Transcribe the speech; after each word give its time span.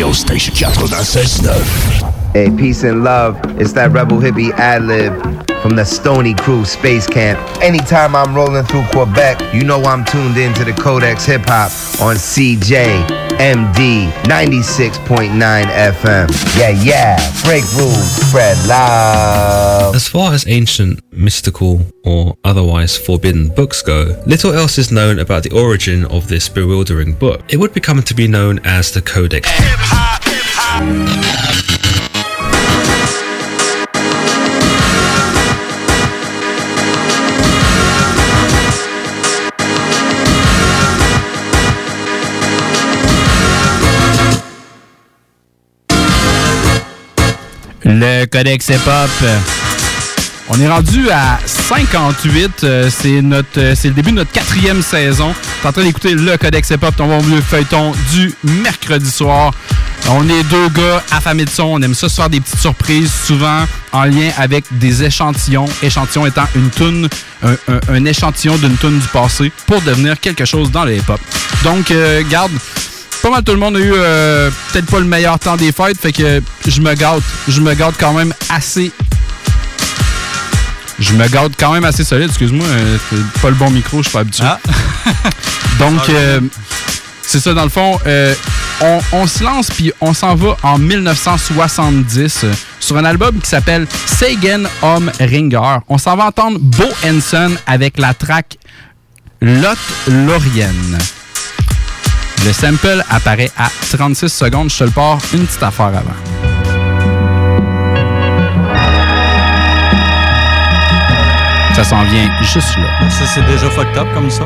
radio 0.00 0.14
station 0.14 0.54
96.9. 0.54 2.09
Hey, 2.32 2.48
peace 2.56 2.84
and 2.84 3.02
love. 3.02 3.36
It's 3.60 3.72
that 3.72 3.90
rebel 3.90 4.18
hippie 4.18 4.52
ad 4.52 4.84
lib 4.84 5.12
from 5.62 5.74
the 5.74 5.84
Stony 5.84 6.32
Crew 6.32 6.64
Space 6.64 7.04
Camp. 7.04 7.40
Anytime 7.60 8.14
I'm 8.14 8.36
rolling 8.36 8.62
through 8.66 8.84
Quebec, 8.92 9.52
you 9.52 9.64
know 9.64 9.82
I'm 9.82 10.04
tuned 10.04 10.36
into 10.36 10.64
the 10.64 10.72
Codex 10.72 11.24
Hip 11.24 11.42
Hop 11.46 11.72
on 12.00 12.14
CJMD 12.14 13.08
96.9 14.12 15.64
FM. 15.64 16.56
Yeah, 16.56 16.68
yeah. 16.70 17.16
Break 17.42 17.64
rules, 17.74 18.28
spread 18.28 18.56
love. 18.68 19.96
As 19.96 20.06
far 20.06 20.32
as 20.32 20.46
ancient, 20.46 21.00
mystical, 21.12 21.80
or 22.04 22.36
otherwise 22.44 22.96
forbidden 22.96 23.48
books 23.48 23.82
go, 23.82 24.22
little 24.24 24.52
else 24.52 24.78
is 24.78 24.92
known 24.92 25.18
about 25.18 25.42
the 25.42 25.50
origin 25.50 26.04
of 26.04 26.28
this 26.28 26.48
bewildering 26.48 27.12
book. 27.12 27.42
It 27.48 27.56
would 27.56 27.74
become 27.74 28.04
to 28.04 28.14
be 28.14 28.28
known 28.28 28.60
as 28.64 28.92
the 28.92 29.02
Codex. 29.02 29.48
Le 47.92 48.24
Codex 48.26 48.68
Hip-Hop. 48.68 49.10
On 50.48 50.60
est 50.60 50.68
rendu 50.68 51.10
à 51.10 51.38
58. 51.44 52.64
euh, 52.64 52.90
euh, 53.56 53.74
c'est 53.76 53.88
le 53.88 53.94
début 53.94 54.10
de 54.10 54.16
notre 54.16 54.32
quatrième 54.32 54.82
saison. 54.82 55.32
T'es 55.62 55.68
en 55.68 55.72
train 55.72 55.82
d'écouter 55.84 56.14
le 56.14 56.36
Codex 56.36 56.70
Hip-Hop, 56.70 56.94
ton 56.96 57.06
bon 57.08 57.18
vieux 57.18 57.40
feuilleton 57.40 57.92
du 58.12 58.32
mercredi 58.62 59.10
soir. 59.10 59.52
On 60.08 60.28
est 60.28 60.42
deux 60.44 60.68
gars 60.70 61.02
affamés 61.12 61.44
de 61.44 61.50
son. 61.50 61.64
On 61.64 61.82
aime 61.82 61.94
ça 61.94 62.08
se 62.08 62.14
faire 62.16 62.30
des 62.30 62.40
petites 62.40 62.58
surprises, 62.60 63.10
souvent 63.26 63.64
en 63.92 64.04
lien 64.04 64.30
avec 64.38 64.64
des 64.72 65.02
échantillons. 65.04 65.66
Échantillon 65.82 66.26
étant 66.26 66.46
une 66.56 66.70
toune, 66.70 67.08
un, 67.44 67.52
un- 67.68 67.80
un 67.88 68.04
échantillon 68.04 68.56
d'une 68.56 68.76
toune 68.76 68.98
du 68.98 69.08
passé 69.08 69.52
pour 69.66 69.80
devenir 69.82 70.18
quelque 70.18 70.44
chose 70.44 70.70
dans 70.70 70.84
le 70.84 70.96
hip-hop. 70.96 71.20
Donc, 71.64 71.90
euh, 71.90 72.22
garde, 72.28 72.52
pas 73.22 73.30
mal 73.30 73.42
tout 73.42 73.52
le 73.52 73.58
monde 73.58 73.76
a 73.76 73.80
eu 73.80 73.92
euh, 73.94 74.50
peut-être 74.72 74.86
pas 74.86 74.98
le 74.98 75.04
meilleur 75.06 75.38
temps 75.38 75.56
des 75.56 75.72
fêtes, 75.72 76.00
fait 76.00 76.12
que 76.12 76.40
je 76.66 76.80
me 76.80 76.94
gâte. 76.94 77.22
Je 77.48 77.60
me 77.60 77.74
gâte 77.74 77.94
quand 77.98 78.12
même 78.12 78.32
assez. 78.48 78.92
Je 80.98 81.12
me 81.14 81.26
gâte 81.28 81.52
quand 81.58 81.72
même 81.72 81.84
assez 81.84 82.04
solide, 82.04 82.28
excuse-moi. 82.28 82.66
euh, 82.66 82.96
c'est 83.10 83.40
pas 83.40 83.48
le 83.48 83.54
bon 83.56 83.70
micro, 83.70 83.98
je 83.98 84.08
suis 84.08 84.12
pas 84.12 84.20
habitué. 84.20 84.44
Donc, 85.78 86.08
euh, 86.10 86.40
c'est 87.22 87.40
ça, 87.40 87.54
dans 87.54 87.62
le 87.62 87.70
fond, 87.70 87.98
euh, 88.06 88.34
on, 88.82 88.98
on 89.12 89.26
se 89.26 89.42
lance 89.42 89.68
puis 89.70 89.92
on 90.00 90.12
s'en 90.12 90.34
va 90.34 90.56
en 90.62 90.78
1970 90.78 92.40
euh, 92.44 92.52
sur 92.80 92.96
un 92.98 93.04
album 93.04 93.38
qui 93.40 93.48
s'appelle 93.48 93.86
Sagan 94.06 94.64
Homme 94.82 95.10
Ringer. 95.20 95.78
On 95.88 95.96
s'en 95.96 96.16
va 96.16 96.26
entendre 96.26 96.58
Bo 96.60 96.84
Henson 97.04 97.52
avec 97.66 97.98
la 97.98 98.12
track 98.12 98.58
Lot 99.40 99.78
Laurienne. 100.06 100.98
Le 102.46 102.52
sample 102.54 103.04
apparaît 103.10 103.50
à 103.58 103.68
36 103.92 104.28
secondes. 104.28 104.70
Je 104.70 104.78
te 104.78 104.84
le 104.84 104.90
pars 104.90 105.18
une 105.34 105.46
petite 105.46 105.62
affaire 105.62 105.86
avant. 105.86 106.16
Ça 111.74 111.84
s'en 111.84 112.02
vient 112.04 112.30
juste 112.42 112.76
là. 112.78 113.10
Ça, 113.10 113.26
c'est 113.26 113.44
déjà 113.46 113.68
fucked 113.70 113.96
up 113.96 114.08
comme 114.14 114.30
ça. 114.30 114.44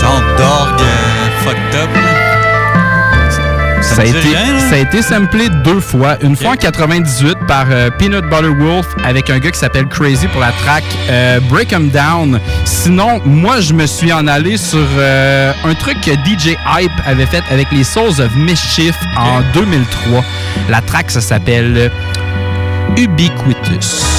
Genre 0.00 0.22
d'orgue 0.38 0.80
euh, 0.80 1.44
fucked 1.44 1.74
up. 1.74 2.05
Là. 3.96 4.02
Ça 4.02 4.02
a, 4.02 4.04
me 4.04 4.12
dit 4.12 4.18
été, 4.18 4.36
rien, 4.36 4.52
là. 4.52 4.60
ça 4.60 4.74
a 4.74 4.78
été 4.78 5.02
samplé 5.02 5.48
deux 5.64 5.80
fois. 5.80 6.16
Une 6.22 6.36
fois 6.36 6.50
en 6.50 6.56
98 6.56 7.38
par 7.46 7.66
euh, 7.70 7.90
Peanut 7.98 8.24
Butter 8.24 8.48
Wolf 8.48 8.86
avec 9.04 9.30
un 9.30 9.38
gars 9.38 9.50
qui 9.50 9.58
s'appelle 9.58 9.86
Crazy 9.86 10.28
pour 10.28 10.40
la 10.40 10.52
track 10.52 10.84
euh, 11.08 11.40
Break 11.48 11.72
'em 11.72 11.88
Down. 11.88 12.40
Sinon, 12.64 13.20
moi, 13.24 13.60
je 13.60 13.72
me 13.72 13.86
suis 13.86 14.12
en 14.12 14.26
allé 14.26 14.56
sur 14.56 14.86
euh, 14.98 15.52
un 15.64 15.74
truc 15.74 16.00
que 16.00 16.12
DJ 16.12 16.56
Hype 16.78 16.92
avait 17.06 17.26
fait 17.26 17.42
avec 17.50 17.70
les 17.72 17.84
Souls 17.84 18.20
of 18.20 18.34
Mischief 18.36 18.94
en 19.16 19.40
2003. 19.54 20.24
La 20.68 20.80
track, 20.80 21.10
ça 21.10 21.20
s'appelle 21.20 21.90
Ubiquitous. 22.96 24.15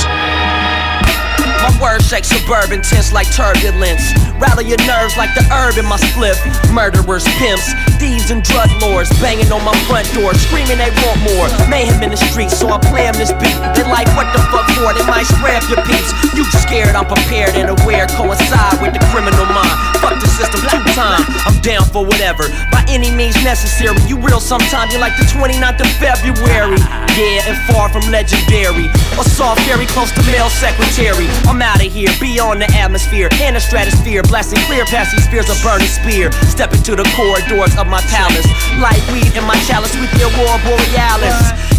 Shake 2.07 2.23
suburban, 2.23 2.79
tense 2.79 3.11
like 3.11 3.27
turbulence. 3.35 4.15
Rattle 4.39 4.63
your 4.63 4.79
nerves 4.87 5.19
like 5.19 5.35
the 5.35 5.43
herb 5.51 5.75
in 5.75 5.83
my 5.83 5.99
spliff. 5.99 6.39
Murderers, 6.71 7.27
pimps, 7.35 7.67
thieves, 7.99 8.31
and 8.31 8.39
drug 8.47 8.71
lords 8.79 9.11
banging 9.19 9.51
on 9.51 9.59
my 9.67 9.75
front 9.91 10.07
door, 10.15 10.31
screaming 10.31 10.79
they 10.79 10.87
want 11.03 11.19
more. 11.27 11.51
Mayhem 11.67 11.99
in 11.99 12.15
the 12.15 12.21
streets, 12.31 12.55
so 12.55 12.71
I 12.71 12.79
play 12.79 13.11
this 13.11 13.35
beat. 13.43 13.59
They 13.75 13.83
like, 13.91 14.07
what 14.15 14.31
the 14.31 14.39
fuck 14.47 14.71
for? 14.71 14.95
They 14.95 15.03
might 15.03 15.27
scrap 15.27 15.67
your 15.67 15.83
peeps. 15.83 16.15
You 16.31 16.47
scared, 16.63 16.95
I'm 16.95 17.11
prepared 17.11 17.59
and 17.59 17.75
aware. 17.75 18.07
Coincide 18.15 18.79
with 18.79 18.95
the 18.95 19.03
criminal 19.11 19.43
mind. 19.51 19.75
Fuck 19.99 20.15
the 20.23 20.31
system 20.31 20.63
two 20.63 20.79
time. 20.93 21.25
I'm 21.43 21.59
down 21.59 21.83
for 21.89 22.05
whatever, 22.05 22.47
by 22.71 22.85
any 22.87 23.09
means 23.09 23.35
necessary. 23.43 23.97
You 24.07 24.21
real 24.21 24.39
sometimes, 24.39 24.93
you 24.93 24.99
like 25.03 25.17
the 25.17 25.27
29th 25.27 25.81
of 25.81 25.91
February. 25.99 26.79
Yeah, 27.17 27.49
and 27.49 27.57
far 27.67 27.89
from 27.89 28.05
legendary. 28.13 28.85
Or 29.17 29.25
soft, 29.25 29.65
very 29.65 29.89
close 29.89 30.13
to 30.13 30.21
male 30.29 30.53
secretary. 30.53 31.25
I'm 31.49 31.59
out 31.61 31.81
of 31.83 31.89
here, 31.89 31.96
beyond 32.21 32.61
the 32.61 32.69
atmosphere 32.77 33.29
and 33.41 33.55
the 33.55 33.59
stratosphere. 33.59 34.21
Blasting 34.29 34.61
clear 34.69 34.85
past 34.85 35.15
these 35.15 35.25
fears 35.25 35.49
of 35.49 35.57
burning 35.65 35.89
spear. 35.89 36.29
Step 36.45 36.69
into 36.73 36.93
the 36.93 37.07
corridors 37.17 37.73
of 37.77 37.89
my 37.89 38.01
palace. 38.13 38.45
Light 38.77 39.01
weed 39.09 39.33
in 39.33 39.41
my 39.49 39.57
chalice 39.65 39.95
with 39.97 40.11
the 40.13 40.29
aurora 40.29 40.61
borealis. 40.61 41.33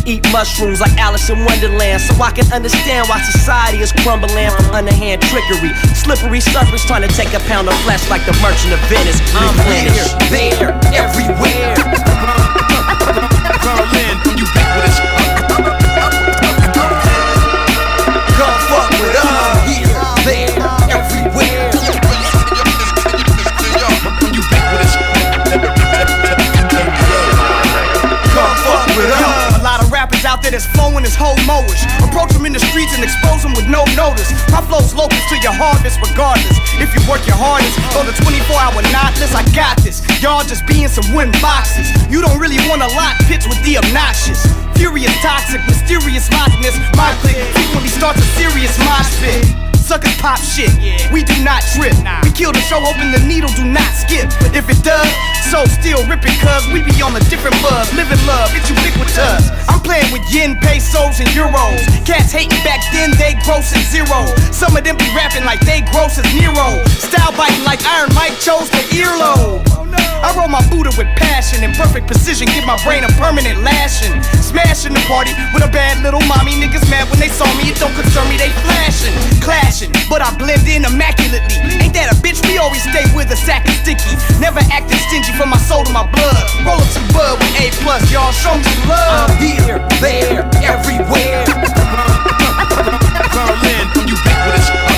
Eat 0.09 0.27
mushrooms 0.33 0.81
like 0.81 0.97
Alice 0.99 1.29
in 1.31 1.45
Wonderland 1.45 2.01
so 2.03 2.17
I 2.19 2.33
can 2.33 2.51
understand 2.51 3.06
why 3.06 3.21
society 3.23 3.79
is 3.79 3.93
crumbling 4.03 4.51
from 4.51 4.75
underhand 4.75 5.23
trickery. 5.23 5.71
Slippery 5.95 6.41
serpents 6.41 6.85
trying 6.87 7.06
to 7.06 7.12
take 7.15 7.31
a 7.35 7.41
pound 7.47 7.69
of 7.69 7.77
flesh 7.87 8.09
like 8.11 8.25
the 8.27 8.35
merchant 8.41 8.73
of 8.73 8.81
Venice. 8.91 9.21
I'm 9.37 9.55
here, 9.69 9.93
there, 10.33 10.73
everywhere. 10.97 11.77
Berlin, 13.69 14.08
regardless. 35.97 36.60
If 36.76 36.93
you 36.93 37.00
work 37.09 37.25
your 37.25 37.41
hardest, 37.41 37.81
on 37.97 38.04
the 38.04 38.12
24 38.21 38.53
hour 38.60 38.82
not 38.93 39.16
list, 39.16 39.32
I 39.32 39.41
got 39.56 39.81
this. 39.81 40.04
Y'all 40.21 40.44
just 40.44 40.69
being 40.69 40.88
some 40.93 41.09
wooden 41.16 41.32
boxes. 41.41 41.88
You 42.12 42.21
don't 42.21 42.37
really 42.37 42.60
want 42.69 42.84
a 42.84 42.91
lot 42.93 43.16
pitch 43.25 43.49
with 43.49 43.56
the 43.65 43.81
obnoxious. 43.81 44.44
Furious, 44.76 45.15
toxic, 45.25 45.65
mysterious 45.65 46.28
likeness. 46.28 46.76
My 46.99 47.16
clique 47.25 47.41
frequently 47.56 47.88
starts 47.88 48.21
a 48.21 48.28
serious 48.37 48.76
mosh 48.84 49.09
pit. 49.22 49.47
Suckers 49.81 50.12
pop 50.21 50.37
shit. 50.37 50.69
We 51.09 51.25
do 51.25 51.32
not 51.41 51.65
trip. 51.72 51.97
We 52.20 52.31
kill 52.37 52.53
the 52.53 52.60
show, 52.69 52.76
hoping 52.76 53.09
the 53.09 53.25
needle 53.25 53.49
do 53.56 53.64
not 53.64 53.88
skip. 53.96 54.29
If 54.52 54.69
it 54.69 54.84
does, 54.84 55.08
so 55.49 55.65
still 55.81 56.05
rip 56.06 56.21
it, 56.25 56.37
cuz 56.41 56.69
we 56.73 56.83
be 56.83 57.00
on 57.00 57.17
a 57.17 57.23
different 57.33 57.56
buzz. 57.62 57.89
Living 57.95 58.21
love, 58.27 58.53
it's 58.55 58.69
ubiquitous. 58.69 59.49
I'm 59.69 59.81
playing 59.81 60.12
with 60.12 60.23
yen, 60.29 60.56
pesos, 60.61 61.21
and 61.21 61.29
euros. 61.33 61.81
Cats 62.05 62.33
hating 62.33 62.62
back 62.65 62.85
then, 62.93 63.11
they 63.17 63.35
gross 63.45 63.73
as 63.73 63.89
zero. 63.89 64.29
Some 64.53 64.77
of 64.77 64.85
them 64.85 64.97
be 64.97 65.09
rapping 65.17 65.45
like 65.45 65.61
they 65.61 65.81
gross 65.93 66.19
as 66.19 66.29
Nero. 66.35 66.85
Style 66.87 67.33
biting 67.37 67.65
like 67.65 67.85
Iron 67.87 68.12
Mike 68.15 68.39
chose 68.41 68.69
the 68.71 68.83
earlobe. 68.93 69.78
I 70.19 70.35
roll 70.35 70.50
my 70.50 70.62
Buddha 70.67 70.91
with 70.99 71.06
passion 71.15 71.62
and 71.62 71.75
perfect 71.75 72.06
precision, 72.06 72.50
give 72.50 72.67
my 72.67 72.79
brain 72.82 73.05
a 73.05 73.11
permanent 73.15 73.62
lashing. 73.62 74.11
Smashing 74.43 74.94
the 74.94 75.05
party 75.06 75.31
with 75.55 75.62
a 75.62 75.70
bad 75.70 76.03
little 76.03 76.23
mommy. 76.26 76.59
Niggas 76.59 76.88
mad 76.91 77.06
when 77.11 77.20
they 77.23 77.31
saw 77.31 77.47
me, 77.55 77.70
it 77.70 77.79
don't 77.79 77.94
concern 77.94 78.26
me, 78.26 78.37
they 78.37 78.50
flashing, 78.67 79.15
clashing. 79.38 79.93
But 80.11 80.23
I 80.23 80.35
blend 80.35 80.67
in 80.67 80.85
immaculately. 80.85 81.59
Ain't 81.79 81.94
that 81.94 82.11
a 82.11 82.17
bitch? 82.19 82.43
We 82.50 82.59
always 82.59 82.82
stay 82.82 83.06
with 83.15 83.31
a 83.31 83.38
sack 83.38 83.62
of 83.69 83.75
sticky. 83.79 84.19
Never 84.43 84.61
acting 84.75 84.99
stingy 85.06 85.31
from 85.38 85.55
my 85.55 85.61
soul 85.62 85.85
to 85.85 85.93
my 85.94 86.06
blood. 86.11 86.43
Roll 86.67 86.81
up 86.82 86.91
some 86.91 87.06
bud 87.15 87.38
with 87.38 87.55
A 87.62 87.70
plus, 87.85 88.03
y'all 88.11 88.35
show 88.35 88.59
me 88.59 88.75
love. 88.91 89.31
I'm 89.31 89.38
here, 89.38 89.79
there, 90.03 90.43
everywhere. 90.67 91.47
Berlin, 93.35 93.87
ubiquitous. 94.03 94.98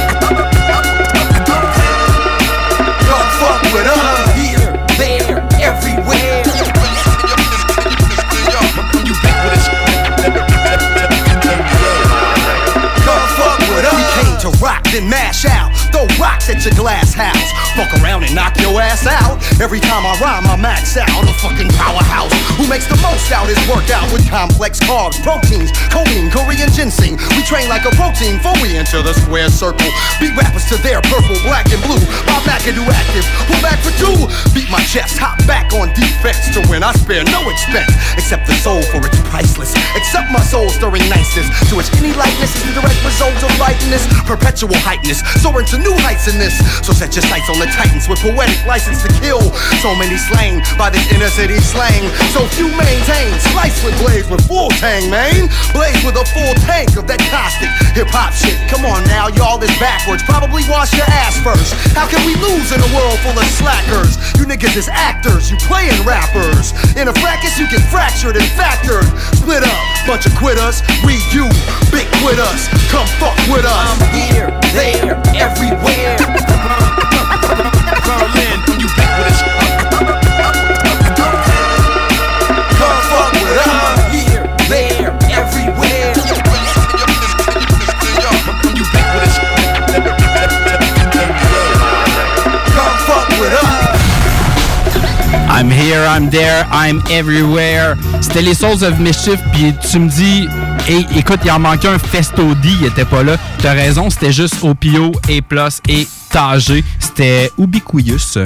Then 14.93 15.09
mash 15.09 15.45
out. 15.45 15.80
At 16.51 16.67
your 16.67 16.75
glass 16.75 17.15
house. 17.15 17.55
Fuck 17.79 17.95
around 18.03 18.27
and 18.27 18.35
knock 18.35 18.59
your 18.59 18.75
ass 18.83 19.07
out. 19.07 19.39
Every 19.63 19.79
time 19.79 20.03
I 20.03 20.19
rhyme, 20.19 20.43
I 20.51 20.59
max 20.59 20.99
out. 20.99 21.23
A 21.23 21.31
fucking 21.39 21.71
powerhouse. 21.79 22.35
Who 22.59 22.67
makes 22.67 22.91
the 22.91 22.99
most 23.07 23.31
out 23.31 23.47
is 23.47 23.55
workout 23.71 24.11
with 24.11 24.27
complex 24.27 24.83
carbs, 24.83 25.15
proteins, 25.23 25.71
choline, 25.95 26.27
Korean 26.27 26.67
ginseng. 26.75 27.15
We 27.39 27.47
train 27.47 27.71
like 27.71 27.87
a 27.87 27.95
protein 27.95 28.43
before 28.43 28.59
we 28.59 28.75
enter 28.75 28.99
the 28.99 29.15
square 29.15 29.47
circle. 29.47 29.87
Beat 30.19 30.35
rappers 30.35 30.67
to 30.75 30.77
their 30.83 30.99
purple, 31.07 31.39
black, 31.47 31.71
and 31.71 31.79
blue. 31.87 32.03
Bob 32.27 32.43
McAdoo 32.43 32.83
active. 32.91 33.23
Pull 33.47 33.63
back 33.63 33.79
for 33.87 33.95
two. 33.95 34.19
Beat 34.51 34.67
my 34.75 34.83
chest, 34.91 35.23
hop 35.23 35.39
back 35.47 35.71
on 35.79 35.95
defense 35.95 36.51
to 36.59 36.67
win. 36.67 36.83
I 36.83 36.91
spare 36.99 37.23
no 37.31 37.47
expense 37.47 37.95
except 38.19 38.51
the 38.51 38.59
soul 38.59 38.83
for 38.91 38.99
it's 39.07 39.23
priceless. 39.31 39.71
Accept 39.95 40.35
my 40.35 40.43
soul 40.43 40.67
stirring 40.75 41.07
niceness 41.07 41.47
to 41.71 41.79
which 41.79 41.95
any 42.03 42.11
likeness 42.11 42.59
is 42.59 42.67
the 42.67 42.83
direct 42.83 42.99
result 43.07 43.39
of 43.39 43.55
lightness. 43.63 44.03
Perpetual 44.27 44.75
heightness, 44.83 45.23
soaring 45.39 45.71
to 45.71 45.79
new 45.79 45.95
heights 46.03 46.27
in 46.27 46.40
this. 46.41 46.57
So 46.81 46.97
set 46.97 47.13
your 47.13 47.23
sights 47.29 47.53
on 47.53 47.61
the 47.61 47.69
titans 47.69 48.09
with 48.09 48.25
poetic 48.25 48.57
license 48.65 49.05
to 49.05 49.13
kill. 49.21 49.45
So 49.85 49.93
many 49.95 50.17
slain 50.17 50.65
by 50.81 50.89
this 50.89 51.05
inner 51.13 51.29
city 51.29 51.61
slang. 51.61 52.09
So 52.33 52.49
few 52.57 52.73
maintain. 52.73 53.37
Slice 53.53 53.85
with 53.85 53.93
blades 54.01 54.27
with 54.33 54.41
full 54.49 54.73
tang, 54.81 55.13
man. 55.13 55.53
Blaze 55.77 56.01
with 56.01 56.17
a 56.17 56.25
full 56.33 56.57
tank 56.65 56.97
of 56.97 57.05
that 57.13 57.21
caustic 57.29 57.69
hip 57.93 58.09
hop 58.09 58.33
shit. 58.33 58.57
Come 58.73 58.89
on 58.89 59.05
now, 59.13 59.29
y'all 59.37 59.61
this 59.61 59.73
backwards. 59.77 60.25
Probably 60.25 60.65
wash 60.73 60.97
your 60.97 61.07
ass 61.13 61.37
first. 61.45 61.77
How 61.93 62.09
can 62.09 62.25
we 62.25 62.33
lose 62.41 62.73
in 62.73 62.81
a 62.81 62.91
world 62.97 63.21
full 63.21 63.37
of 63.37 63.49
slackers? 63.61 64.17
You 64.41 64.49
niggas 64.49 64.81
is 64.81 64.89
actors, 64.89 65.53
you 65.53 65.61
playing 65.69 66.01
rappers. 66.09 66.73
In 66.97 67.13
a 67.13 67.15
fracas, 67.21 67.61
you 67.61 67.69
get 67.69 67.85
fractured 67.93 68.41
and 68.41 68.49
factored. 68.57 69.05
Split 69.37 69.61
up, 69.61 69.81
bunch 70.09 70.25
of 70.25 70.33
quitters. 70.41 70.81
We 71.05 71.21
you, 71.37 71.45
big 71.93 72.09
us. 72.41 72.69
Come 72.91 73.07
fuck 73.19 73.37
with 73.49 73.65
us. 73.65 73.75
I'm 73.75 74.01
here, 74.15 74.49
there, 74.73 75.21
everywhere. 75.35 76.30
I'm 95.53 95.69
here. 95.69 95.71
I'm 95.71 95.71
here, 95.71 96.07
I'm 96.07 96.31
there, 96.31 96.67
I'm 96.73 97.03
everywhere. 97.11 97.97
C'était 98.23 98.41
les 98.41 98.55
Souls 98.55 98.83
of 98.83 98.99
Mischief, 98.99 99.39
puis 99.53 99.75
tu 99.91 99.99
me 99.99 100.09
dis, 100.09 100.49
hey, 100.89 101.07
écoute, 101.17 101.41
il 101.45 101.51
en 101.51 101.59
manquait 101.59 101.89
un 101.89 101.99
Festo 101.99 102.55
D, 102.55 102.71
il 102.81 102.87
était 102.87 103.05
pas 103.05 103.23
là. 103.23 103.37
T'as 103.59 103.73
raison, 103.73 104.09
c'était 104.09 104.33
juste 104.33 104.57
Opio, 104.63 105.13
A+, 105.29 105.69
et 105.89 106.09
C'était 106.99 107.51
Ubiquitous, 107.59 108.39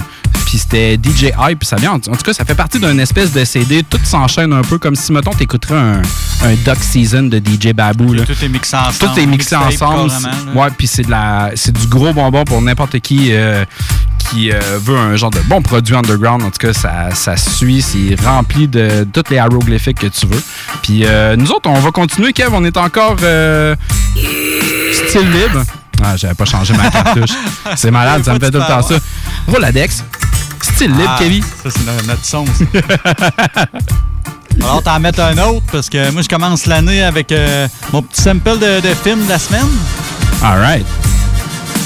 puis 0.46 0.58
c'était 0.58 0.94
DJ 0.96 1.32
Hype, 1.38 1.58
puis 1.60 1.66
ça 1.68 1.76
vient, 1.76 1.92
en, 1.92 1.96
en 1.96 1.98
tout 1.98 2.24
cas, 2.24 2.32
ça 2.32 2.44
fait 2.44 2.54
partie 2.54 2.78
d'une 2.78 3.00
espèce 3.00 3.32
de 3.32 3.44
CD, 3.44 3.82
tout 3.82 3.98
s'enchaîne 4.04 4.52
un 4.52 4.62
peu, 4.62 4.78
comme 4.78 4.96
si, 4.96 5.12
mettons, 5.12 5.32
t'écouterais 5.32 5.74
un, 5.78 6.02
un 6.42 6.54
Duck 6.64 6.78
Season 6.80 7.24
de 7.24 7.38
DJ 7.38 7.72
Babou, 7.74 8.12
là. 8.12 8.24
Tout 8.24 8.32
est 8.42 8.48
mixé 8.48 8.76
ensemble. 8.76 9.12
Tout 9.14 9.20
est 9.20 9.26
mixé 9.26 9.56
ensemble. 9.56 10.12
Ouais, 10.54 10.68
puis 10.76 10.86
c'est 10.86 11.02
de 11.02 11.10
la, 11.10 11.50
c'est 11.54 11.72
du 11.76 11.86
gros 11.86 12.12
bonbon 12.12 12.44
pour 12.44 12.60
n'importe 12.62 12.98
qui 13.00 13.32
euh, 13.32 13.64
qui 14.30 14.50
euh, 14.50 14.58
veut 14.82 14.96
un 14.96 15.16
genre 15.16 15.30
de 15.30 15.40
bon 15.40 15.60
produit 15.62 15.94
underground. 15.94 16.42
En 16.42 16.50
tout 16.50 16.66
cas, 16.66 16.72
ça, 16.72 17.10
ça 17.12 17.36
suit, 17.36 17.82
c'est 17.82 18.18
rempli 18.24 18.68
de 18.68 19.06
toutes 19.12 19.30
les 19.30 19.36
hiéroglyphiques 19.36 19.98
que 20.00 20.06
tu 20.06 20.26
veux. 20.26 20.42
Puis 20.82 21.04
euh, 21.04 21.36
nous 21.36 21.50
autres, 21.50 21.68
on 21.68 21.78
va 21.78 21.90
continuer, 21.90 22.32
Kev. 22.32 22.50
On 22.54 22.64
est 22.64 22.76
encore 22.76 23.16
euh, 23.22 23.76
style 25.08 25.30
libre. 25.30 25.62
Ah, 26.02 26.16
j'avais 26.16 26.34
pas 26.34 26.44
changé 26.44 26.74
ma 26.74 26.90
cartouche. 26.90 27.30
C'est 27.76 27.90
malade, 27.90 28.24
ça 28.24 28.34
me 28.34 28.38
fait 28.38 28.50
tout 28.50 28.58
le 28.58 28.66
temps 28.66 28.82
ça. 28.82 28.96
Roladex. 29.48 30.04
Style 30.60 30.90
libre, 30.92 31.10
Ah, 31.14 31.16
Kevin. 31.18 31.42
Ça, 31.42 31.70
c'est 31.70 31.84
no- 31.84 32.02
notre 32.06 32.24
son, 32.24 32.44
ça. 32.46 32.64
Alors, 34.62 34.82
t'en 34.82 34.98
mettre 35.00 35.20
un 35.20 35.36
autre, 35.38 35.64
parce 35.70 35.90
que 35.90 36.10
moi, 36.10 36.22
je 36.22 36.28
commence 36.28 36.66
l'année 36.66 37.02
avec 37.02 37.30
euh, 37.32 37.68
mon 37.92 38.02
petit 38.02 38.22
sample 38.22 38.58
de, 38.58 38.80
de 38.80 38.94
film 38.94 39.24
de 39.24 39.28
la 39.28 39.38
semaine. 39.38 39.66
All 40.42 40.58
right. 40.60 40.86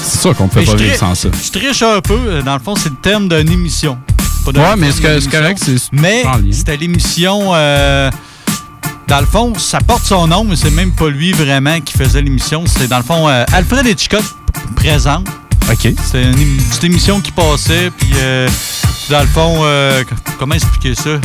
C'est 0.03 0.21
sûr 0.21 0.35
qu'on 0.35 0.47
peut 0.47 0.61
Et 0.61 0.65
pas 0.65 0.75
vivre 0.75 0.95
sans 0.95 1.13
ça. 1.15 1.29
Je 1.43 1.51
triche 1.51 1.81
un 1.81 1.99
peu. 2.01 2.41
Dans 2.43 2.53
le 2.53 2.59
fond, 2.61 2.75
c'est 2.75 2.89
le 2.89 2.95
thème 3.01 3.27
d'une 3.27 3.51
émission. 3.51 3.97
Pas 4.45 4.51
Ouais, 4.51 4.75
mais 4.77 4.91
c'est 4.91 5.29
correct, 5.29 5.59
c'est 5.63 5.75
Mais 5.91 6.23
c'était 6.51 6.77
l'émission. 6.77 7.51
euh, 7.53 8.09
dans 9.09 9.19
le 9.19 9.25
fond, 9.25 9.53
ça 9.57 9.79
porte 9.79 10.05
son 10.05 10.27
nom, 10.27 10.43
mais 10.43 10.55
c'est 10.55 10.69
même 10.69 10.91
pas 10.91 11.09
lui 11.09 11.31
vraiment 11.31 11.81
qui 11.81 11.97
faisait 11.97 12.21
l'émission. 12.21 12.63
C'est 12.67 12.87
dans 12.87 12.97
le 12.97 13.03
fond 13.03 13.27
euh, 13.27 13.43
Alfred 13.53 13.85
Hitchcock 13.87 14.23
présente. 14.75 15.27
OK. 15.69 15.93
C'est 16.05 16.23
une, 16.23 16.57
petite 16.57 16.83
émission 16.83 17.19
qui 17.19 17.31
passait, 17.31 17.89
puis 17.89 18.11
euh, 18.17 18.47
dans 19.09 19.21
le 19.21 19.27
fond, 19.27 19.61
euh, 19.63 20.03
comment 20.37 20.53
expliquer 20.53 20.93
ça? 20.93 21.19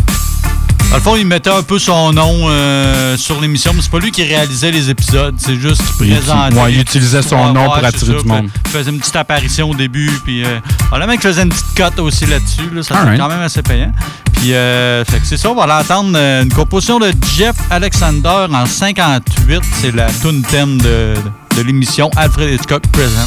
Dans 0.90 0.98
le 0.98 1.02
fond, 1.02 1.16
il 1.16 1.26
mettait 1.26 1.50
un 1.50 1.62
peu 1.62 1.81
son 1.81 2.12
nom 2.12 2.46
euh, 2.48 3.16
sur 3.16 3.40
l'émission, 3.40 3.72
mais 3.75 3.82
c'est 3.82 3.90
pas 3.90 3.98
lui 3.98 4.12
qui 4.12 4.22
réalisait 4.22 4.70
les 4.70 4.90
épisodes, 4.90 5.34
c'est 5.38 5.56
juste 5.58 5.82
qu'il 5.98 6.06
Il 6.10 6.16
présentait. 6.19 6.54
ouais, 6.56 6.72
il 6.72 6.81
utilisait 6.81 7.22
son 7.22 7.52
nom 7.52 7.64
pour 7.64 7.75
attirer 7.76 8.12
c'est 8.16 8.22
du 8.22 8.28
monde. 8.28 8.48
Il 8.66 8.70
faisait 8.70 8.90
une 8.92 9.00
petite 9.00 9.16
apparition 9.16 9.70
au 9.70 9.75
début, 9.75 10.08
puis 10.25 10.44
euh, 10.44 10.60
voilà, 10.90 11.06
le 11.06 11.12
mec 11.12 11.20
faisait 11.20 11.42
une 11.42 11.48
petite 11.48 11.75
cote 11.76 11.98
aussi 11.98 12.26
là-dessus, 12.26 12.70
là, 12.72 12.82
ça 12.84 12.94
fait 13.06 13.19
quand 13.19 13.28
même 13.28 13.40
assez 13.40 13.62
payant. 13.62 13.90
Puis 14.34 14.54
euh, 14.54 15.04
fait 15.04 15.19
que 15.19 15.26
c'est 15.26 15.36
ça, 15.36 15.50
on 15.50 15.56
va 15.56 15.64
aller 15.64 15.84
entendre 15.84 16.12
euh, 16.14 16.44
une 16.44 16.52
composition 16.52 17.00
de 17.00 17.10
Jeff 17.37 17.56
Alexander 17.70 18.46
en 18.52 18.64
58, 18.66 19.60
c'est 19.80 19.94
la 19.96 20.06
tune 20.12 20.42
thème 20.42 20.78
de, 20.80 21.14
de 21.56 21.62
l'émission 21.62 22.08
Alfred 22.16 22.50
Hitchcock 22.54 22.87
Present. 22.92 23.26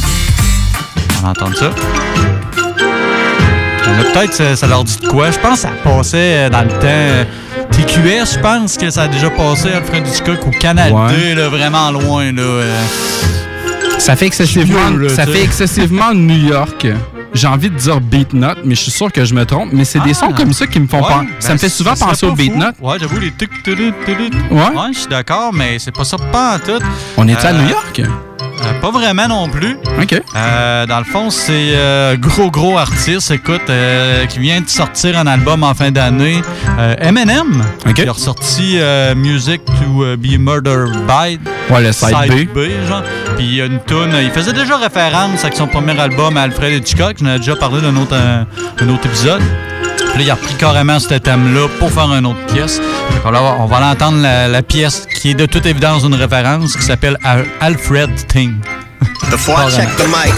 On 1.20 1.24
va 1.24 1.30
entendre 1.32 1.58
ça. 1.58 1.70
Peut-être, 4.14 4.34
ça, 4.34 4.56
ça 4.56 4.68
leur 4.68 4.84
dit 4.84 4.98
de 5.02 5.08
quoi? 5.08 5.32
Je 5.32 5.40
pense 5.40 5.54
que 5.56 5.68
ça 5.68 5.70
passait 5.84 6.18
euh, 6.18 6.50
dans 6.50 6.62
le 6.62 6.70
temps. 6.70 7.30
TQS, 7.78 8.34
je 8.36 8.40
pense 8.40 8.76
que 8.76 8.90
ça 8.90 9.04
a 9.04 9.08
déjà 9.08 9.30
passé 9.30 9.70
Alfred 9.72 10.08
Hitchcock 10.08 10.48
au 10.48 10.50
Canada, 10.50 10.96
Ouais. 10.96 11.36
là, 11.36 11.48
vraiment 11.50 11.92
loin. 11.92 12.32
Là, 12.32 12.42
euh. 12.42 12.84
Ça 14.00 14.16
fait 14.16 14.26
excessivement, 14.26 14.90
là, 14.90 15.10
ça 15.10 15.26
fait 15.28 15.44
excessivement 15.44 16.12
New 16.14 16.48
York. 16.48 16.88
J'ai 17.34 17.46
envie 17.48 17.70
de 17.70 17.76
dire 17.76 18.02
beat 18.02 18.34
note, 18.34 18.60
mais 18.66 18.74
je 18.74 18.82
suis 18.82 18.92
sûr 18.92 19.12
que 19.12 19.24
je 19.26 19.36
me 19.36 19.46
trompe. 19.46 19.70
Mais 19.74 19.86
c'est 19.86 20.00
des 20.00 20.12
Ah. 20.12 20.14
sons 20.16 20.32
comme 20.32 20.54
ça 20.54 20.66
qui 20.66 20.80
me 20.80 20.88
font 20.88 21.02
Ouais, 21.04 21.08
penser. 21.08 21.28
Ça 21.40 21.48
ben, 21.50 21.54
me 21.54 21.60
fait 21.60 21.70
souvent 21.70 21.96
ça 21.96 22.06
penser 22.08 22.26
au 22.26 22.32
beat 22.34 22.52
fou. 22.54 22.58
note. 22.58 22.76
Ouais, 22.82 22.98
j'avoue, 23.00 23.20
les 23.20 23.32
tuc 23.32 23.52
tuc 23.64 23.76
tuc 24.06 24.18
Ouais. 24.50 24.58
Ouais, 24.60 24.94
je 24.94 24.98
suis 25.00 25.08
d'accord, 25.08 25.54
mais 25.54 25.78
c'est 25.78 25.94
pas 25.94 26.04
ça 26.06 26.18
pas 26.18 26.56
en 26.56 26.60
tout. 26.60 26.84
On 27.18 27.28
est 27.28 27.46
à 27.46 27.50
Euh, 27.50 27.62
New 27.62 27.70
York? 27.70 28.02
Euh, 28.42 28.80
pas 28.82 28.92
vraiment 28.92 29.28
non 29.28 29.50
plus. 29.50 29.78
OK. 30.02 30.22
Euh, 30.36 30.86
dans 30.86 31.00
le 31.00 31.06
fond, 31.06 31.30
c'est 31.30 31.72
euh, 31.76 32.16
gros, 32.18 32.52
gros 32.52 32.78
artiste, 32.78 33.32
écoute, 33.32 33.62
euh, 33.70 34.26
qui 34.26 34.40
vient 34.40 34.62
de 34.62 34.68
sortir 34.70 35.18
un 35.18 35.28
album 35.28 35.64
en 35.64 35.74
fin 35.74 35.92
d'année. 35.92 36.42
Eminem, 37.00 37.64
OK. 37.86 37.94
qui 37.94 38.08
a 38.08 38.12
ressorti 38.12 38.80
Music 39.16 39.62
to 39.66 40.18
Be 40.18 40.38
Murdered 40.40 41.06
By. 41.08 41.40
Ouais, 41.70 41.82
le 41.84 41.92
side 41.92 42.48
B. 42.54 42.60
genre. 42.88 43.04
Puis 43.36 43.46
il 43.46 43.56
y 43.56 43.62
a 43.62 43.66
une 43.66 43.80
tune. 43.86 44.14
Il 44.22 44.32
faisait 44.32 44.54
déjà 44.54 44.78
référence 44.78 45.44
avec 45.44 45.56
son 45.56 45.68
premier 45.68 46.00
album 46.00 46.38
à 46.38 46.44
Alfred 46.44 46.74
Hitchcock. 46.74 47.18
J'en 47.20 47.36
ai 47.36 47.38
déjà 47.38 47.56
parlé 47.56 47.82
d'un 47.82 47.96
autre, 47.96 48.16
un 48.16 48.90
autre 48.90 49.06
épisode. 49.06 49.42
Là, 50.00 50.22
il 50.22 50.30
a 50.32 50.36
repris 50.36 50.56
carrément 50.56 51.00
ce 51.00 51.14
thème-là 51.16 51.68
pour 51.80 51.92
faire 51.92 52.12
une 52.14 52.26
autre 52.26 52.46
pièce. 52.54 52.80
On 53.26 53.66
va 53.66 53.80
l'entendre 53.80 54.22
la, 54.22 54.48
la 54.48 54.62
pièce 54.64 55.06
qui 55.22 55.32
est 55.32 55.34
de 55.34 55.46
toute 55.46 55.66
évidence 55.66 56.04
une 56.04 56.16
référence 56.16 56.76
qui 56.76 56.84
s'appelle 56.84 57.18
Al- 57.24 57.46
Alfred 57.60 58.10
Thing. 58.28 58.54
Before 59.30 59.58
I 59.58 59.68
check 59.74 59.90
the 59.98 60.08
mic, 60.14 60.32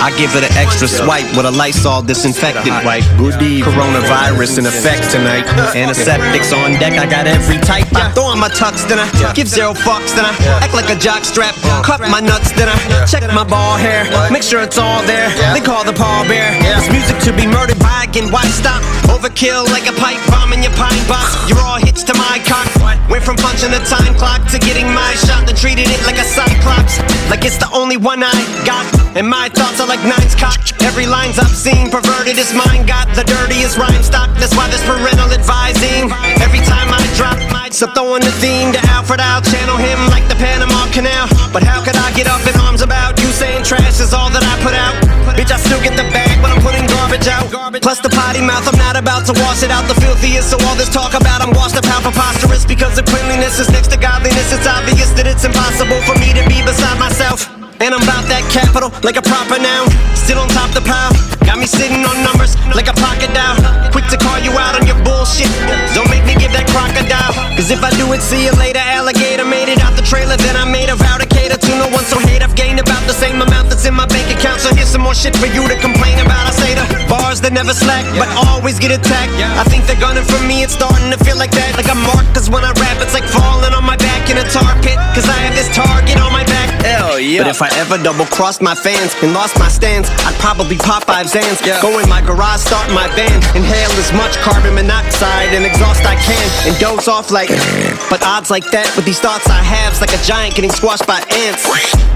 I 0.00 0.10
give 0.16 0.34
it 0.34 0.42
an 0.42 0.54
extra 0.56 0.88
swipe 0.88 1.28
with 1.36 1.46
a 1.46 1.50
Lysol 1.52 2.02
disinfectant 2.02 2.84
wipe. 2.84 3.04
Coronavirus 3.20 4.58
in 4.58 4.66
effect 4.66 5.10
tonight. 5.12 5.46
Antiseptics 5.76 6.52
on 6.52 6.72
deck, 6.80 6.98
I 6.98 7.06
got 7.06 7.26
every 7.26 7.58
type. 7.60 7.86
I 7.94 8.10
throw 8.12 8.24
on 8.24 8.40
my 8.40 8.48
tux, 8.48 8.88
then 8.88 8.98
I 8.98 9.06
give 9.34 9.46
zero 9.48 9.74
fucks, 9.74 10.16
then 10.16 10.24
I 10.24 10.32
act 10.64 10.74
like 10.74 10.90
a 10.90 10.98
jock 10.98 11.24
strap. 11.24 11.54
Cup 11.84 12.00
my 12.00 12.20
nuts, 12.20 12.50
then 12.56 12.68
I 12.68 12.76
check 13.06 13.22
my 13.32 13.44
ball 13.44 13.76
hair. 13.76 14.08
Make 14.32 14.42
sure 14.42 14.62
it's 14.62 14.78
all 14.78 15.02
there. 15.06 15.28
They 15.54 15.60
call 15.60 15.84
the 15.84 15.92
pallbearer. 15.92 16.56
It's 16.76 16.90
music 16.90 17.18
to 17.28 17.32
be 17.36 17.46
murdered 17.46 17.78
by 17.78 18.04
again. 18.08 18.32
Why 18.32 18.44
stop? 18.48 18.82
Overkill 19.12 19.68
like 19.70 19.86
a 19.86 19.94
pipe 20.00 20.20
bomb 20.32 20.52
in 20.52 20.62
your 20.62 20.72
pine 20.72 21.04
box. 21.06 21.36
You're 21.48 21.60
all 21.60 21.78
hitched 21.78 22.06
to 22.08 22.14
my 22.14 22.40
cock. 22.48 22.66
Went 23.08 23.22
from 23.22 23.36
punching 23.36 23.70
the 23.70 23.78
time 23.86 24.14
clock 24.18 24.42
to 24.50 24.58
getting 24.58 24.88
my 24.90 25.14
shot, 25.14 25.46
then 25.46 25.54
treated 25.54 25.86
it 25.86 26.00
like 26.06 26.18
a 26.18 26.26
cyclops. 26.26 26.98
Like 27.30 27.44
it's 27.44 27.58
the 27.58 27.70
only 27.72 27.96
one 28.06 28.22
I 28.22 28.38
got. 28.62 28.86
And 29.18 29.26
my 29.26 29.50
thoughts 29.50 29.82
are 29.82 29.88
like 29.90 29.98
nine's 30.06 30.38
cock. 30.38 30.62
Every 30.86 31.10
line's 31.10 31.42
obscene, 31.42 31.90
perverted 31.90 32.38
is 32.38 32.54
mine 32.54 32.86
got 32.86 33.10
the 33.18 33.26
dirtiest 33.26 33.76
rhyme 33.76 34.02
stock. 34.06 34.30
That's 34.38 34.54
why 34.54 34.70
there's 34.70 34.86
parental 34.86 35.34
advising. 35.34 36.14
Every 36.38 36.62
time 36.62 36.86
I 36.94 37.02
drop 37.18 37.34
so 37.76 37.84
throwing 37.92 38.22
the 38.22 38.32
theme 38.40 38.72
to 38.72 38.80
Alfred, 38.94 39.20
I'll 39.20 39.42
channel 39.42 39.76
him 39.76 39.98
like 40.08 40.24
the 40.32 40.38
Panama 40.38 40.86
Canal. 40.96 41.28
But 41.52 41.66
how 41.66 41.82
could 41.84 41.98
I 41.98 42.08
get 42.14 42.24
up 42.30 42.40
in 42.46 42.54
arms 42.62 42.80
about 42.80 43.18
you 43.20 43.26
saying 43.34 43.64
trash 43.64 43.98
is 43.98 44.14
all 44.14 44.30
that 44.30 44.40
I 44.40 44.54
put 44.62 44.72
out? 44.72 44.94
Bitch, 45.36 45.50
I 45.50 45.58
still 45.58 45.82
get 45.82 45.92
the 45.92 46.06
bag, 46.14 46.40
but 46.40 46.54
I'm 46.54 46.62
putting 46.62 46.86
garbage 46.86 47.26
out. 47.26 47.50
Plus 47.82 47.98
the 48.00 48.08
potty 48.08 48.40
mouth, 48.40 48.64
I'm 48.70 48.78
not 48.78 48.96
about 48.96 49.26
to 49.26 49.34
wash 49.42 49.66
it 49.66 49.74
out. 49.74 49.84
The 49.92 49.98
filthiest, 50.00 50.54
so 50.54 50.56
all 50.64 50.78
this 50.78 50.88
talk 50.88 51.12
about 51.18 51.42
I'm 51.42 51.52
washed 51.52 51.76
up 51.76 51.84
how 51.84 52.00
preposterous 52.00 52.64
because 52.64 52.94
the 52.94 53.02
cleanliness 53.02 53.58
is 53.58 53.68
next 53.68 53.90
to 53.92 53.98
godliness. 53.98 54.54
It's 54.54 54.64
obvious 54.64 55.10
that 55.18 55.26
it's 55.26 55.44
impossible 55.44 56.00
for 56.06 56.14
me 56.22 56.32
to 56.38 56.46
be 56.46 56.62
beside 56.62 56.96
myself. 57.02 57.55
And 57.78 57.92
I'm 57.92 58.00
about 58.00 58.24
that 58.32 58.40
capital 58.48 58.88
like 59.04 59.20
a 59.20 59.24
proper 59.24 59.60
noun. 59.60 59.92
Still 60.16 60.40
on 60.40 60.48
top 60.48 60.72
the 60.72 60.80
pile. 60.80 61.12
Got 61.44 61.60
me 61.60 61.68
sitting 61.68 62.00
on 62.02 62.16
numbers 62.24 62.56
like 62.72 62.88
a 62.88 62.96
pocket 62.96 63.28
dial. 63.36 63.56
Quick 63.92 64.08
to 64.08 64.18
call 64.18 64.40
you 64.40 64.50
out 64.56 64.74
on 64.80 64.88
your 64.88 64.96
bullshit. 65.04 65.48
Don't 65.92 66.08
make 66.08 66.24
me 66.24 66.34
give 66.40 66.52
that 66.56 66.64
crocodile. 66.72 67.36
Cause 67.52 67.68
if 67.68 67.84
I 67.84 67.92
do 68.00 68.08
it, 68.16 68.24
see 68.24 68.48
you 68.48 68.54
later, 68.56 68.80
alligator. 68.80 69.44
Made 69.44 69.68
it 69.68 69.80
out 69.84 69.92
the 69.92 70.04
trailer, 70.04 70.36
then 70.40 70.56
I 70.56 70.64
made 70.64 70.88
a 70.88 70.96
vow 70.96 71.20
to 71.20 71.28
cater 71.28 71.60
to 71.60 71.72
no 71.76 71.88
one. 71.92 72.04
So 72.08 72.18
hate, 72.18 72.40
I've 72.40 72.56
gained 72.56 72.80
about 72.80 73.04
the 73.06 73.14
same 73.14 73.40
amount 73.44 73.68
that's 73.68 73.84
in 73.84 73.94
my 73.94 74.08
bank 74.08 74.28
account. 74.32 74.60
So 74.64 74.72
some 74.86 75.02
more 75.02 75.14
shit 75.14 75.34
for 75.36 75.50
you 75.50 75.66
to 75.66 75.76
complain 75.82 76.14
about. 76.22 76.46
I 76.46 76.54
say 76.54 76.70
the 76.78 76.86
bars 77.10 77.42
that 77.42 77.52
never 77.52 77.74
slack, 77.74 78.06
but 78.14 78.30
always 78.46 78.78
get 78.78 78.94
attacked. 78.94 79.34
I 79.34 79.66
think 79.66 79.84
they're 79.84 79.98
gunning 79.98 80.24
for 80.24 80.38
me, 80.46 80.62
it's 80.62 80.78
starting 80.78 81.10
to 81.10 81.18
feel 81.26 81.36
like 81.36 81.50
that. 81.58 81.74
Like 81.74 81.90
I'm 81.90 81.98
marked, 82.06 82.30
cause 82.32 82.46
when 82.48 82.62
I 82.62 82.70
rap, 82.78 83.02
it's 83.02 83.12
like 83.12 83.26
falling 83.26 83.74
on 83.74 83.82
my 83.82 83.98
back 83.98 84.30
in 84.30 84.38
a 84.38 84.46
tar 84.46 84.78
pit. 84.86 84.94
Cause 85.12 85.26
I 85.26 85.36
have 85.42 85.54
this 85.58 85.68
target 85.74 86.16
on 86.22 86.30
my 86.30 86.46
back. 86.46 86.70
Hell 86.86 87.18
yeah. 87.18 87.42
But 87.42 87.50
if 87.50 87.60
I 87.60 87.68
ever 87.82 87.98
double 87.98 88.30
crossed 88.30 88.62
my 88.62 88.74
fans 88.78 89.10
and 89.20 89.34
lost 89.34 89.58
my 89.58 89.68
stance, 89.68 90.06
I'd 90.22 90.38
probably 90.38 90.78
pop 90.78 91.04
five 91.10 91.26
Zans. 91.26 91.58
Go 91.82 91.98
in 91.98 92.08
my 92.08 92.22
garage, 92.22 92.62
start 92.62 92.86
my 92.94 93.10
band, 93.18 93.42
inhale 93.58 93.90
as 93.98 94.14
much 94.14 94.38
carbon 94.38 94.78
monoxide 94.78 95.50
and 95.50 95.66
exhaust 95.66 96.06
I 96.06 96.14
can, 96.22 96.46
and 96.70 96.74
doze 96.78 97.08
off 97.10 97.34
like. 97.34 97.50
But 98.06 98.22
odds 98.22 98.50
like 98.50 98.70
that 98.70 98.86
with 98.94 99.04
these 99.04 99.18
thoughts 99.18 99.50
I 99.50 99.58
have's 99.66 100.00
like 100.00 100.14
a 100.14 100.22
giant 100.22 100.54
getting 100.54 100.70
squashed 100.70 101.06
by 101.10 101.18
ants. 101.26 101.66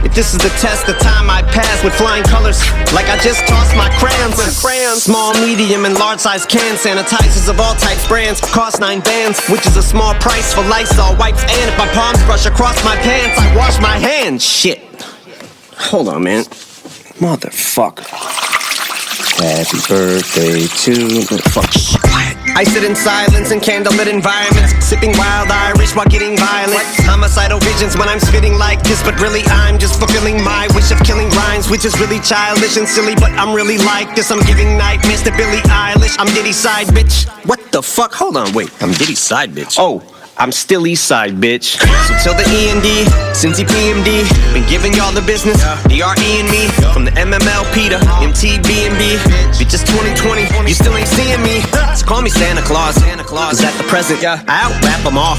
If 0.07 0.15
this 0.15 0.33
is 0.33 0.39
the 0.39 0.49
test, 0.63 0.87
the 0.87 0.95
time 0.95 1.29
I 1.29 1.43
pass 1.43 1.83
with 1.83 1.93
flying 1.95 2.23
colors, 2.25 2.60
like 2.93 3.07
I 3.09 3.19
just 3.23 3.47
tossed 3.47 3.77
my 3.77 3.89
crayons. 3.99 4.37
crayons. 4.61 5.05
Small, 5.05 5.35
medium, 5.35 5.85
and 5.85 5.95
large 5.95 6.21
size 6.21 6.45
cans, 6.47 6.81
sanitizers 6.81 7.49
of 7.49 7.61
all 7.61 7.75
types, 7.75 8.07
brands, 8.09 8.41
cost 8.41 8.81
nine 8.81 9.01
bands, 9.01 9.39
which 9.49 9.67
is 9.67 9.77
a 9.77 9.83
small 9.83 10.15
price 10.15 10.55
for 10.55 10.63
Lysol 10.63 11.17
wipes. 11.17 11.43
And 11.43 11.71
if 11.71 11.79
my 11.79 11.89
palms 11.93 12.23
brush 12.25 12.47
across 12.47 12.83
my 12.85 12.97
pants, 12.97 13.39
I 13.39 13.57
wash 13.57 13.81
my 13.81 13.99
hands. 13.99 14.45
Shit. 14.45 14.81
Hold 15.77 16.09
on, 16.09 16.25
man. 16.25 16.45
Motherfucker. 17.21 18.40
Happy 19.41 19.81
birthday 19.89 20.69
to 20.85 20.93
the 21.25 21.41
fuck. 21.49 21.73
I 22.53 22.63
sit 22.63 22.85
in 22.85 22.95
silence 22.95 23.53
in 23.53 23.61
candlelit 23.61 24.07
environments, 24.07 24.77
sipping 24.85 25.17
wild 25.17 25.49
Irish 25.51 25.97
while 25.97 26.05
getting 26.05 26.37
violent. 26.37 26.85
Homicidal 27.09 27.59
visions 27.61 27.97
when 27.97 28.07
I'm 28.11 28.21
spitting 28.21 28.59
like 28.59 28.83
this, 28.83 29.03
but 29.03 29.19
really 29.19 29.41
I'm 29.47 29.79
just 29.79 29.99
fulfilling 29.99 30.45
my 30.45 30.69
wish 30.75 30.93
of 30.93 31.01
killing 31.01 31.31
rhymes, 31.31 31.71
which 31.71 31.87
is 31.87 31.99
really 31.99 32.21
childish 32.21 32.77
and 32.77 32.87
silly. 32.87 33.15
But 33.15 33.33
I'm 33.33 33.55
really 33.55 33.79
like 33.79 34.15
this. 34.15 34.31
I'm 34.31 34.45
giving 34.45 34.77
nightmares 34.77 35.23
to 35.23 35.31
Billie 35.33 35.65
Eilish. 35.73 36.17
I'm 36.19 36.29
Diddy 36.35 36.53
side 36.53 36.89
bitch. 36.89 37.27
What 37.47 37.61
the 37.73 37.83
fuck? 37.83 38.13
Hold 38.13 38.37
on, 38.37 38.53
wait. 38.53 38.71
I'm 38.83 38.93
Diddy 38.93 39.15
side 39.15 39.53
bitch. 39.53 39.77
Oh. 39.79 40.05
I'm 40.41 40.53
still 40.53 40.87
East 40.87 41.05
Side, 41.05 41.37
bitch. 41.37 41.77
So 42.09 42.17
till 42.25 42.33
the 42.33 42.49
E 42.49 42.73
and 42.73 42.81
D, 42.81 43.05
Cincy 43.37 43.61
PMD, 43.61 44.25
been 44.57 44.65
giving 44.65 44.97
y'all 44.97 45.13
the 45.13 45.21
business. 45.21 45.61
DRE 45.85 46.17
and 46.17 46.49
me, 46.49 46.65
from 46.97 47.05
the 47.05 47.13
MMLP 47.13 47.93
to 47.93 48.01
MTB 48.25 48.89
and 48.89 48.97
B. 48.97 49.21
Bitches 49.61 49.85
2020, 49.85 50.49
you 50.65 50.73
still 50.73 50.97
ain't 50.97 51.13
seeing 51.13 51.43
me. 51.45 51.61
So 51.93 52.09
call 52.09 52.23
me 52.23 52.31
Santa 52.31 52.63
Claus. 52.63 52.95
Santa 52.97 53.23
Cause 53.23 53.63
at 53.63 53.77
the 53.77 53.85
present, 53.85 54.25
I 54.25 54.41
out 54.49 54.73
rap 54.81 55.05
them 55.05 55.19
all. 55.19 55.37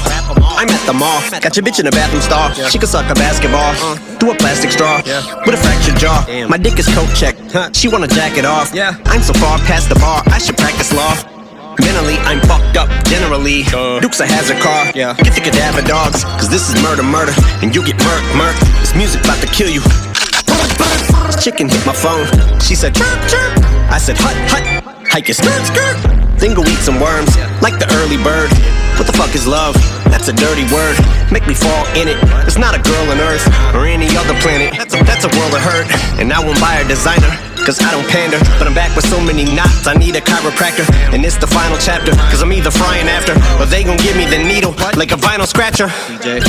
I'm 0.54 0.70
at 0.70 0.86
the 0.86 0.94
mall. 0.94 1.18
Got 1.42 1.56
your 1.56 1.66
bitch 1.66 1.80
in 1.80 1.84
the 1.84 1.90
bathroom 1.90 2.22
stall. 2.22 2.54
She 2.70 2.78
can 2.78 2.86
suck 2.86 3.10
a 3.10 3.14
basketball 3.14 3.74
through 4.22 4.32
a 4.32 4.36
plastic 4.38 4.70
straw 4.70 5.02
with 5.42 5.58
a 5.58 5.58
fractured 5.58 5.98
jaw. 5.98 6.46
My 6.48 6.58
dick 6.58 6.78
is 6.78 6.86
coat 6.94 7.10
check. 7.18 7.34
She 7.74 7.88
wanna 7.88 8.06
jack 8.06 8.38
it 8.38 8.44
off. 8.44 8.70
I'm 9.10 9.22
so 9.22 9.32
far 9.34 9.58
past 9.66 9.88
the 9.88 9.96
bar, 9.96 10.22
I 10.26 10.38
should 10.38 10.56
practice 10.56 10.94
law. 10.94 11.31
Mentally, 11.80 12.16
I'm 12.28 12.40
fucked 12.44 12.76
up, 12.76 12.88
generally. 13.06 13.64
Uh. 13.72 14.00
Duke's 14.00 14.20
a 14.20 14.26
hazard 14.26 14.58
car. 14.60 14.92
Yeah. 14.94 15.14
Get 15.22 15.34
the 15.34 15.40
cadaver 15.40 15.82
dogs, 15.86 16.24
cause 16.36 16.48
this 16.48 16.68
is 16.68 16.76
murder, 16.82 17.02
murder. 17.02 17.32
And 17.62 17.74
you 17.74 17.84
get 17.84 17.96
murk, 18.04 18.24
murk. 18.36 18.56
This 18.80 18.94
music 18.94 19.24
about 19.24 19.40
to 19.40 19.48
kill 19.48 19.70
you. 19.70 19.80
Chicken 21.40 21.68
hit 21.68 21.84
my 21.86 21.92
phone. 21.92 22.26
She 22.60 22.74
said, 22.74 22.94
chirp, 22.94 23.18
chirp. 23.28 23.52
I 23.90 23.98
said, 23.98 24.16
hut, 24.18 24.36
hut. 24.52 24.64
Hike 25.08 25.28
your 25.28 25.34
skirt, 25.34 25.62
skirt. 25.66 25.96
Then 26.38 26.54
go 26.54 26.62
eat 26.62 26.82
some 26.82 27.00
worms, 27.00 27.34
like 27.62 27.78
the 27.78 27.88
early 28.02 28.18
bird. 28.22 28.50
What 28.98 29.06
the 29.06 29.16
fuck 29.16 29.34
is 29.34 29.46
love? 29.46 29.74
That's 30.12 30.28
a 30.28 30.32
dirty 30.32 30.68
word. 30.70 30.94
Make 31.32 31.46
me 31.46 31.54
fall 31.54 31.86
in 31.96 32.06
it. 32.06 32.18
It's 32.46 32.58
not 32.58 32.76
a 32.76 32.82
girl 32.82 33.04
on 33.10 33.18
Earth 33.18 33.46
or 33.74 33.86
any 33.86 34.06
other 34.14 34.34
planet. 34.44 34.76
That's 34.76 34.94
a, 34.94 35.02
that's 35.02 35.24
a 35.24 35.32
world 35.38 35.54
of 35.54 35.62
hurt. 35.64 35.88
And 36.20 36.32
I 36.32 36.38
won't 36.44 36.60
buy 36.60 36.78
a 36.78 36.86
designer. 36.86 37.32
Cause 37.62 37.78
I 37.78 37.94
don't 37.94 38.06
pander, 38.10 38.42
but 38.58 38.66
I'm 38.66 38.74
back 38.74 38.90
with 38.98 39.06
so 39.06 39.22
many 39.22 39.46
knots. 39.46 39.86
I 39.86 39.94
need 39.94 40.18
a 40.18 40.20
chiropractor, 40.20 40.82
and 41.14 41.22
it's 41.22 41.38
the 41.38 41.46
final 41.46 41.78
chapter. 41.78 42.10
Cause 42.26 42.42
I'm 42.42 42.52
either 42.52 42.74
frying 42.74 43.06
after, 43.06 43.38
or 43.62 43.70
they 43.70 43.86
gon' 43.86 43.96
give 44.02 44.18
me 44.18 44.26
the 44.26 44.42
needle 44.42 44.74
like 44.98 45.14
a 45.14 45.18
vinyl 45.18 45.46
scratcher. 45.46 45.86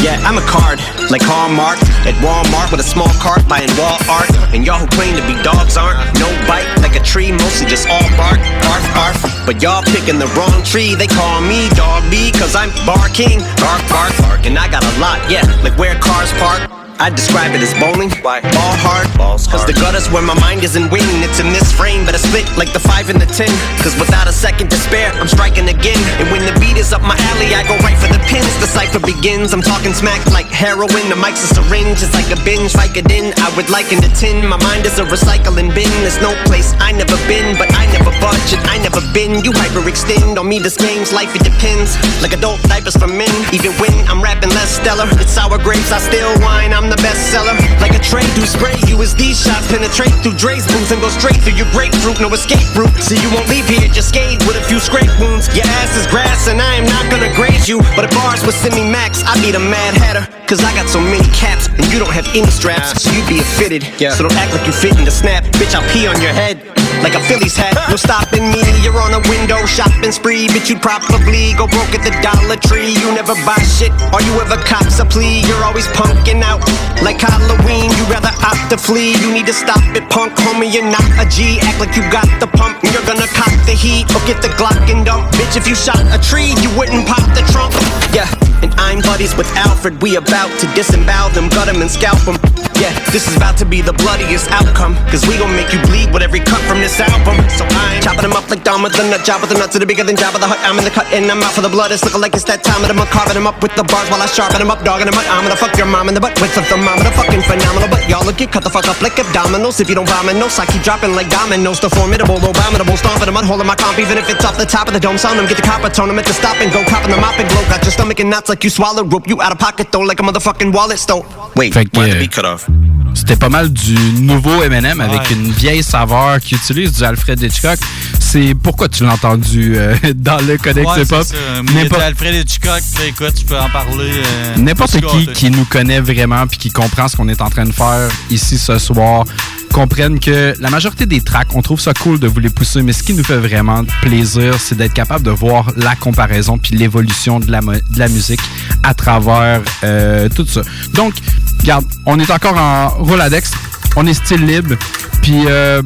Yeah, 0.01 0.17
I'm 0.25 0.41
a 0.41 0.45
card, 0.49 0.81
like 1.13 1.21
Hallmark 1.21 1.77
at 2.09 2.17
Walmart 2.17 2.73
with 2.73 2.81
a 2.81 2.89
small 2.89 3.13
cart 3.21 3.45
buying 3.45 3.69
wall 3.77 4.01
art. 4.09 4.25
And 4.57 4.65
y'all 4.65 4.81
who 4.81 4.89
claim 4.89 5.13
to 5.13 5.21
be 5.29 5.37
dogs 5.45 5.77
aren't. 5.77 6.01
No 6.17 6.25
bite, 6.49 6.65
like 6.81 6.97
a 6.97 7.03
tree, 7.05 7.29
mostly 7.29 7.69
just 7.69 7.85
all 7.93 8.09
bark, 8.17 8.41
bark, 8.65 8.83
bark. 8.97 9.15
But 9.45 9.61
y'all 9.61 9.85
picking 9.85 10.17
the 10.17 10.29
wrong 10.33 10.65
tree. 10.65 10.97
They 10.97 11.07
call 11.07 11.45
me 11.45 11.69
Dog 11.77 12.09
B, 12.09 12.33
cause 12.33 12.57
I'm 12.57 12.73
barking, 12.89 13.37
Bark, 13.61 13.85
bark, 13.85 14.13
bark. 14.17 14.41
And 14.49 14.57
I 14.57 14.65
got 14.65 14.81
a 14.81 14.93
lot, 14.97 15.21
yeah, 15.29 15.45
like 15.61 15.77
where 15.77 15.93
cars 16.01 16.33
park. 16.41 16.82
I 17.03 17.11
describe 17.11 17.51
it 17.51 17.59
as 17.59 17.75
bowling. 17.83 18.07
Why? 18.23 18.39
Ball 18.39 18.75
hard. 18.79 19.11
Balls 19.19 19.43
Cause 19.43 19.67
the 19.67 19.75
gutter's 19.75 20.07
where 20.07 20.23
my 20.23 20.39
mind 20.39 20.63
isn't 20.63 20.87
winning. 20.87 21.19
It's 21.19 21.35
in 21.43 21.51
this 21.51 21.67
frame, 21.67 22.07
but 22.07 22.15
I 22.15 22.19
split 22.23 22.47
like 22.55 22.71
the 22.71 22.79
five 22.79 23.11
and 23.11 23.19
the 23.19 23.27
ten. 23.27 23.51
Cause 23.83 23.91
without 23.99 24.31
a 24.31 24.31
second 24.31 24.71
to 24.71 24.79
spare, 24.79 25.11
I'm 25.19 25.27
striking 25.27 25.67
again. 25.67 25.99
And 26.23 26.31
when 26.31 26.47
the 26.47 26.55
beat 26.63 26.79
is 26.79 26.95
up 26.95 27.03
my 27.03 27.19
alley, 27.35 27.51
I 27.51 27.67
go 27.67 27.75
right 27.83 27.99
for 27.99 28.07
the 28.07 28.23
pins. 28.31 28.47
The 28.63 28.71
cipher 28.71 29.03
begins. 29.03 29.51
I'm 29.51 29.59
talking 29.59 29.91
smack 29.91 30.23
like 30.31 30.47
heroin. 30.47 31.03
The 31.11 31.19
mic's 31.19 31.43
a 31.43 31.51
syringe. 31.51 31.99
It's 31.99 32.15
like 32.15 32.31
a 32.31 32.39
binge, 32.47 32.71
Vicodin. 32.71 33.35
I 33.35 33.51
would 33.59 33.67
liken 33.67 33.99
the 33.99 34.07
tin. 34.15 34.39
My 34.47 34.55
mind 34.63 34.87
is 34.87 34.95
a 34.95 35.03
recycling 35.03 35.75
bin. 35.75 35.91
There's 36.07 36.23
no 36.23 36.31
place 36.47 36.71
I 36.79 36.95
never 36.95 37.19
been, 37.27 37.59
but 37.59 37.67
I 37.75 37.83
never 37.91 38.15
budge 38.23 38.55
and 38.55 38.63
I 38.71 38.79
never 38.79 39.03
been. 39.11 39.43
You 39.43 39.51
hyperextend 39.51 40.39
on 40.39 40.47
me. 40.47 40.55
This 40.63 40.79
game's 40.79 41.11
life, 41.11 41.35
it 41.35 41.43
depends. 41.43 41.99
Like 42.23 42.31
adult 42.31 42.63
diapers 42.71 42.95
for 42.95 43.11
men. 43.11 43.35
Even 43.51 43.75
when 43.75 43.91
I'm 44.07 44.23
rapping 44.23 44.55
less 44.55 44.79
stellar, 44.79 45.11
it's 45.19 45.35
sour 45.35 45.59
grapes. 45.59 45.91
I 45.91 45.99
still 45.99 46.31
whine. 46.39 46.71
I'm 46.71 46.92
the 46.93 47.01
bestseller. 47.01 47.57
Like 47.81 47.97
a 47.97 48.01
train 48.01 48.27
do 48.37 48.45
spray 48.45 48.77
you 48.85 49.01
as 49.01 49.15
these 49.15 49.41
shots 49.41 49.65
penetrate 49.67 50.13
through 50.21 50.37
Dre's 50.37 50.65
booth 50.67 50.91
and 50.93 51.01
go 51.01 51.09
straight 51.09 51.41
through 51.41 51.57
your 51.57 51.69
grapefruit. 51.73 52.21
No 52.21 52.29
escape 52.29 52.69
route. 52.77 52.93
So 53.01 53.17
you 53.17 53.29
won't 53.33 53.49
leave 53.49 53.65
here 53.65 53.87
just 53.89 54.09
scathed 54.09 54.45
with 54.45 54.57
a 54.57 54.63
few 54.69 54.79
scrape 54.79 55.09
wounds. 55.17 55.49
Your 55.57 55.65
ass 55.81 55.97
is 55.97 56.05
grass 56.07 56.47
and 56.47 56.61
I 56.61 56.75
am 56.75 56.85
not 56.85 57.09
gonna 57.09 57.33
graze 57.33 57.67
you. 57.67 57.81
But 57.97 58.05
if 58.05 58.11
bars 58.13 58.45
was 58.45 58.55
semi 58.55 58.85
max, 58.85 59.23
I'd 59.25 59.41
be 59.41 59.51
the 59.51 59.59
mad 59.59 59.97
hatter. 59.97 60.29
Cause 60.45 60.63
I 60.63 60.73
got 60.75 60.87
so 60.89 61.01
many 61.01 61.25
caps 61.33 61.67
and 61.67 61.85
you 61.91 61.97
don't 61.97 62.13
have 62.13 62.27
any 62.35 62.51
straps. 62.51 63.01
So 63.01 63.09
you'd 63.11 63.27
be 63.27 63.39
a 63.39 63.47
fitted. 63.57 63.83
So 64.13 64.27
don't 64.27 64.37
act 64.37 64.53
like 64.53 64.65
you 64.67 64.73
fit 64.73 64.97
in 64.97 65.05
the 65.05 65.11
snap. 65.11 65.43
Bitch, 65.57 65.73
I'll 65.73 65.87
pee 65.89 66.05
on 66.05 66.21
your 66.21 66.33
head. 66.33 66.61
Like 67.03 67.19
a 67.19 67.23
Phillies 67.27 67.59
hat, 67.59 67.75
no 67.91 67.99
stopping 67.99 68.47
me. 68.47 68.63
You're 68.79 68.95
on 68.95 69.11
a 69.11 69.19
window 69.27 69.59
shopping 69.67 70.15
spree, 70.15 70.47
bitch. 70.47 70.71
You'd 70.71 70.81
probably 70.81 71.51
go 71.59 71.67
broke 71.67 71.91
at 71.91 71.99
the 71.99 72.15
Dollar 72.23 72.55
Tree. 72.55 72.95
You 72.95 73.11
never 73.11 73.35
buy 73.43 73.59
shit, 73.59 73.91
or 74.15 74.23
you 74.23 74.31
ever 74.39 74.55
cops 74.63 75.03
a 75.03 75.05
plea. 75.05 75.43
You're 75.43 75.67
always 75.67 75.83
punking 75.91 76.39
out 76.39 76.63
like 77.03 77.19
Halloween. 77.19 77.91
You 77.99 78.07
rather 78.07 78.31
opt 78.47 78.71
to 78.71 78.79
flee. 78.79 79.19
You 79.19 79.35
need 79.35 79.51
to 79.51 79.53
stop 79.53 79.83
it, 79.91 80.07
punk, 80.07 80.31
homie. 80.47 80.71
You're 80.71 80.87
not 80.87 81.03
a 81.19 81.27
G. 81.27 81.59
Act 81.59 81.83
like 81.83 81.91
you 81.99 82.07
got 82.07 82.31
the 82.39 82.47
pump. 82.47 82.79
and 82.79 82.95
You're 82.95 83.03
gonna 83.03 83.27
cop 83.35 83.51
the 83.67 83.75
heat 83.75 84.07
or 84.15 84.23
get 84.23 84.39
the 84.39 84.55
Glock 84.55 84.87
and 84.87 85.03
dump. 85.03 85.27
Bitch, 85.35 85.59
if 85.59 85.67
you 85.67 85.75
shot 85.75 85.99
a 86.07 86.19
tree, 86.23 86.55
you 86.63 86.71
wouldn't 86.79 87.03
pop 87.03 87.27
the 87.35 87.43
trunk. 87.51 87.75
Yeah. 88.15 88.52
I'm 88.77 89.01
buddies 89.01 89.35
with 89.35 89.49
Alfred. 89.55 90.01
We 90.01 90.15
about 90.15 90.51
to 90.59 90.65
disembowel 90.73 91.29
them, 91.31 91.49
gut 91.49 91.67
them, 91.67 91.81
and 91.81 91.89
scalp 91.89 92.19
them. 92.25 92.37
Yeah, 92.81 92.91
this 93.13 93.29
is 93.29 93.37
about 93.37 93.55
to 93.61 93.65
be 93.65 93.81
the 93.81 93.93
bloodiest 93.93 94.49
outcome. 94.49 94.97
Cause 95.07 95.23
we 95.29 95.37
gon' 95.37 95.53
make 95.53 95.71
you 95.71 95.79
bleed 95.85 96.11
with 96.11 96.25
every 96.25 96.41
cut 96.41 96.59
from 96.65 96.81
this 96.81 96.99
album. 96.99 97.37
So 97.47 97.63
I'm 97.69 98.01
chopping 98.01 98.25
them 98.27 98.35
up 98.35 98.49
like 98.49 98.65
with 98.65 98.95
the 98.97 99.05
nut 99.07 99.23
job 99.23 99.39
with 99.39 99.53
the 99.53 99.57
nuts 99.59 99.77
that 99.77 99.83
are 99.83 99.87
bigger 99.87 100.03
than 100.03 100.17
Jabba 100.17 100.41
the 100.41 100.49
Hut. 100.49 100.57
I'm 100.65 100.75
in 100.81 100.83
the 100.83 100.91
cut 100.91 101.05
and 101.13 101.29
I'm 101.29 101.39
out 101.45 101.53
for 101.53 101.61
the 101.61 101.69
blood. 101.69 101.93
It's 101.93 102.03
looking 102.03 102.19
like 102.19 102.33
it's 102.33 102.43
that 102.49 102.65
time 102.65 102.81
of 102.81 102.89
the 102.89 102.97
month. 102.97 103.13
Carving 103.13 103.37
them 103.37 103.45
up 103.45 103.61
with 103.61 103.75
the 103.77 103.85
bars 103.85 104.09
while 104.09 104.19
I 104.19 104.27
sharpen 104.27 104.57
them 104.57 104.73
up, 104.73 104.81
dogging 104.81 105.05
them 105.05 105.15
up. 105.15 105.25
I'm 105.29 105.45
gonna 105.45 105.59
fuck 105.59 105.77
your 105.77 105.85
mom 105.85 106.09
in 106.09 106.17
the 106.17 106.23
butt 106.23 106.33
with 106.41 106.57
a 106.57 106.63
thermometer. 106.65 107.13
Fucking 107.13 107.45
phenomenal. 107.45 107.87
But 107.93 108.09
y'all 108.09 108.25
look 108.25 108.41
get 108.41 108.49
cut 108.51 108.65
the 108.65 108.73
fuck 108.73 108.89
up 108.89 108.99
like 109.05 109.15
abdominals. 109.21 109.77
If 109.77 109.87
you 109.87 109.95
don't 109.95 110.09
vomit, 110.09 110.35
no, 110.35 110.49
I 110.49 110.65
keep 110.65 110.81
dropping 110.81 111.13
like 111.13 111.29
dominoes. 111.29 111.79
The 111.79 111.93
formidable, 111.93 112.41
abominable, 112.41 112.97
stomping 112.97 113.29
them, 113.29 113.37
holding 113.45 113.69
my 113.69 113.77
comp. 113.77 114.01
Even 114.01 114.17
if 114.17 114.25
it's 114.27 114.43
off 114.43 114.57
the 114.57 114.65
top 114.65 114.89
of 114.89 114.93
the 114.97 114.99
dome, 114.99 115.21
sound 115.21 115.37
them. 115.37 115.45
Get 115.45 115.61
the 115.61 115.67
copper 115.67 115.93
tone 115.93 116.09
them 116.09 116.17
at 116.17 116.25
the 116.25 116.33
stop 116.33 116.57
and 116.57 116.73
go. 116.73 116.81
Copping 116.89 117.13
the 117.13 117.21
mop 117.21 117.37
and 117.37 117.47
glow. 117.47 117.61
Got 117.69 117.85
your 117.85 117.93
stomach 117.93 118.19
and 118.19 118.33
knots 118.33 118.49
like 118.49 118.62
you 118.63 118.69
swallow 118.69 119.03
rope. 119.07 119.27
You 119.27 119.41
out 119.41 119.51
of 119.51 119.57
pocket 119.57 119.87
though, 119.91 120.01
like 120.05 120.19
a 120.19 120.23
motherfucking 120.23 120.71
wallet 120.73 120.97
stone. 120.97 121.23
Wait, 121.55 121.71
Fait 121.73 121.85
que, 121.85 121.99
why 121.99 122.09
the 122.11 122.17
beat 122.19 122.31
cut 122.31 122.45
off? 122.45 122.67
C'était 123.15 123.35
pas 123.35 123.49
mal 123.49 123.71
du 123.71 123.93
nouveau 124.21 124.63
M&M 124.63 124.99
avec 124.99 125.19
Ouais. 125.21 125.33
une 125.35 125.51
vieille 125.51 125.83
saveur 125.83 126.39
qui 126.39 126.55
utilise 126.55 126.91
du 126.93 127.03
Alfred 127.03 127.39
Hitchcock. 127.41 127.77
C'est 128.19 128.55
pourquoi 128.55 128.89
tu 128.89 129.03
l'as 129.03 129.13
entendu 129.13 129.75
euh, 129.77 129.95
dans 130.15 130.37
le 130.45 130.57
Codex 130.57 130.87
Ouais, 130.89 131.01
Hip-Hop. 131.03 131.99
Alfred 132.01 132.33
Hitchcock, 132.35 132.81
écoute, 133.07 133.33
tu 133.35 133.45
peux 133.45 133.59
en 133.59 133.69
parler. 133.69 134.09
euh, 134.25 134.55
N'importe 134.57 134.99
qui 135.05 135.27
qui 135.27 135.51
nous 135.51 135.65
connaît 135.65 135.99
vraiment 135.99 136.47
puis 136.47 136.57
qui 136.57 136.71
comprend 136.71 137.07
ce 137.07 137.15
qu'on 137.15 137.29
est 137.29 137.39
en 137.41 137.49
train 137.51 137.65
de 137.65 137.71
faire 137.71 138.09
ici 138.31 138.57
ce 138.57 138.79
soir 138.79 139.25
comprennent 139.73 140.19
que 140.19 140.53
la 140.59 140.69
majorité 140.69 141.05
des 141.07 141.19
tracks, 141.19 141.55
on 141.55 141.61
trouve 141.61 141.81
ça 141.81 141.93
cool 141.93 142.19
de 142.19 142.27
vous 142.27 142.39
les 142.39 142.51
pousser, 142.51 142.83
mais 142.83 142.93
ce 142.93 143.01
qui 143.01 143.13
nous 143.13 143.23
fait 143.23 143.37
vraiment 143.37 143.83
plaisir, 144.01 144.53
c'est 144.59 144.75
d'être 144.75 144.93
capable 144.93 145.25
de 145.25 145.31
voir 145.31 145.71
la 145.75 145.95
comparaison 145.95 146.59
puis 146.59 146.75
l'évolution 146.75 147.39
de 147.39 147.51
la, 147.51 147.59
de 147.59 147.99
la 147.99 148.07
musique 148.07 148.39
à 148.83 148.93
travers 148.93 149.61
euh, 149.83 150.29
tout 150.29 150.45
ça. 150.45 150.61
Donc, 150.93 151.15
regarde, 151.59 151.85
on 152.05 152.19
est 152.19 152.29
encore 152.29 152.55
en 152.55 152.89
Roladex, 152.89 153.51
on 153.95 154.05
est 154.05 154.13
style 154.13 154.45
libre, 154.45 154.75
puis 155.23 155.43
euh, 155.47 155.81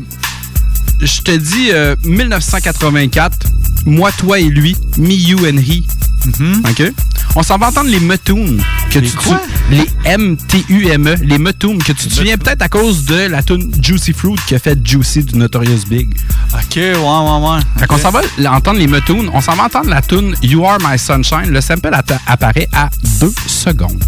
je 1.00 1.22
te 1.22 1.32
dis 1.32 1.70
euh, 1.72 1.96
1984, 2.04 3.48
moi, 3.86 4.12
toi 4.12 4.38
et 4.40 4.50
lui, 4.50 4.76
me, 4.98 5.14
you 5.14 5.40
and 5.46 5.60
he. 5.60 5.84
OK? 6.70 6.94
On 7.36 7.44
s'en 7.44 7.58
va 7.58 7.68
entendre 7.68 7.90
les 7.90 8.00
Mutoons. 8.00 8.58
Que 8.92 9.00
Les 9.00 9.10
tu, 9.10 9.18
quoi? 9.18 9.42
les 9.70 9.86
M-T-U-M-E, 10.06 11.16
les 11.24 11.38
Mutoons, 11.38 11.78
que 11.80 11.92
tu 11.92 12.08
te 12.08 12.14
souviens 12.14 12.38
peut-être 12.38 12.62
à 12.62 12.70
cause 12.70 13.06
de 13.06 13.28
la 13.28 13.44
tune 13.44 13.72
Juicy 13.82 14.14
Fruit 14.14 14.36
qui 14.48 14.56
a 14.56 14.60
fait 14.60 14.78
Juicy 14.86 15.24
du 15.24 15.38
Notorious 15.38 15.84
Big. 15.90 16.10
Ok, 16.54 16.76
ouais, 16.76 16.94
ouais, 16.94 16.96
ouais. 16.96 17.60
Fait 17.78 17.88
qu'on 17.88 17.98
s'en 17.98 18.12
va 18.12 18.22
entendre 18.50 18.80
les 18.80 18.88
Mutoons. 18.88 19.30
On 19.34 19.42
s'en 19.42 19.56
va 19.56 19.66
entendre 19.66 19.90
la 19.90 20.02
tune 20.02 20.36
You 20.42 20.66
Are 20.66 20.78
My 20.82 20.98
Sunshine. 20.98 21.50
Le 21.50 21.62
sample 21.62 21.92
apparaît 22.28 22.70
à 22.74 22.90
2 23.20 23.32
secondes. 23.48 24.04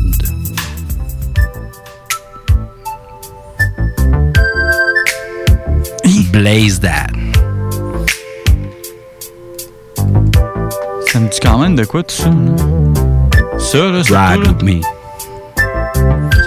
Blaze 6.31 6.79
that. 6.81 7.09
Ça 11.11 11.19
me 11.19 11.27
dit 11.29 11.39
quand 11.41 11.57
même 11.57 11.75
de 11.75 11.85
quoi 11.85 12.03
tout 12.03 12.15
ça? 12.15 12.29
là? 12.29 13.59
Ça, 13.59 13.77
là, 13.77 14.03
surtout, 14.03 14.13
Ride 14.13 14.47
with 14.47 14.63
me. 14.63 14.81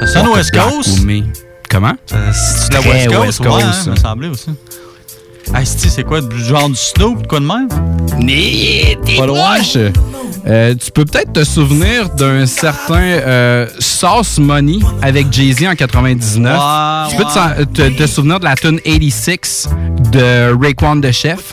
Ça 0.00 0.06
sonne 0.06 0.28
West 0.28 0.50
Coast? 0.52 0.88
with 0.98 1.04
me. 1.04 1.22
Comment? 1.68 1.92
C'est 2.06 2.72
la 2.72 2.80
West 2.80 3.08
Coast, 3.08 3.20
West 3.26 3.40
ouais, 3.40 3.46
Coast, 3.46 3.64
hein, 3.64 3.72
ça. 3.84 3.90
me 3.90 3.96
semblait 3.96 4.28
aussi. 4.28 4.50
Ah, 5.54 5.64
c'est 5.64 6.04
quoi, 6.04 6.20
du 6.20 6.38
genre 6.44 6.68
du 6.68 6.76
Snoop, 6.76 7.26
quoi 7.26 7.40
de 7.40 7.44
même? 7.46 7.68
Pas 9.18 9.26
loin. 9.26 9.56
Euh, 10.46 10.74
tu 10.74 10.90
peux 10.90 11.04
peut-être 11.04 11.32
te 11.32 11.44
souvenir 11.44 12.08
d'un 12.10 12.46
certain 12.46 13.00
euh, 13.00 13.66
Sauce 13.78 14.38
Money 14.38 14.78
avec 15.02 15.32
Jay-Z 15.32 15.66
en 15.66 15.74
99. 15.74 16.52
Ouais, 16.58 17.10
tu 17.10 17.16
peux 17.16 17.24
te, 17.24 17.30
sen- 17.30 17.66
te- 17.72 17.96
te 18.02 18.06
souvenir 18.06 18.40
de 18.40 18.44
la 18.44 18.54
tune 18.56 18.80
86 18.80 19.68
de 20.12 20.52
Raekwon 20.60 20.96
de 20.96 21.10
Chef? 21.12 21.50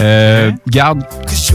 Euh, 0.00 0.50
Garde, 0.68 1.02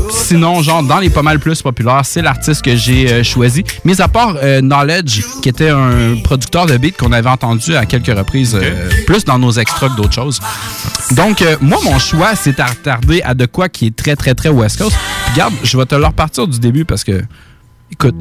sinon, 0.09 0.61
genre, 0.61 0.83
dans 0.83 0.99
les 0.99 1.09
pas 1.09 1.21
mal 1.21 1.39
plus 1.39 1.61
populaires, 1.61 2.01
c'est 2.03 2.21
l'artiste 2.21 2.61
que 2.61 2.75
j'ai 2.75 3.11
euh, 3.11 3.23
choisi. 3.23 3.63
Mis 3.85 4.01
à 4.01 4.07
part 4.07 4.35
euh, 4.41 4.61
Knowledge, 4.61 5.23
qui 5.41 5.49
était 5.49 5.69
un 5.69 6.17
producteur 6.23 6.65
de 6.65 6.77
beat 6.77 6.97
qu'on 6.97 7.11
avait 7.11 7.29
entendu 7.29 7.75
à 7.75 7.85
quelques 7.85 8.15
reprises, 8.17 8.55
euh, 8.55 8.89
plus 9.05 9.25
dans 9.25 9.39
nos 9.39 9.51
extras 9.51 9.89
que 9.89 9.95
d'autres 9.95 10.13
choses. 10.13 10.39
Donc, 11.11 11.41
euh, 11.41 11.55
moi, 11.61 11.79
mon 11.83 11.99
choix, 11.99 12.35
c'est 12.35 12.59
à 12.59 12.65
retarder 12.65 13.21
à 13.23 13.33
de 13.33 13.45
quoi 13.45 13.69
qui 13.69 13.87
est 13.87 13.95
très, 13.95 14.15
très, 14.15 14.35
très 14.35 14.49
West 14.49 14.77
Coast. 14.77 14.95
Puis, 15.25 15.35
garde, 15.35 15.53
je 15.63 15.77
vais 15.77 15.85
te 15.85 15.95
le 15.95 16.05
repartir 16.05 16.47
du 16.47 16.59
début 16.59 16.85
parce 16.85 17.03
que, 17.03 17.23
écoute, 17.91 18.15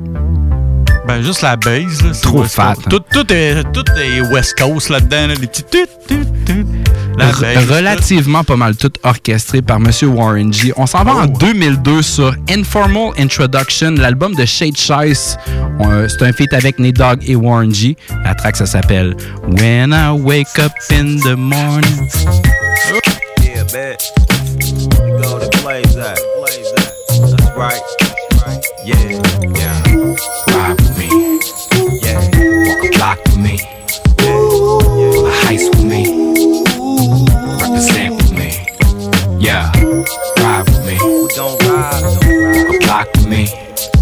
Ben, 1.06 1.22
juste 1.22 1.42
la 1.42 1.56
base, 1.56 2.02
là. 2.02 2.10
Trop 2.20 2.40
West 2.42 2.54
fat, 2.56 2.74
hein. 2.78 2.88
Tout, 2.90 3.00
tout, 3.12 3.32
est, 3.32 3.62
tout 3.72 3.84
est 3.96 4.20
West 4.32 4.58
Coast 4.58 4.88
là-dedans, 4.88 5.28
là, 5.28 5.34
les 5.34 5.46
petits 5.46 5.62
tut, 5.62 5.86
tut, 6.08 6.26
tut. 6.44 6.66
La 7.16 7.26
base. 7.32 7.70
relativement 7.70 8.44
pas 8.44 8.56
mal 8.56 8.76
tout 8.76 8.92
orchestré 9.02 9.62
par 9.62 9.78
Monsieur 9.80 10.08
Warren 10.08 10.52
G. 10.52 10.72
On 10.76 10.86
s'en 10.86 11.02
va 11.04 11.12
en 11.14 11.26
2002 11.26 12.02
sur 12.02 12.34
Informal 12.50 13.12
Introduction, 13.18 13.92
l'album 13.92 14.34
de 14.34 14.44
Shade 14.44 14.76
Shice. 14.76 15.36
On- 15.78 16.06
C'est 16.08 16.22
un 16.26 16.32
feat 16.32 16.52
avec 16.52 16.78
Nate 16.78 16.94
Dogg 16.96 17.20
et 17.26 17.36
Warren 17.36 17.72
G. 17.74 17.96
La 18.24 18.34
track, 18.34 18.56
ça 18.56 18.66
s'appelle 18.66 19.16
When 19.44 19.92
I 19.92 20.10
Wake 20.10 20.58
Up 20.58 20.72
in 20.92 21.16
the 21.20 21.36
Morning. 21.36 22.08
Yeah, 23.42 23.96
go 25.22 25.38
to 25.38 25.48
blaze 25.62 25.94
that. 25.96 26.18
Blaze 26.38 26.72
that. 26.76 26.92
That's 27.08 27.56
right. 27.56 27.82
Yeah. 28.84 28.96
Yeah. 29.56 29.75
Block 33.06 33.24
with 33.26 33.38
me. 33.38 33.58
Pull 34.16 34.80
the 34.80 35.30
heist 35.44 35.68
with 35.70 35.84
me. 35.84 36.02
Represent 37.62 38.16
with 38.16 38.32
me. 38.32 38.50
Yeah. 39.38 39.70
Ride 40.40 40.64
with 40.66 40.82
me. 40.86 40.98
Gon' 41.36 41.56
ride. 41.68 42.02
A 42.66 42.78
block 42.84 43.06
with 43.14 43.28
me. 43.28 43.46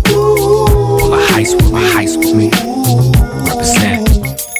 Pull 0.04 1.10
the 1.10 1.20
heist 1.32 1.54
with 1.56 1.72
me. 1.74 1.82
Heist 1.94 2.16
with 2.16 2.34
me. 2.34 2.48
Represent. 3.50 4.08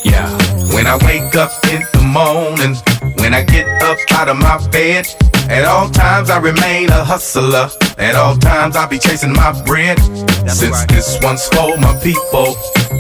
Yeah. 0.05 0.29
When 0.75 0.87
I 0.87 0.97
wake 1.07 1.35
up 1.37 1.53
in 1.73 1.81
the 1.95 2.03
morning, 2.03 2.77
when 3.25 3.33
I 3.33 3.43
get 3.43 3.67
up 3.83 3.97
out 4.13 4.29
of 4.29 4.37
my 4.37 4.59
bed, 4.69 5.07
at 5.49 5.65
all 5.65 5.89
times 5.89 6.29
I 6.29 6.39
remain 6.41 6.91
a 6.91 7.03
hustler. 7.03 7.71
At 7.97 8.15
all 8.17 8.37
times 8.37 8.77
I 8.77 8.87
be 8.87 8.99
chasing 8.99 9.33
my 9.33 9.51
bread. 9.65 9.99
Since 10.47 10.85
this 10.87 11.19
one's 11.23 11.49
for 11.49 11.75
my 11.79 11.99
people, 12.03 12.55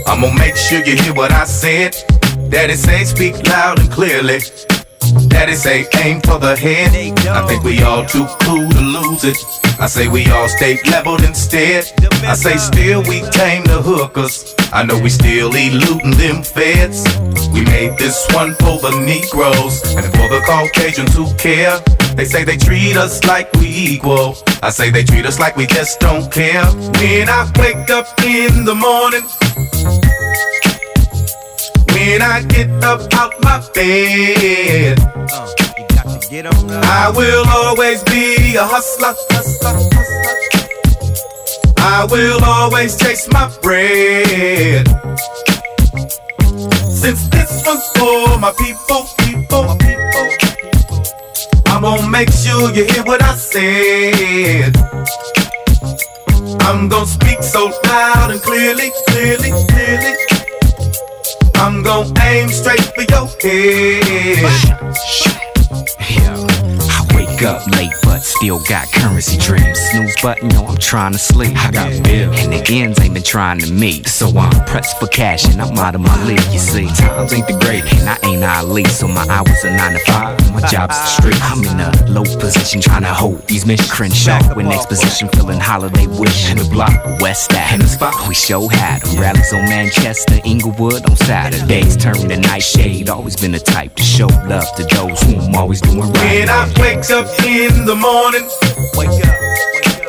I'm 0.07 0.23
gonna 0.23 0.39
make 0.39 0.57
sure 0.57 0.83
you 0.83 0.97
hear 0.97 1.13
what 1.13 1.31
I 1.31 1.45
said. 1.45 1.95
Daddy 2.49 2.75
say 2.75 3.05
speak 3.05 3.35
loud 3.47 3.79
and 3.79 3.91
clearly. 3.91 4.41
Daddy 5.29 5.55
say 5.55 5.87
aim 6.03 6.21
for 6.21 6.39
the 6.39 6.57
head. 6.57 6.91
I 7.29 7.47
think 7.47 7.63
we 7.65 7.83
all 7.83 8.05
too 8.05 8.27
cool 8.43 8.69
to 8.69 8.81
lose 8.81 9.25
it. 9.25 9.37
I 9.81 9.87
say 9.87 10.09
we 10.09 10.29
all 10.31 10.49
stay 10.49 10.79
leveled 10.91 11.23
instead. 11.23 11.91
I 12.25 12.35
say 12.35 12.57
still 12.57 13.03
we 13.03 13.21
tame 13.31 13.65
the 13.65 13.83
hookers. 13.83 14.55
I 14.73 14.85
know 14.85 14.99
we 14.99 15.09
still 15.11 15.51
eluding 15.55 16.13
them 16.13 16.43
feds. 16.43 17.05
We 17.53 17.65
made 17.65 17.99
this 17.99 18.27
one 18.33 18.55
for 18.55 18.79
the 18.79 18.91
Negroes 19.05 19.83
and 19.95 20.07
for 20.15 20.29
the 20.29 20.43
Caucasians 20.47 21.15
who 21.15 21.33
care. 21.35 21.79
They 22.15 22.25
say 22.25 22.45
they 22.45 22.57
treat 22.57 22.97
us 22.97 23.23
like 23.25 23.53
we 23.55 23.67
equal. 23.69 24.37
I 24.63 24.71
say 24.71 24.91
they 24.91 25.03
treat 25.05 25.27
us 25.27 25.39
like 25.41 25.57
we 25.57 25.67
just 25.67 25.99
don't 26.01 26.31
care. 26.31 26.65
When 27.01 27.29
I 27.29 27.51
wake 27.59 27.91
up 27.91 28.07
in 28.23 28.65
the 28.65 28.75
morning, 28.75 29.23
when 31.95 32.23
I 32.23 32.43
get 32.43 32.71
up 32.85 33.01
out 33.15 33.33
my 33.43 33.63
bed. 33.73 34.99
I 37.01 37.13
will 37.15 37.47
always 37.49 38.03
be 38.05 38.57
a 38.57 38.65
hustler. 38.65 39.15
I 41.79 42.07
will 42.11 42.43
always 42.45 42.97
chase 42.99 43.29
my 43.31 43.47
bread. 43.63 44.87
Since 47.01 47.29
this 47.29 47.63
one's 47.67 47.87
for 47.97 48.39
my 48.39 48.53
people, 48.59 49.03
people, 49.19 49.77
people, 49.87 50.29
I'm 51.67 51.83
gonna 51.83 52.09
make 52.09 52.31
sure 52.33 52.73
you 52.75 52.85
hear 52.85 53.05
what 53.05 53.23
I 53.23 53.35
said. 53.37 54.77
I'm 56.67 56.89
gonna 56.89 57.07
speak 57.07 57.43
so 57.43 57.71
loud 57.85 58.31
and 58.33 58.41
clearly, 58.43 58.91
clearly, 59.07 59.51
clearly. 59.69 60.15
I'm 61.57 61.83
gonna 61.83 62.13
aim 62.23 62.49
straight 62.49 62.81
for 62.95 63.03
your 63.03 63.27
head. 63.43 64.95
Yeah. 66.11 66.54
Up 67.45 67.67
late, 67.77 67.93
but 68.03 68.21
still 68.21 68.59
got 68.61 68.91
currency 68.91 69.37
dreams. 69.37 69.79
Snooze 69.91 70.17
button, 70.23 70.49
no, 70.49 70.65
I'm 70.65 70.79
trying 70.79 71.13
to 71.13 71.19
sleep. 71.19 71.55
I 71.57 71.71
got 71.73 72.03
bills, 72.03 72.39
and 72.41 72.55
the 72.55 72.65
ends 72.73 72.99
ain't 73.01 73.13
been 73.13 73.23
trying 73.23 73.59
to 73.59 73.71
meet. 73.71 74.09
So 74.09 74.29
I'm 74.39 74.65
pressed 74.65 74.99
for 74.99 75.09
cash, 75.09 75.45
and 75.45 75.61
I'm 75.61 75.77
out 75.77 75.95
of 75.95 76.01
my 76.01 76.25
league. 76.25 76.41
You 76.51 76.59
see, 76.59 76.87
times 76.87 77.35
ain't 77.35 77.47
the 77.47 77.53
great, 77.61 77.85
and 77.93 78.09
I 78.09 78.17
ain't 78.25 78.43
Ali. 78.43 78.85
So 78.85 79.09
my 79.09 79.27
hours 79.29 79.63
are 79.63 79.77
nine 79.77 79.93
to 79.93 79.99
five. 80.07 80.39
My 80.55 80.61
job's 80.69 80.97
the 80.97 81.07
street. 81.07 81.43
I'm 81.43 81.63
in 81.65 81.81
a 81.81 82.11
low 82.11 82.25
position, 82.41 82.81
trying 82.81 83.03
to 83.03 83.13
hold 83.13 83.47
these 83.47 83.67
men. 83.67 83.77
Crenshaw 83.77 84.41
with 84.55 84.65
next 84.65 84.87
position, 84.87 85.29
feeling 85.29 85.61
holiday 85.61 86.07
wish. 86.07 86.51
In 86.51 86.57
the 86.57 86.65
block, 86.71 86.97
West 87.21 87.53
Ave. 87.53 87.75
In 87.75 87.81
the 87.81 87.89
spot, 87.89 88.15
we 88.27 88.35
show 88.35 88.69
had 88.69 89.05
'em. 89.05 89.21
Rallies 89.21 89.53
on 89.53 89.69
Manchester, 89.69 90.41
Inglewood 90.47 91.05
on 91.11 91.17
Saturdays. 91.17 91.99
Turn 91.99 92.27
the 92.27 92.39
nightshade, 92.39 93.11
always 93.11 93.37
been 93.37 93.53
the 93.53 93.61
type 93.61 93.95
to 93.97 94.03
show 94.03 94.29
love 94.49 94.65
to 94.77 94.85
those 94.95 95.21
who 95.25 95.41
I'm 95.41 95.55
always 95.55 95.83
doing 95.83 96.11
right. 96.11 96.41
When 96.41 96.49
I 96.49 96.73
wake 96.81 97.11
up 97.11 97.34
in 97.43 97.85
the 97.85 97.95
morning, 97.97 98.49
Wake 98.97 99.25
up. 99.27 100.04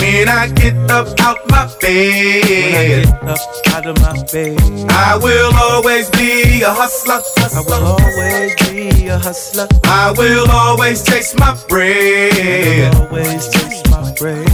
When 0.00 0.28
I 0.28 0.48
get 0.48 0.74
up 0.90 1.08
out 1.20 1.38
my 1.50 1.66
When 1.66 1.68
I 1.68 1.78
bed, 1.78 3.04
get 3.04 3.22
up 3.28 3.38
out 3.74 3.86
of 3.86 4.00
my 4.00 4.24
bed, 4.32 4.58
I 4.90 5.18
will 5.22 5.52
always 5.54 6.08
be 6.10 6.62
a 6.62 6.70
hustler. 6.70 7.20
I 7.52 7.60
will 7.68 7.84
always 7.84 8.54
be 8.70 9.08
a 9.08 9.18
hustler. 9.18 9.68
I 9.84 10.14
will 10.16 10.50
always 10.50 11.04
chase 11.04 11.34
my 11.38 11.54
bread. 11.68 12.94
Always 12.94 13.52
chase 13.52 13.82
my 13.90 14.12
bread. 14.18 14.48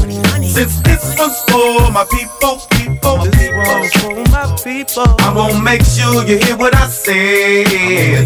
Since 0.45 0.81
this 0.81 1.15
one's 1.17 1.41
for 1.51 1.93
my 1.93 2.05
people, 2.11 2.59
people. 2.71 2.97
people. 3.07 3.31
This 3.31 3.51
one's 3.71 3.93
for 4.03 4.17
my 4.35 4.57
people. 4.65 5.15
I'm 5.21 5.35
gonna 5.35 5.63
make 5.63 5.85
sure 5.85 6.25
you 6.25 6.39
hear 6.39 6.57
what 6.57 6.75
I 6.75 6.89
say. 6.89 8.25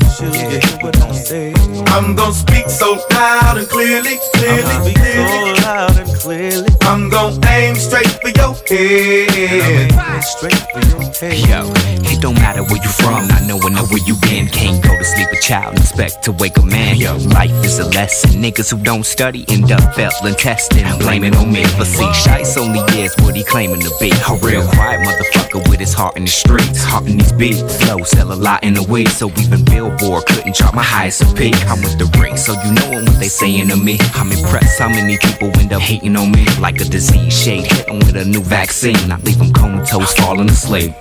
I'm 1.93 2.15
gonna 2.15 2.33
speak 2.33 2.71
so 2.71 2.99
loud 3.13 3.59
and 3.59 3.69
clearly, 3.69 4.17
clearly, 4.35 4.95
clearly. 4.95 5.57
So 5.57 5.67
loud 5.67 5.99
and 5.99 6.21
clearly. 6.21 6.69
I'm 6.83 7.10
gonna 7.11 7.46
aim 7.49 7.75
straight 7.75 8.07
for 8.23 8.31
your 8.31 8.55
head. 8.68 10.23
Straight 10.23 10.55
for 10.73 10.81
your 10.88 11.03
head. 11.03 11.49
Yo, 11.49 11.73
it 12.11 12.20
don't 12.23 12.37
matter 12.37 12.62
where 12.62 12.83
you 12.83 12.88
from, 12.88 13.27
not 13.29 13.42
knowing 13.46 13.75
know 13.75 13.85
where 13.85 14.03
you 14.07 14.14
been. 14.23 14.46
Can't 14.49 14.83
go 14.83 14.96
to 14.96 15.05
sleep 15.05 15.29
a 15.33 15.40
child, 15.40 15.77
expect 15.77 16.23
to 16.25 16.33
wake 16.33 16.57
a 16.57 16.62
man. 16.62 16.96
Yo, 16.96 17.16
life 17.35 17.53
is 17.64 17.79
a 17.79 17.88
lesson. 17.88 18.31
Niggas 18.42 18.70
who 18.70 18.79
don't 18.83 19.05
study 19.05 19.44
end 19.49 19.70
up 19.73 19.94
failing 19.94 20.35
testing. 20.35 20.87
Blaming 20.99 21.35
on 21.37 21.53
me 21.53 21.64
for 21.64 21.85
see, 21.85 22.11
Shice 22.12 22.57
only 22.57 22.81
is 23.01 23.14
what 23.18 23.35
he 23.35 23.44
claiming 23.44 23.81
to 23.81 23.92
be. 23.99 24.11
A 24.29 24.37
real 24.37 24.66
quiet 24.68 25.01
motherfucker 25.07 25.68
with 25.68 25.81
his 25.81 25.92
heart 25.92 26.16
in 26.16 26.25
the 26.25 26.31
streets. 26.31 26.83
Heart 26.83 27.07
in 27.07 27.18
these 27.18 27.33
beats, 27.33 27.83
flow 27.83 27.99
sell 28.05 28.33
a 28.33 28.38
lot 28.38 28.62
in 28.62 28.75
the 28.75 28.83
weed. 28.85 29.09
So 29.09 29.29
even 29.40 29.64
Billboard 29.64 30.27
couldn't 30.27 30.55
drop 30.55 30.75
my 30.75 30.83
highest 30.83 31.23
of 31.23 31.35
peak. 31.37 31.57
I'm 31.66 31.83
with 31.83 31.99
the 31.99 32.07
ring, 32.20 32.37
so 32.37 32.53
you 32.53 32.73
know 32.73 33.03
what 33.03 33.18
they 33.18 33.29
saying 33.29 33.68
to 33.68 33.77
me. 33.77 33.99
I'm 34.14 34.31
impressed 34.31 34.79
how 34.79 34.88
many 34.88 35.18
people 35.18 35.51
end 35.59 35.73
up 35.73 35.83
hating 35.83 36.16
on 36.16 36.31
me. 36.31 36.46
Like 36.61 36.81
a 36.81 36.85
disease 36.85 37.00
shade, 37.01 37.67
hit 37.67 37.89
'em 37.89 37.99
with 38.01 38.17
a 38.17 38.25
new 38.25 38.43
vaccine. 38.43 39.13
I 39.13 39.17
leave 39.25 39.39
them 39.39 39.53
comatose, 39.53 40.13
falling 40.15 40.51
asleep. 40.51 40.93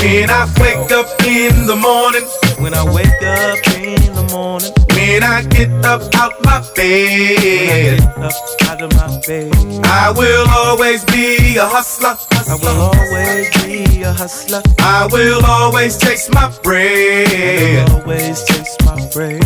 When 0.00 0.30
I 0.30 0.46
wake 0.60 0.90
up 0.92 1.08
in 1.24 1.66
the 1.66 1.76
morning, 1.76 2.26
when 2.58 2.74
I 2.74 2.84
wake 2.84 3.22
up 3.22 3.58
in 3.78 4.14
the 4.14 4.26
morning, 4.32 4.72
when 4.94 5.22
I 5.22 5.42
get 5.42 5.70
up 5.84 6.02
out 6.16 6.34
my 6.44 6.60
bed, 6.74 8.00
up 8.28 8.34
out 8.68 8.82
of 8.82 8.90
my 8.94 9.08
bed, 9.26 9.52
I 9.84 10.10
will 10.10 10.46
always 10.50 11.04
be 11.04 11.56
a 11.56 11.66
hustler. 11.66 12.16
I 12.48 12.54
will 12.62 12.80
always 12.90 13.46
be 13.62 14.02
a 14.02 14.12
hustler. 14.12 14.62
I 14.80 15.06
will 15.12 15.44
always 15.46 15.96
chase 15.98 16.28
my 16.30 16.48
bread. 16.62 17.90
always 17.90 18.44
chase 18.44 18.76
my 18.84 18.96
bread. 19.14 19.42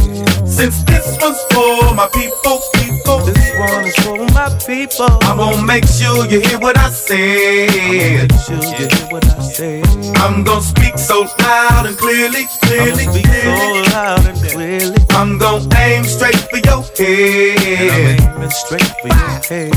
Since 0.47 0.83
this 0.85 1.07
one's 1.21 1.43
for 1.53 1.95
my 1.95 2.09
people, 2.15 2.57
people, 2.75 3.19
this 3.27 3.45
one 3.59 3.85
is 3.87 3.97
for 4.05 4.25
my 4.39 4.49
people. 4.67 5.11
I'm 5.29 5.37
gonna 5.39 5.63
make 5.63 5.87
sure 5.87 5.98
you 6.01 6.41
hear 6.41 6.59
what 6.59 6.79
I 6.79 6.91
say. 6.91 7.67
Make 7.67 8.33
sure 8.41 8.57
you 8.57 8.87
hear 8.89 9.09
what 9.11 9.25
I 9.27 9.41
say. 9.43 9.83
I'm 10.17 10.45
gonna 10.45 10.63
speak 10.63 10.99
so 10.99 11.27
loud 11.41 11.87
and 11.87 11.97
clearly, 11.97 12.47
clearly, 12.63 13.05
I'm 13.05 13.23
clearly. 13.23 13.85
So 13.85 13.97
loud 13.97 14.27
and 14.27 14.51
clearly. 14.51 14.97
I'm 15.11 15.39
gonna 15.39 15.77
aim 15.77 16.05
straight 16.05 16.37
for 16.51 16.59
your 16.59 16.83
head. 16.97 18.21
I'm 18.21 18.37
aiming 18.37 18.51
straight 18.51 18.93
for 19.01 19.09
your 19.09 19.39
head. 19.49 19.73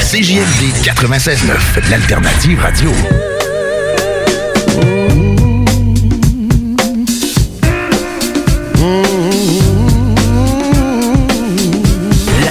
CJMD 0.00 0.72
96.9, 0.84 1.88
l'alternative 1.90 2.60
radio. 2.62 3.33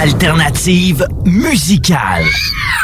L'alternative 0.04 1.06
musicale. 1.24 2.83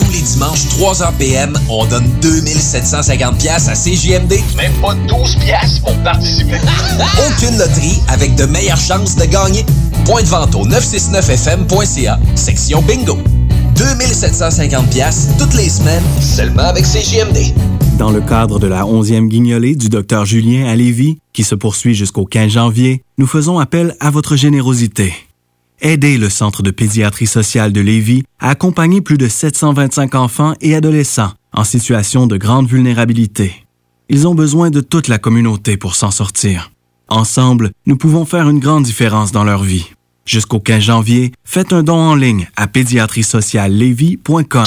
Tous 0.00 0.12
les 0.12 0.22
dimanches, 0.22 0.64
3h 0.66 1.12
PM, 1.18 1.58
on 1.68 1.84
donne 1.84 2.08
2750 2.22 3.38
pièces 3.38 3.68
à 3.68 3.74
CJMD. 3.74 4.32
Même 4.56 4.72
pas 4.80 4.94
12 4.94 5.36
pièces 5.36 5.78
pour 5.80 5.94
participer. 5.98 6.56
Aucune 7.28 7.58
loterie 7.58 8.00
avec 8.08 8.34
de 8.34 8.46
meilleures 8.46 8.80
chances 8.80 9.14
de 9.16 9.24
gagner. 9.26 9.64
Point 10.06 10.22
de 10.22 10.28
vente 10.28 10.54
au 10.54 10.66
969fm.ca, 10.66 12.18
section 12.34 12.82
bingo. 12.82 13.18
2750 13.76 14.88
pièces 14.90 15.28
toutes 15.38 15.54
les 15.54 15.68
semaines, 15.68 16.04
seulement 16.20 16.64
avec 16.64 16.84
CJMD. 16.84 17.54
Dans 17.98 18.10
le 18.10 18.22
cadre 18.22 18.58
de 18.58 18.66
la 18.66 18.84
11e 18.84 19.28
guignolée 19.28 19.76
du 19.76 19.90
Dr 19.90 20.24
Julien 20.24 20.66
à 20.66 20.76
Lévis, 20.76 21.18
qui 21.34 21.44
se 21.44 21.54
poursuit 21.54 21.94
jusqu'au 21.94 22.24
15 22.24 22.52
janvier, 22.52 23.02
nous 23.18 23.26
faisons 23.26 23.58
appel 23.58 23.94
à 24.00 24.10
votre 24.10 24.36
générosité. 24.36 25.12
Aidez 25.82 26.18
le 26.18 26.28
Centre 26.28 26.62
de 26.62 26.70
pédiatrie 26.70 27.26
sociale 27.26 27.72
de 27.72 27.80
Lévis 27.80 28.24
à 28.38 28.50
accompagner 28.50 29.00
plus 29.00 29.16
de 29.16 29.28
725 29.28 30.14
enfants 30.14 30.52
et 30.60 30.74
adolescents 30.74 31.32
en 31.54 31.64
situation 31.64 32.26
de 32.26 32.36
grande 32.36 32.68
vulnérabilité. 32.68 33.64
Ils 34.10 34.28
ont 34.28 34.34
besoin 34.34 34.68
de 34.70 34.82
toute 34.82 35.08
la 35.08 35.16
communauté 35.18 35.78
pour 35.78 35.94
s'en 35.94 36.10
sortir. 36.10 36.70
Ensemble, 37.08 37.70
nous 37.86 37.96
pouvons 37.96 38.26
faire 38.26 38.50
une 38.50 38.58
grande 38.58 38.84
différence 38.84 39.32
dans 39.32 39.44
leur 39.44 39.62
vie. 39.62 39.86
Jusqu'au 40.26 40.60
15 40.60 40.82
janvier, 40.82 41.32
faites 41.44 41.72
un 41.72 41.82
don 41.82 41.96
en 41.96 42.14
ligne 42.14 42.50
à 42.56 42.66
pédiatriesociallevy.com. 42.66 44.66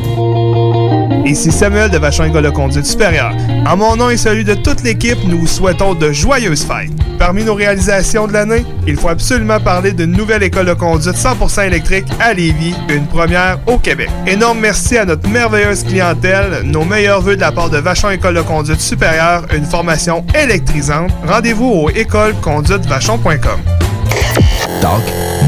Ici 1.25 1.51
Samuel 1.51 1.91
de 1.91 1.97
Vachon 1.97 2.25
École 2.25 2.43
de 2.43 2.49
Conduite 2.49 2.85
Supérieure. 2.85 3.33
En 3.67 3.77
mon 3.77 3.95
nom 3.95 4.09
et 4.09 4.17
celui 4.17 4.43
de 4.43 4.55
toute 4.55 4.83
l'équipe, 4.83 5.19
nous 5.25 5.39
vous 5.39 5.47
souhaitons 5.47 5.93
de 5.93 6.11
joyeuses 6.11 6.63
fêtes. 6.63 6.91
Parmi 7.19 7.43
nos 7.43 7.53
réalisations 7.53 8.25
de 8.27 8.33
l'année, 8.33 8.65
il 8.87 8.95
faut 8.95 9.09
absolument 9.09 9.59
parler 9.59 9.91
d'une 9.91 10.11
nouvelle 10.11 10.41
école 10.41 10.65
de 10.65 10.73
conduite 10.73 11.15
100% 11.15 11.67
électrique 11.67 12.07
à 12.19 12.33
Lévis, 12.33 12.73
une 12.89 13.05
première 13.05 13.59
au 13.67 13.77
Québec. 13.77 14.09
Énorme 14.25 14.59
merci 14.59 14.97
à 14.97 15.05
notre 15.05 15.29
merveilleuse 15.29 15.83
clientèle, 15.83 16.61
nos 16.63 16.83
meilleurs 16.83 17.21
voeux 17.21 17.35
de 17.35 17.41
la 17.41 17.51
part 17.51 17.69
de 17.69 17.77
Vachon 17.77 18.09
École 18.09 18.35
de 18.35 18.41
Conduite 18.41 18.81
Supérieure, 18.81 19.45
une 19.55 19.65
formation 19.65 20.25
électrisante. 20.33 21.11
Rendez-vous 21.27 21.69
au 21.69 21.89
écoleconduitevachon.com. 21.89 23.59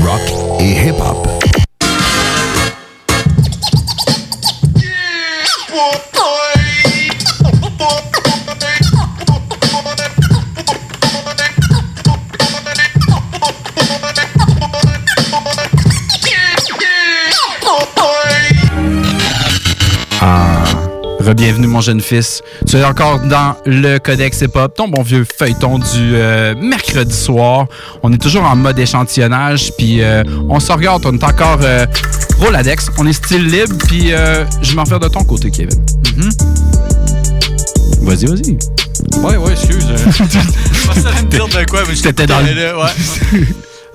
Rock 0.03 0.59
et 0.59 0.87
hip-hop. 0.87 1.42
Bienvenue 21.31 21.67
mon 21.67 21.79
jeune 21.81 22.01
fils. 22.01 22.41
Tu 22.67 22.75
es 22.75 22.83
encore 22.83 23.19
dans 23.19 23.55
le 23.65 23.97
Codex 23.97 24.41
Hip 24.41 24.51
Hop, 24.55 24.75
ton 24.75 24.87
bon 24.87 25.01
vieux 25.03 25.25
feuilleton 25.37 25.79
du 25.79 25.85
euh, 26.15 26.53
mercredi 26.55 27.15
soir. 27.15 27.67
On 28.03 28.11
est 28.11 28.17
toujours 28.21 28.43
en 28.43 28.55
mode 28.55 28.77
échantillonnage, 28.77 29.71
puis 29.77 30.01
euh, 30.03 30.23
on 30.49 30.59
se 30.59 30.71
regarde, 30.71 31.03
on 31.05 31.13
est 31.13 31.23
encore 31.23 31.59
euh, 31.61 31.85
Roladex. 32.39 32.89
On 32.97 33.07
est 33.07 33.13
style 33.13 33.45
libre, 33.47 33.75
puis 33.87 34.11
euh, 34.11 34.43
je 34.61 34.75
m'en 34.75 34.85
faire 34.85 34.99
de 34.99 35.07
ton 35.07 35.23
côté, 35.23 35.49
Kevin. 35.49 35.83
Vas-y, 38.01 38.25
vas-y. 38.25 38.57
Ouais, 39.19 39.37
ouais, 39.37 39.51
excuse. 39.53 39.85
Je 39.95 40.87
pensais 40.87 41.07
à 41.07 41.21
me 41.23 41.29
dire 41.29 41.47
de 41.47 41.65
quoi, 41.69 41.83
mais 41.87 41.95
je 41.95 42.03
T'étais 42.03 42.25
dans 42.27 42.39
le- 42.41 42.53
là, 42.53 42.77
ouais. 42.77 43.39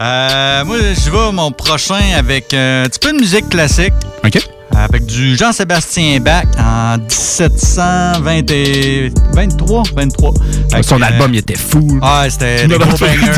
Euh, 0.00 0.64
moi, 0.64 0.76
je 0.78 1.10
vais 1.10 1.32
mon 1.32 1.50
prochain 1.52 2.00
avec 2.16 2.54
un 2.54 2.84
petit 2.88 2.98
peu 3.00 3.12
de 3.12 3.18
musique 3.20 3.48
classique. 3.50 3.92
OK. 4.24 4.38
Avec 4.76 5.06
du 5.06 5.36
Jean-Sébastien 5.36 6.20
Bach 6.20 6.44
en 6.58 6.98
1723. 6.98 9.82
23. 9.94 10.32
Fait 10.70 10.82
Son 10.82 10.98
que, 10.98 11.02
album, 11.02 11.32
il 11.34 11.38
était 11.38 11.56
fou. 11.56 11.98
Ah, 12.02 12.26
c'était 12.28 12.66
des 12.66 12.76
gros 12.78 12.90
bangers. 12.98 13.32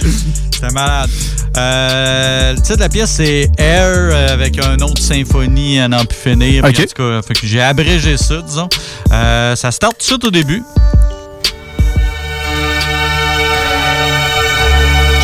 C'était 0.52 0.74
malade. 0.74 1.08
Euh, 1.56 2.52
le 2.52 2.60
titre 2.60 2.76
de 2.76 2.80
la 2.80 2.88
pièce, 2.90 3.10
c'est 3.10 3.50
Air 3.56 3.86
euh, 3.86 4.28
avec 4.32 4.58
un 4.62 4.76
autre 4.80 5.00
symphonie 5.02 5.80
à 5.80 5.88
n'en 5.88 6.04
plus 6.04 6.18
finir. 6.18 6.64
En 6.64 6.70
tout 6.70 6.82
cas, 6.94 7.22
fait 7.22 7.34
que 7.34 7.46
j'ai 7.46 7.62
abrégé 7.62 8.16
ça, 8.16 8.42
disons. 8.42 8.68
Euh, 9.10 9.56
ça 9.56 9.70
start 9.70 9.94
tout 9.94 9.98
de 9.98 10.02
suite 10.04 10.24
au 10.24 10.30
début. 10.30 10.62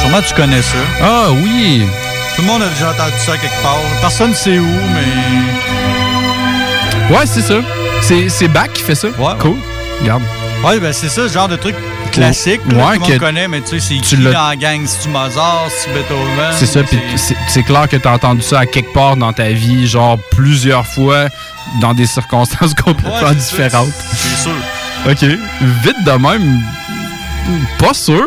Sûrement 0.00 0.22
tu 0.26 0.35
connais 0.35 0.62
ça. 0.62 0.79
Ah 1.02 1.29
oui! 1.33 1.83
Tout 2.37 2.42
le 2.42 2.49
monde 2.49 2.62
a 2.62 2.68
déjà 2.68 2.90
entendu 2.90 3.16
ça 3.18 3.37
quelque 3.38 3.62
part. 3.62 3.79
Personne 4.01 4.31
ne 4.31 4.35
sait 4.35 4.59
où, 4.59 4.66
mais. 4.94 5.07
Ouais, 7.16 7.25
c'est 7.27 7.42
ça. 7.42 7.55
C'est, 8.03 8.29
c'est 8.29 8.49
Bach 8.49 8.68
qui 8.75 8.83
fait 8.83 8.94
ça. 8.94 9.09
Ouais. 9.09 9.33
Cool. 9.40 9.57
Regarde. 10.01 10.22
Ouais, 10.64 10.79
ben 10.81 10.92
c'est 10.92 11.09
ça, 11.09 11.27
genre 11.29 11.49
de 11.49 11.57
truc 11.57 11.75
classique. 12.12 12.61
là, 12.68 12.75
Ouais, 12.88 12.96
tout 12.96 13.05
le 13.05 13.09
monde 13.11 13.18
connaît, 13.18 13.49
mais 13.49 13.61
tu 13.61 13.79
sais, 13.79 13.81
c'est 13.81 13.94
tu 14.01 14.16
qui 14.16 14.16
l'as- 14.16 14.33
dans 14.33 14.49
la 14.49 14.57
gang? 14.57 14.81
C'est-tu 14.87 15.09
Mozart? 15.09 15.66
C'est-tu 15.70 15.94
Beethoven? 15.94 16.53
C'est 16.53 16.66
ça, 16.66 16.83
puis 16.83 16.99
c'est, 17.49 17.62
clair 17.62 17.88
que 17.88 17.96
t'as 17.96 18.12
entendu 18.14 18.42
ça 18.42 18.61
à 18.61 18.66
quelque 18.66 18.92
part 18.92 19.16
dans 19.16 19.33
ta 19.33 19.49
vie, 19.51 19.87
genre 19.87 20.18
plusieurs 20.33 20.87
fois, 20.87 21.27
dans 21.81 21.94
des 21.94 22.07
circonstances 22.07 22.75
complètement 22.85 23.29
Ouais, 23.29 23.35
différentes. 23.35 23.92
C'est 24.12 24.42
sûr. 24.42 24.55
OK. 25.09 25.22
Vite 25.85 26.05
de 26.05 26.11
même, 26.12 26.61
pas 27.78 27.94
sûr. 27.94 28.22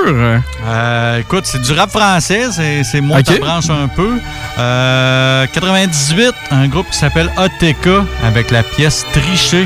Euh, 0.68 1.20
écoute, 1.20 1.46
c'est 1.46 1.62
du 1.62 1.72
rap 1.74 1.90
français, 1.90 2.44
c'est, 2.52 2.84
c'est 2.84 3.02
moi 3.02 3.20
Ok. 3.20 3.26
ta 3.26 3.40
branche 3.40 3.70
un 3.70 3.88
peu. 3.88 4.20
Euh, 4.58 5.46
98, 5.54 6.34
un 6.52 6.68
groupe 6.68 6.90
qui 6.90 6.98
s'appelle 6.98 7.32
ATK 7.38 7.88
avec 8.24 8.52
la 8.52 8.64
pièce 8.64 9.06
Tricher. 9.14 9.66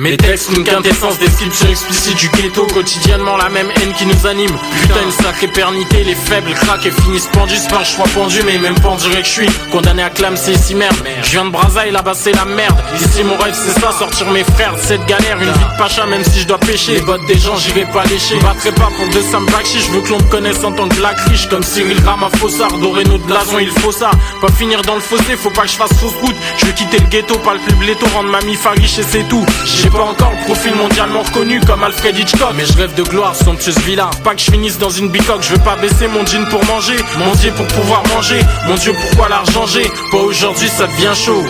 Mes 0.00 0.16
textes, 0.16 0.48
une 0.56 0.64
quintessence, 0.64 1.18
description 1.18 1.68
explicite 1.68 2.16
du 2.16 2.30
ghetto, 2.30 2.66
quotidiennement 2.72 3.36
la 3.36 3.50
même 3.50 3.70
haine 3.76 3.92
qui 3.92 4.06
nous 4.06 4.26
anime. 4.26 4.56
Putain, 4.80 5.02
une 5.04 5.10
sacrée 5.10 5.48
pernité, 5.48 6.04
les 6.04 6.14
faibles 6.14 6.54
craquent 6.54 6.86
et 6.86 6.90
finissent 7.02 7.28
pendus, 7.30 7.56
c'est 7.56 7.68
pas 7.68 7.80
un 7.80 7.84
choix 7.84 8.06
pendu, 8.14 8.40
mais 8.46 8.56
même 8.56 8.80
pas 8.80 8.88
enduré 8.88 9.20
que 9.20 9.28
je 9.28 9.32
suis. 9.32 9.46
Condamné 9.70 10.02
à 10.02 10.08
clamser 10.08 10.52
ici 10.52 10.74
merde. 10.74 10.96
Je 11.22 11.32
viens 11.32 11.44
de 11.44 11.50
Brazaï, 11.50 11.90
là-bas 11.90 12.14
c'est 12.14 12.32
la 12.32 12.46
merde. 12.46 12.82
Ici 12.94 13.22
mon 13.24 13.36
rêve 13.36 13.54
c'est 13.54 13.78
ça, 13.78 13.92
sortir 13.92 14.30
mes 14.30 14.42
frères 14.42 14.74
de 14.74 14.80
cette 14.80 15.04
galère, 15.04 15.36
une 15.36 15.52
vie 15.52 15.58
de 15.58 15.76
pacha, 15.76 16.06
même 16.06 16.24
si 16.24 16.40
je 16.40 16.46
dois 16.46 16.56
pêcher. 16.56 16.94
Les 16.94 17.02
bottes 17.02 17.26
des 17.26 17.38
gens, 17.38 17.56
j'irai 17.56 17.84
pas 17.84 18.04
lécher. 18.04 18.36
Je 18.40 18.42
battrai 18.42 18.72
pas 18.72 18.88
pour 18.96 19.06
deux 19.08 19.22
Sam 19.30 19.46
je 19.46 19.90
veux 19.90 20.00
que 20.00 20.08
l'on 20.08 20.18
me 20.18 20.30
connaisse 20.30 20.64
en 20.64 20.72
tant 20.72 20.88
que 20.88 20.94
black 20.94 21.20
riche, 21.28 21.46
comme 21.50 21.62
Cyril 21.62 22.00
Ramaphosa, 22.06 22.68
doré 22.80 23.04
notre 23.04 23.26
blason, 23.26 23.58
il 23.58 23.68
faut 23.68 23.92
ça. 23.92 24.12
Pas 24.40 24.50
finir 24.52 24.80
dans 24.80 24.94
le 24.94 25.02
fossé, 25.02 25.36
faut 25.36 25.50
pas 25.50 25.62
que 25.62 25.68
je 25.68 25.76
fasse 25.76 25.92
fausse 25.92 26.14
route. 26.22 26.36
Je 26.56 26.64
veux 26.64 26.72
quitter 26.72 27.00
le 27.00 27.06
ghetto, 27.08 27.36
pas 27.40 27.52
le 27.52 27.60
plus 27.60 27.74
bléto, 27.74 28.06
rendre 28.14 28.30
ma 28.30 28.40
mif 28.40 28.66
riche 28.66 28.98
et 28.98 29.02
c'est 29.02 29.28
tout. 29.28 29.44
J'ai 29.66 29.89
pas 29.90 30.02
encore 30.02 30.30
le 30.30 30.44
profil 30.44 30.74
mondialement 30.74 31.22
reconnu 31.22 31.60
comme 31.60 31.82
Alfred 31.82 32.16
Hitchcock. 32.18 32.52
Mais 32.56 32.66
je 32.66 32.76
rêve 32.76 32.94
de 32.94 33.02
gloire, 33.02 33.34
somptueuse 33.34 33.78
villa. 33.80 34.10
Pas 34.24 34.34
que 34.34 34.40
je 34.40 34.50
finisse 34.50 34.78
dans 34.78 34.90
une 34.90 35.08
bicoque, 35.08 35.42
je 35.42 35.54
veux 35.54 35.64
pas 35.64 35.76
baisser 35.76 36.08
mon 36.08 36.24
jean 36.24 36.46
pour 36.48 36.64
manger. 36.64 36.96
Mon 37.18 37.34
Dieu 37.34 37.52
pour 37.52 37.66
pouvoir 37.66 38.02
manger. 38.14 38.40
Mon 38.66 38.74
Dieu, 38.76 38.94
pourquoi 39.00 39.28
l'argent 39.28 39.66
j'ai? 39.66 39.90
Pas 40.10 40.18
aujourd'hui, 40.18 40.68
ça 40.68 40.86
devient 40.86 41.14
chaud. 41.14 41.42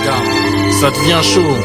Ça 0.81 0.90
devient 0.90 1.22
chaud. 1.22 1.57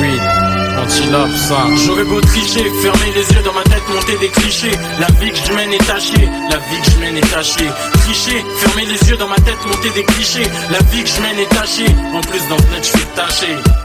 9-8. 0.00 0.42
Antilope, 0.82 1.30
ça. 1.36 1.66
J'aurais 1.84 2.04
beau 2.04 2.20
tricher, 2.20 2.64
fermer 2.82 3.12
les 3.14 3.36
yeux 3.36 3.42
dans 3.44 3.52
ma 3.52 3.62
tête, 3.62 3.82
monter 3.92 4.16
des 4.18 4.28
clichés. 4.28 4.72
La 4.98 5.06
vie 5.20 5.30
que 5.30 5.36
je 5.36 5.52
mène 5.52 5.72
est 5.72 5.86
tachée, 5.86 6.28
la 6.50 6.56
vie 6.56 6.80
que 6.84 6.90
je 6.90 6.98
mène 6.98 7.16
est 7.18 7.30
tachée. 7.30 7.70
Tricher, 8.04 8.44
fermer 8.58 8.86
les 8.86 9.08
yeux 9.08 9.16
dans 9.16 9.28
ma 9.28 9.36
tête, 9.36 9.58
monter 9.66 9.90
des 9.90 10.04
clichés. 10.04 10.48
La 10.70 10.78
vie 10.90 11.04
que 11.04 11.10
je 11.10 11.20
mène 11.20 11.38
est 11.38 11.54
tachée. 11.54 11.94
En 12.14 12.20
plus, 12.20 12.40
dans 12.48 12.56
le 12.56 12.74
net, 12.74 12.82
je 12.82 12.98
suis 12.98 13.06
taché. 13.14 13.81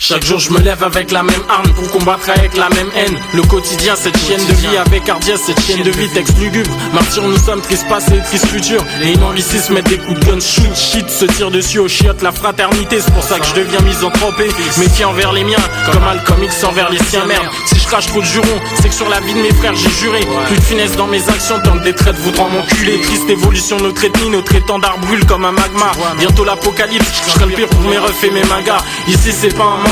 Chaque 0.00 0.24
jour 0.24 0.38
je 0.38 0.52
me 0.52 0.60
lève 0.60 0.84
avec 0.84 1.10
la 1.10 1.24
même 1.24 1.42
arme 1.48 1.72
pour 1.74 1.90
combattre 1.90 2.30
avec 2.30 2.56
la 2.56 2.68
même 2.68 2.88
haine. 2.94 3.18
Le 3.34 3.42
quotidien 3.42 3.96
cette 3.96 4.16
chienne 4.16 4.44
de 4.46 4.52
vie 4.52 4.76
avec 4.76 5.08
hardiesse 5.08 5.40
cette 5.44 5.60
chienne 5.60 5.82
de 5.82 5.90
vie. 5.90 6.08
texte 6.08 6.38
lugubre 6.38 6.70
Martyr 6.94 7.24
nous 7.24 7.36
sommes 7.36 7.60
triste 7.60 7.86
passé 7.88 8.12
triste 8.24 8.46
futur 8.46 8.80
Et 9.02 9.10
ils 9.12 9.38
ici 9.38 9.58
se 9.58 9.72
mettent 9.72 9.88
des 9.88 9.98
coups 9.98 10.20
de 10.20 10.24
gun 10.24 10.40
shoot 10.40 10.74
shit 10.76 11.10
se 11.10 11.24
tire 11.24 11.50
dessus 11.50 11.80
au 11.80 11.88
chiottes 11.88 12.22
la 12.22 12.30
fraternité. 12.30 13.00
C'est 13.00 13.12
pour 13.12 13.24
ça 13.24 13.40
que 13.40 13.46
je 13.46 13.54
deviens 13.54 13.80
misanthropé 13.80 14.48
Méfiant 14.78 15.10
envers 15.10 15.32
les 15.32 15.42
miens. 15.42 15.56
Comme 15.90 16.04
Malcolm 16.04 16.44
X 16.44 16.62
envers 16.62 16.90
les 16.90 17.02
siens 17.02 17.26
merde. 17.26 17.46
Si 17.66 17.80
je 17.80 17.86
crache 17.86 18.06
trop 18.06 18.20
de 18.20 18.26
jurons 18.26 18.60
c'est 18.80 18.90
que 18.90 18.94
sur 18.94 19.08
la 19.08 19.18
vie 19.18 19.34
de 19.34 19.40
mes 19.40 19.52
frères 19.52 19.74
j'ai 19.74 19.90
juré. 19.90 20.20
Plus 20.46 20.56
de 20.56 20.64
finesse 20.64 20.96
dans 20.96 21.08
mes 21.08 21.28
actions 21.28 21.58
tant 21.64 21.76
que 21.76 21.82
des 21.82 21.94
traites 21.94 22.18
voudront 22.18 22.48
m'enculer 22.48 23.00
Triste 23.00 23.28
évolution 23.28 23.76
notre 23.78 24.04
ethnie 24.04 24.30
notre 24.30 24.54
étendard 24.54 24.98
brûle 24.98 25.26
comme 25.26 25.44
un 25.44 25.52
magma. 25.52 25.90
Bientôt 26.18 26.44
l'apocalypse 26.44 27.22
je 27.26 27.32
serai 27.32 27.46
le 27.46 27.52
pire 27.56 27.68
pour 27.68 27.80
mes 27.80 27.98
refs 27.98 28.22
et 28.22 28.30
mes 28.30 28.44
mangas 28.44 28.78
Ici 29.08 29.32
c'est 29.32 29.56
pas 29.56 29.64
un 29.64 29.87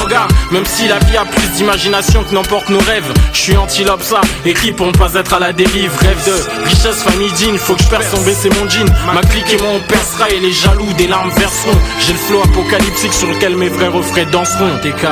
Même 0.51 0.65
si 0.65 0.89
la 0.89 0.99
vie 1.01 1.17
a 1.17 1.25
plus 1.25 1.49
d'imagination 1.57 2.23
que 2.25 2.35
n'emporte 2.35 2.69
nos 2.69 2.79
rêves 2.79 3.13
Je 3.33 3.39
suis 3.39 3.57
antilope 3.57 4.03
ça 4.03 4.21
Écrit 4.45 4.73
pour 4.73 4.87
ne 4.87 4.93
pas 4.93 5.15
être 5.15 5.35
à 5.35 5.39
la 5.39 5.53
dérive 5.53 5.93
Rêve 6.01 6.25
de 6.25 6.65
richesse 6.69 7.03
famille 7.03 7.33
digne 7.33 7.59
Faut 7.59 7.75
que 7.75 7.83
je 7.83 7.89
perce 7.89 8.25
baisser 8.25 8.49
mon 8.51 8.69
jean 8.69 8.87
Ma 9.13 9.21
clique 9.23 9.53
et 9.53 9.59
moi 9.59 9.73
on 9.75 9.81
percera 9.89 10.31
Et 10.31 10.41
les 10.41 10.53
jaloux 10.53 10.93
des 10.95 11.07
larmes 11.09 11.31
verseront 11.31 11.79
J'ai 12.01 12.13
le 12.13 12.19
flow 12.19 12.43
apocalyptique 12.43 13.13
sur 13.13 13.29
lequel 13.29 13.57
mes 13.57 13.69
vrais 13.69 13.89
refrains 13.89 14.25
danseront 14.31 14.79
TK 14.83 15.07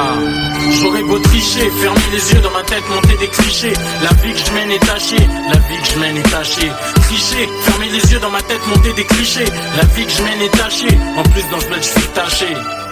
J'aurais 0.80 1.02
beau 1.02 1.18
tricher, 1.18 1.70
fermer 1.70 2.00
les 2.10 2.32
yeux 2.32 2.40
dans 2.40 2.50
ma 2.50 2.62
tête, 2.62 2.82
monter 2.88 3.16
des 3.18 3.28
clichés. 3.28 3.74
La 4.02 4.10
vie 4.22 4.32
que 4.32 4.38
je 4.38 4.52
mène 4.52 4.70
est 4.70 4.86
tachée, 4.86 5.28
la 5.52 5.58
vie 5.58 5.82
que 5.82 5.88
je 5.92 5.98
mène 5.98 6.16
est 6.16 6.30
tachée. 6.30 6.72
Tricher, 7.02 7.48
fermer 7.64 7.88
les 7.90 8.12
yeux 8.12 8.18
dans 8.18 8.30
ma 8.30 8.40
tête, 8.40 8.66
monter 8.66 8.92
des 8.94 9.04
clichés. 9.04 9.44
La 9.76 9.84
vie 9.94 10.06
que 10.06 10.12
je 10.12 10.22
mène 10.22 10.40
est 10.40 10.56
tachée, 10.56 10.98
en 11.16 11.22
plus 11.22 11.44
dans 11.50 11.60
ce 11.60 11.66
bled 11.66 11.82
je 11.82 12.00
suis 12.00 12.08
taché. 12.14 12.83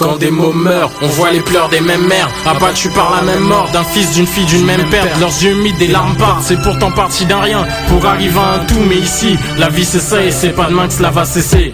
Quand 0.00 0.16
des 0.16 0.30
mots 0.30 0.54
meurent, 0.54 0.90
on 1.02 1.08
voit 1.08 1.30
les 1.30 1.40
pleurs 1.40 1.68
des 1.68 1.82
mêmes 1.82 2.06
mères. 2.06 2.30
Abattus 2.46 2.90
par 2.94 3.14
la 3.16 3.20
même 3.20 3.42
mort 3.42 3.68
d'un 3.70 3.84
fils, 3.84 4.12
d'une 4.12 4.26
fille, 4.26 4.46
d'une 4.46 4.64
même 4.64 4.88
perte 4.88 5.20
Leurs 5.20 5.42
yeux 5.42 5.50
humides, 5.50 5.76
des 5.76 5.88
larmes 5.88 6.16
partent, 6.16 6.42
c'est 6.42 6.60
pourtant 6.62 6.90
parti 6.90 7.26
d'un 7.26 7.40
rien. 7.40 7.66
Pour 7.88 8.06
arriver 8.06 8.40
à 8.40 8.54
un 8.54 8.58
tout, 8.60 8.80
mais 8.88 8.96
ici, 8.96 9.36
la 9.58 9.68
vie 9.68 9.84
c'est 9.84 10.00
ça 10.00 10.24
Et 10.24 10.30
c'est 10.30 10.56
pas 10.56 10.68
demain 10.70 10.86
que 10.86 10.94
cela 10.94 11.10
va 11.10 11.26
cesser, 11.26 11.70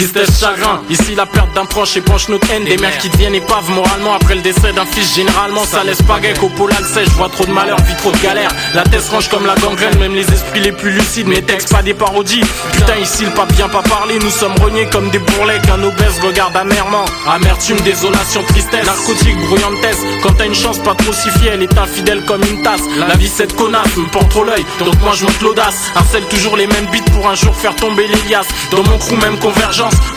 Tristesse, 0.00 0.40
chagrin, 0.40 0.80
ici 0.88 1.14
la 1.14 1.26
perte 1.26 1.52
d'un 1.54 1.66
proche 1.66 1.94
épanche 1.94 2.30
notre 2.30 2.50
haine. 2.50 2.64
Des 2.64 2.78
mères 2.78 2.96
qui 2.96 3.10
deviennent 3.10 3.34
épaves 3.34 3.68
moralement 3.68 4.14
après 4.14 4.34
le 4.34 4.40
décès 4.40 4.72
d'un 4.72 4.86
fils. 4.86 5.14
Généralement 5.14 5.62
ça 5.66 5.84
laisse 5.84 6.00
pas 6.00 6.18
qu'au 6.40 6.48
polar 6.48 6.78
Je 6.80 7.10
vois 7.10 7.28
trop 7.28 7.44
de 7.44 7.50
malheur, 7.50 7.76
vis 7.82 7.96
trop 7.96 8.10
de 8.10 8.16
galère 8.16 8.48
La 8.74 8.82
tête 8.82 9.06
range 9.10 9.28
comme 9.28 9.44
la 9.44 9.54
gangrène, 9.56 9.98
même 9.98 10.14
les 10.14 10.26
esprits 10.32 10.60
les 10.60 10.72
plus 10.72 10.92
lucides. 10.92 11.26
Mes 11.26 11.42
textes 11.42 11.70
pas 11.70 11.82
des 11.82 11.92
parodies, 11.92 12.40
putain 12.72 12.96
ici 12.96 13.26
le 13.26 13.30
pape 13.32 13.52
vient 13.52 13.68
pas 13.68 13.82
parler. 13.82 14.18
Nous 14.20 14.30
sommes 14.30 14.54
rognés 14.58 14.88
comme 14.90 15.10
des 15.10 15.18
bourrelets 15.18 15.60
qu'un 15.60 15.82
obèse 15.82 16.18
regarde 16.24 16.56
amèrement. 16.56 17.04
Amertume, 17.28 17.80
désolation, 17.80 18.42
tristesse, 18.44 18.86
narcotique, 18.86 19.36
brouillantesse 19.48 19.98
Quand 20.22 20.32
t'as 20.32 20.46
une 20.46 20.54
chance 20.54 20.78
pas 20.78 20.94
trop 20.94 21.12
si 21.12 21.28
fière, 21.28 21.52
elle 21.52 21.62
est 21.62 21.76
infidèle 21.76 22.24
comme 22.24 22.42
une 22.44 22.62
tasse. 22.62 22.84
La 23.06 23.16
vie 23.16 23.28
cette 23.28 23.54
connasse 23.54 23.94
me 23.98 24.06
porte 24.06 24.30
trop 24.30 24.44
l'œil, 24.44 24.64
donc 24.78 24.98
moi 25.02 25.12
je 25.14 25.24
monte 25.24 25.42
l'audace. 25.42 25.90
Harcèle 25.94 26.24
toujours 26.30 26.56
les 26.56 26.66
mêmes 26.66 26.86
beats 26.86 27.12
pour 27.12 27.28
un 27.28 27.34
jour 27.34 27.54
faire 27.54 27.76
tomber 27.76 28.06
l'Elias 28.06 28.46
Dans 28.70 28.82
mon 28.84 28.96
crew 28.96 29.20
même 29.20 29.38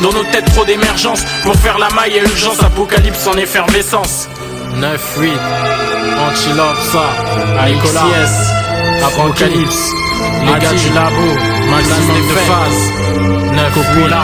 dans 0.02 0.12
nos 0.12 0.24
têtes 0.32 0.46
trop 0.54 0.66
d'émergence. 0.66 1.24
Pour 1.44 1.56
faire 1.56 1.78
la 1.78 1.90
maille 1.90 2.18
et 2.18 2.22
urgence, 2.22 2.62
apocalypse 2.62 3.28
en 3.28 3.38
effervescence. 3.38 4.28
9-8, 4.80 5.30
Antilope 6.28 6.78
ça, 6.92 7.10
AXS, 7.62 8.34
Apocalypse, 9.06 9.92
les 10.46 10.60
gars 10.60 10.74
du 10.74 10.90
labo, 10.94 11.28
maximum 11.70 12.18
de 12.18 12.34
phase, 12.48 12.82
9 13.54 13.74
Coppola, 13.74 14.24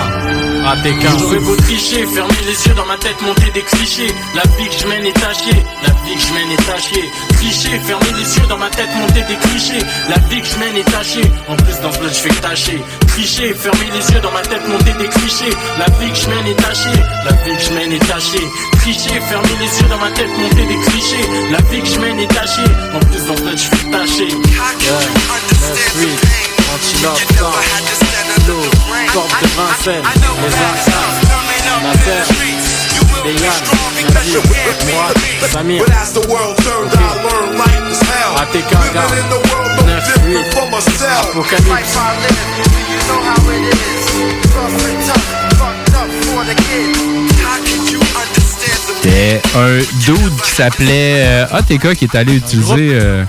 ATK. 0.65 1.19
J'aurais 1.19 1.39
beau 1.39 1.55
tricher, 1.55 2.05
fermer 2.05 2.41
les 2.45 2.67
yeux 2.67 2.73
dans 2.75 2.85
ma 2.85 2.97
tête, 2.97 3.21
monter 3.21 3.51
des 3.53 3.61
clichés. 3.61 4.13
La 4.35 4.43
vie 4.57 4.67
que 4.69 4.75
je 4.81 4.87
mène 4.87 5.05
est 5.05 5.13
tachée, 5.13 5.63
la 5.83 5.89
vie 6.05 6.15
que 6.15 6.21
je 6.21 6.33
mène 6.33 6.51
est 6.51 6.65
tachée. 6.65 7.09
Tricher, 7.35 7.79
fermer 7.79 8.11
les 8.17 8.37
yeux 8.37 8.47
dans 8.47 8.57
ma 8.57 8.69
tête, 8.69 8.89
monter 8.95 9.23
des 9.23 9.35
clichés. 9.35 9.83
La 10.09 10.17
vie 10.29 10.41
que 10.41 10.47
je 10.47 10.57
mène 10.57 10.75
est 10.75 10.91
tachée, 10.91 11.31
en 11.47 11.55
plus 11.55 11.79
dans 11.81 11.91
ce 11.91 11.99
bled 11.99 12.13
je 12.13 12.19
fais 12.19 12.29
que 12.29 12.41
tâcher. 12.41 12.83
Tricher, 13.07 13.53
fermer 13.53 13.89
les 13.93 14.13
yeux 14.13 14.21
dans 14.21 14.31
ma 14.31 14.41
tête, 14.41 14.67
monter 14.67 14.93
des 14.93 15.07
clichés. 15.07 15.53
La 15.77 15.85
vie 15.97 16.11
que 16.11 16.17
je 16.17 16.29
mène 16.29 16.47
est 16.47 16.61
tachée, 16.61 16.99
la 17.25 17.31
vie 17.31 17.55
que 17.57 17.63
je 17.63 17.73
mène 17.73 17.91
est 17.93 18.07
tachée. 18.07 18.47
Tricher, 18.81 19.19
fermer 19.29 19.55
les 19.59 19.79
yeux 19.79 19.87
dans 19.89 19.97
ma 19.97 20.11
tête, 20.11 20.29
monter 20.37 20.65
des 20.65 20.79
clichés. 20.89 21.25
La 21.51 21.61
vie 21.69 21.81
que 21.81 21.87
je 21.87 21.99
mène 21.99 22.19
est 22.19 22.33
tachée, 22.33 22.71
en 22.93 22.99
plus 22.99 23.25
dans 23.25 23.37
ce 23.37 23.41
bled 23.41 23.57
je 23.57 23.63
fais 23.63 23.85
que 23.85 23.91
tâcher. 23.91 24.27
Yeah, 24.27 24.99
9-8, 25.99 26.07
antilope, 26.73 27.19
Porte 29.13 29.41
de 29.41 29.47
Vincennes, 29.47 30.03
les 30.41 30.55
Arsaces, 30.55 31.19
Nasser, 33.41 34.41
moi, 34.91 35.07
Samir. 35.51 35.83
But 35.85 35.93
as 35.93 36.13
the 36.13 36.27
world 36.27 36.57
turned, 36.57 36.91
I 36.93 36.97
learned 37.21 37.57
life 37.59 37.83
was 37.87 38.01
hell. 38.01 38.37
ATK, 38.37 38.71
Living 38.73 39.19
in 39.19 39.29
the 39.29 39.41
world, 39.49 39.69
no 39.85 39.99
different 39.99 40.47
from 40.53 40.71
myself. 40.71 41.29
Apocalypse. 41.29 41.97
C'était 49.01 49.41
un 49.55 49.77
dude 49.77 50.41
qui 50.43 50.51
s'appelait 50.51 51.23
euh, 51.25 51.45
ATK 51.51 51.95
qui 51.95 52.05
est 52.05 52.15
allé 52.15 52.35
utiliser 52.35 52.89
euh, 52.93 53.23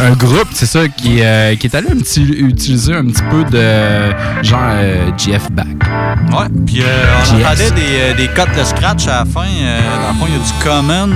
un 0.00 0.12
groupe, 0.12 0.48
c'est 0.52 0.66
ça, 0.66 0.88
qui, 0.88 1.20
euh, 1.20 1.54
qui 1.56 1.66
est 1.66 1.74
allé 1.74 1.88
un 1.90 1.96
petit, 1.98 2.22
utiliser 2.22 2.94
un 2.94 3.04
petit 3.06 3.22
peu 3.30 3.44
de 3.44 4.12
genre 4.42 4.60
euh, 4.64 5.10
GF 5.16 5.50
Back. 5.52 5.66
Ouais, 6.32 6.46
puis 6.66 6.82
euh, 6.82 6.86
on 7.32 7.40
entendait 7.40 7.70
des, 7.70 7.82
euh, 8.00 8.14
des 8.14 8.28
cuts 8.28 8.58
de 8.58 8.64
scratch 8.64 9.06
à 9.06 9.20
la 9.20 9.24
fin. 9.24 9.46
Dans 9.46 10.08
le 10.12 10.18
fond, 10.18 10.26
il 10.28 10.34
y 10.34 10.36
a 10.36 10.44
du 10.44 10.64
common 10.64 11.10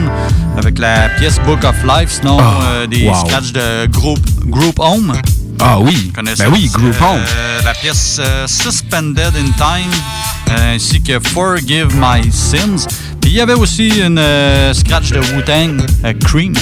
avec 0.57 0.79
la 0.79 1.09
pièce 1.19 1.39
Book 1.45 1.65
of 1.65 1.77
Life, 1.85 2.11
sinon 2.21 2.39
Ah, 2.41 2.87
des 2.87 3.07
wow. 3.09 3.15
scratchs 3.27 3.53
de 3.53 3.87
group, 3.87 4.21
group 4.47 4.79
Home. 4.79 5.13
Ah 5.61 5.81
oui, 5.81 6.13
ben 6.15 6.25
oui, 6.53 6.71
Group 6.73 6.95
Home. 7.01 7.21
La 7.65 7.75
pièce 7.75 8.21
Suspended 8.47 9.33
in 9.37 9.51
Time, 9.57 10.57
ainsi 10.57 11.03
que 11.03 11.19
Forgive 11.19 11.89
My 11.97 12.31
Sins. 12.31 12.87
Il 13.31 13.35
y 13.35 13.43
avait 13.43 13.53
aussi 13.53 13.89
une 14.01 14.19
euh, 14.19 14.73
scratch 14.73 15.11
de 15.11 15.19
Wu-Tang, 15.19 15.83
euh, 16.03 16.15
Cream. 16.25 16.55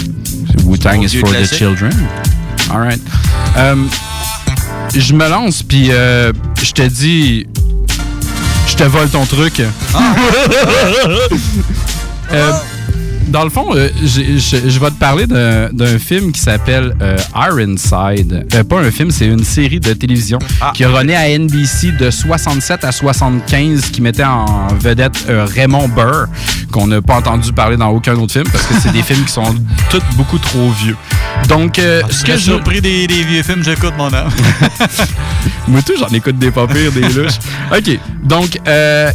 Wu-Tang 0.64 1.00
is 1.00 1.16
for 1.16 1.30
the 1.30 1.46
children. 1.46 1.92
All 2.72 2.80
right. 2.80 3.00
Euh, 3.56 3.76
je 4.92 5.12
me 5.12 5.28
lance, 5.28 5.62
puis 5.62 5.92
euh, 5.92 6.32
je 6.60 6.72
te 6.72 6.82
dis... 6.82 7.46
Je 8.66 8.74
te 8.74 8.82
vole 8.82 9.08
ton 9.08 9.24
truc. 9.26 9.62
Euh, 12.32 12.50
dans 13.28 13.44
le 13.44 13.50
fond, 13.50 13.66
euh, 13.74 13.88
j'ai- 14.04 14.38
je 14.38 14.78
vais 14.80 14.90
te 14.90 14.98
parler 14.98 15.26
d'un 15.26 15.98
film 15.98 16.32
qui 16.32 16.40
s'appelle 16.40 16.94
euh, 17.02 17.16
Ironside. 17.34 18.46
Euh, 18.54 18.64
pas 18.64 18.80
un 18.80 18.90
film, 18.90 19.10
c'est 19.10 19.26
une 19.26 19.44
série 19.44 19.80
de 19.80 19.92
télévision 19.92 20.38
qui 20.74 20.84
a 20.84 20.88
runné 20.88 21.16
à 21.16 21.28
NBC 21.28 21.92
de 21.92 22.10
67 22.10 22.84
à 22.84 22.92
75, 22.92 23.90
qui 23.90 24.00
mettait 24.00 24.24
en 24.24 24.68
vedette 24.78 25.26
Raymond 25.28 25.88
Burr, 25.88 26.26
qu'on 26.70 26.86
n'a 26.86 27.02
pas 27.02 27.16
entendu 27.16 27.52
parler 27.52 27.76
dans 27.76 27.88
aucun 27.90 28.14
autre 28.16 28.32
film, 28.32 28.46
parce 28.50 28.64
que 28.66 28.74
c'est 28.80 28.92
des 28.92 29.02
films 29.02 29.24
qui 29.24 29.32
sont 29.32 29.54
tous 29.90 30.02
beaucoup 30.16 30.38
trop 30.38 30.70
vieux. 30.82 30.96
Donc, 31.48 31.78
euh, 31.78 32.02
Ce 32.10 32.24
que 32.24 32.32
je... 32.32 32.38
surpris 32.38 32.80
des, 32.80 33.06
des 33.06 33.22
vieux 33.22 33.42
films, 33.42 33.62
j'écoute 33.64 33.92
mon 33.98 34.12
âme. 34.12 34.28
Moi, 35.68 35.82
tout, 35.82 35.92
j'en 35.98 36.08
écoute 36.08 36.38
des 36.38 36.50
pas 36.50 36.66
pires, 36.66 36.92
des 36.92 37.00
louches. 37.08 37.38
OK. 37.76 37.98
Donc, 38.22 38.58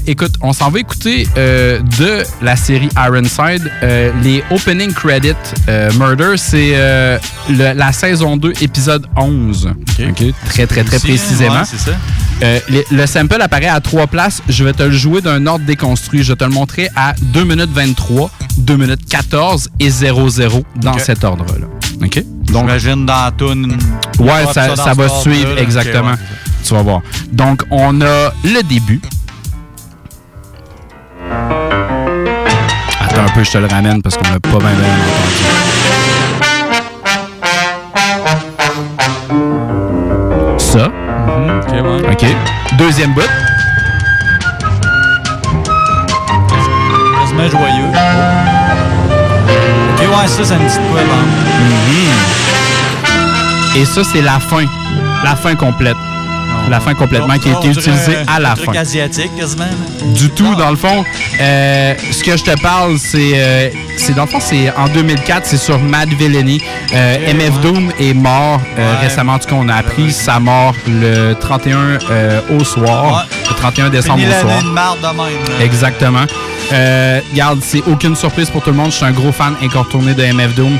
écoute, 0.05 0.33
on 0.41 0.53
s'en 0.53 0.69
va 0.69 0.79
écouter 0.79 1.27
de 1.35 2.23
la 2.41 2.55
série 2.55 2.89
Ironside. 2.97 3.71
Euh, 4.01 4.11
les 4.23 4.43
opening 4.51 4.91
credits 4.93 5.33
euh, 5.69 5.91
Murder, 5.99 6.33
c'est 6.37 6.71
euh, 6.73 7.17
le- 7.49 7.73
la 7.73 7.91
saison 7.91 8.35
2, 8.37 8.53
épisode 8.61 9.05
11. 9.15 9.67
OK. 9.99 10.23
Très, 10.45 10.67
très, 10.67 10.83
très 10.83 10.97
Ici, 10.97 11.07
précisément. 11.07 11.53
ouais, 11.59 11.65
c'est 11.65 11.77
ça. 11.79 11.91
Euh, 12.43 12.59
le, 12.69 12.83
le 12.91 13.05
sample 13.05 13.39
apparaît 13.41 13.67
à 13.67 13.79
trois 13.81 14.07
places. 14.07 14.41
Je 14.49 14.63
vais 14.63 14.73
te 14.73 14.83
le 14.83 14.91
jouer 14.91 15.21
d'un 15.21 15.45
ordre 15.45 15.65
déconstruit. 15.65 16.23
Je 16.23 16.31
vais 16.33 16.37
te 16.37 16.43
le 16.43 16.49
montrer 16.49 16.89
à 16.95 17.13
2 17.21 17.43
minutes 17.43 17.69
23, 17.71 18.31
2 18.57 18.77
minutes 18.77 19.07
14 19.07 19.69
et 19.79 19.89
00 19.89 20.63
dans 20.77 20.93
OK. 20.93 20.99
cet 20.99 21.23
ordre-là. 21.23 21.67
OK? 22.03 22.23
Donc, 22.51 22.65
J'imagine 22.67 23.05
dans 23.05 23.25
la 23.25 23.31
toune. 23.31 23.77
Ouais, 24.19 24.45
ça, 24.53 24.73
va 24.93 25.07
suivre, 25.09 25.57
exactement. 25.57 26.15
Tu 26.65 26.73
vas 26.73 26.81
voir. 26.81 27.01
Donc, 27.31 27.63
on 27.69 28.01
a 28.01 28.33
le 28.43 28.61
début. 28.63 28.99
Un 33.21 33.29
peu, 33.35 33.43
je 33.43 33.51
te 33.51 33.57
le 33.59 33.67
ramène 33.67 34.01
parce 34.01 34.17
qu'on 34.17 34.27
n'a 34.27 34.39
pas 34.39 34.49
bien 34.49 34.59
bien 34.59 34.89
entendu. 35.05 35.43
Ça. 40.57 40.89
OK. 42.11 42.25
Deuxième 42.79 43.13
bout. 43.13 43.21
Quasiment 47.19 47.49
joyeux. 47.49 47.91
Ok, 49.93 49.99
ouais, 49.99 50.27
ça, 50.27 50.43
c'est 50.43 50.55
une 50.55 50.65
petite 50.65 50.81
poêle. 50.89 51.05
Et 53.75 53.85
ça, 53.85 54.01
c'est 54.03 54.21
la 54.21 54.39
fin. 54.39 54.65
La 55.23 55.35
fin 55.35 55.53
complète. 55.55 55.97
La 56.69 56.79
fin 56.79 56.93
complètement 56.93 57.37
qui 57.37 57.49
a 57.49 57.57
été 57.57 57.67
utilisée 57.69 58.17
à 58.27 58.39
la 58.39 58.55
fin. 58.55 58.71
asiatique, 58.73 59.31
quasiment. 59.37 59.65
Du 60.15 60.29
tout, 60.29 60.55
dans 60.55 60.69
le 60.69 60.75
fond. 60.77 61.03
Euh, 61.39 61.93
ce 62.11 62.23
que 62.23 62.37
je 62.37 62.43
te 62.43 62.61
parle, 62.61 62.97
c'est. 62.97 63.31
euh, 63.35 63.69
c'est 63.97 64.13
dans 64.15 64.23
le 64.23 64.29
fond, 64.29 64.39
c'est 64.39 64.71
en 64.75 64.87
2004, 64.87 65.45
c'est 65.45 65.57
sur 65.57 65.77
Matt 65.79 66.09
Villani. 66.09 66.61
Euh, 66.93 67.33
MF 67.33 67.59
Doom 67.61 67.91
est 67.99 68.13
mort 68.13 68.59
récemment. 69.01 69.33
En 69.33 69.39
tout 69.39 69.49
cas, 69.49 69.55
on 69.57 69.69
a 69.69 69.75
appris 69.75 70.11
sa 70.11 70.39
mort 70.39 70.73
le 70.87 71.33
31 71.33 71.77
euh, 72.09 72.41
au 72.57 72.63
soir. 72.63 73.27
Le 73.49 73.55
31 73.55 73.89
décembre 73.89 74.19
Fini 74.19 74.31
au 74.33 74.39
soir. 74.41 74.63
de 74.63 74.67
marde 74.69 74.99
de 75.01 75.05
même. 75.07 75.61
Exactement. 75.61 76.25
Euh, 76.71 77.21
regarde, 77.31 77.59
c'est 77.61 77.83
aucune 77.87 78.15
surprise 78.15 78.49
pour 78.49 78.63
tout 78.63 78.69
le 78.69 78.75
monde. 78.75 78.91
Je 78.91 78.97
suis 78.97 79.05
un 79.05 79.11
gros 79.11 79.31
fan 79.31 79.55
incontourné 79.61 80.13
de 80.13 80.23
MF 80.23 80.55
Doom. 80.55 80.77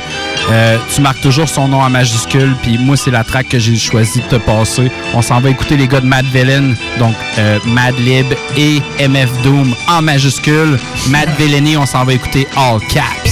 Euh, 0.50 0.78
tu 0.94 1.00
marques 1.00 1.20
toujours 1.20 1.48
son 1.48 1.68
nom 1.68 1.80
en 1.80 1.90
majuscule, 1.90 2.54
puis 2.62 2.78
moi, 2.78 2.96
c'est 2.96 3.10
la 3.10 3.24
track 3.24 3.48
que 3.48 3.58
j'ai 3.58 3.76
choisi 3.76 4.20
de 4.20 4.26
te 4.26 4.36
passer. 4.36 4.90
On 5.14 5.22
s'en 5.22 5.40
va 5.40 5.50
écouter 5.50 5.76
les 5.76 5.88
gars 5.88 6.00
de 6.00 6.06
Mad 6.06 6.26
Villain, 6.26 6.74
donc 6.98 7.14
euh, 7.38 7.58
Mad 7.66 7.98
Lib 7.98 8.26
et 8.56 8.80
MF 8.98 9.30
Doom 9.42 9.74
en 9.88 10.02
majuscule. 10.02 10.78
Mad 11.08 11.28
Villainy, 11.38 11.76
on 11.76 11.86
s'en 11.86 12.04
va 12.04 12.12
écouter 12.14 12.46
All 12.56 12.80
Caps. 12.88 13.31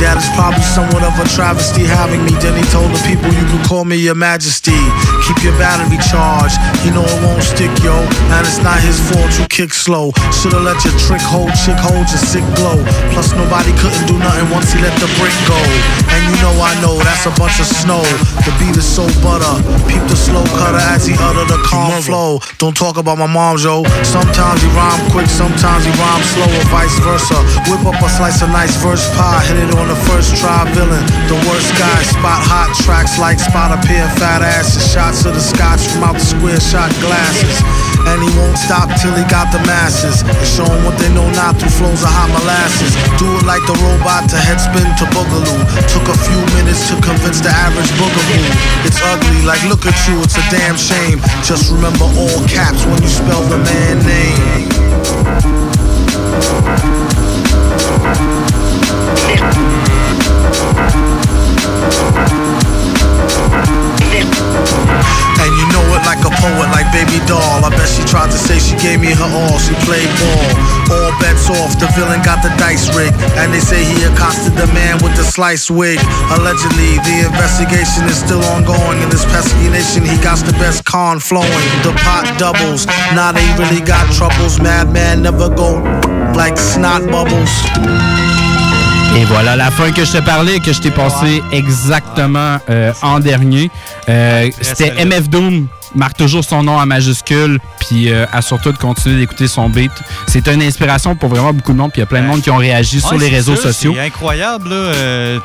That 0.00 0.16
it's 0.16 0.32
probably 0.32 0.64
somewhat 0.64 1.04
of 1.04 1.12
a 1.20 1.28
travesty 1.28 1.84
having 1.84 2.24
me. 2.24 2.32
Then 2.40 2.56
he 2.56 2.64
told 2.72 2.90
the 2.90 3.02
people 3.04 3.28
you 3.32 3.44
can 3.46 3.62
call 3.64 3.84
me 3.84 3.96
your 3.96 4.16
majesty. 4.16 4.76
Keep 5.30 5.46
your 5.46 5.58
battery 5.62 5.94
charged. 6.02 6.58
You 6.82 6.90
know 6.90 7.06
it 7.06 7.18
won't 7.22 7.38
stick, 7.38 7.70
yo. 7.86 7.94
And 8.34 8.42
it's 8.42 8.58
not 8.66 8.82
his 8.82 8.98
fault 8.98 9.30
you 9.38 9.46
kick 9.46 9.70
slow. 9.70 10.10
Should've 10.34 10.58
let 10.66 10.82
your 10.82 10.90
trick 10.98 11.22
hold, 11.22 11.54
chick 11.54 11.78
hold 11.78 12.10
your 12.10 12.18
sick 12.18 12.42
glow. 12.58 12.82
Plus 13.14 13.30
nobody 13.38 13.70
couldn't 13.78 14.10
do 14.10 14.18
nothing 14.18 14.50
once 14.50 14.74
he 14.74 14.82
let 14.82 14.90
the 14.98 15.06
brick 15.22 15.30
go. 15.46 15.54
And 16.10 16.18
you 16.26 16.34
know 16.42 16.50
I 16.58 16.74
know 16.82 16.98
that's 16.98 17.30
a 17.30 17.32
bunch 17.38 17.62
of 17.62 17.70
snow. 17.70 18.02
The 18.42 18.50
beat 18.58 18.74
is 18.74 18.82
so 18.82 19.06
butter. 19.22 19.54
Peep 19.86 20.02
the 20.10 20.18
slow 20.18 20.42
cutter 20.58 20.82
as 20.90 21.06
he 21.06 21.14
utter 21.14 21.46
the 21.46 21.62
calm 21.62 21.94
flow. 22.02 22.42
Don't 22.58 22.74
talk 22.74 22.98
about 22.98 23.14
my 23.14 23.30
mom, 23.30 23.54
yo. 23.62 23.86
Sometimes 24.02 24.58
he 24.66 24.68
rhyme 24.74 24.98
quick, 25.14 25.30
sometimes 25.30 25.86
he 25.86 25.94
rhyme 25.94 26.24
slow, 26.26 26.50
or 26.50 26.66
vice 26.74 26.98
versa. 27.06 27.38
Whip 27.70 27.86
up 27.86 28.02
a 28.02 28.10
slice 28.10 28.42
of 28.42 28.50
nice 28.50 28.74
verse 28.82 29.06
pie, 29.14 29.46
hit 29.46 29.62
it 29.62 29.70
on 29.78 29.86
the 29.86 30.00
first 30.10 30.34
try. 30.42 30.66
Villain, 30.74 31.06
the 31.30 31.38
worst 31.46 31.70
guy. 31.78 32.02
Spot 32.02 32.42
hot 32.42 32.74
tracks 32.82 33.14
like 33.14 33.38
spot 33.38 33.70
a 33.70 33.78
pair 33.86 34.10
fat 34.18 34.42
asses. 34.42 34.82
Shots 34.90 35.19
of 35.26 35.34
the 35.34 35.40
scotch 35.40 35.86
from 35.88 36.04
out 36.04 36.14
the 36.14 36.24
square 36.24 36.60
shot 36.60 36.88
glasses. 37.00 37.56
And 38.08 38.22
he 38.22 38.30
won't 38.38 38.56
stop 38.56 38.88
till 39.00 39.12
he 39.12 39.24
got 39.28 39.52
the 39.52 39.60
masses. 39.68 40.22
And 40.22 40.46
show 40.46 40.64
'em 40.64 40.84
what 40.84 40.96
they 40.98 41.10
know 41.12 41.28
not 41.36 41.58
through 41.58 41.70
flows 41.70 42.02
of 42.02 42.10
hot 42.10 42.30
molasses. 42.30 42.92
Do 43.18 43.26
it 43.36 43.44
like 43.44 43.64
the 43.66 43.76
robot 43.84 44.28
to 44.30 44.36
headspin 44.36 44.88
to 44.98 45.04
boogaloo. 45.12 45.60
Took 45.92 46.08
a 46.08 46.16
few 46.26 46.40
minutes 46.56 46.88
to 46.88 46.94
convince 47.00 47.40
the 47.40 47.50
average 47.50 47.90
boogaboo. 48.00 48.44
It's 48.86 49.00
ugly, 49.12 49.42
like 49.42 49.62
look 49.64 49.84
at 49.86 49.96
you, 50.08 50.22
it's 50.22 50.36
a 50.36 50.44
damn 50.50 50.76
shame. 50.76 51.20
Just 51.42 51.70
remember 51.70 52.06
all 52.16 52.40
caps 52.48 52.84
when 52.86 53.02
you 53.02 53.08
spell 53.08 53.42
the 53.52 53.58
man 53.58 53.96
name. 54.06 54.68
And 65.40 65.50
you 65.56 65.64
know 65.72 65.84
it 65.96 66.04
like 66.04 66.20
a 66.20 66.32
poet, 66.36 66.68
like 66.76 66.88
baby 66.92 67.16
doll. 67.24 67.64
I 67.64 67.70
bet 67.72 67.88
she 67.88 68.04
tried 68.04 68.30
to 68.30 68.36
say 68.36 68.60
she 68.60 68.76
gave 68.76 69.00
me 69.00 69.12
her 69.16 69.30
all. 69.30 69.56
She 69.58 69.72
played 69.88 70.08
ball. 70.20 70.48
All 70.92 71.12
bets 71.16 71.48
off. 71.48 71.80
The 71.80 71.88
villain 71.96 72.20
got 72.20 72.44
the 72.44 72.52
dice 72.60 72.92
rigged. 72.92 73.16
And 73.40 73.52
they 73.52 73.60
say 73.60 73.80
he 73.80 74.04
accosted 74.04 74.52
the 74.54 74.68
man 74.76 75.00
with 75.00 75.16
the 75.16 75.24
slice 75.24 75.70
wig. 75.70 75.98
Allegedly, 76.36 77.00
the 77.08 77.24
investigation 77.24 78.04
is 78.04 78.20
still 78.20 78.44
ongoing. 78.52 79.00
In 79.00 79.08
this 79.08 79.24
pesky 79.32 79.68
nation, 79.72 80.04
he 80.04 80.16
got 80.20 80.38
the 80.44 80.52
best 80.60 80.84
con 80.84 81.20
flowing. 81.20 81.68
The 81.82 81.96
pot 82.04 82.28
doubles. 82.38 82.84
Now 83.16 83.32
they 83.32 83.46
really 83.56 83.80
got 83.80 84.04
troubles. 84.12 84.60
Madman 84.60 85.22
never 85.22 85.48
go 85.48 85.80
like 86.36 86.58
snot 86.58 87.08
bubbles. 87.10 88.39
Et 89.16 89.24
voilà 89.24 89.56
la 89.56 89.70
fin 89.70 89.90
que 89.92 90.04
je 90.04 90.12
te 90.12 90.18
parlais, 90.18 90.60
que 90.60 90.72
je 90.72 90.80
t'ai 90.80 90.90
passé 90.90 91.42
exactement 91.52 92.58
euh, 92.70 92.92
en 93.02 93.18
dernier. 93.20 93.70
Euh, 94.08 94.48
C'était 94.60 95.04
MF 95.04 95.28
Doom 95.28 95.66
marque 95.94 96.16
toujours 96.16 96.44
son 96.44 96.62
nom 96.62 96.78
en 96.78 96.86
majuscule, 96.86 97.58
puis 97.80 98.12
euh, 98.12 98.24
assure-toi 98.32 98.72
de 98.72 98.78
continuer 98.78 99.18
d'écouter 99.18 99.48
son 99.48 99.68
beat. 99.68 99.90
C'est 100.28 100.46
une 100.48 100.62
inspiration 100.62 101.16
pour 101.16 101.28
vraiment 101.28 101.52
beaucoup 101.52 101.72
de 101.72 101.78
monde, 101.78 101.90
puis 101.90 101.98
il 101.98 102.02
y 102.02 102.04
a 102.04 102.06
plein 102.06 102.22
de 102.22 102.26
monde 102.26 102.42
qui 102.42 102.50
ont 102.50 102.56
réagi 102.56 103.00
sur 103.00 103.18
les 103.18 103.28
réseaux 103.28 103.56
ça, 103.56 103.72
sociaux. 103.72 103.92
C'est 103.96 104.06
incroyable, 104.06 104.68
là. 104.68 104.74
euh, 104.74 105.38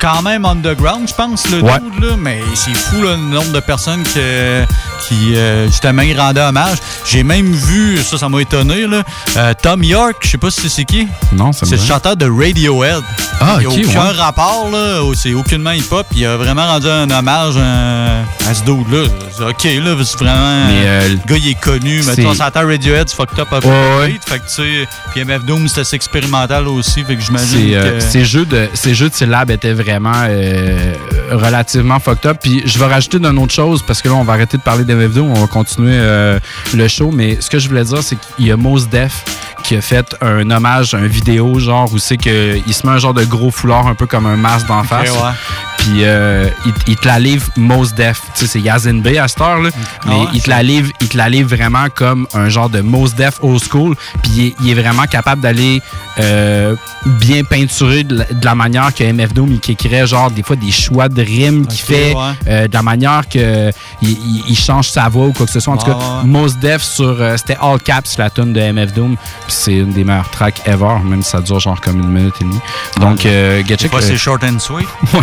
quand 0.00 0.22
même 0.22 0.44
underground, 0.44 1.08
je 1.08 1.14
pense, 1.14 1.48
le 1.50 1.60
Ouais. 1.60 1.72
dude, 1.80 2.02
là, 2.02 2.16
mais 2.18 2.40
c'est 2.54 2.74
fou 2.74 3.02
là, 3.02 3.10
le 3.12 3.16
nombre 3.34 3.52
de 3.52 3.60
personnes 3.60 4.02
que- 4.02 4.64
qui, 5.06 5.34
euh, 5.36 5.66
justement, 5.66 6.02
y 6.02 6.14
rendaient 6.14 6.40
hommage. 6.40 6.78
J'ai 7.04 7.22
même 7.22 7.52
vu, 7.52 7.98
ça, 8.02 8.16
ça 8.16 8.28
m'a 8.28 8.40
étonné, 8.40 8.86
là, 8.86 9.02
euh, 9.36 9.52
Tom 9.60 9.82
York, 9.84 10.16
je 10.22 10.30
sais 10.30 10.38
pas 10.38 10.50
si 10.50 10.68
c'est 10.70 10.84
qui. 10.84 11.06
Non, 11.32 11.52
C'est 11.52 11.70
le 11.70 11.76
chanteur 11.78 12.16
de 12.16 12.26
Radiohead. 12.26 13.02
Ah, 13.42 13.56
Il 13.60 13.66
n'y 13.68 13.74
a 13.84 13.88
aucun 13.88 14.06
ouais. 14.08 14.12
rapport, 14.20 14.68
là, 14.70 15.02
c'est 15.14 15.32
aucunement 15.34 15.70
hip-hop. 15.72 16.06
Il 16.14 16.24
a 16.26 16.36
vraiment 16.36 16.66
rendu 16.66 16.88
un 16.88 17.08
hommage 17.10 17.54
euh, 17.56 18.22
à 18.48 18.54
ce 18.54 18.62
dude-là. 18.64 19.04
OK, 19.48 19.64
là, 19.64 19.96
c'est 20.04 20.18
vraiment... 20.18 20.66
Mais, 20.68 20.82
euh, 20.86 21.08
le 21.08 21.16
gars, 21.26 21.36
il 21.38 21.48
est 21.48 21.60
connu, 21.60 22.00
tu 22.14 22.26
on 22.26 22.34
s'entend 22.34 22.66
Radiohead, 22.66 23.08
c'est 23.08 23.16
fucked 23.16 23.38
up 23.38 23.48
peu. 23.50 23.66
Ouais. 23.68 24.18
Fait 24.26 24.38
que, 24.38 24.44
tu 24.46 24.50
sais, 24.54 24.88
puis 25.12 25.24
MF 25.24 25.44
Doom, 25.44 25.68
c'était 25.68 25.96
expérimental 25.96 26.68
aussi, 26.68 27.02
fait 27.04 27.16
que 27.16 27.22
j'imagine 27.22 27.70
que... 27.72 28.00
ces, 28.00 28.24
jeux 28.24 28.44
de, 28.44 28.68
ces 28.74 28.94
jeux 28.94 29.08
de 29.08 29.14
syllabes 29.14 29.50
étaient 29.50 29.72
vraiment 29.72 29.89
euh, 29.98 30.94
relativement 31.32 31.98
fucked 31.98 32.26
up. 32.26 32.38
Puis 32.42 32.62
je 32.64 32.78
vais 32.78 32.86
rajouter 32.86 33.18
d'une 33.18 33.38
autre 33.38 33.52
chose, 33.52 33.82
parce 33.82 34.02
que 34.02 34.08
là, 34.08 34.14
on 34.14 34.24
va 34.24 34.34
arrêter 34.34 34.56
de 34.56 34.62
parler 34.62 34.84
d'MF2, 34.84 35.20
on 35.20 35.34
va 35.34 35.46
continuer 35.46 35.94
euh, 35.94 36.38
le 36.74 36.88
show. 36.88 37.10
Mais 37.10 37.40
ce 37.40 37.50
que 37.50 37.58
je 37.58 37.68
voulais 37.68 37.84
dire, 37.84 38.02
c'est 38.02 38.16
qu'il 38.16 38.46
y 38.46 38.52
a 38.52 38.56
Mos 38.56 38.86
Def 38.86 39.24
qui 39.70 39.76
a 39.76 39.80
fait 39.82 40.16
un 40.20 40.50
hommage, 40.50 40.94
un 40.94 41.06
vidéo, 41.06 41.60
genre, 41.60 41.88
où 41.92 41.98
c'est 41.98 42.16
qu'il 42.16 42.74
se 42.74 42.84
met 42.84 42.92
un 42.92 42.98
genre 42.98 43.14
de 43.14 43.22
gros 43.24 43.52
foulard, 43.52 43.86
un 43.86 43.94
peu 43.94 44.06
comme 44.06 44.26
un 44.26 44.34
masque 44.36 44.66
d'en 44.66 44.82
face. 44.82 45.12
ouais. 45.12 45.30
Puis 45.78 46.04
euh, 46.04 46.46
il, 46.66 46.74
il 46.88 46.96
te 46.96 47.06
la 47.08 47.18
livre 47.18 47.46
Mos 47.56 47.86
Def. 47.96 48.20
Tu 48.34 48.40
sais, 48.40 48.46
c'est 48.46 48.60
Yazin 48.60 48.98
B 48.98 49.16
à 49.18 49.28
cette 49.28 49.40
heure, 49.40 49.60
là. 49.60 49.70
Mais 50.04 50.12
Ah 50.12 50.18
ouais, 50.18 50.26
il, 50.34 50.42
te 50.42 50.50
la 50.50 50.62
livre, 50.62 50.90
il 51.00 51.08
te 51.08 51.16
la 51.16 51.30
livre 51.30 51.48
vraiment 51.48 51.86
comme 51.94 52.26
un 52.34 52.50
genre 52.50 52.68
de 52.68 52.82
Mos 52.82 53.14
Def 53.16 53.38
old 53.42 53.62
school. 53.62 53.96
Puis 54.22 54.32
il 54.36 54.46
est, 54.48 54.54
il 54.60 54.70
est 54.70 54.74
vraiment 54.82 55.04
capable 55.04 55.40
d'aller 55.40 55.80
euh, 56.18 56.76
bien 57.06 57.44
peinturer 57.44 58.04
de 58.04 58.18
la, 58.18 58.24
de 58.24 58.44
la 58.44 58.54
manière 58.54 58.92
que 58.94 59.04
MF 59.10 59.32
Doom, 59.32 59.52
il 59.64 59.70
écrirait 59.72 60.06
genre 60.06 60.30
des 60.30 60.42
fois 60.42 60.56
des 60.56 60.70
choix 60.70 61.08
de 61.08 61.22
rimes 61.22 61.66
qu'il 61.66 61.80
fait, 61.80 62.12
ouais. 62.14 62.20
euh, 62.48 62.68
de 62.68 62.74
la 62.74 62.82
manière 62.82 63.26
que 63.26 63.70
il, 64.02 64.56
change 64.58 64.90
sa 64.90 65.08
voix 65.08 65.28
ou 65.28 65.32
quoi 65.32 65.46
que 65.46 65.52
ce 65.52 65.60
soit. 65.60 65.72
En 65.72 65.76
tout 65.78 65.88
Ouais, 65.88 65.94
cas. 65.96 66.22
Mos 66.24 66.56
Def 66.60 66.82
sur 66.82 67.16
c'était 67.38 67.56
All 67.58 67.80
Caps 67.80 68.18
la 68.18 68.28
tune 68.28 68.52
de 68.52 68.60
MF 68.60 68.92
Doom. 68.92 69.16
Puis 69.46 69.56
c'est 69.60 69.74
une 69.74 69.92
des 69.92 70.04
meilleures 70.04 70.30
tracks 70.30 70.60
ever, 70.66 70.96
même 71.04 71.22
si 71.22 71.30
ça 71.30 71.40
dure 71.40 71.60
genre 71.60 71.80
comme 71.80 72.00
une 72.00 72.08
minute 72.08 72.34
et 72.40 72.44
demie. 72.44 72.60
Donc, 72.98 73.26
euh, 73.26 73.62
get 73.64 73.76
check, 73.76 73.92
euh, 73.94 73.98
c'est 74.00 74.16
short 74.16 74.42
and 74.44 74.58
sweet. 74.58 74.86
Ouais, 75.14 75.20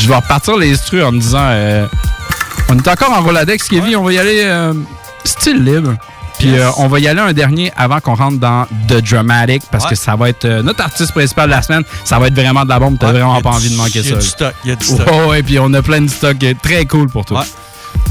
je 0.00 0.08
vais 0.08 0.14
repartir 0.16 0.56
les 0.56 0.72
instrus 0.72 1.02
en 1.04 1.12
me 1.12 1.18
disant 1.20 1.38
euh, 1.42 1.86
on 2.68 2.76
est 2.78 2.88
encore 2.88 3.12
en 3.12 3.22
Roladex, 3.22 3.68
Kevin, 3.68 3.96
on 3.96 4.04
va 4.04 4.12
y 4.12 4.18
aller 4.18 4.42
euh, 4.44 4.72
style 5.24 5.64
libre. 5.64 5.94
Puis 6.38 6.48
Yes. 6.48 6.60
euh, 6.60 6.70
on 6.78 6.88
va 6.88 6.98
y 7.00 7.06
aller 7.06 7.20
un 7.20 7.34
dernier 7.34 7.70
avant 7.76 8.00
qu'on 8.00 8.14
rentre 8.14 8.38
dans 8.38 8.64
The 8.88 9.02
Dramatic 9.04 9.62
parce 9.70 9.84
Ouais. 9.84 9.90
que 9.90 9.96
ça 9.96 10.16
va 10.16 10.30
être 10.30 10.46
euh, 10.46 10.62
notre 10.62 10.82
artiste 10.82 11.12
principal 11.12 11.46
de 11.50 11.54
la 11.54 11.60
semaine. 11.60 11.82
Ça 12.04 12.18
va 12.18 12.28
être 12.28 12.34
vraiment 12.34 12.64
de 12.64 12.70
la 12.70 12.78
bombe. 12.78 12.96
T'as 12.98 13.08
Ouais, 13.08 13.12
vraiment 13.12 13.42
pas 13.42 13.50
du- 13.50 13.56
envie 13.56 13.70
de 13.70 13.76
manquer 13.76 13.98
y 13.98 14.06
a 14.08 14.10
ça. 14.14 14.16
du 14.16 14.26
stock, 14.26 14.54
y 14.64 14.70
a 14.70 14.76
du 14.76 14.86
stock. 14.86 15.06
Ouais, 15.06 15.24
ouais, 15.26 15.42
puis 15.42 15.58
on 15.58 15.70
a 15.74 15.82
plein 15.82 16.00
de 16.00 16.08
stock 16.08 16.36
très 16.62 16.86
cool 16.86 17.10
pour 17.10 17.26
toi. 17.26 17.40
Ouais. 17.40 17.46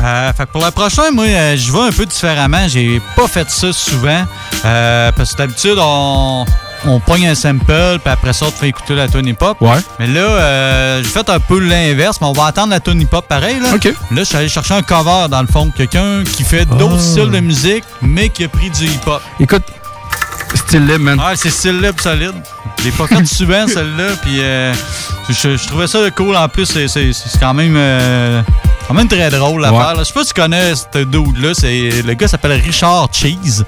Euh, 0.03 0.31
fait 0.33 0.45
que 0.45 0.51
pour 0.51 0.61
la 0.61 0.71
prochaine, 0.71 1.13
moi, 1.13 1.25
euh, 1.25 1.57
je 1.57 1.71
vais 1.71 1.79
un 1.87 1.91
peu 1.91 2.05
différemment. 2.05 2.67
J'ai 2.67 3.01
pas 3.15 3.27
fait 3.27 3.49
ça 3.49 3.73
souvent. 3.73 4.23
euh, 4.65 5.11
parce 5.11 5.33
que 5.33 5.37
d'habitude, 5.37 5.75
on, 5.77 6.45
on 6.85 6.99
pogne 7.01 7.27
un 7.27 7.35
sample, 7.35 7.65
puis 8.01 8.11
après 8.13 8.31
ça, 8.31 8.45
on 8.47 8.51
te 8.51 8.55
fait 8.57 8.69
écouter 8.69 8.95
la 8.95 9.07
tune 9.09 9.27
hip-hop. 9.27 9.57
Ouais. 9.61 9.77
Mais 9.99 10.07
là, 10.07 10.21
euh, 10.21 11.03
j'ai 11.03 11.09
fait 11.09 11.27
un 11.29 11.39
peu 11.41 11.59
l'inverse, 11.59 12.17
mais 12.21 12.27
on 12.27 12.31
va 12.33 12.43
entendre 12.43 12.69
la 12.69 12.79
tune 12.79 13.01
hip-hop 13.01 13.27
pareil. 13.27 13.59
Là, 13.59 13.75
OK. 13.75 13.83
là 13.85 13.91
je 14.11 14.23
suis 14.23 14.37
allé 14.37 14.47
chercher 14.49 14.75
un 14.75 14.81
cover, 14.81 15.27
dans 15.29 15.41
le 15.41 15.47
fond. 15.47 15.69
Quelqu'un 15.75 16.23
qui 16.23 16.43
fait 16.43 16.65
d'autres 16.65 16.95
Ah. 16.97 17.11
styles 17.11 17.31
de 17.31 17.39
musique, 17.41 17.83
mais 18.01 18.29
qui 18.29 18.45
a 18.45 18.47
pris 18.47 18.69
du 18.69 18.85
hip-hop. 18.85 19.21
Écoute, 19.41 19.63
style 20.55 20.85
libre, 20.87 20.99
man. 20.99 21.19
Ouais, 21.19 21.35
c'est 21.35 21.49
style 21.49 21.81
libre 21.81 22.01
solide. 22.01 22.33
Je 22.79 22.85
l'ai 22.85 22.91
pas 22.91 23.07
fait 23.07 23.25
souvent, 23.25 23.67
celle-là. 23.67 24.13
Puis 24.21 24.39
euh, 24.39 24.73
je, 25.29 25.57
je 25.57 25.67
trouvais 25.67 25.87
ça 25.87 25.99
cool. 26.15 26.37
En 26.37 26.47
plus, 26.47 26.65
c'est 26.65 26.87
quand 27.41 27.53
même. 27.53 27.75
Quand 28.89 28.95
même 28.95 29.07
très 29.07 29.29
drôle 29.29 29.63
à 29.63 29.71
Ouais. 29.71 29.77
faire. 29.79 29.93
là. 29.93 29.99
Je 29.99 30.03
sais 30.05 30.13
pas 30.13 30.23
si 30.23 30.33
tu 30.33 30.41
connais 30.41 30.73
ce 30.75 31.03
dude-là. 31.05 31.51
Le 32.05 32.13
gars 32.15 32.27
s'appelle 32.27 32.59
Richard 32.59 33.07
Cheese. 33.13 33.63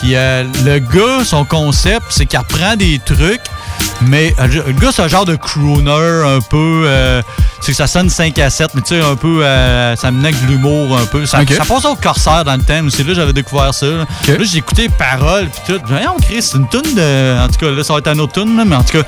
Puis 0.00 0.14
euh, 0.14 0.44
le 0.64 0.78
gars, 0.80 1.24
son 1.24 1.44
concept, 1.44 2.06
c'est 2.10 2.26
qu'il 2.26 2.38
apprend 2.38 2.76
des 2.76 2.98
trucs, 2.98 3.40
mais 4.02 4.34
euh, 4.38 4.46
le 4.66 4.72
gars, 4.72 4.90
c'est 4.92 5.02
un 5.02 5.08
genre 5.08 5.24
de 5.24 5.36
crooner 5.36 5.90
un 5.90 6.40
peu. 6.40 6.82
euh, 6.86 7.22
c'est 7.66 7.72
que 7.72 7.76
ça 7.78 7.88
sonne 7.88 8.08
5 8.08 8.38
à 8.38 8.48
7, 8.48 8.70
mais 8.74 8.80
tu 8.80 8.94
sais, 8.94 9.00
un 9.00 9.16
peu. 9.16 9.44
euh, 9.44 9.96
ça 9.96 10.12
menait 10.12 10.30
de 10.30 10.46
l'humour 10.46 10.96
un 10.96 11.04
peu. 11.06 11.26
Ça, 11.26 11.38
ça 11.56 11.64
passe 11.64 11.84
au 11.84 11.96
corsaire 11.96 12.44
dans 12.44 12.54
le 12.54 12.62
thème. 12.62 12.90
C'est 12.90 13.02
là 13.02 13.08
que 13.08 13.14
j'avais 13.14 13.32
découvert 13.32 13.74
ça. 13.74 13.86
Là, 13.86 14.04
Là, 14.28 14.34
j'ai 14.44 14.58
écouté 14.58 14.82
les 14.82 14.88
paroles, 14.88 15.48
puis 15.48 15.74
tout. 15.74 15.80
Voyons, 15.86 16.14
Chris, 16.22 16.42
c'est 16.42 16.58
une 16.58 16.68
tune 16.68 16.94
de. 16.94 17.38
En 17.44 17.48
tout 17.48 17.58
cas, 17.58 17.70
là, 17.72 17.82
ça 17.82 17.92
va 17.94 17.98
être 17.98 18.06
un 18.08 18.18
autre 18.20 18.34
tune, 18.40 18.56
là, 18.56 18.64
mais 18.64 18.76
en 18.76 18.84
tout 18.84 18.98
cas, 18.98 19.04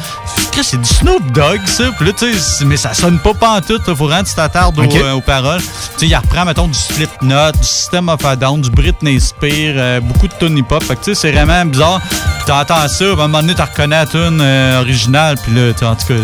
Chris, 0.50 0.64
c'est 0.64 0.80
du 0.80 0.88
Snoop 0.88 1.30
Dogg, 1.32 1.60
ça. 1.66 1.84
Puis 1.96 2.06
là, 2.06 2.12
tu 2.18 2.36
sais, 2.36 2.64
mais 2.64 2.76
ça 2.76 2.94
sonne 2.94 3.18
pas 3.20 3.32
pantoute. 3.34 3.82
Il 3.86 3.94
faut 3.94 4.06
vraiment 4.06 4.24
que 4.24 4.28
tu 4.28 4.34
t'attardes 4.34 4.76
aux, 4.78 4.82
Ok. 4.84 4.96
euh, 4.96 5.12
aux 5.12 5.20
paroles. 5.20 5.60
Tu 5.60 5.66
sais, 5.98 6.06
il 6.08 6.16
reprend, 6.16 6.44
mettons, 6.44 6.66
du 6.66 6.74
Slipknot, 6.78 7.52
du 7.52 7.62
System 7.66 8.08
of 8.08 8.24
a 8.24 8.34
Down, 8.34 8.60
du 8.60 8.70
Britney 8.70 9.20
Spears, 9.20 9.74
euh, 9.76 10.00
beaucoup 10.00 10.26
de 10.26 10.34
tunes 10.38 10.58
hip-hop. 10.58 10.82
Fait 10.82 10.96
que, 10.96 11.04
tu 11.04 11.14
sais, 11.14 11.20
c'est 11.20 11.32
vraiment 11.32 11.64
bizarre. 11.64 12.00
Puis 12.10 12.46
t'entends 12.46 12.88
ça, 12.88 13.04
à 13.04 13.08
un 13.08 13.14
moment 13.14 13.40
donné, 13.40 13.54
tu 13.54 13.62
reconnais 13.62 13.96
la 13.96 14.06
tune 14.06 14.40
originale. 14.80 15.36
Puis 15.42 15.54
là, 15.54 15.72
tu 15.72 15.78
sais, 15.78 15.84
en 15.86 15.94
tout 15.94 16.06
cas, 16.08 16.14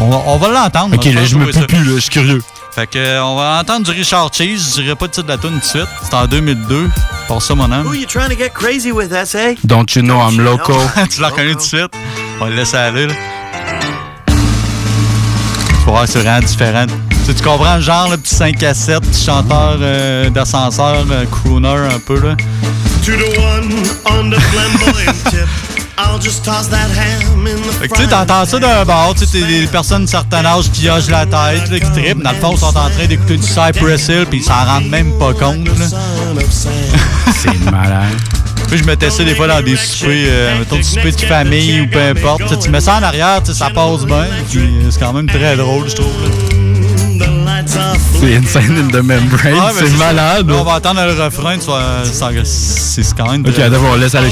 on, 0.00 0.10
va- 0.10 0.22
on 0.26 0.36
va 0.36 0.48
l'entendre. 0.48 0.94
Ok, 0.96 1.02
On 1.06 1.08
va 1.10 1.20
là, 1.20 1.26
je 1.26 1.36
me 1.36 1.52
peux 1.60 1.66
plus, 1.66 1.84
là, 1.84 1.92
je 1.94 2.00
suis 2.00 2.10
curieux. 2.10 2.42
Fait 2.72 2.86
que, 2.86 2.98
euh, 2.98 3.24
on 3.24 3.36
va 3.36 3.58
entendre 3.60 3.84
du 3.84 3.90
Richard 3.90 4.30
Cheese. 4.32 4.74
Je 4.76 4.82
dirais 4.82 4.94
pas 4.96 5.06
le 5.06 5.10
titre 5.10 5.26
de 5.26 5.32
la 5.32 5.38
tune 5.38 5.50
tout 5.50 5.58
de 5.58 5.64
suite. 5.64 5.88
C'est 6.02 6.14
en 6.14 6.26
2002. 6.26 6.88
Pour 7.26 7.42
ça, 7.42 7.54
mon 7.54 7.70
âme. 7.70 7.86
Who 7.86 7.94
you 7.94 8.06
trying 8.06 8.28
to 8.28 8.36
get 8.36 8.50
crazy 8.50 8.92
with, 8.92 9.12
S.A.? 9.12 9.54
Don't 9.64 9.86
you 9.94 10.02
know 10.02 10.18
I'm 10.20 10.40
loco? 10.40 10.74
tu 11.10 11.20
l'as 11.20 11.28
reconnu 11.28 11.52
tout 11.52 11.58
de 11.58 11.62
suite? 11.62 11.92
On 12.40 12.44
va 12.44 12.50
le 12.50 12.56
laisser 12.56 12.76
aller, 12.76 13.06
là. 13.06 13.14
Tu 15.84 15.86
voir, 15.86 16.06
c'est 16.06 16.20
vraiment 16.20 16.40
différent. 16.46 16.86
Tu, 17.26 17.34
tu 17.34 17.42
comprends 17.42 17.76
le 17.76 17.82
genre, 17.82 18.08
le 18.10 18.16
petit 18.16 18.34
5 18.34 18.62
à 18.62 18.74
7, 18.74 19.00
petit 19.00 19.24
chanteur 19.24 19.78
euh, 19.80 20.30
d'ascenseur, 20.30 21.04
euh, 21.10 21.24
crooner 21.26 21.68
un 21.68 21.98
peu, 21.98 22.20
là? 22.20 22.36
To 23.04 23.12
the 23.12 23.38
one 23.38 23.72
on 24.06 24.30
the 24.30 24.38
flamboyant 24.50 25.12
tip, 25.30 25.48
I'll 26.02 26.18
just 26.20 26.44
toss 26.44 26.68
that 26.70 26.88
ham 26.96 27.46
in 27.46 27.56
the 27.56 27.72
Fait 27.80 27.88
que 27.88 27.94
tu 27.94 28.02
sais, 28.02 28.08
t'entends 28.08 28.44
ça 28.44 28.58
d'un 28.58 28.84
bord, 28.84 29.14
tu 29.14 29.26
sais, 29.26 29.38
t'es 29.40 29.46
des 29.46 29.66
personnes 29.66 30.04
de 30.04 30.08
certain 30.08 30.44
âge 30.44 30.70
qui 30.72 30.88
hochent 30.88 31.08
la 31.08 31.26
tête, 31.26 31.68
là, 31.70 31.78
qui 31.80 31.90
trippent. 31.92 32.22
Dans 32.22 32.30
le 32.32 32.36
fond, 32.38 32.52
ils 32.52 32.58
sont 32.58 32.66
en 32.66 32.88
train 32.90 33.06
d'écouter 33.08 33.36
du 33.36 33.46
Cypress 33.46 34.08
Hill, 34.08 34.26
puis 34.28 34.38
ils 34.40 34.44
s'en 34.44 34.64
rendent 34.64 34.88
même 34.88 35.12
pas 35.18 35.32
compte. 35.34 35.68
C'est 36.50 37.70
malade. 37.70 38.16
Puis 38.68 38.78
je 38.78 38.84
mettais 38.84 39.10
ça 39.10 39.24
des 39.24 39.34
fois 39.34 39.48
dans 39.48 39.60
des 39.62 39.76
soupers, 39.76 40.08
euh, 40.28 40.58
mettons 40.60 40.76
des 40.76 40.82
soupers 40.84 41.12
de 41.16 41.20
famille 41.22 41.80
ou 41.82 41.86
peu 41.88 42.00
importe. 42.00 42.58
Tu 42.60 42.70
mets 42.70 42.80
ça 42.80 42.96
en 42.98 43.02
arrière, 43.02 43.42
tu 43.44 43.52
sais, 43.52 43.58
ça 43.58 43.68
passe 43.70 44.04
bien. 44.04 44.26
Puis 44.48 44.58
euh, 44.60 44.90
c'est 44.90 45.00
quand 45.00 45.12
même 45.12 45.26
très 45.26 45.56
drôle, 45.56 45.88
je 45.88 45.96
trouve. 45.96 46.12
C'est 48.20 48.36
insane 48.36 48.76
in 48.78 48.88
the 48.88 49.02
membrane. 49.02 49.72
C'est 49.78 49.96
malade. 49.98 50.48
Là, 50.48 50.56
on 50.60 50.64
va 50.64 50.74
attendre 50.74 51.02
le 51.04 51.20
refrain, 51.22 51.58
tu 51.58 51.64
vois, 51.66 51.82
ça- 52.04 52.30
c'est 52.44 53.02
c'est 53.02 53.16
quand 53.16 53.30
même 53.30 53.44
Ok, 53.46 53.58
attends, 53.58 53.76
on 53.92 53.96
laisse 53.96 54.14
aller. 54.14 54.30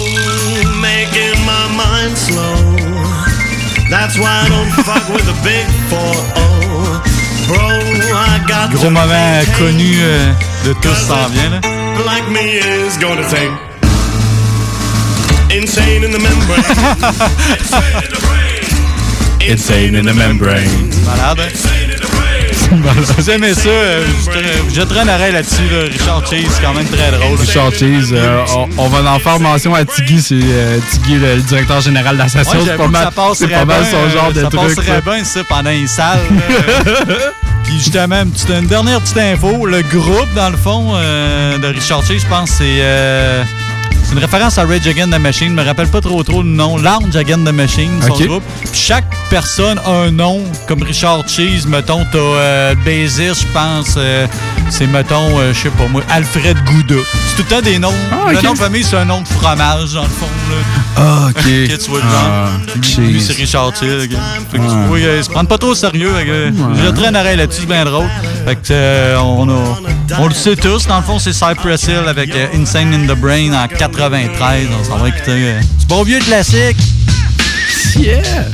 My 1.58 1.66
mind 1.74 2.14
slow. 2.16 2.54
That's 3.90 4.16
why 4.18 4.30
I 4.44 4.48
don't 4.48 4.72
fuck 4.88 5.04
with 5.10 5.26
the 5.26 5.36
big 5.42 5.66
4 5.90 5.98
Bro, 7.48 7.58
I 7.58 8.44
got 8.46 8.70
Gros 8.70 8.90
moment 8.90 9.44
connu 9.58 9.96
euh, 10.02 10.32
de 10.64 10.72
tous 10.74 10.94
s'en 10.94 11.28
vient, 11.30 11.50
là. 11.50 11.60
like 12.04 12.28
me 12.28 12.58
is 12.58 12.96
gonna 12.98 13.26
take 13.28 13.50
insane 15.50 16.04
in 16.04 16.12
the 16.12 16.18
membrane. 16.18 16.62
Insane 19.48 19.94
in 19.94 20.04
the 20.04 20.12
membrane. 20.12 20.90
Malade? 21.06 21.87
Si 22.68 23.12
vous 23.16 23.30
aimez 23.30 23.54
ça, 23.54 23.68
euh, 23.68 24.04
je 24.68 24.74
jetterai 24.74 25.00
un 25.00 25.08
oreille 25.08 25.32
là-dessus, 25.32 25.62
là. 25.70 25.84
Richard 25.90 26.26
Cheese, 26.28 26.46
c'est 26.50 26.62
quand 26.62 26.74
même 26.74 26.86
très 26.86 27.10
drôle. 27.10 27.38
Richard 27.38 27.72
Cheese, 27.72 28.10
euh, 28.12 28.44
on, 28.56 28.68
on 28.84 28.88
va 28.88 29.10
en 29.12 29.18
faire 29.18 29.40
mention 29.40 29.74
à 29.74 29.84
Tiggy, 29.84 30.20
c'est 30.20 30.34
euh, 30.42 30.78
Tiggy, 30.90 31.14
le, 31.18 31.36
directeur 31.42 31.80
général 31.80 32.16
de 32.16 32.22
l'association. 32.22 32.60
Ouais, 32.60 32.66
c'est 32.66 32.76
pas 32.76 32.88
mal, 32.88 33.04
ça 33.04 33.10
passerait 33.10 33.34
c'est 33.48 33.54
pas 33.54 33.64
mal 33.64 33.80
bien, 33.82 33.90
son 33.90 34.10
genre 34.10 34.32
de 34.32 34.40
ça 34.42 34.48
truc. 34.50 34.60
passerait 34.60 34.92
là. 34.92 35.00
bien 35.00 35.24
ça 35.24 35.40
pendant 35.48 35.70
une 35.70 35.88
salle. 35.88 36.18
Puis 37.64 37.74
justement, 37.78 38.22
une, 38.22 38.30
petite- 38.30 38.50
une 38.50 38.66
dernière 38.66 39.00
petite 39.00 39.18
info. 39.18 39.66
Le 39.66 39.82
groupe, 39.82 40.28
dans 40.34 40.50
le 40.50 40.56
fond, 40.56 40.92
de 40.94 41.66
Richard 41.66 42.04
Cheese, 42.04 42.20
je 42.20 42.26
pense, 42.26 42.50
c'est... 42.50 42.82
c'est 44.08 44.14
une 44.14 44.20
référence 44.20 44.56
à 44.56 44.64
Rage 44.64 44.86
Against 44.86 45.12
the 45.12 45.18
Machine. 45.20 45.48
Je 45.48 45.52
me 45.52 45.62
rappelle 45.62 45.88
pas 45.88 46.00
trop 46.00 46.22
trop 46.22 46.42
le 46.42 46.48
nom. 46.48 46.78
Lounge 46.78 47.14
Against 47.14 47.44
the 47.44 47.52
Machine, 47.52 47.90
son 48.00 48.14
groupe. 48.14 48.42
Puis 48.60 48.80
chaque 48.80 49.04
personne 49.28 49.78
a 49.84 49.90
un 49.90 50.10
nom. 50.10 50.42
Comme 50.66 50.82
Richard 50.82 51.28
Cheese, 51.28 51.66
mettons, 51.66 52.06
t'as 52.10 52.18
euh, 52.18 52.74
le 52.74 52.76
bassiste, 52.76 53.46
je 53.46 53.52
pense, 53.52 53.94
euh, 53.98 54.26
c'est, 54.70 54.86
mettons, 54.86 55.38
euh, 55.38 55.52
je 55.52 55.58
sais 55.60 55.70
pas 55.70 55.86
moi, 55.88 56.02
Alfred 56.08 56.56
Gouda. 56.64 56.94
C'est 57.28 57.36
tout 57.36 57.42
le 57.50 57.56
temps 57.56 57.62
des 57.62 57.78
noms. 57.78 57.92
Ah, 58.10 58.32
Le 58.32 58.40
nom 58.40 58.54
de 58.54 58.58
famille, 58.58 58.82
c'est 58.82 58.96
un 58.96 59.04
nom 59.04 59.20
de 59.20 59.28
fromage, 59.28 59.92
dans 59.92 60.02
le 60.02 60.08
fond. 60.08 60.26
Là. 60.50 60.56
Ah, 60.96 61.28
ok. 61.30 61.42
tu 61.42 61.90
vois 61.90 62.00
Ah, 62.02 62.48
genre. 62.66 63.04
Lui, 63.06 63.20
c'est 63.20 63.34
Richard 63.34 63.72
Till. 63.72 63.88
ok. 63.88 64.18
Fait 64.50 64.58
que 64.58 64.62
tu 64.62 64.68
vois, 64.88 64.98
euh, 64.98 65.16
ils 65.18 65.24
se 65.24 65.30
prennent 65.30 65.46
pas 65.46 65.58
trop 65.58 65.70
au 65.70 65.74
sérieux. 65.74 66.12
fait 66.14 66.24
que, 66.26 66.52
Je 66.52 67.04
un 67.06 67.14
oreille 67.14 67.36
là-dessus, 67.36 67.60
c'est 67.62 67.66
bien 67.66 67.84
drôle. 67.84 68.06
Fait 68.46 68.56
que, 68.56 68.60
euh, 68.72 69.18
on, 69.20 69.48
a- 69.48 69.78
on 70.18 70.26
le 70.28 70.34
sait 70.34 70.56
tous. 70.56 70.86
Dans 70.86 70.96
le 70.96 71.02
fond, 71.02 71.18
c'est 71.18 71.32
Cypress 71.32 71.84
Hill 71.84 72.02
avec 72.08 72.34
euh, 72.34 72.46
Insane 72.54 72.92
in 72.94 73.06
the 73.12 73.16
Brain 73.18 73.52
en 73.52 73.68
93. 73.68 74.66
On 74.80 74.84
s'en 74.84 74.98
va 74.98 75.08
écouter. 75.08 75.22
euh, 75.28 75.60
du 75.60 75.86
bon 75.86 76.02
vieux 76.02 76.20
classique. 76.20 76.76
Yeah! 77.96 78.46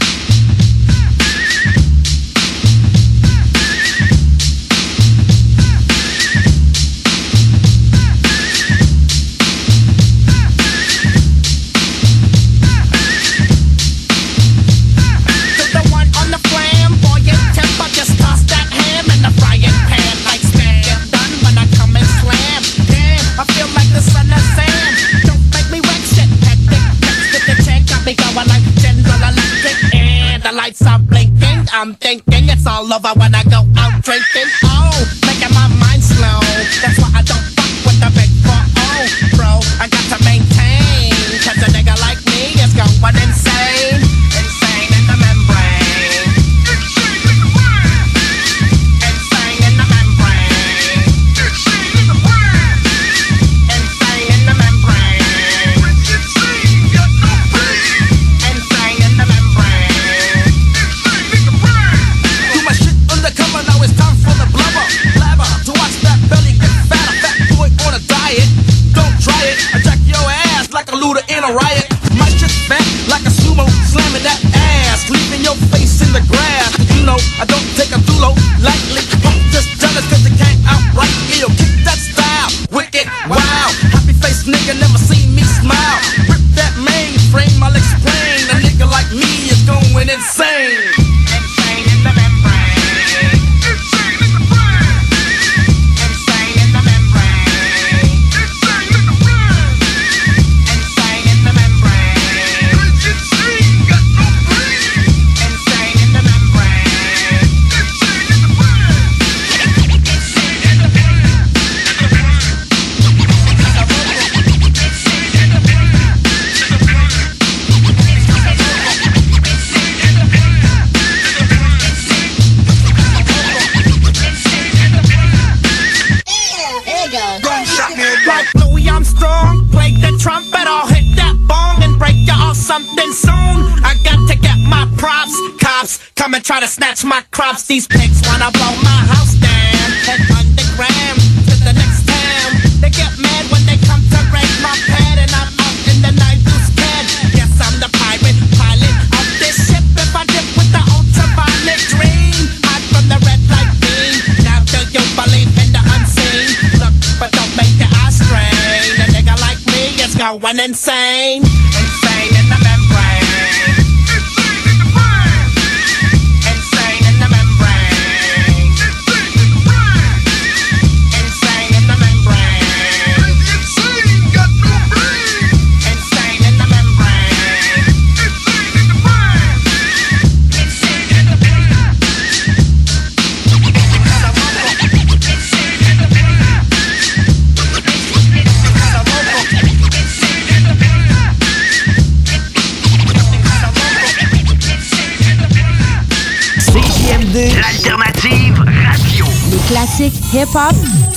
I'm 31.85 31.95
thinking 31.97 32.49
it's 32.49 32.67
all 32.67 32.91
over 32.91 33.13
when 33.21 33.35
I 33.35 33.45
go 33.45 33.61
out 33.77 34.03
drinking. 34.03 34.64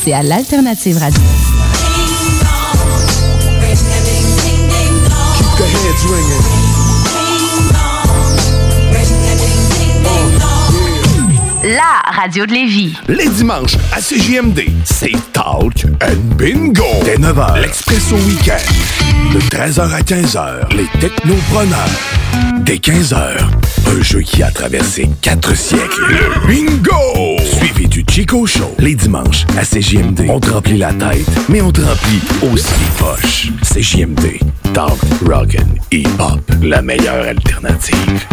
C'est 0.07 0.13
à 0.13 0.23
l'Alternative 0.23 0.97
Radio. 0.99 1.21
Keep 5.37 5.57
the 5.57 5.63
heads 5.63 6.05
ringing. 6.05 6.43
La 11.63 11.99
radio 12.15 12.45
de 12.45 12.53
Lévis. 12.53 12.95
Les 13.09 13.27
dimanches 13.27 13.75
à 13.91 13.99
CJMD, 13.99 14.61
c'est 14.85 15.11
Talk 15.33 15.85
and 16.01 16.35
Bingo. 16.37 16.85
Dès 17.03 17.17
9h, 17.17 17.59
l'Expresso 17.59 18.15
Week-end. 18.15 19.33
De 19.33 19.41
13h 19.41 19.91
à 19.91 19.99
15h, 19.99 20.73
les 20.73 20.87
Technopreneurs. 21.01 21.89
Dès 22.59 22.77
15h, 22.77 23.39
un 23.87 24.01
jeu 24.01 24.21
qui 24.21 24.41
a 24.41 24.51
traversé 24.51 25.09
quatre 25.21 25.53
siècles. 25.57 26.05
Le 26.07 26.47
Bingo! 26.47 27.36
Chico 28.09 28.45
Show. 28.45 28.73
Les 28.79 28.95
dimanches 28.95 29.45
à 29.57 29.63
CJMD. 29.63 30.25
On 30.29 30.39
te 30.39 30.49
remplit 30.49 30.77
la 30.77 30.93
tête, 30.93 31.27
mais 31.49 31.61
on 31.61 31.71
te 31.71 31.81
remplit 31.81 32.21
aussi 32.51 32.67
les 32.79 32.97
poches. 32.97 33.51
CJMD. 33.63 34.39
Talk, 34.73 34.97
Rock'n, 35.25 35.79
Hip-Hop. 35.91 36.41
La 36.61 36.81
meilleure 36.81 37.25
alternative. 37.27 38.25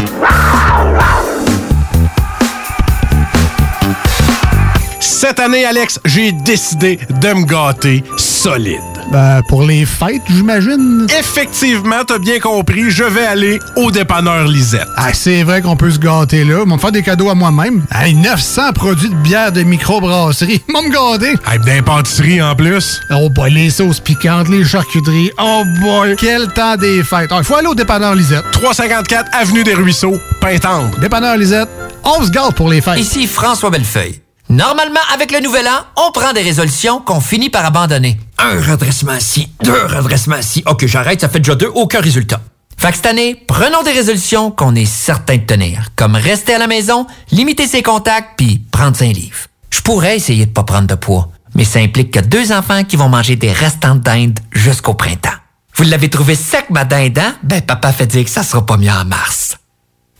Cette 5.00 5.40
année, 5.40 5.64
Alex, 5.64 6.00
j'ai 6.04 6.32
décidé 6.32 6.98
de 7.20 7.28
me 7.28 7.44
gâter 7.44 8.02
solide. 8.16 8.93
Ben, 9.14 9.42
pour 9.46 9.62
les 9.62 9.86
fêtes, 9.86 10.22
j'imagine. 10.28 11.06
Effectivement, 11.16 12.02
t'as 12.04 12.18
bien 12.18 12.40
compris, 12.40 12.90
je 12.90 13.04
vais 13.04 13.24
aller 13.24 13.60
au 13.76 13.92
dépanneur 13.92 14.48
Lisette. 14.48 14.88
Ah, 14.96 15.12
c'est 15.12 15.44
vrai 15.44 15.62
qu'on 15.62 15.76
peut 15.76 15.92
se 15.92 16.00
gâter 16.00 16.42
là. 16.42 16.62
Ils 16.64 16.68
vont 16.68 16.74
me 16.74 16.80
faire 16.80 16.90
des 16.90 17.04
cadeaux 17.04 17.30
à 17.30 17.36
moi-même. 17.36 17.84
Hey, 17.94 18.16
900 18.16 18.72
produits 18.72 19.10
de 19.10 19.14
bière 19.14 19.52
de 19.52 19.62
microbrasserie. 19.62 20.64
Vont 20.74 20.82
me 20.82 20.90
gâter. 20.90 21.36
Hey, 21.46 21.60
d'impantisserie 21.64 22.42
en 22.42 22.56
plus. 22.56 23.00
Oh 23.12 23.30
boy, 23.30 23.52
les 23.52 23.70
sauces 23.70 24.00
piquantes, 24.00 24.48
les 24.48 24.64
charcuteries. 24.64 25.30
Oh 25.40 25.62
boy, 25.80 26.16
quel 26.18 26.48
temps 26.48 26.74
des 26.76 27.04
fêtes. 27.04 27.30
Il 27.38 27.44
faut 27.44 27.54
aller 27.54 27.68
au 27.68 27.76
dépanneur 27.76 28.16
Lisette. 28.16 28.50
354 28.50 29.30
Avenue 29.32 29.62
des 29.62 29.74
Ruisseaux, 29.74 30.18
Pintendre. 30.40 30.90
Dépanneur 30.98 31.36
Lisette, 31.36 31.68
on 32.02 32.24
se 32.24 32.30
gâte 32.32 32.56
pour 32.56 32.68
les 32.68 32.80
fêtes. 32.80 32.98
Ici 32.98 33.28
François 33.28 33.70
Bellefeuille. 33.70 34.23
Normalement, 34.48 35.00
avec 35.12 35.32
le 35.32 35.40
nouvel 35.40 35.66
an, 35.66 35.84
on 35.96 36.12
prend 36.12 36.32
des 36.32 36.42
résolutions 36.42 37.00
qu'on 37.00 37.20
finit 37.20 37.50
par 37.50 37.64
abandonner. 37.64 38.18
Un 38.38 38.60
redressement 38.60 39.14
ici, 39.14 39.50
deux 39.62 39.86
redressements 39.86 40.36
ici. 40.36 40.62
Ok, 40.66 40.86
j'arrête, 40.86 41.20
ça 41.22 41.28
fait 41.28 41.40
déjà 41.40 41.54
deux, 41.54 41.70
aucun 41.74 42.00
résultat. 42.00 42.40
Fait 42.76 42.90
que 42.90 42.96
cette 42.96 43.06
année, 43.06 43.42
prenons 43.46 43.82
des 43.82 43.92
résolutions 43.92 44.50
qu'on 44.50 44.74
est 44.74 44.84
certain 44.84 45.36
de 45.36 45.44
tenir, 45.44 45.88
comme 45.96 46.14
rester 46.14 46.54
à 46.54 46.58
la 46.58 46.66
maison, 46.66 47.06
limiter 47.30 47.66
ses 47.66 47.82
contacts, 47.82 48.36
puis 48.36 48.58
prendre 48.70 49.00
un 49.02 49.12
livre. 49.12 49.38
Je 49.70 49.80
pourrais 49.80 50.16
essayer 50.16 50.46
de 50.46 50.52
pas 50.52 50.64
prendre 50.64 50.86
de 50.86 50.94
poids, 50.94 51.30
mais 51.54 51.64
ça 51.64 51.78
implique 51.78 52.10
que 52.10 52.20
deux 52.20 52.52
enfants 52.52 52.84
qui 52.84 52.96
vont 52.96 53.08
manger 53.08 53.36
des 53.36 53.52
restants 53.52 53.94
de 53.94 54.00
dinde 54.00 54.38
jusqu'au 54.52 54.94
printemps. 54.94 55.30
Vous 55.76 55.84
l'avez 55.84 56.10
trouvé 56.10 56.34
sec, 56.34 56.66
ma 56.70 56.84
dinde, 56.84 57.18
hein? 57.18 57.34
Ben, 57.42 57.62
papa 57.62 57.92
fait 57.92 58.06
dire 58.06 58.24
que 58.24 58.30
ça 58.30 58.42
sera 58.42 58.64
pas 58.64 58.76
mieux 58.76 58.90
en 58.90 59.04
mars. 59.04 59.56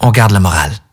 On 0.01 0.11
garde 0.11 0.33
la 0.33 0.41
morale. 0.41 0.73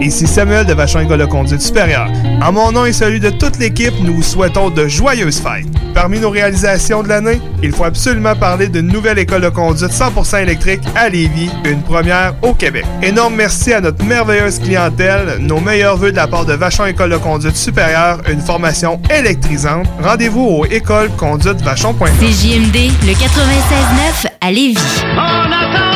Ici 0.00 0.26
Samuel 0.26 0.64
de 0.64 0.72
Vachon 0.72 1.00
École 1.00 1.18
de 1.18 1.26
Conduite 1.26 1.60
Supérieure. 1.60 2.08
En 2.42 2.52
mon 2.52 2.72
nom 2.72 2.86
et 2.86 2.92
celui 2.92 3.20
de 3.20 3.28
toute 3.28 3.58
l'équipe, 3.58 3.92
nous 4.00 4.14
vous 4.14 4.22
souhaitons 4.22 4.70
de 4.70 4.88
joyeuses 4.88 5.40
fêtes. 5.40 5.66
Parmi 5.94 6.18
nos 6.18 6.30
réalisations 6.30 7.02
de 7.02 7.08
l'année, 7.08 7.38
il 7.62 7.72
faut 7.72 7.84
absolument 7.84 8.34
parler 8.34 8.68
d'une 8.68 8.86
nouvelle 8.86 9.18
école 9.18 9.42
de 9.42 9.50
conduite 9.50 9.90
100% 9.90 10.42
électrique 10.42 10.80
à 10.96 11.10
Lévis, 11.10 11.50
une 11.64 11.82
première 11.82 12.34
au 12.40 12.54
Québec. 12.54 12.86
Énorme 13.02 13.34
merci 13.36 13.74
à 13.74 13.82
notre 13.82 14.02
merveilleuse 14.04 14.58
clientèle, 14.58 15.36
nos 15.40 15.60
meilleurs 15.60 15.98
voeux 15.98 16.12
de 16.12 16.16
la 16.16 16.26
part 16.26 16.46
de 16.46 16.54
Vachon 16.54 16.86
École 16.86 17.10
de 17.10 17.18
Conduite 17.18 17.56
Supérieure, 17.56 18.20
une 18.30 18.40
formation 18.40 19.00
électrisante. 19.10 19.86
Rendez-vous 20.02 20.46
au 20.46 20.64
écoleconduitevachon.com. 20.64 22.08
CJMD, 22.20 22.90
le 23.06 23.12
96.9 23.12 24.28
à 24.40 24.50
Lévis. 24.50 25.89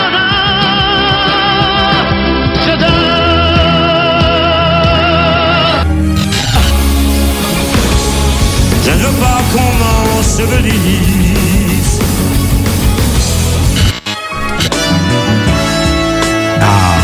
Ah. 16.60 16.98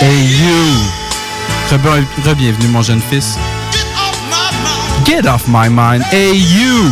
Hey 0.00 0.24
you! 0.24 0.76
Re- 1.70 2.04
Re-bienvenue, 2.24 2.68
mon 2.68 2.82
jeune 2.82 3.00
fils. 3.00 3.36
Get 5.04 5.26
off 5.26 5.46
my 5.48 5.68
mind. 5.68 6.02
Hey 6.12 6.36
you! 6.36 6.90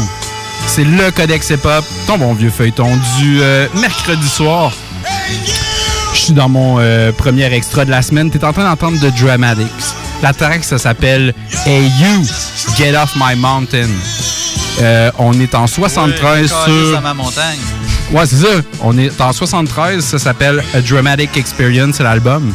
C'est 0.67 0.85
le 0.85 1.11
Codex 1.11 1.51
Hip-Hop, 1.51 1.85
ton 2.07 2.19
bon 2.19 2.35
vieux 2.35 2.51
feuilleton 2.51 2.91
du 3.19 3.41
euh, 3.41 3.67
mercredi 3.81 4.29
soir. 4.29 4.73
Je 6.13 6.19
suis 6.19 6.33
dans 6.33 6.49
mon 6.49 6.77
euh, 6.79 7.13
premier 7.13 7.53
extra 7.53 7.85
de 7.85 7.91
la 7.91 8.03
semaine. 8.03 8.31
T'es 8.31 8.45
en 8.45 8.53
train 8.53 8.65
d'entendre 8.65 8.99
The 8.99 9.15
Dramatics. 9.21 9.67
La 10.23 10.33
track, 10.33 10.65
ça 10.65 10.79
s'appelle 10.79 11.33
Hey 11.65 11.85
You, 12.01 12.25
Get 12.77 12.97
Off 12.97 13.15
My 13.17 13.37
Mountain. 13.37 13.89
Euh, 14.81 15.11
on 15.19 15.39
est 15.41 15.55
en 15.55 15.67
73 15.67 16.21
Calisse 16.21 16.51
sur... 16.51 16.97
à 16.97 17.01
ma 17.01 17.15
montagne. 17.15 17.59
Ouais, 18.13 18.27
c'est 18.27 18.37
ça. 18.37 18.63
On 18.81 18.97
est 18.97 19.21
en 19.21 19.33
73. 19.33 20.05
Ça 20.05 20.19
s'appelle 20.19 20.63
A 20.75 20.81
Dramatic 20.81 21.37
Experience, 21.37 21.97
c'est 21.97 22.05
l'album. 22.05 22.55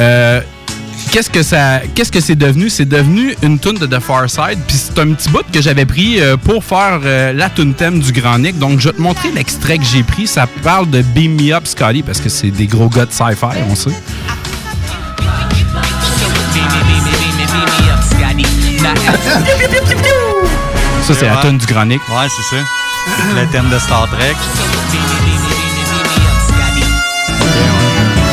Euh, 0.00 0.40
Qu'est-ce 1.10 1.30
que 1.30 1.42
ça, 1.42 1.80
qu'est-ce 1.94 2.12
que 2.12 2.20
c'est 2.20 2.34
devenu? 2.36 2.68
C'est 2.68 2.84
devenu 2.84 3.34
une 3.42 3.58
tune 3.58 3.78
de 3.78 3.86
The 3.86 3.98
Far 3.98 4.28
Side, 4.28 4.58
puis 4.66 4.76
c'est 4.76 4.98
un 5.00 5.14
petit 5.14 5.30
bout 5.30 5.42
que 5.50 5.62
j'avais 5.62 5.86
pris 5.86 6.20
euh, 6.20 6.36
pour 6.36 6.62
faire 6.62 7.00
la 7.34 7.48
tune 7.48 7.72
thème 7.72 8.00
du 8.00 8.12
Grand 8.12 8.38
Nick. 8.38 8.58
Donc 8.58 8.78
je 8.80 8.90
vais 8.90 8.94
te 8.94 9.00
montrer 9.00 9.30
l'extrait 9.30 9.78
que 9.78 9.84
j'ai 9.84 10.02
pris. 10.02 10.26
Ça 10.26 10.46
parle 10.62 10.90
de 10.90 11.00
Beam 11.00 11.34
Me 11.40 11.54
Up 11.54 11.66
Scotty 11.66 12.02
parce 12.02 12.20
que 12.20 12.28
c'est 12.28 12.50
des 12.50 12.66
gros 12.66 12.90
gars 12.90 13.06
de 13.06 13.12
sci-fi, 13.12 13.46
on 13.70 13.74
sait. 13.74 13.90
Ça 21.02 21.14
c'est 21.14 21.26
la 21.26 21.36
tune 21.36 21.58
du 21.58 21.66
Grand 21.66 21.86
Nick. 21.86 22.00
Ouais, 22.08 22.26
c'est 22.28 22.56
ça. 22.56 22.62
Le 23.34 23.46
thème 23.46 23.68
de 23.70 23.78
Star 23.78 24.06
Trek. 24.10 24.34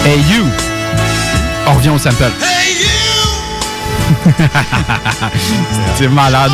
Hey 0.06 0.20
you! 0.32 0.46
On 1.68 1.74
revient 1.74 1.90
au 1.90 1.98
sample. 1.98 2.32
c'est 5.98 6.08
malade. 6.10 6.52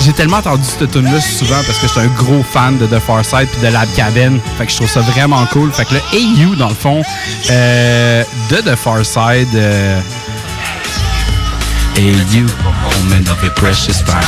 J'ai 0.00 0.12
tellement 0.12 0.38
entendu 0.38 0.62
cette 0.64 0.90
tune 0.90 1.04
là 1.04 1.20
souvent 1.20 1.60
parce 1.66 1.78
que 1.78 1.86
je 1.86 1.92
suis 1.92 2.00
un 2.00 2.06
gros 2.08 2.42
fan 2.42 2.76
de 2.78 2.86
The 2.86 2.98
Far 2.98 3.24
Side 3.24 3.48
puis 3.52 3.62
de 3.62 3.68
Lab 3.72 3.88
Cabin. 3.96 4.38
Fait 4.58 4.66
que 4.66 4.72
je 4.72 4.76
trouve 4.76 4.90
ça 4.90 5.00
vraiment 5.00 5.44
cool. 5.46 5.72
Fait 5.72 5.84
que 5.84 5.94
le 5.94 6.00
Hey 6.12 6.34
You, 6.36 6.54
dans 6.56 6.68
le 6.68 6.74
fond, 6.74 7.02
euh, 7.50 8.24
de 8.50 8.56
The 8.56 8.74
Far 8.76 9.04
Side. 9.04 9.48
euh, 9.54 10.00
Hey 11.96 12.14
You, 12.32 12.46
moment 12.98 13.28
of 13.30 13.42
your 13.42 13.52
precious 13.54 14.02
time. 14.04 14.20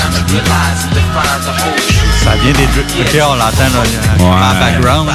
Ça 2.25 2.35
vient 2.37 2.53
des 2.53 2.67
deux. 2.75 2.85
Ok, 3.01 3.19
on 3.29 3.35
l'entend 3.35 3.71
là, 3.75 3.83
Ouais. 4.19 4.25
en 4.25 4.61
background. 4.61 5.11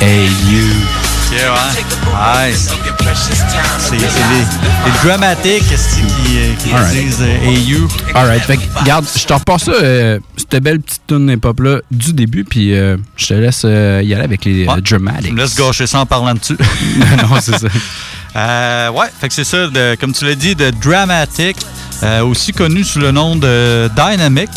Hey 0.00 0.28
You. 0.48 0.64
Ok, 1.32 1.36
ouais. 1.36 1.46
Ouais, 2.12 2.54
c'est 3.78 3.92
les, 3.92 3.98
les 4.00 4.92
dramatiques 5.04 5.62
qui, 5.68 6.38
euh, 6.38 6.54
qui 6.58 6.72
Alright. 6.72 6.92
disent 6.92 7.18
euh, 7.20 7.44
Hey 7.44 7.60
you? 7.62 7.88
Alright, 8.14 8.42
fait 8.42 8.58
regarde, 8.74 9.04
je 9.16 9.24
te 9.24 9.32
repasse 9.32 9.64
ça, 9.64 9.70
euh, 9.72 10.18
cette 10.36 10.60
belle 10.62 10.80
petite 10.80 11.02
tune 11.06 11.30
hip-hop 11.30 11.60
là 11.60 11.78
du 11.90 12.12
début, 12.14 12.42
puis 12.44 12.74
euh, 12.74 12.96
je 13.16 13.26
te 13.28 13.34
laisse 13.34 13.62
euh, 13.64 14.00
y 14.04 14.12
aller 14.14 14.24
avec 14.24 14.44
les 14.44 14.66
euh, 14.66 14.80
dramatics. 14.80 15.26
Tu 15.28 15.32
me 15.32 15.40
laisses 15.42 15.54
gâcher 15.56 15.86
ça 15.86 16.00
en 16.00 16.06
parlant 16.06 16.34
dessus. 16.34 16.56
non, 16.98 17.36
c'est 17.40 17.58
ça. 17.58 17.68
Euh, 18.36 18.90
ouais, 18.90 19.06
fait 19.20 19.28
que 19.28 19.34
c'est 19.34 19.44
ça, 19.44 19.68
de- 19.68 19.96
comme 20.00 20.12
tu 20.12 20.24
l'as 20.24 20.34
dit, 20.34 20.54
de 20.56 20.70
Dramatic, 20.82 21.56
euh, 22.02 22.24
aussi 22.24 22.52
connu 22.52 22.84
sous 22.84 22.98
le 22.98 23.10
nom 23.10 23.36
de 23.36 23.90
Dynamic. 23.94 24.48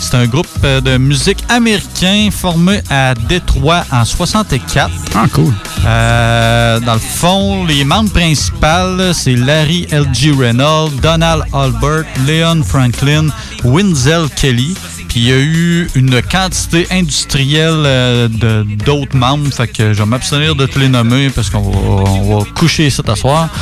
C'est 0.00 0.16
un 0.16 0.26
groupe 0.26 0.46
euh, 0.64 0.80
de 0.80 0.96
musique 0.96 1.42
américain 1.48 2.28
formé 2.30 2.80
à 2.90 3.14
Détroit 3.14 3.84
en 3.90 4.04
64. 4.04 4.90
Ah, 5.14 5.24
cool. 5.32 5.52
Euh, 5.86 6.80
dans 6.80 6.94
le 6.94 7.00
fond, 7.00 7.64
les 7.64 7.84
membres 7.84 8.10
principaux, 8.10 9.12
c'est 9.12 9.34
Larry 9.34 9.86
L.G. 9.90 10.32
Reynolds, 10.38 10.92
Donald 11.02 11.44
Albert, 11.52 12.04
Leon 12.26 12.62
Franklin, 12.62 13.28
Winzel 13.64 14.28
Kelly. 14.36 14.76
Il 15.16 15.22
y 15.28 15.32
a 15.32 15.36
eu 15.38 15.88
une 15.94 16.20
quantité 16.22 16.86
industrielle 16.90 17.82
euh, 17.86 18.28
de- 18.28 18.66
d'autres 18.84 19.16
membres. 19.16 19.52
Fait 19.52 19.68
que 19.68 19.92
je 19.92 19.98
vais 20.02 20.08
m'abstenir 20.08 20.54
de 20.56 20.66
tous 20.66 20.78
les 20.80 20.88
nommer 20.88 21.30
parce 21.30 21.50
qu'on 21.50 21.60
va, 21.70 21.78
on 22.10 22.38
va 22.38 22.44
coucher 22.54 22.90
ça 22.90 23.02
ce 23.06 23.14
soir. 23.14 23.48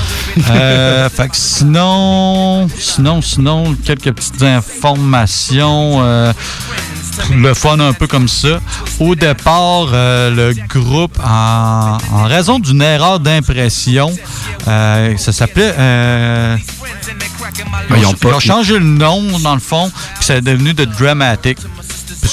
Euh, 0.50 1.10
fait 1.10 1.28
que 1.28 1.36
sinon, 1.36 2.66
sinon, 2.78 3.20
sinon, 3.20 3.74
quelques 3.84 4.12
petites 4.12 4.42
informations. 4.42 5.98
euh, 6.02 6.32
le 7.34 7.54
fun 7.54 7.78
un 7.80 7.92
peu 7.92 8.06
comme 8.06 8.28
ça. 8.28 8.60
Au 9.00 9.14
départ, 9.14 9.88
euh, 9.92 10.30
le 10.30 10.54
groupe, 10.68 11.18
en, 11.24 11.98
en 12.12 12.22
raison 12.24 12.58
d'une 12.58 12.82
erreur 12.82 13.20
d'impression, 13.20 14.14
euh, 14.68 15.16
ça 15.16 15.32
s'appelait... 15.32 15.74
euh, 15.78 16.56
ils 17.96 18.06
ont 18.06 18.12
pas- 18.14 18.28
ils 18.30 18.34
ont 18.34 18.40
changé 18.40 18.78
le 18.78 18.84
nom, 18.84 19.38
dans 19.40 19.54
le 19.54 19.60
fond, 19.60 19.90
puis 20.14 20.24
c'est 20.24 20.40
devenu 20.40 20.74
The 20.74 20.82
Dramatic. 20.98 21.58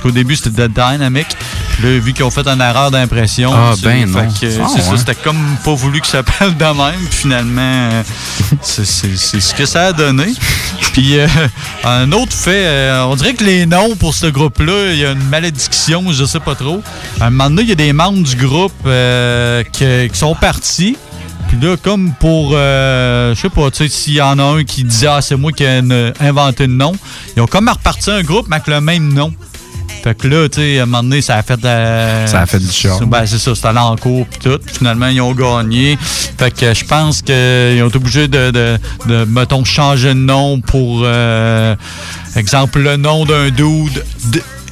Puisqu'au 0.01 0.11
début, 0.15 0.37
c'était 0.37 0.69
The 0.69 0.71
Dynamic. 0.73 1.27
Puis 1.73 1.83
là, 1.83 1.99
vu 1.99 2.13
qu'ils 2.13 2.23
ont 2.23 2.29
fait 2.31 2.47
une 2.47 2.61
erreur 2.61 2.89
d'impression, 2.89 3.51
Ah, 3.53 3.73
ben 3.83 4.07
fait 4.39 4.47
que, 4.47 4.61
Ah, 4.63 4.67
ça, 4.81 4.97
c'était 4.97 5.15
comme 5.15 5.37
pas 5.65 5.73
voulu 5.73 5.99
que 5.99 6.07
ça 6.07 6.23
s'appelle 6.25 6.55
de 6.55 6.63
même. 6.63 7.01
Finalement, 7.11 7.61
euh, 7.61 8.03
c'est 8.61 8.85
c'est- 8.85 9.17
c'est 9.17 9.41
ce 9.41 9.53
que 9.53 9.65
ça 9.65 9.87
a 9.87 9.91
donné. 9.93 10.27
Puis 10.93 11.19
euh, 11.19 11.27
un 11.83 12.09
autre 12.13 12.31
fait, 12.31 12.65
euh, 12.65 13.03
on 13.07 13.15
dirait 13.17 13.33
que 13.33 13.43
les 13.43 13.65
noms 13.65 13.97
pour 13.97 14.13
ce 14.15 14.27
groupe-là, 14.27 14.93
il 14.93 14.99
y 14.99 15.05
a 15.05 15.11
une 15.11 15.23
malédiction, 15.27 16.05
je 16.13 16.23
sais 16.23 16.39
pas 16.39 16.55
trop. 16.55 16.81
À 17.19 17.25
un 17.25 17.29
moment 17.29 17.49
donné, 17.49 17.63
il 17.63 17.69
y 17.69 17.73
a 17.73 17.75
des 17.75 17.91
membres 17.91 18.23
du 18.23 18.37
groupe 18.37 18.71
qui 19.73 20.09
sont 20.17 20.35
partis. 20.35 20.95
Puis 21.49 21.57
là, 21.61 21.75
comme 21.81 22.13
pour, 22.13 22.51
euh, 22.53 23.33
je 23.35 23.41
sais 23.41 23.49
pas, 23.49 23.69
tu 23.71 23.77
sais, 23.83 23.89
s'il 23.89 24.13
y 24.13 24.21
en 24.21 24.37
a 24.39 24.43
un 24.43 24.63
qui 24.63 24.83
disait, 24.85 25.07
ah, 25.07 25.19
c'est 25.21 25.35
moi 25.35 25.51
qui 25.51 25.63
ai 25.63 25.81
inventé 26.21 26.67
le 26.67 26.73
nom, 26.73 26.93
ils 27.35 27.41
ont 27.41 27.47
comme 27.47 27.67
reparti 27.67 28.11
un 28.11 28.21
groupe 28.21 28.45
mais 28.49 28.57
avec 28.57 28.67
le 28.67 28.79
même 28.79 29.11
nom. 29.13 29.33
Fait 30.03 30.15
que 30.17 30.27
là, 30.27 30.47
tu 30.49 30.59
sais, 30.61 30.79
à 30.79 30.83
un 30.83 30.85
moment 30.85 31.03
donné, 31.03 31.21
ça 31.21 31.35
a 31.37 31.43
fait... 31.43 31.59
euh, 31.63 32.25
Ça 32.27 32.41
a 32.41 32.45
fait 32.45 32.59
du 32.59 32.71
charme. 32.71 33.05
Ben, 33.09 33.25
c'est 33.25 33.37
ça, 33.39 33.53
c'était 33.53 33.67
en 33.67 33.95
cours 33.97 34.25
pis 34.27 34.39
tout. 34.39 34.59
Finalement, 34.65 35.07
ils 35.07 35.21
ont 35.21 35.33
gagné. 35.33 35.97
Fait 36.37 36.51
que 36.51 36.73
je 36.73 36.85
pense 36.85 37.21
qu'ils 37.21 37.83
ont 37.83 37.87
été 37.89 37.97
obligés 37.97 38.27
de, 38.27 38.51
de, 38.51 38.77
de, 39.07 39.25
mettons, 39.25 39.63
changer 39.65 40.09
de 40.09 40.13
nom 40.19 40.61
pour, 40.61 41.01
euh, 41.03 41.75
exemple, 42.35 42.79
le 42.79 42.95
nom 42.97 43.25
d'un 43.25 43.49
dude 43.49 44.03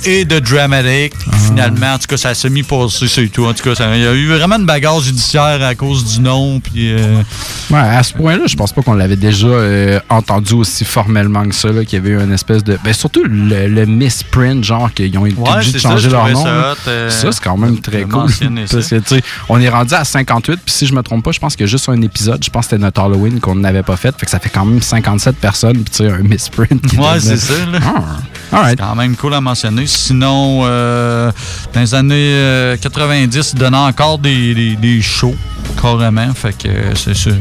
et 0.05 0.25
de 0.25 0.39
Dramatic. 0.39 1.13
Ah. 1.31 1.35
Finalement, 1.47 1.93
en 1.93 1.97
tout 1.97 2.07
cas, 2.07 2.17
ça 2.17 2.33
s'est 2.33 2.49
mis 2.49 2.63
passé, 2.63 3.07
c'est 3.07 3.27
tout. 3.29 3.45
En 3.45 3.53
tout 3.53 3.63
cas, 3.63 3.73
il 3.95 4.01
y 4.01 4.05
a 4.07 4.13
eu 4.13 4.27
vraiment 4.27 4.57
une 4.57 4.65
bagarre 4.65 4.99
judiciaire 5.01 5.61
à 5.63 5.75
cause 5.75 6.05
du 6.05 6.21
nom. 6.21 6.59
Puis, 6.59 6.91
euh, 6.91 7.21
Ouais, 7.69 7.79
à 7.79 8.01
ce 8.03 8.13
point-là, 8.13 8.43
je 8.47 8.55
pense 8.55 8.71
pas 8.71 8.81
qu'on 8.81 8.93
l'avait 8.93 9.15
déjà 9.17 9.47
euh, 9.47 9.99
entendu 10.09 10.53
aussi 10.53 10.85
formellement 10.85 11.43
que 11.47 11.53
ça, 11.55 11.69
qu'il 11.85 11.93
y 11.93 11.95
avait 11.97 12.09
eu 12.11 12.21
une 12.21 12.31
espèce 12.33 12.63
de. 12.63 12.77
Ben, 12.83 12.93
surtout 12.93 13.23
le, 13.25 13.67
le 13.67 13.85
misprint, 13.85 14.63
genre, 14.63 14.93
qu'ils 14.93 15.17
ont 15.17 15.25
été 15.25 15.37
Ouais, 15.39 15.49
obligés 15.51 15.73
de 15.73 15.79
ça, 15.79 15.89
changer 15.89 16.09
leur 16.09 16.29
nom. 16.29 16.43
ça 16.43 16.75
euh, 16.87 17.09
ça, 17.09 17.31
c'est 17.31 17.43
quand 17.43 17.57
même 17.57 17.79
très 17.79 18.03
cool. 18.03 18.29
Parce 18.71 18.87
que, 18.89 19.15
on 19.49 19.59
est 19.59 19.69
rendu 19.69 19.93
à 19.93 20.03
58, 20.03 20.59
puis 20.63 20.73
si 20.73 20.85
je 20.87 20.93
me 20.93 21.01
trompe 21.01 21.23
pas, 21.23 21.31
je 21.31 21.39
pense 21.39 21.55
a 21.59 21.65
juste 21.65 21.89
un 21.89 22.01
épisode. 22.01 22.43
Je 22.43 22.49
pense 22.49 22.65
que 22.67 22.69
c'était 22.71 22.81
notre 22.83 23.01
Halloween 23.01 23.39
qu'on 23.39 23.55
n'avait 23.55 23.83
pas 23.83 23.97
fait. 23.97 24.15
Fait 24.17 24.25
que 24.25 24.31
ça 24.31 24.39
fait 24.39 24.49
quand 24.49 24.65
même 24.65 24.81
57 24.81 25.35
personnes, 25.37 25.73
puis 25.83 25.85
tu 25.91 25.97
sais, 25.97 26.09
un 26.11 26.19
misprint. 26.19 26.81
Ouais, 26.93 27.19
c'est 27.19 27.37
ça. 27.37 27.53
là. 27.71 27.79
Ah, 28.51 28.67
C'est 28.69 28.77
quand 28.77 28.95
même 28.95 29.15
cool 29.15 29.33
à 29.33 29.41
mentionner. 29.41 29.86
Sinon, 29.87 30.61
euh, 30.63 31.31
dans 31.73 31.79
les 31.81 31.95
années 31.95 32.15
euh, 32.33 32.77
90, 32.77 33.51
ils 33.53 33.59
donnaient 33.59 33.77
encore 33.77 34.19
des, 34.19 34.53
des, 34.53 34.75
des 34.75 35.01
shows, 35.01 35.35
carrément. 35.81 36.33
Fait 36.33 36.55
que 36.57 36.67
euh, 36.67 36.95
c'est 36.95 37.15
c'est- 37.15 37.31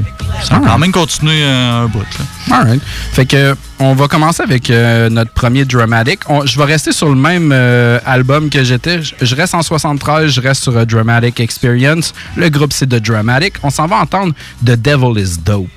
ça 0.42 0.57
a 0.57 0.61
Ah. 0.62 0.66
quand 0.66 0.78
même 0.78 0.92
continué 0.92 1.42
euh, 1.42 1.84
un 1.84 1.86
bout. 1.86 2.05
Là. 2.49 2.57
Alright. 2.59 2.82
Fait 3.12 3.26
que 3.26 3.57
on 3.78 3.94
va 3.94 4.07
commencer 4.09 4.42
avec 4.42 4.70
euh, 4.70 5.09
notre 5.11 5.32
premier 5.32 5.64
dramatic. 5.64 6.20
On- 6.28 6.44
je 6.47 6.57
vais 6.59 6.64
rester 6.64 6.92
sur 6.92 7.09
le 7.09 7.14
même 7.16 7.51
euh, 7.53 7.99
album 8.07 8.49
que 8.51 8.62
j'étais. 8.64 9.03
Je, 9.03 9.14
je 9.20 9.34
reste 9.34 9.55
en 9.55 9.62
73, 9.62 10.30
je 10.30 10.40
reste 10.40 10.62
sur 10.62 10.76
euh, 10.76 10.84
Dramatic 10.84 11.40
Experience. 11.40 12.12
Le 12.36 12.49
groupe 12.49 12.72
c'est 12.72 12.86
The 12.86 12.97
Dramatic. 13.03 13.55
On 13.62 13.70
s'en 13.70 13.86
va 13.86 13.97
entendre 13.97 14.32
The 14.64 14.72
Devil 14.80 15.20
is 15.20 15.38
Dope. 15.44 15.68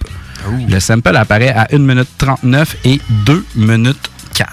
Le 0.69 0.79
sample 0.79 1.15
apparaît 1.17 1.49
à 1.53 1.67
1 1.73 1.79
minute 1.79 2.07
39 2.17 2.75
et 2.85 3.01
2 3.25 3.45
minutes 3.55 4.09
4. 4.33 4.49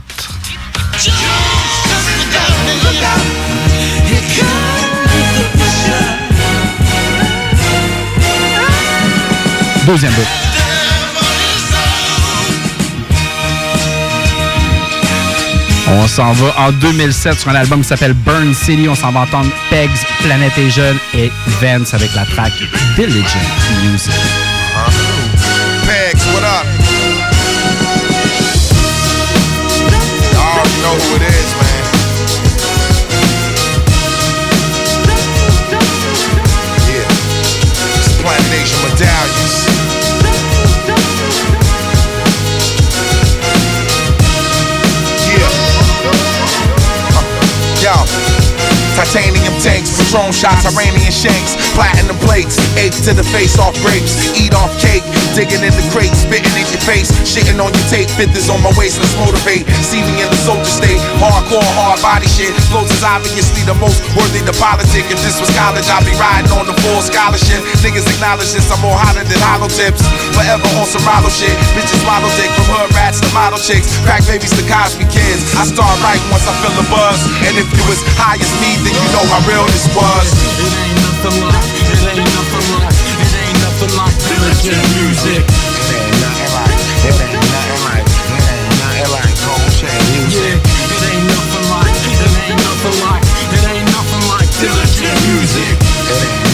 Deuxième 9.87 10.13
bout. 10.15 10.27
On 15.89 16.09
s'en 16.09 16.33
va 16.33 16.55
en 16.59 16.73
2007 16.73 17.39
sur 17.39 17.51
un 17.51 17.55
album 17.55 17.83
qui 17.83 17.89
s'appelle 17.89 18.15
Burn 18.15 18.53
City. 18.53 18.89
On 18.89 18.97
s'en 18.97 19.13
va 19.13 19.21
entendre 19.21 19.49
Pegs, 19.71 19.91
Planète 20.23 20.59
et 20.59 20.71
Jeune 20.71 20.99
et 21.15 21.31
Vance 21.61 21.95
avec 21.95 22.13
la 22.17 22.25
track 22.25 22.53
Diligent 22.97 23.39
Music. 23.85 24.13
Pegs, 25.87 26.21
what 26.35 26.43
up? 26.43 26.67
Titanium 48.97 49.53
tanks, 49.61 49.93
Patron 49.93 50.33
shots, 50.33 50.65
Iranian 50.65 51.13
shanks, 51.13 51.53
platinum 51.77 52.17
plates, 52.25 52.57
ache 52.81 52.97
to 53.05 53.13
the 53.13 53.23
face 53.37 53.61
off 53.61 53.77
grapes, 53.85 54.17
eat 54.33 54.57
off 54.57 54.73
cake, 54.81 55.05
digging 55.37 55.61
in 55.61 55.71
the 55.77 55.85
crates, 55.93 56.25
spitting 56.25 56.51
in 56.57 56.65
your 56.73 56.81
face, 56.89 57.13
shitting 57.29 57.61
on 57.61 57.69
your 57.69 57.87
tape, 57.93 58.09
fifthers 58.17 58.49
on 58.49 58.65
my 58.65 58.73
waist, 58.81 58.97
let's 58.97 59.13
motivate, 59.21 59.69
see 59.85 60.01
me 60.01 60.25
in 60.25 60.29
the 60.33 60.41
soldier 60.41 60.65
state, 60.65 60.97
hardcore, 61.21 61.61
hard 61.77 62.01
body 62.01 62.25
shit, 62.27 62.57
flows 62.73 62.89
is 62.89 63.05
obviously 63.05 63.61
the 63.69 63.77
most 63.77 64.01
worthy 64.17 64.41
to 64.49 64.57
politic, 64.57 65.05
if 65.13 65.21
this 65.21 65.37
was 65.37 65.53
college, 65.53 65.85
I'd 65.93 66.01
be 66.09 66.17
riding 66.17 66.49
on 66.57 66.65
the 66.65 66.77
full 66.81 67.05
scholarship, 67.05 67.61
niggas 67.85 68.09
acknowledge 68.09 68.57
this, 68.57 68.65
I'm 68.73 68.81
more 68.81 68.97
hotter 68.97 69.23
than 69.29 69.39
hollow 69.45 69.69
tips, 69.69 70.01
forever 70.33 70.65
on 70.81 70.89
some 70.89 71.05
model 71.05 71.29
shit, 71.29 71.53
bitches 71.77 72.01
model 72.09 72.33
dick, 72.41 72.49
from 72.57 72.73
hood 72.73 72.89
rats 72.97 73.21
to 73.21 73.29
model 73.37 73.61
chicks, 73.61 73.93
crack 74.09 74.25
babies 74.25 74.57
to 74.57 74.65
Cosby 74.65 75.05
kids, 75.13 75.45
I 75.61 75.69
start 75.69 76.01
right 76.01 76.21
once 76.33 76.49
I 76.49 76.57
feel 76.65 76.73
the 76.73 76.89
buzz, 76.89 77.21
and 77.45 77.53
if 77.61 77.69
you 77.69 77.85
was 77.85 78.01
high 78.17 78.41
as 78.41 78.53
me, 78.65 78.81
then 78.81 78.97
you 78.97 79.09
know 79.13 79.27
how 79.29 79.45
real 79.45 79.67
this 79.69 79.85
was. 79.93 80.27
It 80.57 80.73
ain't 80.73 80.97
nothing 80.97 81.37
like, 81.53 81.66
it 81.67 82.01
ain't 82.07 82.31
nothing 82.37 82.67
like, 82.77 82.95
it 82.95 83.33
ain't 83.35 83.59
nothing 83.63 83.93
like 83.97 84.17
music. 84.97 85.43
It 85.43 85.89
ain't 85.97 86.17
nothing 86.23 86.53
like, 86.55 86.79
it 87.05 87.17
ain't 87.17 87.43
nothing 87.51 87.81
like, 87.87 88.07
it 88.07 88.45
ain't 88.47 88.75
nothing 88.79 89.11
like 89.13 89.35
gold 89.43 89.71
chain 89.75 90.01
music. 90.15 90.57
Yeah, 90.57 90.95
it 90.95 91.03
ain't 91.11 91.27
nothing 91.27 91.67
like, 91.71 91.95
it 92.07 92.33
ain't 92.47 92.59
nothing 92.63 92.97
like, 93.05 93.25
it 93.53 93.65
ain't 93.67 93.89
nothing 93.91 94.25
like 94.31 94.49
diligent 94.61 95.17
music. 95.27 95.75
It 96.07 96.19
ain't 96.23 96.46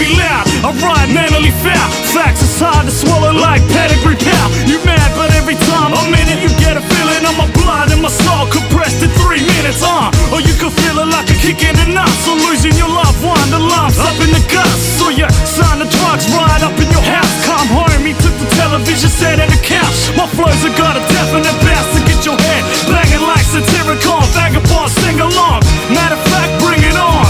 be 0.00 0.08
loud. 0.16 0.48
I 0.64 0.72
ride 0.80 1.12
mentally 1.12 1.52
foul. 1.60 1.88
Facts 2.16 2.40
is 2.40 2.56
hard 2.56 2.88
to 2.88 2.92
swallow 2.92 3.36
like 3.36 3.60
pedigree 3.68 4.16
pal. 4.16 4.48
You 4.64 4.80
mad, 4.88 5.12
but 5.14 5.28
every 5.36 5.60
time 5.68 5.92
I'm 5.92 6.08
in 6.08 6.26
it, 6.32 6.40
you 6.40 6.48
get 6.56 6.80
a 6.80 6.82
feeling 6.82 7.22
of 7.28 7.36
my 7.36 7.48
blood 7.60 7.92
and 7.92 8.00
my 8.00 8.08
soul 8.08 8.48
compressed 8.48 9.04
in 9.04 9.12
three 9.20 9.44
minutes, 9.44 9.84
uh. 9.84 10.08
Or 10.32 10.40
you 10.40 10.56
can 10.56 10.72
feel 10.72 10.96
it 11.04 11.08
like 11.12 11.28
a 11.28 11.36
kick 11.36 11.60
in 11.60 11.76
the 11.76 11.92
nuts, 11.92 12.24
or 12.24 12.40
losing 12.48 12.72
your 12.80 12.88
loved 12.88 13.20
one, 13.20 13.44
the 13.52 13.60
lumps 13.60 14.00
up 14.00 14.16
in 14.24 14.32
the 14.32 14.42
guts. 14.48 14.80
So 14.96 15.12
you 15.12 15.28
sign 15.44 15.84
the 15.84 15.88
drugs 15.92 16.24
right 16.32 16.62
up 16.64 16.74
in 16.80 16.88
your 16.88 17.04
house. 17.04 17.30
Come 17.44 17.68
home, 17.68 18.02
he 18.08 18.16
took 18.16 18.34
the 18.40 18.48
television 18.56 19.12
set 19.12 19.36
and 19.36 19.52
the 19.52 19.60
couch. 19.60 20.16
My 20.16 20.26
flows 20.32 20.64
have 20.64 20.76
got 20.80 20.96
a 20.96 21.02
definite 21.12 21.56
bass 21.60 21.86
to 21.94 22.00
get 22.08 22.24
your 22.24 22.40
head 22.40 22.62
banging 22.88 23.24
like 23.28 23.44
Satyricon. 23.44 24.24
Vagabond, 24.32 24.90
sing 24.96 25.20
along. 25.20 25.60
Matter 25.92 26.16
of 26.16 26.24
fact, 26.32 26.50
bring 26.64 26.80
it 26.80 26.96
on. 26.96 27.28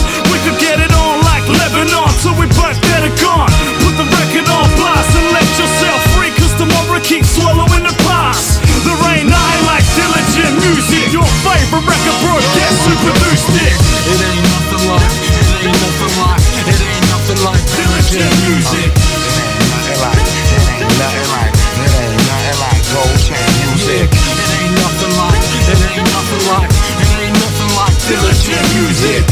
Swallowing 7.40 7.84
the 7.88 7.94
past. 8.04 8.60
There 8.84 9.00
ain't 9.16 9.28
nothing 9.28 9.64
like 9.64 9.86
diligent 9.96 10.54
music. 10.60 11.04
Your 11.12 11.28
favorite 11.44 11.84
record 11.88 12.18
broadcast 12.20 12.78
who 12.84 12.92
produced 13.00 13.52
it. 13.56 13.76
It 14.12 14.18
ain't 14.20 14.44
nothing 14.44 14.84
like, 14.88 15.08
it 15.08 15.48
ain't 15.64 15.80
nothing 15.80 16.14
like, 16.20 16.42
it 16.68 16.80
ain't 16.80 17.06
nothing 17.08 17.40
like 17.40 17.64
diligent 17.64 18.32
music. 18.44 18.88
It 18.92 19.36
ain't 19.40 19.64
nothing 19.72 19.98
like, 20.04 20.20
it 20.20 20.64
ain't 20.68 20.92
nothing 21.00 21.28
like, 21.32 21.52
it 21.80 21.92
ain't 21.96 22.24
nothing 22.28 22.58
like 22.60 22.82
gold 22.92 23.18
chain 23.24 23.48
music. 23.64 24.06
It 24.10 24.50
ain't 24.60 24.74
nothing 24.76 25.14
like, 25.16 25.40
it 25.72 25.80
ain't 25.80 26.04
nothing 26.12 26.44
like, 26.52 26.68
it 26.68 27.10
ain't 27.24 27.36
nothing 27.40 27.70
like 27.76 27.96
diligent 28.04 28.64
music. 28.76 29.29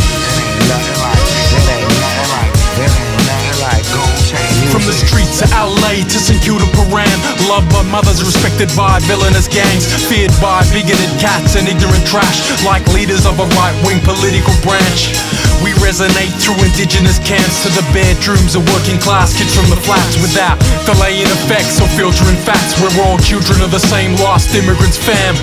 The 4.89 4.97
streets 5.05 5.45
of 5.45 5.53
LA 5.53 6.01
to 6.01 6.17
St. 6.17 6.41
Kilda 6.41 6.65
Paran 6.73 7.13
Loved 7.45 7.69
by 7.69 7.85
mothers, 7.93 8.25
respected 8.25 8.73
by 8.73 8.97
villainous 9.05 9.45
gangs. 9.45 9.85
Feared 10.09 10.33
by 10.41 10.65
bigoted 10.73 11.13
cats 11.21 11.61
and 11.61 11.69
ignorant 11.69 12.09
trash. 12.09 12.41
Like 12.65 12.81
leaders 12.97 13.29
of 13.29 13.37
a 13.37 13.45
right-wing 13.53 14.01
political 14.01 14.57
branch. 14.65 15.13
We 15.61 15.77
resonate 15.85 16.33
through 16.41 16.57
indigenous 16.65 17.19
camps 17.21 17.67
To 17.67 17.69
the 17.75 17.85
bedrooms 17.93 18.55
of 18.55 18.63
working 18.73 18.97
class 19.03 19.35
kids 19.37 19.51
from 19.51 19.67
the 19.69 19.81
flats 19.83 20.15
Without 20.23 20.57
delaying 20.87 21.29
effects 21.29 21.85
or 21.85 21.89
filtering 21.93 22.41
facts. 22.49 22.81
We're 22.81 22.95
all 23.05 23.21
children 23.21 23.61
of 23.61 23.69
the 23.69 23.83
same 23.83 24.17
lost 24.25 24.57
immigrants 24.57 24.97
fam 24.97 25.37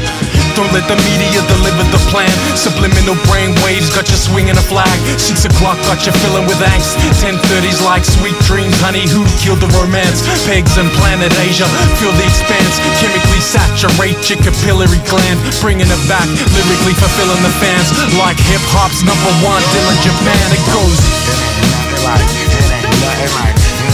Don't 0.56 0.72
let 0.72 0.88
the 0.88 0.96
media 1.04 1.44
deliver 1.52 1.84
the 1.92 2.00
plan. 2.08 2.32
Subliminal 2.56 3.20
brain 3.28 3.52
waves 3.60 3.92
got 3.92 4.08
you 4.08 4.16
swinging 4.16 4.56
a 4.56 4.64
flag. 4.64 4.96
Six 5.20 5.44
o'clock 5.44 5.76
got 5.84 6.08
you 6.08 6.16
filling 6.24 6.48
with 6.48 6.64
angst. 6.64 6.96
1030s 7.20 7.84
like 7.84 8.08
sweet 8.08 8.40
dreams 8.48 8.72
Honey, 8.80 9.04
who 9.04 9.28
killed 9.44 9.60
the 9.60 9.68
romance? 9.76 10.24
Pegs 10.48 10.80
and 10.80 10.88
planet 10.96 11.36
Asia 11.44 11.68
Feel 12.00 12.16
the 12.16 12.24
expanse. 12.24 12.80
Chemically 13.04 13.44
saturate 13.44 14.16
your 14.32 14.40
capillary 14.40 15.04
gland. 15.12 15.44
Bringing 15.60 15.92
it 15.92 16.04
back 16.08 16.28
Lyrically 16.56 16.96
fulfilling 16.96 17.44
the 17.44 17.52
fans. 17.60 17.92
Like 18.16 18.40
hip-hop's 18.40 19.04
number 19.04 19.32
one 19.44 19.60
Dylan 19.76 20.00
Japan 20.08 20.48
It 20.56 20.64
goes. 20.72 21.00
It 21.04 21.36
ain't 21.36 21.68
nothing 21.68 22.04
like, 22.08 22.28
it. 22.32 22.64
Ain't 22.80 22.96
nothing 23.04 23.32
like 23.44 23.85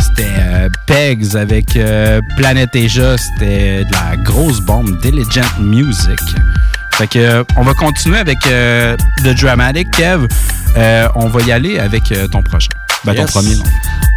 C'était 0.00 0.68
Pegs 0.86 1.36
avec 1.36 1.76
euh, 1.76 2.20
Planète 2.36 2.74
Asia, 2.74 3.16
c'était 3.16 3.84
de 3.84 3.92
la 3.92 4.16
grosse 4.16 4.60
bombe 4.60 4.98
Diligent 5.00 5.48
Music. 5.60 6.18
Fait 7.00 7.06
que, 7.06 7.18
euh, 7.18 7.44
on 7.56 7.62
va 7.62 7.72
continuer 7.72 8.18
avec 8.18 8.46
euh, 8.46 8.94
The 9.24 9.28
Dramatic. 9.28 9.90
Kev, 9.92 10.26
euh, 10.76 11.08
on 11.14 11.28
va 11.28 11.40
y 11.42 11.50
aller 11.50 11.78
avec 11.78 12.12
ton 12.30 12.42
prochain. 12.42 12.68
Ben, 13.04 13.14
ton 13.14 13.22
Yes. 13.22 13.30
premier, 13.32 13.54
non? 13.56 13.64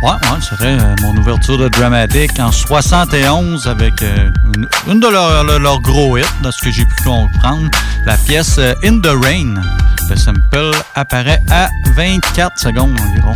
Ouais, 0.03 0.09
ouais, 0.11 0.41
serait 0.41 0.77
euh, 0.77 0.95
mon 1.01 1.15
ouverture 1.15 1.57
de 1.57 1.69
Dramatic 1.69 2.37
en 2.39 2.51
71 2.51 3.65
avec 3.67 4.01
euh, 4.01 4.29
une, 4.55 4.67
une 4.91 4.99
de 4.99 5.07
leurs 5.07 5.43
leur, 5.45 5.59
leurs 5.59 5.79
gros 5.79 6.17
hits, 6.17 6.23
de 6.43 6.51
ce 6.51 6.61
que 6.61 6.71
j'ai 6.71 6.83
pu 6.83 7.03
comprendre. 7.05 7.69
La 8.05 8.17
pièce 8.17 8.57
euh, 8.57 8.73
In 8.83 8.99
the 8.99 9.07
Rain. 9.23 9.61
Le 10.09 10.15
sample 10.17 10.71
apparaît 10.95 11.41
à 11.49 11.69
24 11.95 12.59
secondes 12.59 12.99
environ. 12.99 13.33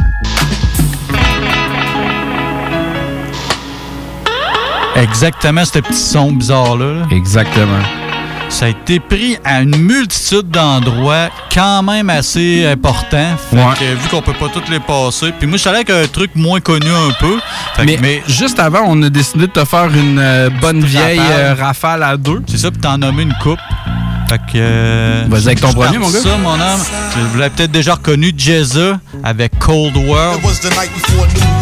Exactement 4.95 5.63
ce 5.63 5.79
petit 5.79 5.93
son 5.97 6.31
bizarre-là. 6.33 6.93
là. 6.93 7.05
Exactement. 7.11 7.79
Ça 8.49 8.65
a 8.65 8.69
été 8.69 8.99
pris 8.99 9.37
à 9.43 9.61
une 9.61 9.75
multitude 9.77 10.49
d'endroits 10.49 11.29
quand 11.53 11.83
même 11.83 12.09
assez 12.09 12.65
importants. 12.65 13.35
Fait 13.51 13.55
Ouais. 13.57 13.63
que, 13.77 13.83
vu 14.01 14.07
qu'on 14.09 14.21
peut 14.21 14.33
pas 14.33 14.47
tous 14.51 14.71
les 14.71 14.79
passer. 14.79 15.31
Puis 15.37 15.47
moi, 15.47 15.57
je 15.57 15.61
suis 15.61 15.69
allé 15.69 15.79
avec 15.79 15.89
un 15.91 16.07
truc 16.07 16.31
moins 16.33 16.59
connu 16.59 16.87
un 16.89 17.11
peu. 17.19 17.37
Fait 17.75 17.85
que- 17.85 18.01
Mais, 18.01 18.23
juste 18.27 18.59
avant, 18.59 18.83
on 18.87 19.03
a 19.03 19.09
décidé 19.09 19.47
de 19.47 19.51
te 19.51 19.63
faire 19.65 19.93
une 19.93 20.17
euh, 20.19 20.49
bonne 20.61 20.83
vieille 20.83 21.19
rafale. 21.19 21.35
euh, 21.39 21.53
rafale 21.55 22.03
à 22.03 22.17
deux. 22.17 22.41
C'est 22.47 22.57
ça, 22.57 22.71
puis 22.71 22.79
t'en 22.79 22.97
nommer 22.97 23.23
une 23.23 23.35
coupe. 23.43 23.59
Fait 24.29 24.37
que. 24.39 24.41
euh, 24.55 25.25
Vas-y 25.27 25.45
avec 25.47 25.61
ton 25.61 25.73
premier, 25.73 25.97
mon 25.99 26.09
gars. 26.09 26.19
ça, 26.19 26.37
mon 26.37 26.53
homme. 26.53 26.81
Vous 27.33 27.37
l'avez 27.37 27.51
peut-être 27.53 27.71
déjà 27.71 27.93
reconnu, 27.95 28.33
Jezza, 28.35 28.99
avec 29.23 29.59
Cold 29.59 29.95
World. 29.97 30.41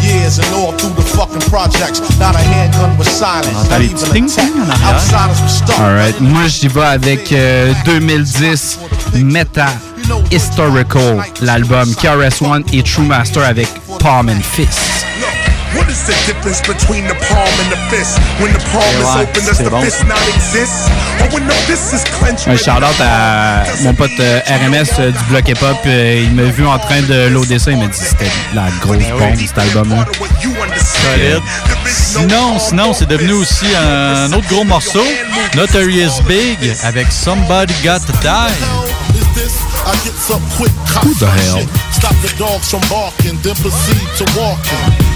Year's 0.06 0.38
and 0.38 0.54
all 0.54 0.72
through 0.72 0.94
the 0.94 1.02
fucking 1.02 1.42
projects. 1.50 2.00
Not 2.18 2.34
a 2.34 2.38
handgun 2.38 2.96
was 2.98 3.08
silent. 3.08 3.52
entend 3.56 3.70
Not 3.70 3.80
even 3.82 3.96
en. 3.98 4.52
Outsiders 4.86 5.40
were 5.42 5.48
stuck. 5.48 5.78
Alright. 5.80 6.20
Moi, 6.20 6.46
j'y 6.48 6.68
vais 6.68 6.82
avec 6.82 7.32
euh, 7.32 7.72
2010 7.84 8.78
Meta 9.24 9.68
Historical, 10.30 11.24
l'album 11.42 11.92
KRS-One 11.96 12.62
et 12.72 12.82
True 12.82 13.04
Master 13.04 13.42
avec 13.44 13.68
Palm 13.98 14.28
and 14.28 14.42
Fist. 14.42 15.15
Is 15.96 16.04
the 16.04 16.12
difference 16.26 16.60
between 16.60 17.04
the 17.08 17.14
palm 17.14 17.48
and 17.62 17.72
the 17.72 17.80
fist? 17.88 18.18
When 18.38 18.52
the 18.52 18.60
palm 18.70 18.84
is 19.00 19.16
open, 19.16 19.44
does 19.46 19.56
c'est 19.56 19.64
the 19.64 19.70
bon. 19.70 19.80
fist 19.80 20.04
not 20.06 20.20
exist? 20.28 20.90
Or 21.22 21.28
when 21.32 21.46
the 21.48 21.54
fist 21.64 21.94
is 21.94 22.04
clenched? 22.18 22.46
Un 22.48 22.56
shout-out 22.58 23.00
à 23.00 23.64
mon 23.82 23.94
pote 23.94 24.10
euh, 24.20 24.40
RMS 24.46 24.90
euh, 24.98 25.10
du 25.10 25.24
bloc 25.30 25.48
hip-hop. 25.48 25.78
Euh, 25.86 26.22
il 26.22 26.34
m'a 26.34 26.42
vu 26.50 26.66
en 26.66 26.78
train 26.78 27.00
de 27.00 27.28
loader 27.28 27.58
ça. 27.58 27.70
Il 27.70 27.78
m'a 27.78 27.86
dit 27.86 27.98
que 27.98 28.04
c'était 28.04 28.30
la 28.54 28.66
grosse 28.82 29.08
bombe, 29.08 29.38
cet 29.38 29.56
album-là. 29.56 30.04
Solide. 30.76 31.42
Sinon, 31.86 32.58
sinon, 32.58 32.92
c'est 32.92 33.08
devenu 33.08 33.32
aussi 33.32 33.66
un 33.74 34.30
autre 34.34 34.48
gros 34.48 34.64
morceau, 34.64 35.04
Notorious 35.54 36.20
Big, 36.28 36.58
avec 36.84 37.10
Somebody 37.10 37.72
Got 37.82 38.00
to 38.00 38.12
Die. 38.20 38.52
I 39.86 39.94
gets 40.04 40.30
up 40.30 40.42
quick, 40.58 40.72
cop 40.92 41.04
Who 41.04 41.14
the 41.14 41.26
hell? 41.26 41.58
shit. 41.58 41.68
Stop 41.92 42.14
the 42.20 42.34
dogs 42.36 42.68
from 42.68 42.80
barking, 42.90 43.38
then 43.42 43.54
proceed 43.54 44.08
to 44.18 44.24
walking. 44.38 45.15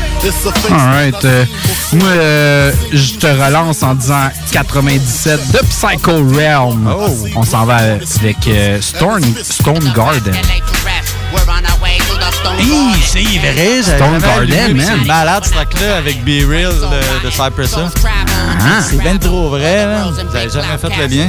Alright. 0.71 1.25
euh, 1.25 1.45
moi, 1.95 2.09
euh, 2.09 2.73
je 2.93 3.15
te 3.15 3.27
relance 3.27 3.83
en 3.83 3.95
disant 3.95 4.29
97 4.53 5.53
de 5.53 5.59
Psycho 5.67 6.13
Realm. 6.37 6.93
On 7.37 7.43
s'en 7.43 7.65
va 7.65 7.77
avec 7.77 8.37
euh, 8.49 8.81
Storm, 8.81 9.23
Stone 9.43 9.93
Garden. 9.97 10.35
Hi, 12.61 12.93
c'est 13.07 13.23
vrai, 13.39 13.83
j'avais 13.85 13.99
Stone 13.99 14.19
Garden, 14.19 14.77
man. 14.77 15.07
Malade 15.07 15.45
ce 15.47 15.51
track-là 15.53 15.97
avec 15.97 16.23
Be 16.25 16.47
Real 16.49 16.73
de, 16.75 17.27
de 17.27 17.31
Cypress. 17.31 17.75
Ah. 17.77 18.81
C'est 18.89 18.99
bien 19.01 19.17
trop 19.17 19.49
vrai, 19.51 19.87
man. 19.87 20.13
J'avais 20.33 20.51
jamais 20.51 20.79
fait 20.79 20.97
le 20.99 21.07
lien? 21.07 21.29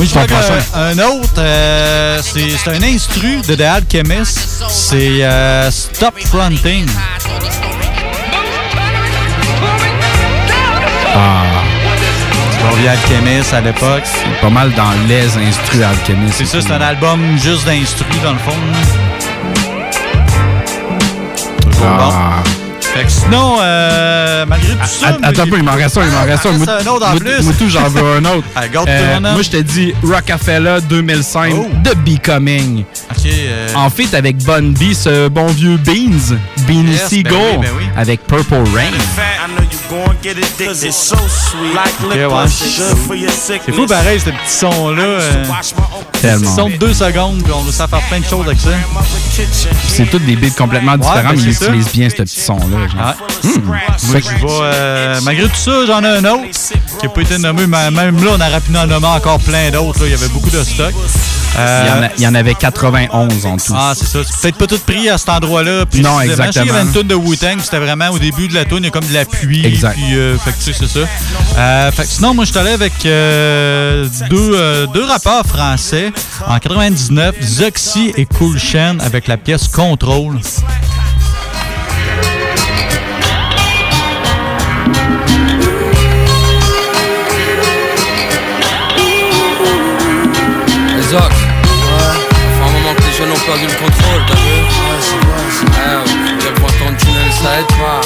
Moi, 0.00 0.06
je 0.06 0.34
prochain. 0.34 0.58
un 0.74 0.98
autre, 0.98 1.28
euh, 1.36 2.20
c'est 2.22 2.70
un 2.70 2.82
instru 2.82 3.42
de 3.46 3.54
The 3.54 3.60
Alchemist. 3.60 4.64
C'est 4.70 5.22
euh, 5.22 5.70
Stop 5.70 6.14
Fronting. 6.26 6.86
Ah, 11.14 11.42
Bon, 12.62 12.76
vieux 12.76 12.88
Alchemist 12.88 13.52
à 13.52 13.60
l'époque. 13.60 14.04
c'est 14.04 14.40
pas 14.40 14.48
mal 14.48 14.72
dans 14.72 14.92
les 15.06 15.36
instrus 15.36 15.82
alchimistes. 15.82 16.36
C'est 16.38 16.46
ça, 16.46 16.62
c'est 16.62 16.72
un 16.72 16.80
album 16.80 17.20
juste 17.36 17.66
d'instru 17.66 18.06
dans 18.24 18.32
le 18.32 18.38
fond. 18.38 18.56
Toujours 21.72 21.86
Ah. 22.00 22.42
bon. 22.42 22.49
Fait 22.94 23.04
que 23.04 23.10
sinon, 23.10 23.56
euh, 23.60 24.44
malgré 24.46 24.72
tout 24.72 24.78
ça. 24.84 25.08
Att- 25.10 25.18
Attends 25.22 25.42
un 25.42 25.46
peu, 25.46 25.56
il 25.58 25.62
m'en 25.62 25.72
reste 25.74 25.96
un, 25.96 26.04
il 26.04 26.10
m'en 26.10 26.24
reste 26.24 26.44
un. 26.46 26.52
Moi, 26.52 26.66
un 26.68 26.86
autre 26.88 27.06
en 27.08 27.16
plus. 27.16 27.42
moi 27.44 27.52
tout, 27.56 27.68
j'en 27.68 27.88
veux 27.88 28.16
un 28.16 28.24
autre. 28.24 28.46
Ah, 28.56 28.62
Euh, 28.88 29.20
moi, 29.20 29.42
je 29.42 29.50
te 29.50 29.56
dis 29.58 29.94
Rockefeller 30.02 30.78
2005 30.88 31.52
Oh. 31.56 31.68
de 31.84 31.94
Becoming. 31.94 32.84
Ok, 33.10 33.26
euh, 33.26 33.68
En 33.76 33.90
fait, 33.90 34.12
avec 34.14 34.38
Bun 34.38 34.72
B, 34.72 34.92
ce 34.92 35.28
bon 35.28 35.46
vieux 35.46 35.76
Beans, 35.76 36.36
Beanie 36.66 36.96
ben 36.96 37.08
Seagull, 37.08 37.60
ben 37.60 37.68
avec 37.96 38.26
Purple 38.26 38.54
Rain. 38.74 38.90
I 40.22 40.34
know 40.34 40.38
you 40.38 40.42
gon' 40.42 40.42
get 40.42 40.44
addicted. 40.60 40.84
It's 40.88 40.96
so 40.96 41.16
sweet. 41.16 41.74
Like 41.74 41.94
Ok, 42.04 42.12
liquor, 42.14 42.32
ouais. 42.32 42.44
good 42.44 42.98
for 43.06 43.16
your 43.16 43.30
sickness. 43.30 43.62
C'est 43.66 43.72
fou 43.72 43.86
pareil, 43.86 44.20
ce 44.20 44.24
petit 44.30 44.58
son-là. 44.58 45.02
euh, 45.02 45.44
Tellement. 46.20 46.40
Petit 46.46 46.54
son 46.54 46.68
de 46.68 46.76
deux 46.76 46.94
secondes, 46.94 47.42
puis 47.42 47.52
on 47.52 47.60
réussit 47.62 47.80
à 47.80 47.88
faire 47.88 48.02
plein 48.08 48.20
de 48.20 48.24
choses 48.26 48.46
avec 48.46 48.60
ça. 48.60 48.70
C'est 49.88 50.10
tous 50.10 50.18
des 50.18 50.36
beats 50.36 50.50
complètement 50.56 50.96
différents, 50.98 51.22
ben, 51.22 51.32
mais 51.36 51.42
ils 51.42 51.54
ça. 51.54 51.66
utilisent 51.66 51.92
bien 51.92 52.10
ce 52.10 52.16
petit 52.16 52.40
son-là. 52.40 53.14
que- 53.42 54.20
je 54.20 54.20
vais, 54.20 54.46
euh, 54.62 55.20
malgré 55.22 55.44
tout 55.48 55.56
ça, 55.56 55.86
j'en 55.86 56.02
ai 56.04 56.08
un 56.08 56.24
autre 56.24 56.42
qui 56.98 57.06
n'a 57.06 57.12
pas 57.12 57.20
été 57.22 57.38
nommé, 57.38 57.66
mais 57.66 57.90
même 57.90 58.22
là, 58.22 58.32
on 58.36 58.40
aurait 58.40 58.60
pu 58.60 58.76
en 58.76 58.86
nommer 58.86 59.06
encore 59.06 59.38
plein 59.40 59.70
d'autres. 59.70 60.00
Il 60.04 60.10
y 60.10 60.14
avait 60.14 60.28
beaucoup 60.28 60.50
de 60.50 60.62
stock. 60.62 60.92
Euh, 61.58 61.84
il, 61.84 61.88
y 61.88 61.92
en 61.98 62.02
a- 62.04 62.08
il 62.18 62.22
y 62.22 62.26
en 62.28 62.34
avait 62.36 62.54
91 62.54 63.44
en 63.44 63.56
tout. 63.56 63.72
Ah, 63.76 63.92
c'est 63.96 64.06
ça. 64.06 64.18
C'est 64.24 64.40
peut-être 64.40 64.56
pas 64.56 64.66
tout 64.68 64.78
pris 64.86 65.08
à 65.08 65.18
cet 65.18 65.30
endroit-là. 65.30 65.80
Non, 65.80 65.84
Je 65.84 65.96
sais 65.96 66.02
qu'il 66.02 66.02
y 66.02 66.32
avait 66.32 66.46
exactement. 66.48 66.80
une 66.82 66.92
toune 66.92 67.06
de 67.08 67.14
Wu-Tang, 67.16 67.58
c'était 67.62 67.78
vraiment 67.80 68.10
au 68.10 68.18
début 68.18 68.46
de 68.46 68.54
la 68.54 68.64
toune, 68.64 68.78
il 68.82 68.84
y 68.84 68.88
a 68.88 68.90
comme 68.90 69.04
de 69.04 69.12
la 69.14 69.24
pluie. 69.24 69.66
Exact. 69.66 69.94
Puis, 69.94 70.09
euh, 70.16 70.38
fait 70.38 70.52
que 70.52 70.56
tu 70.58 70.72
sais, 70.72 70.72
c'est 70.72 70.88
ça. 70.88 71.06
Euh, 71.58 71.92
fait 71.92 72.02
que 72.02 72.08
sinon, 72.08 72.34
moi, 72.34 72.44
je 72.44 72.50
suis 72.50 72.58
allé 72.60 72.70
avec 72.72 72.92
euh, 73.06 74.06
deux, 74.28 74.52
euh, 74.54 74.86
deux 74.86 75.04
rappeurs 75.04 75.46
français. 75.46 76.12
En 76.46 76.58
99, 76.58 77.34
Zoxy 77.42 78.12
et 78.16 78.26
Cool 78.26 78.58
Chain 78.58 78.98
avec 79.00 79.26
la 79.26 79.36
pièce 79.36 79.68
Control. 79.68 80.38
Les 90.96 91.02
Zoc, 91.02 91.20
ouais. 91.22 92.16
fait 92.56 92.64
un 92.64 92.70
moment 92.72 92.94
que 92.94 93.02
les 93.02 93.12
jeunes 93.16 93.30
ont 93.30 93.44
perdu 93.46 93.66
le 93.66 93.72
contrôle, 93.84 94.22
t'as 94.26 94.34
vu 94.34 94.40
Ouais, 94.40 95.00
c'est 95.00 95.26
vrai, 95.26 95.44
c'est 95.50 95.68
vrai. 95.70 96.54
point 96.54 96.70
ton 96.78 96.94
tunnel, 96.96 97.32
ça 97.42 97.60
aide 97.60 97.66
pas. 97.66 98.00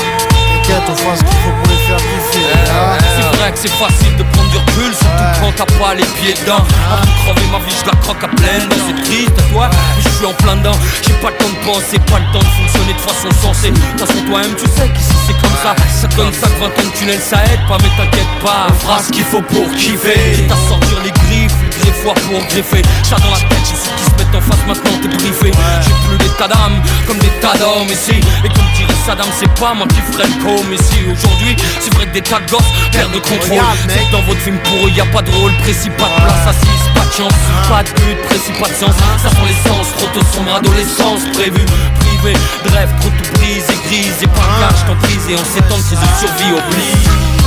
T'inquiète, 0.63 0.83
on 0.91 0.95
fera 0.97 1.17
ce 1.17 1.25
qu'il 1.25 1.39
faut 1.39 1.64
C'est 1.97 3.37
vrai 3.39 3.53
que 3.53 3.59
c'est 3.59 3.69
facile 3.69 4.17
de 4.17 4.23
prendre 4.23 4.51
du 4.51 4.59
recul, 4.59 4.95
surtout 4.95 5.41
quand 5.41 5.53
t'as 5.57 5.79
pas 5.79 5.95
les 5.95 6.05
pieds 6.19 6.35
dedans. 6.35 6.65
Avant 6.91 7.03
de 7.03 7.15
crever 7.23 7.47
ma 7.53 7.59
vie, 7.59 7.75
je 7.79 7.87
la 7.87 7.97
croque 7.99 8.25
à 8.25 8.29
pleine 8.29 8.69
dents. 8.69 8.77
C'est 8.87 9.03
triste 9.05 9.37
toi, 9.53 9.71
mais 9.71 10.03
je 10.03 10.09
suis 10.17 10.27
en 10.27 10.33
plein 10.35 10.57
dedans. 10.57 10.77
J'ai 11.07 11.15
pas 11.15 11.31
le 11.31 11.37
temps 11.37 11.51
de 11.51 11.65
penser, 11.65 11.99
pas 12.11 12.19
le 12.19 12.29
temps 12.33 12.45
de 12.45 12.53
fonctionner 12.59 12.95
de 12.95 13.01
façon 13.01 13.31
sensée. 13.43 13.73
Toute 13.73 14.07
façon, 14.07 14.21
toi-même, 14.27 14.55
tu 14.55 14.67
sais 14.67 14.89
qu'ici 14.89 15.15
c'est 15.27 15.39
comme 15.41 15.57
ça. 15.63 15.75
Ça 16.01 16.09
donne 16.17 16.33
ça 16.33 16.49
que 16.49 16.59
20 16.61 16.67
ans 16.67 16.89
de 16.91 16.99
tunnel, 16.99 17.21
ça 17.21 17.39
aide 17.45 17.63
pas, 17.69 17.79
mais 17.83 17.91
t'inquiète 17.97 18.35
pas. 18.43 18.67
Fera 18.81 18.99
ce 19.03 19.13
qu'il 19.13 19.25
faut 19.25 19.43
pour 19.43 19.71
kiffer. 19.75 20.35
Quitte 20.35 20.53
à 20.53 20.69
sortir 20.69 20.99
les 21.05 21.13
griffes, 21.13 21.55
greffoirs 21.85 22.15
pour 22.27 22.41
greffer. 22.49 22.83
Ça 23.03 23.17
dans 23.17 23.31
la 23.31 23.41
tête, 23.49 23.65
j'ai 23.69 23.77
ceux 23.77 23.95
qui 23.97 24.05
se 24.05 24.15
mettent 24.17 24.35
en 24.35 24.41
face, 24.41 24.65
maintenant 24.67 24.97
t'es 25.03 25.09
briefé. 25.09 25.53
J'ai 25.85 25.95
plus 26.09 26.19
des 26.19 26.33
tas 26.35 26.49
d'âmes, 26.49 26.81
comme 27.07 27.19
des 27.19 27.33
tas 27.41 27.57
d'hommes 27.59 27.93
ici. 27.93 28.17
Et 28.45 28.49
comme 28.49 28.69
dirait 28.77 28.99
Saddam, 29.07 29.29
c'est 29.39 29.53
pas 29.61 29.75
moi 29.75 29.87
qui 29.89 30.01
ferai 30.13 30.27
le 30.29 30.37
com 30.43 30.67
ici. 30.73 30.99
Aujourd'hui, 31.05 31.57
c'est 31.81 31.93
vrai 31.95 32.07
que 32.07 32.15
des 32.15 32.23
tas 32.23 32.41
de 32.41 32.51
gosses 32.51 32.73
perdent 32.93 33.13
de 33.13 33.19
contrôle. 33.21 33.65
C'est 33.89 34.11
dans 34.11 34.23
votre 34.23 34.41
film 34.41 34.59
pour 34.59 34.87
eux, 34.87 34.91
y 34.91 35.01
a 35.01 35.07
pas 35.07 35.23
de 35.23 35.31
rôle 35.31 35.53
précis, 35.63 35.91
pas 35.91 36.09
de 36.09 36.19
place 36.25 36.47
assise, 36.49 36.85
pas 36.95 37.05
de 37.05 37.13
chance, 37.13 37.41
pas 37.69 37.83
de 37.83 37.91
but 38.01 38.19
précis, 38.29 38.55
pas 38.61 38.69
de 38.69 38.75
sens. 38.75 38.97
Ça 39.23 39.29
sent 39.31 39.45
l'essence, 39.47 39.89
trop 39.99 40.09
tôt 40.15 40.27
sombre 40.33 40.55
adolescence 40.57 41.23
prévue, 41.33 41.67
privée, 42.01 42.39
de 42.65 42.69
rêve, 42.73 42.91
trop 43.01 43.11
tout 43.11 43.31
brise 43.39 43.65
et 43.69 43.81
grise. 43.89 44.19
Et 44.23 44.27
par 44.29 44.49
cage, 44.61 44.87
t'emprise 44.87 45.25
et 45.29 45.35
en 45.35 45.45
s'étend 45.45 45.77
de 45.77 45.83
survie 45.83 46.53
oblige. 46.53 47.44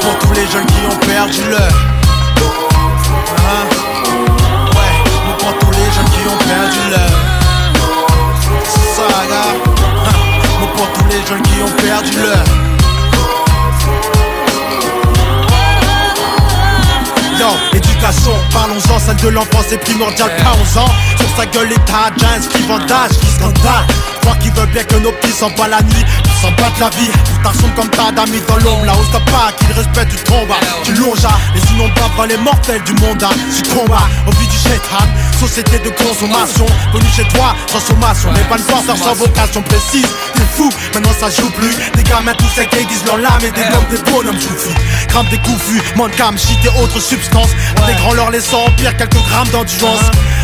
Pour 0.00 0.18
tous 0.18 0.32
les 0.32 0.46
jeunes 0.46 0.66
qui 0.66 0.86
ont 0.86 0.98
perdu 1.06 1.42
leur. 1.50 1.72
Hein? 3.48 3.66
Ouais, 4.76 4.94
pour 5.38 5.58
tous 5.58 5.70
les 5.72 5.90
jeunes 5.94 6.10
qui 6.14 6.22
ont 6.28 6.38
perdu 6.38 6.80
ça, 8.96 9.02
gars. 9.28 9.54
Hein? 10.06 10.18
Bon 10.60 10.66
pour 10.76 10.88
tous 10.92 11.08
les 11.08 11.26
jeunes 11.26 11.42
qui 11.42 11.62
ont 11.62 11.74
perdu 11.82 12.16
leur. 12.22 12.44
Yo, 17.38 17.48
éducation, 17.72 18.34
parlons-en, 18.52 18.89
de 19.14 19.28
l'enfance 19.28 19.72
est 19.72 19.78
primordiale, 19.78 20.30
pas 20.42 20.52
11 20.60 20.78
ans. 20.78 20.90
Sur 21.18 21.36
sa 21.36 21.46
gueule, 21.46 21.68
les 21.68 21.76
de 21.76 22.20
gens 22.20 22.48
qui 22.50 22.58
qui 23.18 23.34
scandale. 23.34 23.86
Crois 24.20 24.36
qu'ils 24.36 24.52
veulent 24.52 24.70
bien 24.70 24.84
que 24.84 24.96
nos 24.96 25.12
petits 25.12 25.32
s'en 25.32 25.50
pas 25.50 25.68
la 25.68 25.80
nuit. 25.82 26.04
s'en 26.40 26.50
battent 26.52 26.78
la 26.78 26.90
vie 26.90 27.10
Pour 27.42 27.54
sombre 27.54 27.74
comme 27.74 27.88
ta 27.90 28.12
d'amis 28.12 28.40
dans 28.48 28.56
l'ombre 28.56 28.84
hausse 28.98 29.10
t'as 29.12 29.30
pas 29.30 29.52
qu'il 29.58 29.72
respecte 29.72 30.10
du 30.10 30.16
tomba 30.24 30.56
Tu 30.84 30.92
longes 30.94 31.26
les 31.54 31.62
innombrables 31.72 32.28
les 32.28 32.36
mortels 32.38 32.82
du 32.84 32.92
monde 32.94 33.22
hein. 33.22 33.30
Tu 33.54 33.62
combats 33.70 34.08
au 34.26 34.30
vie 34.32 34.46
du 34.46 34.56
shaitan 34.56 35.04
Société 35.38 35.78
de 35.78 35.90
consommation 35.90 36.66
Venu 36.92 37.06
chez 37.14 37.24
toi, 37.34 37.54
transformation 37.66 38.32
Les 38.32 38.44
balles 38.44 38.60
forceurs 38.60 38.96
sans 38.96 39.14
vocation 39.14 39.62
précise 39.62 40.08
T'es 40.34 40.46
fou, 40.56 40.68
maintenant 40.94 41.12
ça 41.18 41.30
joue 41.30 41.50
plus 41.50 41.74
Des 41.94 42.02
gamins 42.02 42.34
tous 42.34 42.48
secs 42.54 42.72
aiguisent 42.74 43.04
leur 43.06 43.18
lame 43.18 43.42
Et 43.42 43.50
des 43.50 43.62
gommes 43.72 43.88
des 43.90 44.10
bonhommes 44.10 44.38
souffris 45.10 45.20
Crame 45.20 45.26
des 45.28 45.38
couffus, 45.38 45.82
cam, 46.16 46.38
shit 46.38 46.58
et 46.64 46.80
autres 46.80 47.00
substances. 47.00 47.50
Intégrant 47.82 48.14
leur 48.14 48.30
les 48.30 48.40
pire 48.76 48.96
quelques 48.96 49.14
grammes 49.14 49.48
d'endurance. 49.48 50.00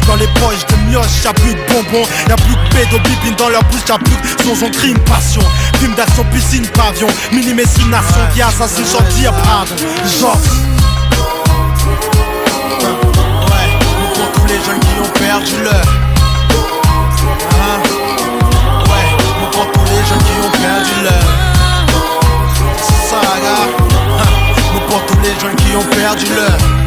Dans 0.07 0.17
les 0.17 0.27
poches 0.29 0.67
de 0.69 0.77
mioche, 0.89 1.25
y'a 1.25 1.33
plus 1.33 1.55
de 1.55 1.61
bonbons 1.69 2.07
Y'a 2.29 2.37
plus 2.37 2.55
de 2.55 2.75
pédobibine 2.75 3.35
dans 3.37 3.49
leur 3.49 3.65
bouche, 3.65 3.81
y'a 3.89 3.99
plus 3.99 4.15
de 4.15 4.43
son, 4.45 4.55
son 4.55 4.71
crime, 4.71 4.99
passion. 5.01 5.43
Film 5.81 5.95
d'action, 5.95 6.25
piscine, 6.33 6.67
pavillon 6.69 7.09
Mini-messination 7.33 8.21
qui 8.33 8.43
assassine 8.43 8.85
dire 9.17 9.33
pardon 9.33 9.75
Genre 10.21 10.39
Ouais, 13.51 14.47
les 14.47 14.55
jeunes 14.55 14.81
qui 14.81 15.01
ont 15.01 15.13
perdu 15.19 15.63
leur 15.65 15.83
Hein. 17.59 17.81
Ouais, 18.85 19.51
pour 19.51 19.73
tous 19.73 19.91
les 19.91 20.07
jeunes 20.07 20.19
qui 20.19 20.47
ont 20.47 20.51
perdu 20.51 21.03
leur 21.03 21.46
jeunes 25.41 25.57
qui 25.57 25.77
ont 25.77 25.85
perdu 25.97 26.25
leur 26.35 26.86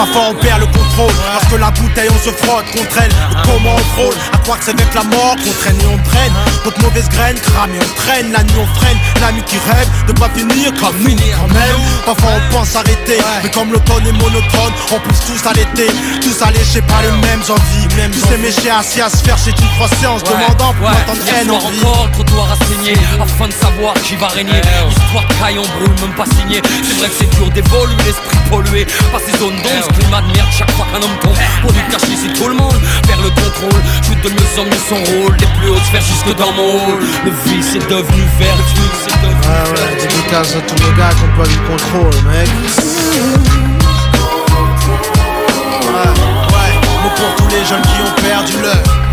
Parfois 0.00 0.28
on 0.30 0.34
perd 0.34 0.60
le 0.60 0.66
contrôle. 0.66 1.12
Parce 1.30 1.44
que 1.52 1.56
la 1.56 1.70
bouteille 1.72 2.08
on 2.08 2.24
se 2.24 2.32
frotte 2.32 2.64
contre 2.72 2.96
elle. 3.04 3.12
Comment 3.44 3.76
on 3.76 3.84
frôle 3.92 4.14
À 4.32 4.38
croire 4.38 4.58
que 4.58 4.64
c'est 4.64 4.70
avec 4.70 4.94
la 4.94 5.04
mort 5.04 5.36
qu'on 5.36 5.52
traîne 5.60 5.76
et 5.76 5.92
on 5.92 5.98
traîne. 6.08 6.32
Notre 6.64 6.80
mauvaise 6.80 7.08
graine 7.10 7.36
crame 7.36 7.74
et 7.74 7.84
on 7.84 7.94
traîne. 8.00 8.32
La 8.32 8.42
nuit 8.42 8.56
on 8.56 8.80
freine. 8.80 8.96
L'ami 9.20 9.42
qui 9.42 9.58
rêve 9.58 9.88
de 10.08 10.12
pas 10.12 10.30
finir 10.30 10.72
comme 10.80 10.96
nous. 11.04 11.10
Quand 11.36 11.52
même 11.52 11.76
Parfois 12.06 12.30
on 12.32 12.54
pense 12.54 12.74
arrêter. 12.76 13.20
Mais 13.42 13.50
comme 13.50 13.72
l'automne 13.72 14.06
est 14.06 14.12
monotone 14.12 14.72
On 14.90 15.00
pousse 15.00 15.20
tous 15.26 15.46
à 15.46 15.52
l'été. 15.52 15.92
Tous 16.22 16.42
alléchés 16.48 16.80
par 16.80 17.02
les 17.02 17.12
mêmes 17.20 17.44
envies. 17.44 18.10
Tous 18.10 18.26
ces 18.26 18.38
méchés 18.38 18.70
assis 18.70 19.02
à 19.02 19.10
se 19.10 19.18
faire 19.18 19.36
chez 19.36 19.50
une 19.50 19.68
croissance 19.76 20.24
Demandant 20.24 20.72
pour 20.80 20.88
entendre 20.88 21.20
haine 21.28 21.50
en 21.50 21.56
encore 21.56 22.06
le 22.06 22.12
trottoir 22.12 22.48
à 22.52 22.56
saigner 22.64 22.96
Afin 23.20 23.48
de 23.48 23.52
savoir 23.52 23.92
qui 24.00 24.16
va 24.16 24.28
régner. 24.28 24.62
Histoire 24.88 25.28
de 25.28 25.34
caille 25.34 25.58
on 25.58 25.68
brûle 25.76 26.00
même 26.00 26.16
pas 26.16 26.24
signé 26.24 26.62
C'est 26.64 26.96
vrai 26.96 27.08
que 27.08 27.14
c'est 27.18 27.30
dur 27.36 27.50
d'évoluer 27.50 27.96
l'esprit 28.06 28.38
pollué 28.48 28.86
Par 29.12 29.20
ces 29.20 29.36
zones 29.36 29.56
d'ombre 29.56 29.89
climat 29.92 30.22
de 30.22 30.32
merde 30.32 30.48
chaque 30.50 30.70
fois 30.72 30.86
qu'un 30.92 31.02
homme 31.02 31.18
tombe 31.20 31.36
Pour 31.62 31.72
lui 31.72 31.82
cacher 31.90 32.16
c'est 32.16 32.32
tout 32.32 32.48
le 32.48 32.54
monde. 32.54 32.76
Vers 33.06 33.20
le 33.22 33.30
contrôle 33.30 33.82
Joue 34.02 34.14
de 34.22 34.30
mieux 34.30 34.50
en 34.58 34.64
mieux 34.64 34.84
son 34.88 35.00
rôle. 35.12 35.36
Les 35.40 35.50
plus 35.58 35.68
hautes 35.70 35.84
sphères 35.84 36.02
jusque 36.02 36.36
dans 36.36 36.52
mon 36.52 36.74
hall. 36.74 37.00
Le 37.24 37.32
vice 37.46 37.74
est 37.74 37.86
devenu 37.88 38.22
vert 38.38 38.56
Le 38.56 38.66
vice 38.74 39.04
est 39.08 39.18
devenu 39.22 39.40
Ouais 39.40 39.64
ouais, 39.70 39.96
dédicace 40.00 40.56
à 40.56 40.60
tous 40.60 40.80
les 40.84 40.92
gars 40.96 41.10
qui 41.10 41.24
ont 41.24 41.34
pas 41.36 41.48
du 41.48 41.58
contrôle 41.68 42.16
mec. 42.30 42.48
Ouais, 45.90 46.10
ouais, 46.54 46.72
mais 47.02 47.12
pour 47.16 47.30
tous 47.36 47.50
les 47.54 47.64
jeunes 47.64 47.82
qui 47.82 48.00
ont 48.02 48.14
perdu 48.22 48.54
leur 48.62 49.09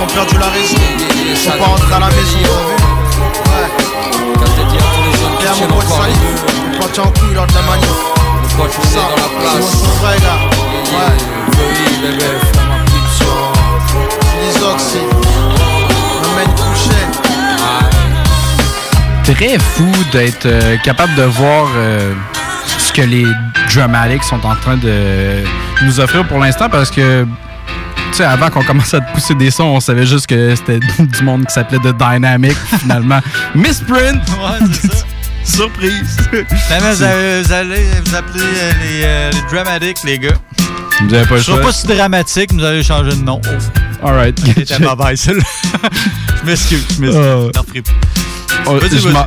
ont 0.00 0.06
perdu 0.06 0.38
la 0.38 0.48
raison 0.48 0.76
Ils 1.28 1.36
sont 1.36 1.50
pas 1.50 1.96
à 1.96 2.00
la 2.00 2.08
maison, 2.08 2.38
lors 7.34 7.46
de 7.46 7.52
la 7.54 7.60
Très 19.24 19.58
fou 19.58 19.90
d'être 20.12 20.46
euh, 20.46 20.76
capable 20.78 21.14
de 21.14 21.22
voir 21.22 21.66
euh, 21.76 22.12
ce 22.78 22.92
que 22.92 23.02
les 23.02 23.26
Dramatics 23.72 24.24
sont 24.24 24.44
en 24.44 24.56
train 24.56 24.76
de 24.76 25.44
nous 25.82 26.00
offrir 26.00 26.26
pour 26.26 26.38
l'instant 26.38 26.68
parce 26.68 26.90
que 26.90 27.24
tu 28.10 28.16
sais, 28.16 28.24
avant 28.24 28.50
qu'on 28.50 28.62
commence 28.62 28.92
à 28.94 29.00
te 29.00 29.12
pousser 29.12 29.34
des 29.34 29.50
sons, 29.50 29.64
on 29.64 29.80
savait 29.80 30.06
juste 30.06 30.26
que 30.26 30.54
c'était 30.54 30.80
du 30.98 31.22
monde 31.22 31.46
qui 31.46 31.54
s'appelait 31.54 31.78
The 31.78 31.96
Dynamic, 31.96 32.56
finalement. 32.80 33.20
Misprint! 33.54 34.22
Ouais, 34.28 34.66
c'est 34.72 34.92
ça. 34.92 35.04
Surprise! 35.44 36.16
Ben, 36.32 36.78
vous, 36.80 37.02
allez 37.52 37.84
vous 38.04 38.14
appelez 38.14 38.40
euh, 38.44 38.72
les, 38.82 39.02
euh, 39.04 39.30
les 39.32 39.56
Dramatics, 39.56 39.98
les 40.04 40.18
gars. 40.18 40.34
Vous 41.02 41.14
avez 41.14 41.26
pas 41.26 41.34
le 41.34 41.40
Je 41.40 41.46
choix. 41.46 41.60
pas 41.60 41.72
si 41.72 41.86
dramatique, 41.86 42.52
vous 42.52 42.62
allez 42.64 42.82
changer 42.82 43.10
de 43.10 43.22
nom. 43.22 43.40
Alright. 44.02 44.38
C'était 44.54 44.78
mauvaise, 44.78 45.20
celle-là. 45.20 45.42
Je 46.40 46.46
m'excuse, 46.46 46.84
je 46.96 47.00
m'excuse. 47.00 47.22
Oh. 47.24 47.50
Oh, 48.66 48.78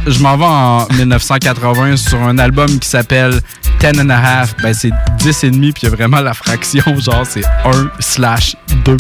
je 0.08 0.20
m'en 0.22 0.38
vais 0.38 0.46
en 0.46 0.88
1980 0.96 1.98
sur 1.98 2.22
un 2.22 2.38
album 2.38 2.80
qui 2.80 2.88
s'appelle 2.88 3.40
Ten 3.84 4.00
and 4.00 4.12
a 4.12 4.16
Half. 4.18 4.56
Ben, 4.64 4.74
c'est 4.74 4.92
10 5.18 5.44
et 5.44 5.52
demi, 5.52 5.74
puis 5.74 5.82
il 5.84 5.90
y 5.90 5.92
a 5.92 5.96
vraiment 5.98 6.22
la 6.22 6.34
fraction, 6.34 6.82
genre 7.02 7.26
c'est 7.28 7.44
1 7.66 7.90
slash 8.00 8.56
2. 8.86 8.96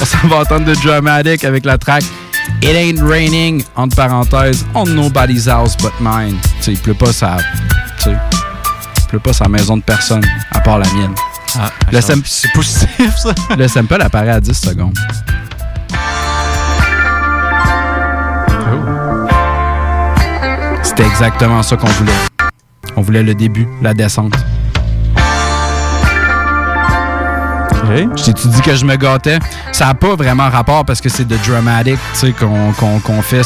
On 0.00 0.04
s'en 0.06 0.26
va 0.26 0.36
entendre 0.36 0.64
de 0.64 0.74
Dramatic 0.76 1.44
avec 1.44 1.66
la 1.66 1.76
track 1.76 2.02
It 2.62 2.70
Ain't 2.74 3.06
Raining, 3.06 3.62
entre 3.76 3.94
parenthèses, 3.94 4.64
on 4.74 4.86
nobody's 4.86 5.48
house 5.48 5.76
but 5.76 5.92
mine. 6.00 6.38
Tu 6.56 6.62
sais, 6.62 6.72
il 6.72 6.78
pleut 6.78 6.94
pas 6.94 7.12
sa... 7.12 7.36
Tu 7.98 8.04
sais, 8.04 8.16
il 8.96 9.06
pleut 9.08 9.18
pas 9.20 9.34
sa 9.34 9.48
maison 9.50 9.76
de 9.76 9.82
personne, 9.82 10.24
à 10.52 10.60
part 10.60 10.78
la 10.78 10.88
mienne. 10.94 11.14
le 11.90 11.98
attends, 11.98 12.06
sam- 12.06 12.22
c'est 12.24 12.50
positif, 12.54 13.14
ça. 13.14 13.34
Le 13.58 13.68
sample 13.68 14.00
apparaît 14.00 14.30
à 14.30 14.40
10 14.40 14.50
secondes. 14.58 14.96
C'était 20.82 21.04
exactement 21.04 21.62
ça 21.62 21.76
qu'on 21.76 21.86
voulait. 21.88 22.31
On 22.96 23.00
voulait 23.02 23.22
le 23.22 23.34
début, 23.34 23.66
la 23.82 23.94
descente. 23.94 24.34
Je 28.16 28.24
t'ai 28.32 28.48
dit 28.48 28.60
que 28.62 28.74
je 28.74 28.86
me 28.86 28.96
gâtais? 28.96 29.38
Ça 29.72 29.86
n'a 29.86 29.94
pas 29.94 30.14
vraiment 30.14 30.48
rapport 30.48 30.84
parce 30.84 31.00
que 31.00 31.10
c'est 31.10 31.26
de 31.26 31.36
dramatic 31.46 31.96
tu 32.12 32.18
sais, 32.18 32.32
qu'on 32.32 32.72
qu'on- 32.72 33.00
qu'on 33.00 33.20
fait. 33.20 33.42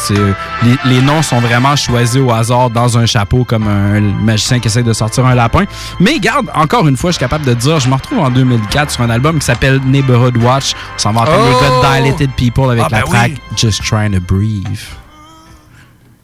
Les, 0.63 0.77
les 0.85 1.03
noms 1.03 1.23
sont 1.23 1.41
vraiment 1.41 1.75
choisis 1.75 2.21
au 2.21 2.31
hasard 2.31 2.71
dans 2.71 2.97
un 2.97 3.07
chapeau 3.07 3.43
comme 3.45 3.67
un 3.67 4.01
magicien 4.01 4.61
qui 4.61 4.69
essaie 4.69 4.85
de 4.85 4.93
sortir 4.93 5.27
un 5.27 5.35
lapin. 5.35 5.65
Mais 5.99 6.21
garde, 6.21 6.47
encore 6.55 6.87
une 6.87 6.97
fois, 6.97 7.11
je 7.11 7.15
suis 7.17 7.21
capable 7.21 7.45
de 7.45 7.55
dire, 7.55 7.81
je 7.81 7.89
me 7.89 7.95
retrouve 7.95 8.21
en 8.21 8.31
2004 8.31 8.91
sur 8.93 9.03
un 9.03 9.11
album 9.11 9.39
qui 9.41 9.47
s'appelle 9.47 9.81
Neighborhood 9.85 10.37
Watch. 10.37 10.75
On 10.95 10.99
s'en 10.99 11.13
va 11.13 11.23
entendre 11.23 11.45
Oh! 11.49 11.65
le 11.65 11.83
gars 11.83 12.01
Dilated 12.01 12.31
People 12.37 12.71
avec 12.71 12.85
Ah, 12.87 12.89
la 12.93 13.01
ben 13.01 13.07
track 13.07 13.33
oui. 13.33 13.41
Just 13.57 13.83
Trying 13.83 14.13
to 14.13 14.21
Breathe. 14.21 14.79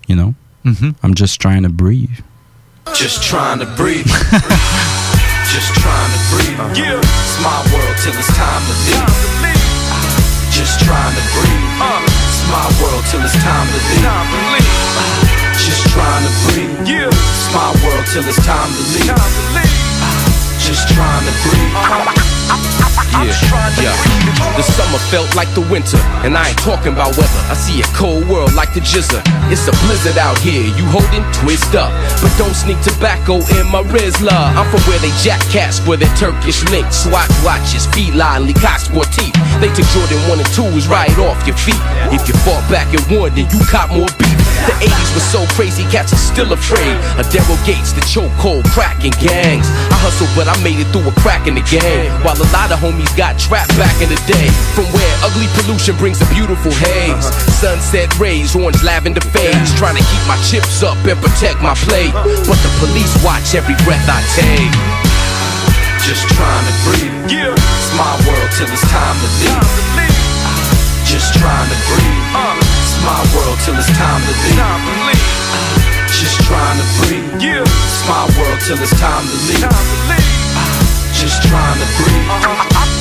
You 0.08 0.14
know? 0.16 0.34
Mm-hmm. 0.64 0.90
I'm 1.02 1.14
just 1.16 1.40
trying 1.40 1.62
to 1.64 1.70
breathe. 1.70 2.20
Just 2.90 3.22
trying 3.22 3.60
to 3.60 3.66
breathe. 3.78 4.04
Just 5.54 5.70
trying 5.78 6.10
to 6.10 6.20
breathe. 6.34 6.58
Yeah. 6.74 6.98
It's 6.98 7.38
my 7.38 7.62
world 7.70 7.96
till 8.02 8.12
it's 8.18 8.26
time 8.34 8.62
to 8.66 8.74
leave. 8.90 9.06
Just 10.50 10.80
trying 10.82 11.14
to 11.14 11.24
breathe. 11.30 11.62
Uh. 11.78 12.02
It's 12.02 12.42
my 12.50 12.66
world 12.82 13.04
till 13.06 13.22
it's 13.22 13.38
time 13.38 13.68
to 13.70 13.78
leave. 13.86 14.02
Just 15.62 15.86
trying 15.94 16.26
to 16.26 16.32
breathe. 16.50 16.74
Yeah. 16.88 17.06
It's 17.06 17.48
my 17.54 17.70
world 17.86 18.04
till 18.10 18.26
it's 18.26 18.42
time 18.44 18.70
to 18.74 18.82
leave. 18.98 19.14
Just 20.58 20.88
trying 20.90 21.24
to 21.24 21.34
breathe. 21.46 21.74
Uh-huh. 21.78 22.41
Yeah, 23.22 23.32
yeah. 23.80 24.56
The 24.56 24.62
summer 24.62 24.98
felt 25.08 25.34
like 25.36 25.48
the 25.54 25.62
winter, 25.72 25.96
and 26.26 26.36
I 26.36 26.50
ain't 26.50 26.58
talking 26.58 26.92
about 26.92 27.16
weather. 27.16 27.42
I 27.48 27.54
see 27.54 27.80
a 27.80 27.88
cold 27.94 28.28
world 28.28 28.52
like 28.54 28.74
the 28.74 28.80
jizzer. 28.80 29.22
It's 29.52 29.68
a 29.68 29.74
blizzard 29.86 30.18
out 30.18 30.38
here, 30.38 30.64
you 30.64 30.84
holding, 30.90 31.24
twist 31.32 31.74
up. 31.74 31.92
But 32.20 32.32
don't 32.36 32.54
sneak 32.54 32.80
tobacco 32.82 33.40
in 33.56 33.70
my 33.70 33.82
Rizla. 33.94 34.52
I'm 34.56 34.68
from 34.68 34.80
where 34.90 34.98
they 34.98 35.12
jack 35.22 35.40
cats 35.48 35.78
for 35.78 35.96
their 35.96 36.12
Turkish 36.16 36.64
link. 36.68 36.90
Swat 36.92 37.28
watches, 37.44 37.86
feline, 37.94 38.48
sport 38.78 39.08
teeth. 39.12 39.36
They 39.60 39.72
took 39.72 39.86
Jordan 39.94 40.20
1 40.28 40.40
and 40.40 40.52
2 40.52 40.74
was 40.74 40.88
right 40.88 41.16
off 41.18 41.38
your 41.46 41.56
feet. 41.56 41.80
If 42.10 42.26
you 42.28 42.34
fought 42.42 42.64
back 42.68 42.92
and 42.92 43.04
won, 43.06 43.34
then 43.34 43.48
you 43.48 43.60
caught 43.70 43.88
more 43.88 44.10
beef. 44.18 44.41
The 44.62 44.74
80s 44.78 45.10
was 45.14 45.26
so 45.26 45.42
crazy, 45.58 45.82
cats 45.90 46.14
are 46.14 46.22
still 46.22 46.52
afraid. 46.54 46.94
A 47.18 47.26
Daryl 47.34 47.58
Gates, 47.66 47.90
the 47.90 48.00
chokehold, 48.06 48.62
cracking 48.70 49.10
gangs. 49.18 49.66
I 49.90 49.98
hustled, 49.98 50.30
but 50.38 50.46
I 50.46 50.54
made 50.62 50.78
it 50.78 50.86
through 50.94 51.10
a 51.10 51.14
crack 51.18 51.50
in 51.50 51.58
the 51.58 51.66
game. 51.66 52.14
While 52.22 52.38
a 52.38 52.46
lot 52.54 52.70
of 52.70 52.78
homies 52.78 53.10
got 53.18 53.42
trapped 53.42 53.74
back 53.74 53.98
in 53.98 54.06
the 54.06 54.20
day. 54.30 54.46
From 54.78 54.86
where 54.94 55.10
ugly 55.26 55.50
pollution 55.58 55.98
brings 55.98 56.22
a 56.22 56.28
beautiful 56.30 56.70
haze. 56.70 57.26
Sunset 57.58 58.14
rays, 58.22 58.54
orange 58.54 58.78
lavender 58.86 59.24
fades. 59.34 59.74
Trying 59.74 59.98
to 59.98 60.04
keep 60.06 60.24
my 60.30 60.38
chips 60.46 60.86
up 60.86 60.98
and 61.10 61.18
protect 61.18 61.58
my 61.58 61.74
plate. 61.82 62.14
But 62.46 62.58
the 62.62 62.70
police 62.78 63.10
watch 63.26 63.58
every 63.58 63.74
breath 63.82 64.06
I 64.06 64.22
take. 64.38 64.74
Just 66.06 66.30
trying 66.38 66.66
to 66.70 66.74
breathe. 66.86 67.10
It's 67.34 67.90
my 67.98 68.14
world 68.30 68.50
till 68.54 68.70
it's 68.70 68.86
time 68.86 69.18
to 69.18 69.28
leave. 69.42 69.58
Just 71.02 71.34
trying 71.34 71.66
to 71.66 71.78
breathe. 71.90 72.62
It's 72.62 72.71
my 73.04 73.20
world 73.34 73.58
till 73.64 73.74
it's 73.76 73.90
time 73.98 74.22
to 74.22 74.32
leave. 74.46 74.56
Just 76.08 76.40
trying 76.46 76.78
to 76.78 76.86
breathe. 77.02 77.42
It's 77.42 78.06
my 78.08 78.24
world 78.38 78.60
till 78.60 78.78
it's 78.80 78.94
time 78.98 79.26
to 79.26 79.36
leave. 79.48 80.41
Just 81.22 81.46
trying 81.46 81.78
to 81.78 81.86
breathe. 82.02 82.26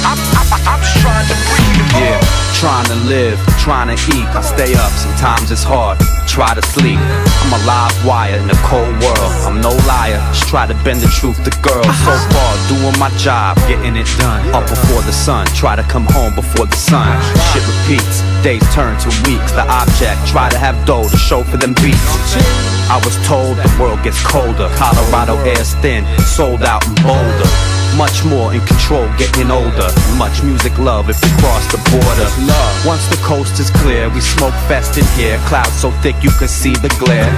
I'm 0.06 0.78
just 0.78 1.02
trying 1.02 1.26
to 1.26 1.34
breathe. 1.50 1.90
Yeah, 1.98 2.22
trying 2.54 2.86
to 2.86 2.98
live, 3.10 3.42
trying 3.58 3.90
to 3.90 3.98
eat. 4.14 4.30
I 4.38 4.46
stay 4.46 4.78
up, 4.78 4.94
sometimes 4.94 5.50
it's 5.50 5.66
hard. 5.66 5.98
Try 6.30 6.54
to 6.54 6.62
sleep. 6.62 7.02
I'm 7.02 7.50
a 7.50 7.62
live 7.66 7.98
wire 8.06 8.38
in 8.38 8.46
a 8.46 8.60
cold 8.62 8.94
world. 9.02 9.34
I'm 9.50 9.58
no 9.58 9.74
liar, 9.90 10.22
just 10.38 10.46
try 10.54 10.70
to 10.70 10.78
bend 10.86 11.02
the 11.02 11.10
truth 11.18 11.42
to 11.42 11.52
girls. 11.66 11.90
So 12.06 12.14
uh-huh. 12.14 12.30
far, 12.30 12.54
doing 12.70 12.94
my 13.02 13.10
job, 13.18 13.58
getting 13.66 13.98
it 13.98 14.06
done. 14.22 14.46
Up 14.54 14.70
before 14.70 15.02
the 15.02 15.14
sun, 15.18 15.50
try 15.58 15.76
to 15.76 15.84
come 15.90 16.06
home 16.14 16.38
before 16.38 16.70
the 16.70 16.78
sun. 16.78 17.10
Shit 17.50 17.66
repeats, 17.66 18.22
days 18.46 18.62
turn 18.70 19.02
to 19.02 19.10
weeks. 19.26 19.50
The 19.58 19.66
object, 19.66 20.30
try 20.30 20.46
to 20.54 20.62
have 20.62 20.78
dough 20.86 21.10
to 21.10 21.18
show 21.18 21.42
for 21.42 21.58
them 21.58 21.74
beats. 21.82 22.38
I 22.86 23.02
was 23.02 23.18
told 23.26 23.58
the 23.58 23.66
world 23.82 23.98
gets 24.06 24.22
colder. 24.22 24.70
Colorado 24.78 25.42
air's 25.42 25.74
thin, 25.82 26.06
sold 26.22 26.62
out 26.62 26.86
in 26.86 26.94
Boulder. 27.02 27.81
Much 27.98 28.24
more 28.24 28.54
in 28.54 28.62
control, 28.66 29.06
getting 29.18 29.52
older. 29.52 29.90
Much 30.16 30.42
music 30.44 30.72
love 30.80 31.10
if 31.10 31.20
we 31.22 31.30
cross 31.44 31.66
the 31.72 31.78
border. 31.92 32.28
Love. 32.48 32.86
Once 32.86 33.06
the 33.12 33.20
coast 33.22 33.60
is 33.60 33.70
clear, 33.84 34.10
we 34.10 34.22
smoke 34.22 34.56
fest 34.66 34.98
in 34.98 35.06
here. 35.20 35.38
Clouds 35.46 35.76
so 35.76 35.92
thick 36.02 36.16
you 36.24 36.32
can 36.40 36.48
see 36.48 36.74
the 36.74 36.90
glare. 36.98 37.30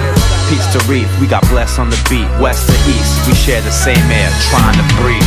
Peace 0.48 0.64
to 0.72 0.78
reef, 0.86 1.08
we 1.20 1.26
got 1.26 1.42
blessed 1.50 1.78
on 1.78 1.90
the 1.90 1.98
beat. 2.08 2.28
West 2.40 2.68
to 2.70 2.76
east, 2.88 3.26
we 3.26 3.34
share 3.34 3.60
the 3.62 3.72
same 3.72 4.06
air, 4.10 4.30
trying 4.48 4.78
to 4.78 4.86
breathe. 5.02 5.26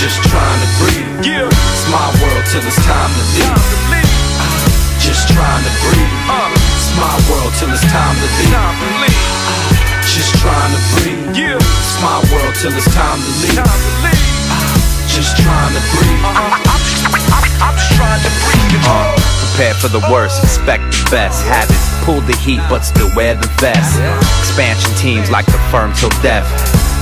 Just 0.00 0.18
trying 0.24 0.60
to 0.64 0.70
breathe. 0.80 1.06
It's 1.22 1.86
my 1.92 2.08
world 2.24 2.44
till 2.50 2.64
it's 2.64 2.80
time 2.82 3.12
to 3.12 3.24
leave. 3.36 4.02
Just 4.98 5.28
trying 5.28 5.62
to 5.62 5.72
breathe. 5.86 6.14
It's 6.56 6.90
my 6.96 7.14
world 7.30 7.52
till 7.60 7.70
it's 7.70 7.84
time 7.92 8.16
to 8.16 8.28
leave. 8.40 9.81
Just 10.02 10.34
trying 10.42 10.72
to 10.74 10.80
breathe. 10.98 11.30
It's 11.34 11.96
my 12.02 12.18
world 12.32 12.54
till 12.60 12.74
it's 12.74 12.90
time 12.94 13.18
to 13.18 13.32
leave. 13.42 13.62
Just 15.08 15.36
trying 15.38 15.74
to 15.74 15.82
breathe. 15.94 16.24
I'm 17.62 17.74
just 17.78 17.92
trying 17.94 18.22
to 18.22 18.32
breathe. 18.42 18.82
Uh, 18.84 19.14
prepare 19.52 19.74
for 19.74 19.88
the 19.88 20.00
worst, 20.10 20.42
expect 20.42 20.82
the 20.92 21.08
best. 21.10 21.44
Habits, 21.46 21.86
pull 22.04 22.20
the 22.22 22.36
heat, 22.36 22.60
but 22.68 22.80
still 22.80 23.10
wear 23.14 23.34
the 23.34 23.48
vest. 23.60 24.00
Expansion 24.40 24.92
teams 24.96 25.30
like 25.30 25.46
the 25.46 25.58
firm 25.70 25.92
till 25.94 26.10
death. 26.22 26.48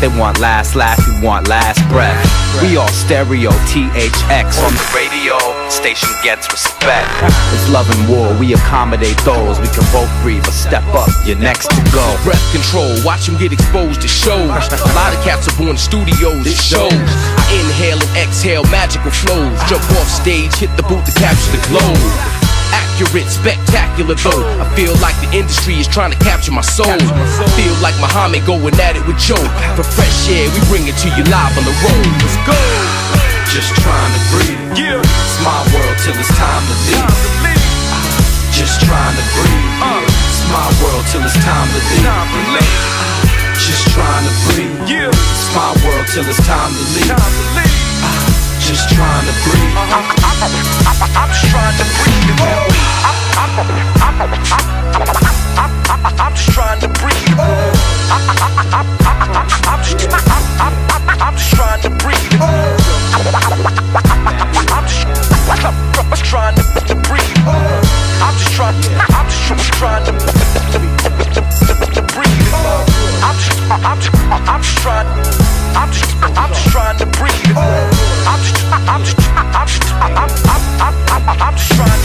They 0.01 0.09
want 0.09 0.41
last 0.41 0.77
laugh, 0.77 0.97
we 1.07 1.21
want 1.21 1.47
last 1.47 1.77
breath. 1.93 2.17
We 2.63 2.79
all 2.79 2.89
stereo, 2.89 3.51
THX 3.69 4.57
on 4.65 4.73
the 4.73 4.87
radio. 4.97 5.37
Station 5.69 6.09
gets 6.25 6.51
respect. 6.51 7.05
It's 7.53 7.69
love 7.69 7.85
and 7.93 8.09
war, 8.09 8.33
we 8.41 8.55
accommodate 8.55 9.19
those. 9.29 9.61
We 9.61 9.69
can 9.69 9.85
both 9.93 10.09
breathe, 10.23 10.41
but 10.43 10.57
step 10.57 10.89
up, 10.97 11.11
you're 11.27 11.37
next 11.37 11.69
to 11.69 11.85
go. 11.93 12.17
Breath 12.25 12.41
control, 12.51 12.97
watch 13.05 13.29
him 13.29 13.37
get 13.37 13.53
exposed 13.53 14.01
to 14.01 14.09
shows. 14.09 14.49
A 14.49 14.93
lot 14.97 15.13
of 15.13 15.21
cats 15.23 15.49
up 15.53 15.61
on 15.61 15.77
studios, 15.77 16.49
it 16.49 16.57
shows. 16.57 16.97
I 16.97 17.61
inhale 17.61 18.01
and 18.01 18.25
exhale 18.25 18.65
magical 18.73 19.11
flows. 19.11 19.61
Jump 19.69 19.85
off 20.01 20.09
stage, 20.09 20.55
hit 20.57 20.75
the 20.81 20.83
booth 20.85 21.05
to 21.05 21.13
capture 21.21 21.53
the 21.53 21.61
globe. 21.69 22.40
Accurate, 23.01 23.33
spectacular 23.33 24.13
though. 24.13 24.45
I 24.61 24.69
feel 24.77 24.93
like 25.01 25.17
the 25.25 25.33
industry 25.33 25.81
is 25.81 25.89
trying 25.89 26.13
to 26.13 26.21
capture 26.21 26.53
my 26.53 26.61
soul. 26.61 26.85
I 26.85 27.49
feel 27.57 27.73
like 27.81 27.97
Muhammad 27.97 28.45
going 28.45 28.77
at 28.77 28.93
it 28.93 29.01
with 29.09 29.17
Joe. 29.17 29.41
For 29.73 29.89
fresh 29.89 30.29
air, 30.29 30.45
we 30.53 30.61
bring 30.69 30.85
it 30.85 31.01
to 31.01 31.09
you 31.17 31.25
live 31.33 31.57
on 31.57 31.65
the 31.65 31.73
road. 31.81 32.05
Let's 32.21 32.37
go. 32.45 32.61
Just 33.49 33.73
trying 33.81 34.13
to 34.13 34.23
breathe. 34.29 34.85
It's 34.85 35.37
my 35.41 35.65
world 35.73 35.97
till 36.05 36.13
it's 36.13 36.29
time 36.37 36.61
to 36.69 36.77
leave. 36.93 37.09
Just 38.53 38.85
trying 38.85 39.17
to 39.17 39.25
breathe. 39.33 39.65
It's 40.29 40.45
my 40.53 40.69
world 40.85 41.05
till 41.09 41.25
it's 41.25 41.41
time 41.41 41.73
to 41.73 41.81
leave. 42.05 42.05
Just 43.57 43.97
trying 43.97 44.29
to 44.29 44.35
breathe. 44.53 44.77
It's 45.09 45.49
my 45.57 45.73
world 45.89 46.05
till 46.05 46.29
it's 46.29 46.37
time 46.45 46.77
to 46.77 46.85
leave. 47.01 47.17
Just 48.61 48.93
trying 48.93 49.25
to 49.25 49.35
breathe. 49.49 49.73
I'm 49.89 51.33
just 51.33 51.49
trying 51.49 51.81
to 51.81 51.87
breathe. 51.97 52.70
I'm 53.41 53.49
just 56.37 56.53
trying 56.53 56.79
to 56.81 56.89
breathe. 57.01 57.41
I'm 61.17 61.33
just 61.33 61.55
trying 61.55 61.81
to 61.81 61.89
breathe. 61.89 62.37
I'm 62.37 63.01
just 66.11 66.25
trying 66.27 66.55
to 66.61 66.95
breathe. 67.09 67.41
I'm 68.21 68.37
just 68.37 68.53
trying. 68.53 68.77
I'm 69.09 69.29
to 71.95 72.03
breathe. 72.13 72.45
I'm 73.25 73.37
just. 73.41 73.57
I'm. 73.71 73.97
I'm 74.49 74.61
trying. 74.61 75.09
I'm 75.77 75.91
just. 75.91 76.11
Trying 76.71 76.99
to 76.99 77.07
breathe. 77.07 77.57
I'm 77.57 78.41
just. 78.43 78.65
I'm 78.71 79.03
just. 79.03 79.17
I'm 79.41 79.67
just 81.57 81.73
trying 81.73 82.00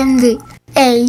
CJMD. 0.00 0.40
Hey, 0.74 1.08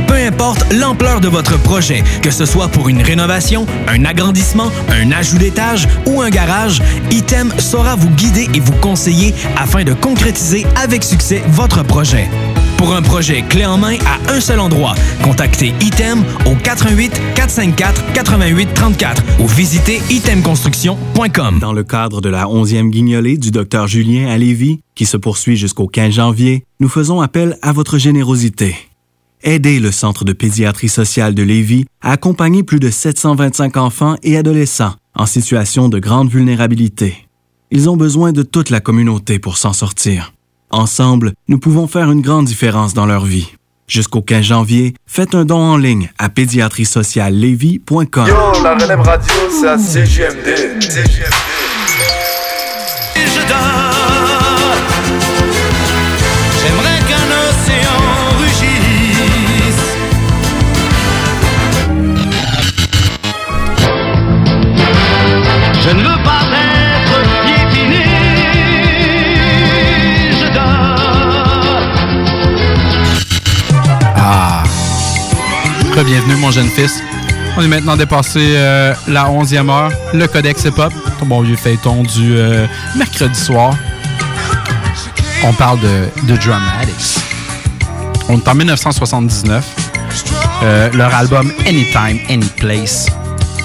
Peu 0.11 0.17
importe 0.17 0.73
l'ampleur 0.73 1.21
de 1.21 1.29
votre 1.29 1.57
projet, 1.57 2.03
que 2.21 2.31
ce 2.31 2.45
soit 2.45 2.67
pour 2.67 2.89
une 2.89 3.01
rénovation, 3.01 3.65
un 3.87 4.03
agrandissement, 4.03 4.69
un 4.89 5.09
ajout 5.13 5.37
d'étage 5.37 5.87
ou 6.05 6.21
un 6.21 6.29
garage, 6.29 6.81
Item 7.11 7.49
saura 7.59 7.95
vous 7.95 8.09
guider 8.09 8.49
et 8.53 8.59
vous 8.59 8.73
conseiller 8.73 9.33
afin 9.55 9.85
de 9.85 9.93
concrétiser 9.93 10.65
avec 10.75 11.05
succès 11.05 11.41
votre 11.47 11.83
projet. 11.83 12.27
Pour 12.75 12.93
un 12.93 13.01
projet 13.01 13.41
clé 13.43 13.65
en 13.65 13.77
main 13.77 13.95
à 14.05 14.33
un 14.33 14.41
seul 14.41 14.59
endroit, 14.59 14.95
contactez 15.23 15.73
Item 15.79 16.25
au 16.45 16.55
88 16.55 17.21
454 17.33 18.11
88 18.11 18.73
34 18.73 19.23
ou 19.39 19.47
visitez 19.47 20.01
itemconstruction.com. 20.09 21.59
Dans 21.59 21.71
le 21.71 21.85
cadre 21.85 22.19
de 22.19 22.27
la 22.27 22.47
11e 22.47 22.89
guignolée 22.89 23.37
du 23.37 23.51
Dr 23.51 23.87
Julien 23.87 24.27
à 24.27 24.37
Lévis, 24.37 24.81
qui 24.93 25.05
se 25.05 25.15
poursuit 25.15 25.55
jusqu'au 25.55 25.87
15 25.87 26.15
janvier, 26.15 26.65
nous 26.81 26.89
faisons 26.89 27.21
appel 27.21 27.57
à 27.61 27.71
votre 27.71 27.97
générosité. 27.97 28.90
Aidez 29.43 29.79
le 29.79 29.91
Centre 29.91 30.23
de 30.23 30.33
pédiatrie 30.33 30.89
sociale 30.89 31.33
de 31.33 31.41
Lévis 31.41 31.85
à 32.01 32.11
accompagner 32.11 32.61
plus 32.61 32.79
de 32.79 32.91
725 32.91 33.75
enfants 33.77 34.15
et 34.21 34.37
adolescents 34.37 34.93
en 35.15 35.25
situation 35.25 35.89
de 35.89 35.97
grande 35.97 36.29
vulnérabilité. 36.29 37.27
Ils 37.71 37.89
ont 37.89 37.97
besoin 37.97 38.33
de 38.33 38.43
toute 38.43 38.69
la 38.69 38.81
communauté 38.81 39.39
pour 39.39 39.57
s'en 39.57 39.73
sortir. 39.73 40.33
Ensemble, 40.69 41.33
nous 41.47 41.57
pouvons 41.57 41.87
faire 41.87 42.11
une 42.11 42.21
grande 42.21 42.45
différence 42.45 42.93
dans 42.93 43.07
leur 43.07 43.25
vie. 43.25 43.51
Jusqu'au 43.87 44.21
15 44.21 44.45
janvier, 44.45 44.93
faites 45.05 45.33
un 45.33 45.43
don 45.43 45.57
en 45.59 45.77
ligne 45.77 46.11
à 46.19 46.29
pédiatriesociallevy.com. 46.29 48.27
Yo, 48.27 48.63
la 48.63 48.75
relève 48.75 49.01
radio, 49.01 49.33
c'est 49.49 49.67
à 49.67 49.77
CGMD. 49.77 50.79
Je 53.15 53.47
dors. 53.49 53.80
Je 65.83 65.89
ne 65.89 66.03
veux 66.03 66.23
pas 66.23 66.41
être 66.53 67.21
piétiné. 67.43 68.05
Je 70.39 70.53
dors. 70.53 70.95
Ah. 74.15 74.63
Bienvenue, 76.05 76.35
mon 76.35 76.51
jeune 76.51 76.67
fils. 76.67 77.01
On 77.57 77.63
est 77.63 77.67
maintenant 77.67 77.97
dépassé 77.97 78.53
euh, 78.55 78.93
la 79.07 79.25
11e 79.25 79.69
heure. 79.71 79.91
Le 80.13 80.27
Codex 80.27 80.65
Hip 80.65 80.77
Hop, 80.77 80.93
ton 81.19 81.25
bon 81.25 81.41
vieux 81.41 81.55
feuilleton 81.55 82.03
du 82.03 82.35
euh, 82.37 82.67
mercredi 82.95 83.39
soir. 83.39 83.73
On 85.43 85.53
parle 85.53 85.79
de, 85.79 86.27
de 86.27 86.37
Dramatics. 86.37 87.23
On 88.29 88.37
est 88.37 88.47
en 88.47 88.53
1979. 88.53 89.65
Euh, 90.63 90.91
leur 90.93 91.13
album 91.15 91.51
Anytime, 91.65 92.19
Anyplace 92.29 93.07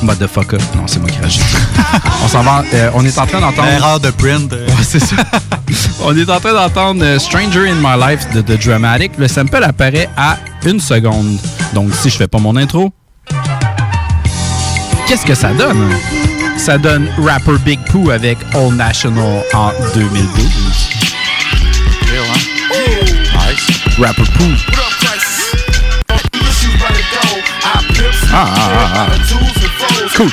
Motherfucker. 0.03 0.59
Non, 0.77 0.87
c'est 0.87 1.01
moi 1.01 1.09
qui 1.11 1.19
rajoute. 1.21 1.43
on 2.25 2.29
s'en 2.29 2.43
va. 2.43 2.63
euh, 2.75 2.91
on 2.95 3.05
est 3.05 3.19
en 3.19 3.27
train 3.27 3.41
d'entendre. 3.41 3.69
Erreur 3.69 4.01
de 4.01 4.11
print. 4.11 4.53
Ouais, 4.53 4.67
c'est 4.83 4.99
ça. 5.01 5.17
On 6.05 6.17
est 6.17 6.29
en 6.31 6.39
train 6.39 6.53
d'entendre 6.53 7.03
euh, 7.03 7.19
Stranger 7.19 7.69
in 7.71 7.75
My 7.81 7.97
Life 7.99 8.31
de 8.33 8.41
The 8.41 8.63
Dramatic. 8.65 9.13
Le 9.19 9.27
sample 9.27 9.65
apparaît 9.65 10.09
à 10.17 10.37
une 10.65 10.79
seconde. 10.79 11.39
Donc, 11.75 11.93
si 11.95 12.11
je 12.11 12.17
fais 12.17 12.29
pas 12.29 12.39
mon 12.39 12.55
intro, 12.57 12.93
qu'est-ce 15.09 15.27
que 15.27 15.35
ça 15.35 15.53
donne? 15.53 15.91
Ça 16.59 16.79
donne 16.79 17.09
Rapper 17.19 17.59
Big 17.65 17.81
Pooh 17.91 18.11
avec 18.11 18.39
All 18.55 18.73
National 18.75 19.43
en 19.53 19.73
2012. 19.95 20.47
Rapper 23.99 24.23
Pooh. 24.39 24.55
Ah, 28.33 28.45
ah, 28.55 28.71
ah, 28.95 29.07
ah. 29.11 29.66
Cool. 30.17 30.31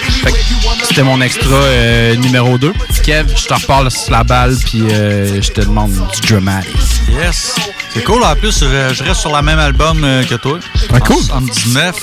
C'était 0.83 1.03
mon 1.03 1.19
extra 1.21 1.49
euh, 1.53 2.15
numéro 2.15 2.57
2. 2.57 2.71
Kev, 3.03 3.25
je 3.35 3.45
te 3.47 3.53
reparle 3.53 3.91
sur 3.91 4.11
la 4.11 4.23
balle, 4.23 4.55
puis 4.65 4.81
euh, 4.81 5.41
je 5.41 5.51
te 5.51 5.61
demande 5.61 5.91
du 5.91 6.21
dramatic. 6.27 6.73
Yes. 7.09 7.55
C'est 7.93 8.03
cool. 8.03 8.23
En 8.23 8.35
plus, 8.35 8.59
je 8.61 8.93
je 8.93 9.03
reste 9.03 9.19
sur 9.21 9.35
le 9.35 9.41
même 9.41 9.59
album 9.59 10.03
euh, 10.03 10.23
que 10.23 10.35
toi. 10.35 10.57
Ouais, 10.91 10.99
cool. 11.01 11.21
En 11.33 11.41
19. 11.41 11.95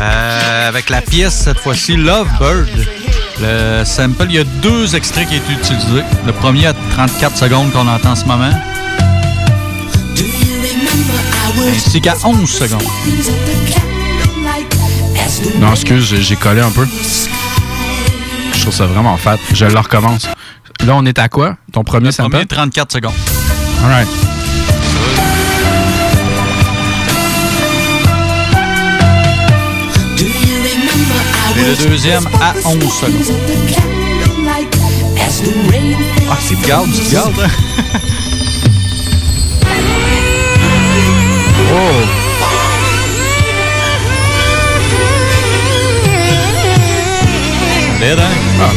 euh, 0.00 0.68
avec 0.68 0.90
la 0.90 1.00
pièce, 1.00 1.34
cette 1.44 1.58
fois-ci, 1.58 1.96
Love 1.96 2.28
Bird. 2.38 2.68
Le 3.40 3.84
sample, 3.84 4.26
il 4.28 4.36
y 4.36 4.38
a 4.38 4.44
deux 4.44 4.94
extraits 4.94 5.28
qui 5.28 5.34
ont 5.34 5.38
été 5.38 5.52
utilisés. 5.54 6.04
Le 6.26 6.32
premier 6.32 6.66
à 6.66 6.72
34 6.72 7.36
secondes 7.36 7.72
qu'on 7.72 7.88
entend 7.88 8.12
en 8.12 8.16
ce 8.16 8.24
moment. 8.26 8.52
Ainsi 11.68 12.00
qu'à 12.00 12.14
11 12.24 12.48
secondes. 12.48 12.82
Non, 15.58 15.70
excuse, 15.72 16.14
j'ai- 16.20 16.36
collé 16.36 16.60
un 16.60 16.70
peu. 16.70 16.86
Je 18.54 18.60
trouve 18.60 18.74
ça 18.74 18.86
vraiment 18.86 19.16
fat. 19.16 19.36
Je 19.52 19.64
le 19.66 19.78
recommence. 19.78 20.26
Là, 20.84 20.94
on 20.96 21.04
est 21.06 21.18
à 21.18 21.28
quoi? 21.28 21.56
Ton 21.72 21.84
premier 21.84 22.12
sample? 22.12 22.30
Premier 22.30 22.46
34 22.46 22.92
secondes. 22.92 23.12
Alright. 23.82 24.08
Et 31.56 31.64
le 31.64 31.88
deuxième 31.88 32.26
à 32.40 32.54
11 32.66 32.92
secondes. 32.92 33.36
Ah, 36.30 36.36
c'est 36.40 36.60
garde, 36.66 36.90
du 36.90 37.12
garde. 37.12 37.34
Solide, 48.04 48.18
hein? 48.20 48.60
Ah, 48.60 48.70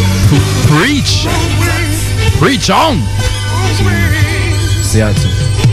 preach! 0.68 1.28
Preach 2.40 2.70
on! 2.70 2.98
C'est 4.84 5.04
hot, 5.04 5.10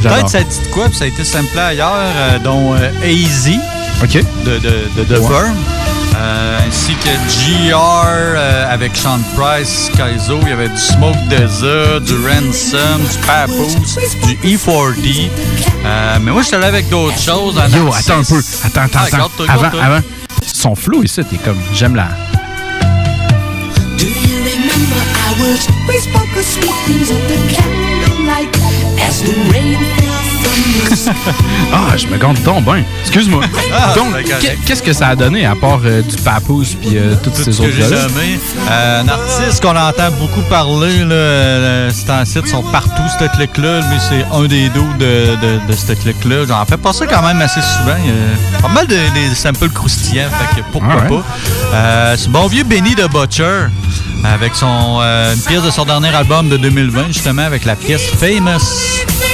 ça. 0.03 0.09
Peut-être 0.09 0.29
ça 0.29 0.43
dit 0.43 0.59
de 0.61 0.67
quoi, 0.73 0.89
puis 0.89 0.97
ça 0.97 1.05
a 1.05 1.07
été 1.07 1.25
samplé 1.25 1.61
ailleurs, 1.61 1.93
euh, 1.95 2.39
dont 2.41 2.75
euh, 2.75 2.91
Easy 3.05 3.61
OK. 4.03 4.19
de, 4.45 4.59
de, 4.59 5.05
de, 5.05 5.19
Ouais. 5.21 5.29
Firm, 5.29 5.55
euh, 6.17 6.59
ainsi 6.67 6.95
que 6.97 7.09
GR 7.69 7.77
euh, 7.77 8.75
avec 8.75 8.97
Sean 8.97 9.21
Price, 9.37 9.89
Kaizo. 9.97 10.41
Il 10.43 10.49
y 10.49 10.53
avait 10.53 10.69
du 10.69 10.77
Smoke 10.77 11.17
Deza, 11.31 12.01
du 12.01 12.15
Ransom, 12.27 13.03
du 13.09 13.19
Papoose, 13.25 13.77
du 14.27 14.57
E4D. 14.57 15.29
Euh, 15.85 16.19
mais 16.23 16.33
moi, 16.33 16.43
je 16.43 16.49
suis 16.49 16.57
allé 16.57 16.67
avec 16.67 16.89
d'autres 16.89 17.21
choses. 17.21 17.55
Yo, 17.73 17.93
attends 17.93 18.19
un 18.19 18.25
peu. 18.25 18.43
Attends, 18.65 18.81
attends, 18.83 18.99
Ah, 19.01 19.07
attends. 19.07 19.45
avant, 19.49 19.79
avant. 19.81 20.01
Son 20.45 20.75
flow 20.75 21.05
ici, 21.05 21.21
t'es 21.25 21.37
comme. 21.37 21.59
J'aime 21.73 21.95
la. 21.95 22.09
Ah, 31.73 31.97
je 31.97 32.07
me 32.07 32.17
gante 32.19 32.41
donc 32.43 32.65
bien. 32.65 32.85
Excuse-moi. 33.03 33.43
Ah, 33.77 33.93
donc, 33.97 34.15
qu'est- 34.41 34.57
qu'est-ce 34.65 34.83
que 34.83 34.93
ça 34.93 35.09
a 35.09 35.17
donné 35.17 35.45
à 35.45 35.57
part 35.57 35.81
euh, 35.85 36.01
du 36.03 36.15
papoose 36.17 36.77
puis 36.81 36.97
euh, 36.97 37.15
toutes 37.23 37.35
Tout 37.35 37.43
ces 37.43 37.53
ce 37.53 37.63
autres 37.63 37.91
nommé. 37.91 38.39
Euh, 38.71 39.03
un 39.03 39.09
artiste 39.09 39.61
qu'on 39.63 39.77
entend 39.77 40.11
beaucoup 40.21 40.43
parler, 40.49 40.99
là, 41.05 41.15
euh, 41.15 41.91
c'est 41.93 42.09
en 42.11 42.25
site, 42.25 42.47
sont 42.47 42.63
partout, 42.63 43.03
cette 43.19 43.33
clique-là. 43.33 43.81
Lui, 43.81 43.99
c'est 44.09 44.25
un 44.33 44.45
des 44.47 44.69
dos 44.69 44.87
de, 44.99 45.35
de, 45.37 45.67
de 45.67 45.73
cette 45.77 45.99
clique-là. 46.01 46.45
J'en 46.47 46.65
fais 46.67 46.77
passer 46.77 47.07
quand 47.11 47.23
même 47.23 47.41
assez 47.43 47.61
souvent. 47.63 47.97
Il 48.05 48.11
y 48.11 48.59
a 48.59 48.63
pas 48.63 48.69
mal 48.69 48.87
de, 48.87 48.95
des 48.95 49.35
samples 49.35 49.69
croustillants, 49.71 50.29
fait 50.31 50.61
que 50.61 50.67
pourquoi 50.71 50.95
Ah 50.99 51.03
ouais. 51.03 51.09
pas. 51.09 51.25
Euh, 51.75 52.15
c'est 52.17 52.31
bon 52.31 52.47
vieux 52.47 52.65
Benny 52.65 52.95
the 52.95 53.11
Butcher, 53.11 53.67
avec 54.25 54.55
son, 54.55 55.01
euh, 55.03 55.35
une 55.35 55.43
pièce 55.43 55.63
de 55.63 55.71
son 55.71 55.85
dernier 55.85 56.15
album 56.15 56.49
de 56.49 56.57
2020, 56.57 57.09
justement, 57.09 57.43
avec 57.43 57.65
la 57.65 57.77
pièce 57.77 58.07
Famous. 58.07 59.34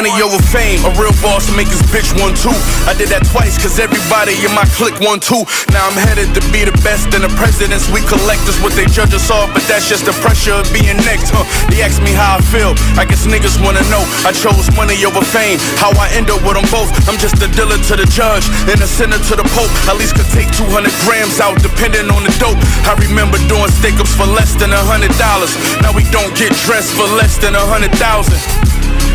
Money 0.00 0.24
over 0.24 0.40
fame, 0.48 0.80
a 0.88 0.90
real 0.96 1.12
boss 1.20 1.52
make 1.52 1.68
his 1.68 1.84
bitch 1.92 2.08
one 2.16 2.32
too. 2.32 2.56
I 2.88 2.96
did 2.96 3.12
that 3.12 3.20
twice 3.28 3.60
cause 3.60 3.76
everybody 3.76 4.32
in 4.40 4.48
my 4.56 4.64
clique 4.72 4.96
one 4.96 5.20
too. 5.20 5.44
Now 5.76 5.92
I'm 5.92 5.92
headed 5.92 6.32
to 6.32 6.40
be 6.48 6.64
the 6.64 6.72
best 6.80 7.12
and 7.12 7.20
the 7.20 7.28
presidents 7.36 7.84
we 7.92 8.00
collect 8.08 8.40
is 8.48 8.56
what 8.64 8.72
they 8.72 8.88
judge 8.88 9.12
us 9.12 9.28
off, 9.28 9.52
but 9.52 9.60
that's 9.68 9.92
just 9.92 10.08
the 10.08 10.16
pressure 10.24 10.56
of 10.56 10.64
being 10.72 10.96
next, 11.04 11.36
huh? 11.36 11.44
They 11.68 11.84
ask 11.84 12.00
me 12.00 12.16
how 12.16 12.40
I 12.40 12.42
feel, 12.48 12.72
I 12.96 13.04
guess 13.04 13.28
niggas 13.28 13.60
wanna 13.60 13.84
know. 13.92 14.00
I 14.24 14.32
chose 14.32 14.72
money 14.72 14.96
over 15.04 15.20
fame, 15.20 15.60
how 15.76 15.92
I 16.00 16.08
end 16.16 16.32
up 16.32 16.40
with 16.48 16.56
them 16.56 16.64
both. 16.72 16.88
I'm 17.04 17.20
just 17.20 17.36
a 17.44 17.48
dealer 17.52 17.76
to 17.76 17.94
the 18.00 18.08
judge 18.08 18.48
and 18.72 18.80
a 18.80 18.88
sinner 18.88 19.20
to 19.20 19.34
the 19.36 19.44
pope. 19.52 19.68
At 19.84 20.00
least 20.00 20.16
could 20.16 20.32
take 20.32 20.48
200 20.56 20.88
grams 21.04 21.44
out 21.44 21.60
depending 21.60 22.08
on 22.08 22.24
the 22.24 22.32
dope. 22.40 22.56
I 22.88 22.96
remember 23.04 23.36
doing 23.52 23.68
steak 23.68 24.00
ups 24.00 24.16
for 24.16 24.24
less 24.24 24.56
than 24.56 24.72
a 24.72 24.80
hundred 24.80 25.12
dollars. 25.20 25.52
Now 25.84 25.92
we 25.92 26.08
don't 26.08 26.32
get 26.40 26.56
dressed 26.64 26.96
for 26.96 27.04
less 27.20 27.36
than 27.36 27.52
a 27.52 27.64
hundred 27.68 27.92
thousand. 28.00 28.40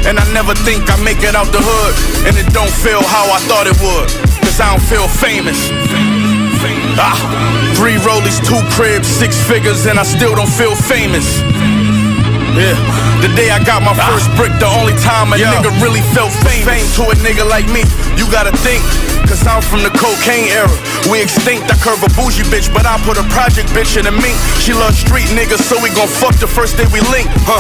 And 0.06 0.20
I 0.20 0.26
never 0.34 0.54
think 0.54 0.90
I 0.90 0.98
make 1.02 1.24
it 1.26 1.34
out 1.34 1.50
the 1.50 1.62
hood. 1.62 1.94
And 2.28 2.38
it 2.38 2.52
don't 2.54 2.72
feel 2.72 3.02
how 3.02 3.26
I 3.32 3.40
thought 3.50 3.66
it 3.66 3.78
would. 3.82 4.10
Cause 4.46 4.60
I 4.60 4.72
don't 4.72 4.86
feel 4.86 5.08
famous. 5.08 5.72
Ah, 6.98 7.18
three 7.76 8.00
rollies, 8.08 8.40
two 8.40 8.58
cribs, 8.72 9.08
six 9.08 9.36
figures, 9.36 9.86
and 9.86 10.00
I 10.00 10.04
still 10.04 10.34
don't 10.36 10.50
feel 10.50 10.76
famous. 10.76 11.28
Yeah, 12.56 12.80
the 13.20 13.28
day 13.36 13.52
I 13.52 13.60
got 13.60 13.84
my 13.84 13.92
first 13.92 14.32
brick, 14.40 14.56
the 14.64 14.72
only 14.80 14.96
time 15.04 15.36
a 15.36 15.36
nigga 15.36 15.76
really 15.84 16.00
felt 16.16 16.32
fame. 16.32 16.64
Fame 16.64 16.88
to 16.96 17.12
a 17.12 17.16
nigga 17.20 17.44
like 17.44 17.68
me, 17.68 17.84
you 18.16 18.24
gotta 18.32 18.56
think. 18.64 18.80
Cause 19.28 19.44
I'm 19.44 19.60
from 19.60 19.84
the 19.84 19.92
cocaine 19.92 20.48
era. 20.54 20.72
We 21.12 21.20
extinct, 21.20 21.68
I 21.68 21.76
curve 21.84 22.00
a 22.00 22.10
bougie 22.16 22.48
bitch, 22.48 22.72
but 22.72 22.88
I 22.88 22.96
put 23.04 23.20
a 23.20 23.28
project 23.34 23.76
bitch 23.76 24.00
in 24.00 24.08
a 24.08 24.14
mink. 24.14 24.38
She 24.64 24.72
loves 24.72 25.02
street 25.04 25.28
niggas, 25.36 25.68
so 25.68 25.76
we 25.84 25.92
gon' 25.92 26.08
fuck 26.08 26.40
the 26.40 26.48
first 26.48 26.78
day 26.78 26.88
we 26.96 27.04
link, 27.12 27.28
huh? 27.44 27.60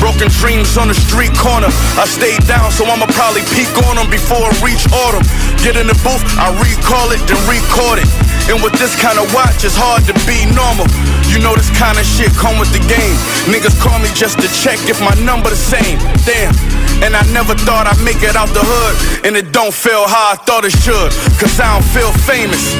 Broken 0.00 0.32
dreams 0.40 0.80
on 0.80 0.88
the 0.88 0.96
street 0.96 1.36
corner. 1.36 1.68
I 2.00 2.08
stayed 2.08 2.40
down, 2.48 2.72
so 2.72 2.88
I'ma 2.88 3.04
probably 3.12 3.44
peek 3.52 3.68
on 3.84 4.00
them 4.00 4.08
before 4.08 4.40
I 4.40 4.52
reach 4.64 4.88
autumn. 4.90 5.22
Get 5.60 5.76
in 5.76 5.86
the 5.86 5.98
booth, 6.00 6.24
I 6.40 6.48
recall 6.56 7.12
it, 7.12 7.20
then 7.28 7.36
record 7.44 8.00
it. 8.00 8.08
And 8.48 8.64
with 8.64 8.72
this 8.80 8.96
kind 8.96 9.20
of 9.20 9.28
watch, 9.36 9.60
it's 9.60 9.76
hard 9.76 10.08
to 10.08 10.16
be 10.24 10.48
normal. 10.56 10.88
You 11.28 11.38
know 11.44 11.52
this 11.52 11.68
kind 11.76 12.00
of 12.00 12.08
shit 12.08 12.32
come 12.32 12.56
with 12.56 12.72
the 12.72 12.80
game. 12.88 13.16
Niggas 13.52 13.76
call 13.78 14.00
me 14.00 14.08
just 14.16 14.40
to 14.40 14.48
check 14.48 14.80
if 14.88 14.98
my 15.04 15.12
number 15.20 15.52
the 15.52 15.60
same. 15.60 16.00
Damn. 16.24 16.56
And 17.04 17.14
I 17.14 17.22
never 17.36 17.52
thought 17.52 17.86
I'd 17.86 18.00
make 18.00 18.24
it 18.24 18.34
out 18.34 18.48
the 18.56 18.64
hood. 18.64 18.96
And 19.28 19.36
it 19.36 19.52
don't 19.52 19.74
feel 19.74 20.08
how 20.08 20.32
I 20.32 20.36
thought 20.48 20.64
it 20.64 20.74
should. 20.80 21.12
Cause 21.36 21.60
I 21.60 21.76
don't 21.76 21.86
feel 21.92 22.10
famous. 22.24 22.74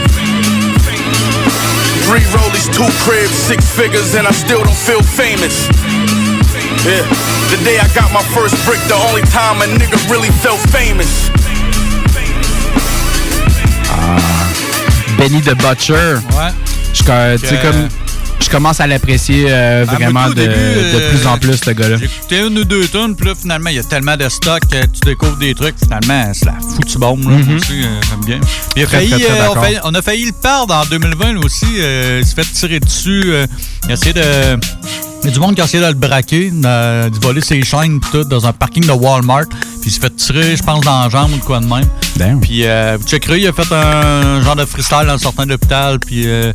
Three 2.10 2.26
rollies, 2.34 2.66
two 2.74 2.90
cribs, 3.06 3.30
six 3.30 3.62
figures, 3.70 4.16
and 4.16 4.26
I 4.26 4.32
still 4.32 4.64
don't 4.64 4.82
feel 4.88 5.02
famous. 5.02 5.68
Yeah. 6.85 7.05
The 7.51 7.61
day 7.62 7.78
I 7.78 7.86
got 7.94 8.11
my 8.12 8.23
first 8.35 8.57
brick, 8.65 8.81
the 8.89 8.94
only 9.09 9.23
time 9.23 9.61
a 9.61 9.66
nigga 9.66 9.98
really 10.11 10.31
felt 10.40 10.61
famous. 10.70 11.28
Benny 15.19 15.40
the 15.43 15.55
Butcher. 15.57 16.23
Ouais. 16.36 16.52
Je, 16.94 17.02
comme- 17.62 17.89
je 18.51 18.56
commence 18.56 18.81
à 18.81 18.86
l'apprécier 18.89 19.44
euh, 19.48 19.85
Ah, 19.89 19.94
vraiment 19.94 20.28
de, 20.28 20.35
début, 20.35 20.48
de 20.52 20.55
euh, 20.56 21.10
plus 21.14 21.24
en 21.24 21.39
plus, 21.39 21.56
ce 21.64 21.70
gars-là. 21.70 21.97
J'ai 21.98 22.06
écouté 22.06 22.40
une 22.40 22.59
ou 22.59 22.64
deux 22.64 22.89
tonnes, 22.89 23.14
puis 23.14 23.28
là, 23.28 23.35
finalement, 23.40 23.70
il 23.70 23.77
y 23.77 23.78
a 23.78 23.85
tellement 23.85 24.16
de 24.16 24.28
stock 24.28 24.60
que 24.68 24.86
tu 24.86 25.01
découvres 25.06 25.36
des 25.36 25.55
trucs. 25.55 25.77
Finalement, 25.81 26.32
c'est 26.35 26.47
la 26.47 26.55
foutue 26.74 26.98
bombe, 26.98 27.22
là. 27.31 27.36
Mhm. 27.36 27.56
Aussi, 27.56 27.85
euh, 27.85 28.01
j'aime 28.10 28.24
bien. 28.27 28.40
Puis 28.40 28.48
il 28.74 28.82
a 28.82 28.86
Très, 28.86 28.97
failli, 28.98 29.10
très, 29.10 29.20
très 29.20 29.32
on, 29.35 29.36
d'accord. 29.39 29.62
failli- 29.64 29.81
on 29.85 29.94
a 29.94 30.02
failli 30.02 30.27
le 30.27 30.32
perdre 30.32 30.74
en 30.74 30.85
2020, 30.85 31.32
lui 31.35 31.44
aussi. 31.44 31.66
Il 31.77 32.27
s'est 32.27 32.35
fait 32.35 32.52
tirer 32.52 32.81
dessus. 32.81 33.22
il 33.85 33.90
a 33.90 33.94
essayé 33.94 34.14
de. 34.14 34.22
Il 35.22 35.27
y 35.27 35.28
a 35.28 35.32
du 35.35 35.39
monde 35.39 35.55
qui 35.55 35.60
a 35.60 35.64
essayé 35.66 35.82
de 35.82 35.89
le 35.89 35.94
braquer, 35.94 36.51
de, 36.51 37.09
de 37.10 37.18
voler 37.20 37.43
ses 37.43 37.62
chaînes 37.62 38.01
tout 38.10 38.24
dans 38.24 38.47
un 38.47 38.52
parking 38.55 38.85
de 38.86 38.90
Walmart. 38.93 39.44
Puis 39.81 39.90
il 39.90 39.90
s'est 39.93 40.01
fait 40.01 40.16
tirer, 40.16 40.56
je 40.56 40.62
pense, 40.62 40.82
dans 40.82 41.02
la 41.05 41.09
jambe 41.10 41.31
ou 41.35 41.36
de 41.36 41.43
quoi 41.44 41.60
de 41.60 41.66
même. 41.66 42.40
Puis 42.40 42.64
euh, 42.66 42.97
vous 42.98 43.06
checkerez, 43.06 43.39
il 43.39 43.47
a 43.47 43.52
fait 43.52 43.70
un 43.72 44.43
genre 44.43 44.56
de 44.56 44.64
freestyle 44.64 45.09
en 45.09 45.18
sortant 45.18 45.44
de 45.44 45.51
l'hôpital. 45.51 46.01
Puis 46.01 46.22
euh, 46.27 46.52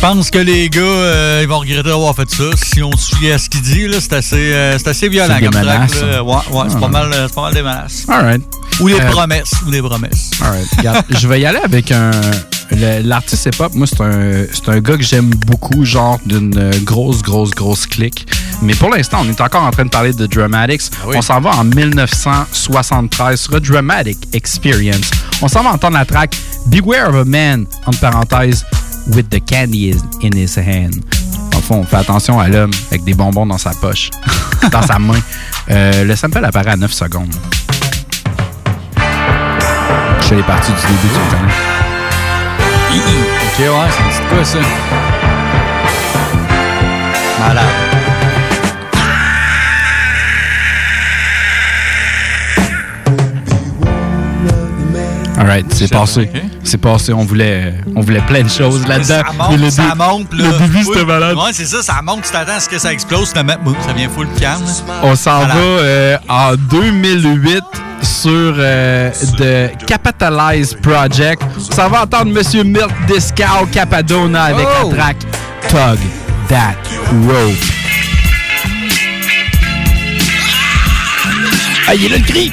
pense 0.00 0.30
que 0.30 0.38
les 0.38 0.68
gars, 0.70 0.80
euh, 0.80 1.40
ils 1.42 1.48
vont 1.48 1.58
regretter 1.58 1.82
d'avoir 1.88 2.14
fait 2.14 2.28
ça. 2.30 2.44
Si 2.56 2.82
on 2.82 2.92
se 2.96 3.14
fie 3.16 3.30
à 3.30 3.38
ce 3.38 3.48
qu'il 3.48 3.62
dit, 3.62 3.86
c'est 4.00 4.12
assez, 4.14 4.36
euh, 4.52 4.78
assez 4.84 5.08
violent 5.08 5.34
comme 5.40 5.50
track, 5.50 5.64
menaces, 5.64 6.00
là. 6.00 6.18
hein. 6.18 6.22
Ouais, 6.22 6.34
ouais, 6.58 6.64
c'est 6.68 6.76
Ah. 6.76 6.80
pas 6.80 6.88
mal, 6.88 7.10
euh, 7.12 7.28
pas 7.28 7.42
mal 7.42 7.54
des 7.54 7.62
menaces. 7.62 8.04
All 8.08 8.24
right. 8.24 8.42
Ou 8.80 8.88
des 8.88 8.94
promesses, 9.10 9.52
ou 9.66 9.70
des 9.70 9.82
promesses. 9.82 10.30
All 10.42 10.50
right. 10.52 10.68
Regarde, 10.78 11.04
je 11.10 11.28
vais 11.28 11.40
y 11.40 11.46
aller 11.46 11.58
avec 11.62 11.90
un. 11.92 12.10
L'artiste 13.02 13.46
hip-hop, 13.46 13.74
moi, 13.74 13.84
c'est 13.86 14.00
un, 14.00 14.44
c'est 14.52 14.68
un 14.68 14.78
gars 14.78 14.96
que 14.96 15.02
j'aime 15.02 15.30
beaucoup, 15.30 15.84
genre 15.84 16.20
d'une 16.24 16.70
grosse, 16.84 17.20
grosse, 17.20 17.50
grosse 17.50 17.84
clique. 17.84 18.28
Mais 18.62 18.74
pour 18.76 18.90
l'instant, 18.90 19.18
on 19.24 19.28
est 19.28 19.40
encore 19.40 19.64
en 19.64 19.72
train 19.72 19.84
de 19.84 19.90
parler 19.90 20.12
de 20.12 20.24
Dramatics. 20.26 20.82
On 21.04 21.20
s'en 21.20 21.40
va 21.40 21.50
en 21.56 21.64
1973 21.64 23.40
sur 23.40 23.54
A 23.56 23.60
Dramatic 23.60 24.18
Experience. 24.32 25.10
On 25.42 25.48
s'en 25.48 25.64
va 25.64 25.70
entendre 25.70 25.98
la 25.98 26.04
track 26.04 26.36
Beware 26.66 27.08
of 27.08 27.16
a 27.16 27.24
Man, 27.24 27.66
entre 27.86 27.98
parenthèses, 27.98 28.64
with 29.08 29.28
the 29.30 29.40
candy 29.40 29.94
in 30.22 30.36
his 30.36 30.56
hand. 30.56 30.94
En 31.56 31.60
fond, 31.60 31.76
on 31.80 31.84
fait 31.84 31.96
attention 31.96 32.38
à 32.40 32.48
l'homme 32.48 32.70
avec 32.90 33.04
des 33.04 33.14
bonbons 33.14 33.46
dans 33.46 33.58
sa 33.58 33.70
poche, 33.70 34.10
dans 34.72 34.82
sa 34.82 34.98
main. 34.98 35.20
Euh, 35.70 36.04
le 36.04 36.16
sample 36.16 36.44
apparaît 36.44 36.70
à 36.72 36.76
9 36.76 36.92
secondes. 36.92 37.34
Je 40.20 40.26
fais 40.26 40.36
les 40.36 40.42
parties 40.42 40.72
du 40.72 40.78
début, 40.78 41.08
tu 41.14 41.36
connais. 41.36 41.52
Ok, 42.92 43.58
ouais, 43.58 43.90
c'est 43.90 44.16
c'est 44.16 44.28
quoi 44.28 44.44
ça? 44.44 44.58
Malade. 47.38 47.89
Alright, 55.40 55.72
c'est 55.72 55.88
passé. 55.90 56.30
C'est 56.62 56.76
passé. 56.78 57.14
On 57.14 57.24
voulait, 57.24 57.74
on 57.96 58.02
voulait 58.02 58.20
plein 58.20 58.42
de 58.42 58.48
choses 58.50 58.86
là-dedans. 58.86 59.22
Ça 59.26 59.32
monte, 59.48 59.58
le 59.58 59.70
ça 59.70 59.82
dé- 59.82 59.94
monte. 59.96 60.34
Là. 60.34 60.44
Le 60.50 60.58
début, 60.58 60.84
c'était 60.84 61.04
malade. 61.06 61.34
Ouais, 61.36 61.50
c'est 61.52 61.64
ça, 61.64 61.82
ça 61.82 62.00
monte. 62.02 62.22
Tu 62.24 62.30
t'attends 62.30 62.56
à 62.56 62.60
ce 62.60 62.68
que 62.68 62.78
ça 62.78 62.92
explose. 62.92 63.30
Finalement, 63.30 63.56
ça 63.86 63.92
vient 63.94 64.10
full 64.10 64.28
calme. 64.38 64.62
On 65.02 65.16
s'en 65.16 65.38
Voilà. 65.38 65.54
va 65.54 65.60
euh, 65.60 66.16
en 66.28 66.54
2008 66.56 67.62
sur 68.02 68.30
euh, 68.58 69.10
The 69.38 69.84
Capitalize 69.86 70.76
Project. 70.82 71.42
On 71.56 71.74
s'en 71.74 71.88
va 71.88 72.02
entendre 72.02 72.32
Monsieur 72.32 72.62
Milk 72.62 72.90
Discow 73.08 73.64
Capadona 73.72 74.44
avec 74.44 74.66
Oh! 74.84 74.90
la 74.92 74.96
track 74.96 75.16
Tug 75.68 75.98
That 76.48 76.74
Rope. 77.26 77.56
Ah, 81.88 81.94
il 81.94 82.04
est 82.04 82.08
là 82.10 82.18
le 82.18 82.24
cri! 82.24 82.52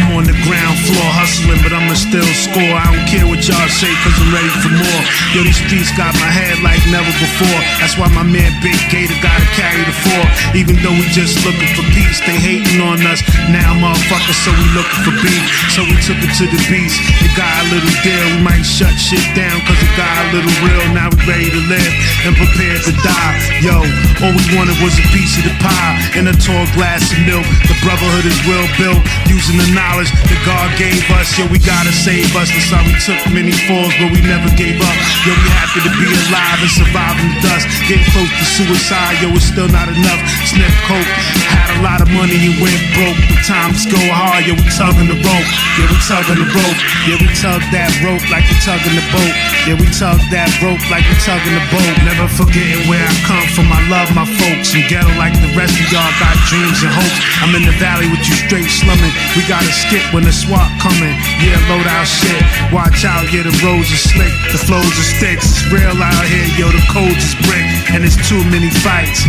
I'm 0.00 0.16
on 0.16 0.24
the 0.24 0.37
floor 0.86 1.08
hustling, 1.16 1.58
but 1.64 1.72
I'ma 1.74 1.94
still 1.98 2.26
score. 2.34 2.74
I 2.76 2.86
don't 2.92 3.06
care 3.08 3.26
what 3.26 3.42
y'all 3.42 3.70
say, 3.72 3.90
cause 4.04 4.14
I'm 4.18 4.30
ready 4.30 4.52
for 4.62 4.72
more. 4.72 5.02
Yo, 5.34 5.42
these 5.42 5.58
streets 5.58 5.90
got 5.98 6.14
my 6.22 6.30
head 6.30 6.60
like 6.62 6.80
never 6.92 7.10
before. 7.18 7.60
That's 7.82 7.98
why 7.98 8.06
my 8.14 8.22
man 8.22 8.52
Big 8.62 8.78
Gator 8.92 9.16
gotta 9.18 9.46
carry 9.56 9.82
the 9.82 9.96
four. 10.06 10.24
Even 10.54 10.78
though 10.84 10.94
we 10.94 11.04
just 11.10 11.40
looking 11.42 11.70
for 11.74 11.84
peace, 11.96 12.22
they 12.22 12.38
hating 12.38 12.78
on 12.78 13.02
us. 13.08 13.20
Now, 13.50 13.74
motherfuckers, 13.74 14.38
so 14.44 14.50
we 14.54 14.66
looking 14.76 15.00
for 15.02 15.14
beef. 15.18 15.44
So 15.74 15.82
we 15.82 15.96
took 16.04 16.20
it 16.22 16.32
to 16.38 16.44
the 16.46 16.60
beast. 16.70 16.98
It 17.24 17.32
got 17.34 17.50
a 17.50 17.64
little 17.74 17.94
deal. 18.06 18.26
We 18.38 18.40
might 18.44 18.64
shut 18.64 18.94
shit 18.96 19.24
down, 19.34 19.58
cause 19.66 19.78
it 19.80 19.92
got 19.98 20.10
a 20.10 20.26
little 20.36 20.54
real. 20.62 20.84
Now 20.94 21.10
we 21.10 21.18
ready 21.26 21.48
to 21.50 21.62
live 21.66 21.92
and 22.24 22.36
prepared 22.38 22.84
to 22.86 22.92
die. 23.02 23.36
Yo, 23.64 23.76
all 24.22 24.32
we 24.34 24.44
wanted 24.54 24.78
was 24.84 24.94
a 24.98 25.06
piece 25.10 25.34
of 25.40 25.44
the 25.44 25.54
pie 25.58 25.96
and 26.14 26.28
a 26.30 26.34
tall 26.38 26.64
glass 26.78 27.10
of 27.10 27.20
milk. 27.26 27.46
The 27.66 27.76
brotherhood 27.82 28.26
is 28.28 28.38
well 28.46 28.66
built 28.78 29.02
using 29.26 29.58
the 29.58 29.68
knowledge 29.74 30.10
that 30.10 30.40
God 30.46 30.67
gave 30.76 31.04
us. 31.16 31.32
Yo, 31.38 31.46
we 31.48 31.58
gotta 31.62 31.92
save 31.94 32.28
us. 32.36 32.50
That's 32.50 32.68
how 32.68 32.82
we 32.84 32.94
took 33.00 33.20
many 33.32 33.54
falls, 33.70 33.94
but 33.96 34.12
we 34.12 34.20
never 34.20 34.50
gave 34.58 34.76
up. 34.82 34.96
Yo, 35.24 35.32
we 35.32 35.48
happy 35.54 35.80
to 35.86 35.92
be 35.96 36.08
alive 36.28 36.58
and 36.60 36.72
surviving 36.72 37.28
the 37.32 37.38
dust. 37.46 37.64
Getting 37.88 38.04
close 38.12 38.28
to 38.28 38.44
suicide, 38.44 39.22
yo, 39.22 39.32
it's 39.32 39.48
still 39.48 39.70
not 39.70 39.88
enough. 39.88 40.20
Sniff 40.44 40.74
coke, 40.84 41.12
had 41.48 41.70
a 41.76 41.80
lot 41.80 42.02
of 42.02 42.08
money 42.12 42.36
and 42.36 42.56
went 42.60 42.82
broke. 42.92 43.18
The 43.30 43.38
times 43.46 43.86
go 43.88 44.00
hard, 44.12 44.44
yo, 44.44 44.52
we 44.58 44.66
tugging 44.74 45.08
the 45.08 45.18
rope. 45.22 45.48
Yeah, 45.78 45.88
we 45.88 45.96
tugging 46.04 46.40
the 46.42 46.48
rope. 46.50 46.78
Yeah, 47.06 47.18
we 47.22 47.28
tug 47.38 47.62
that 47.70 47.92
rope 48.02 48.24
like 48.28 48.44
we 48.50 48.56
tugging 48.66 48.96
the 48.98 49.06
boat. 49.14 49.34
Yeah, 49.64 49.78
we 49.78 49.86
tug 49.94 50.18
that 50.34 50.50
rope 50.58 50.82
like 50.90 51.06
we 51.06 51.16
tugging 51.22 51.54
the 51.54 51.64
boat. 51.70 51.94
Never 52.02 52.26
forgetting 52.34 52.88
where 52.90 53.04
I 53.04 53.14
come 53.24 53.46
from. 53.54 53.70
I 53.70 53.80
love 53.86 54.10
my 54.12 54.26
folks. 54.26 54.74
And 54.74 54.84
ghetto 54.90 55.10
like 55.20 55.36
the 55.38 55.52
rest 55.54 55.76
of 55.78 55.86
y'all 55.92 56.12
got 56.18 56.34
dreams 56.50 56.82
and 56.82 56.92
hopes. 56.92 57.18
I'm 57.44 57.54
in 57.54 57.64
the 57.64 57.76
valley 57.78 58.10
with 58.10 58.24
you 58.26 58.36
straight 58.48 58.68
slumming. 58.68 59.14
We 59.36 59.46
gotta 59.46 59.70
skip 59.70 60.02
when 60.10 60.24
the 60.24 60.34
SWAT 60.48 60.80
coming. 60.80 61.12
Yeah, 61.44 61.60
load 61.68 61.84
out 61.84 62.08
shit. 62.08 62.40
Watch 62.72 63.04
out, 63.04 63.28
yeah, 63.28 63.44
the 63.44 63.52
roads 63.60 63.92
are 63.92 64.00
slick. 64.00 64.32
The 64.48 64.56
flows 64.56 64.96
are 64.96 65.08
sticks. 65.20 65.44
It's 65.44 65.68
real 65.68 65.92
out 65.92 66.24
here, 66.24 66.48
yo, 66.56 66.72
the 66.72 66.80
codes 66.88 67.20
is 67.20 67.36
brick. 67.44 67.68
And 67.92 68.00
it's 68.00 68.16
too 68.16 68.40
many 68.48 68.72
fights. 68.80 69.27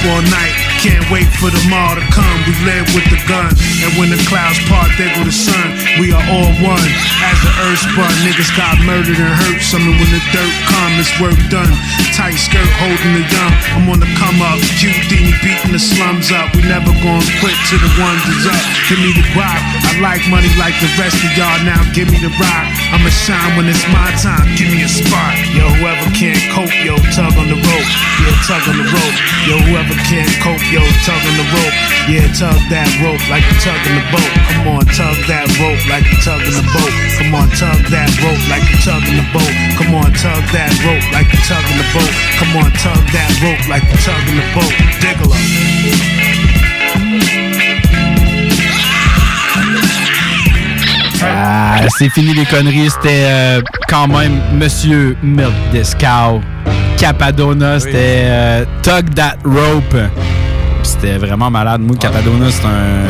All 0.00 0.24
night. 0.32 0.56
Can't 0.80 1.04
wait 1.12 1.28
for 1.36 1.52
tomorrow 1.52 1.92
to 1.92 2.04
come. 2.08 2.38
We 2.48 2.56
live 2.64 2.88
with 2.96 3.04
the 3.12 3.20
gun. 3.28 3.52
And 3.84 3.92
when 4.00 4.08
the 4.08 4.16
clouds 4.24 4.56
part, 4.64 4.88
there 4.96 5.12
go 5.12 5.28
the 5.28 5.32
sun. 5.32 5.76
We 6.00 6.08
are 6.08 6.24
all 6.32 6.48
one. 6.64 6.88
As 7.20 7.36
the 7.44 7.52
earth 7.68 7.84
spun, 7.84 8.08
niggas 8.24 8.48
got 8.56 8.80
murdered 8.88 9.20
and 9.20 9.34
hurt. 9.44 9.60
Some 9.60 9.84
when 9.84 10.08
the 10.08 10.24
dirt 10.32 10.54
come, 10.72 10.96
it's 10.96 11.12
work 11.20 11.36
done. 11.52 11.68
Tight 12.16 12.40
skirt 12.40 12.64
holding 12.80 13.12
the 13.12 13.24
young. 13.28 13.54
I'm 13.76 13.92
on 13.92 14.00
the 14.00 14.08
come 14.16 14.40
up. 14.40 14.56
QD 14.80 15.36
beating 15.44 15.76
the 15.76 15.82
slums 15.82 16.32
up. 16.32 16.48
We 16.56 16.64
never 16.64 16.96
gonna 17.04 17.28
quit 17.44 17.56
till 17.68 17.84
the 17.84 17.92
ones 18.00 18.24
is 18.24 18.48
up. 18.48 18.64
Give 18.88 19.04
me 19.04 19.12
the 19.12 19.24
guap. 19.36 19.60
I 19.84 20.00
like 20.00 20.24
money 20.32 20.48
like 20.56 20.80
the 20.80 20.88
rest 20.96 21.20
of 21.20 21.28
y'all. 21.36 21.60
Now 21.68 21.84
give 21.92 22.08
me 22.08 22.16
the 22.24 22.32
rock. 22.40 22.66
I'ma 22.96 23.12
shine 23.12 23.52
when 23.60 23.68
it's 23.68 23.84
my 23.92 24.08
time. 24.24 24.48
Give 24.56 24.72
me 24.72 24.80
a 24.80 24.88
spot. 24.88 25.36
Yo, 25.52 25.68
whoever 25.76 26.08
can't 26.16 26.40
cope, 26.56 26.72
yo, 26.80 26.96
tug 27.12 27.36
on 27.36 27.52
the 27.52 27.60
rope. 27.60 27.90
Yeah, 28.24 28.48
tug 28.48 28.64
on 28.64 28.80
the 28.80 28.88
rope. 28.88 29.16
Yo, 29.44 29.60
whoever 29.68 29.89
can't 30.08 30.30
cope, 30.42 30.62
yo, 30.70 30.82
tug 31.06 31.22
on 31.24 31.34
the 31.38 31.46
rope. 31.54 31.76
Yeah, 32.10 32.26
tug 32.34 32.58
that 32.70 32.90
rope 33.02 33.22
like 33.30 33.44
you 33.46 33.56
tugging 33.62 33.96
the 33.96 34.04
boat. 34.10 34.30
Come 34.50 34.68
on, 34.74 34.84
tug 34.92 35.16
that 35.30 35.46
rope 35.58 35.82
like 35.88 36.06
you 36.10 36.18
tugging 36.20 36.56
the 36.56 36.66
boat. 36.74 36.92
Come 37.18 37.34
on, 37.34 37.48
tug 37.54 37.80
that 37.90 38.10
rope 38.22 38.44
like 38.50 38.66
you 38.66 38.78
tugging 38.82 39.16
the 39.16 39.26
boat. 39.32 39.52
Come 39.78 39.94
on, 39.94 40.10
tug 40.14 40.42
that 40.52 40.72
rope 40.82 41.06
like 41.14 41.28
you 41.32 41.40
tugging 41.46 41.78
the 41.78 41.88
boat. 41.94 42.12
Come 42.38 42.52
on, 42.58 42.70
tug 42.78 43.02
that 43.14 43.30
rope 43.42 43.64
like 43.68 43.84
you 43.86 43.98
tugging 44.02 44.36
the 44.38 44.46
boat. 44.54 44.72
Diggle. 45.00 45.30
Ah, 51.22 51.80
c'est 51.98 52.08
fini 52.10 52.34
les 52.34 52.44
conneries. 52.46 52.90
C'était 52.90 53.24
euh, 53.26 53.62
quand 53.88 54.08
même 54.08 54.40
Monsieur 54.54 55.16
Milk 55.22 55.52
Discow. 55.72 56.40
Capadona, 57.04 57.80
c'était 57.80 58.24
euh, 58.26 58.64
Tug 58.82 59.14
That 59.14 59.36
Rope. 59.44 59.96
C'était 60.82 61.16
vraiment 61.16 61.50
malade. 61.50 61.80
Moi, 61.80 61.96
Capadona, 61.98 62.46
c'est 62.50 62.66
un. 62.66 63.06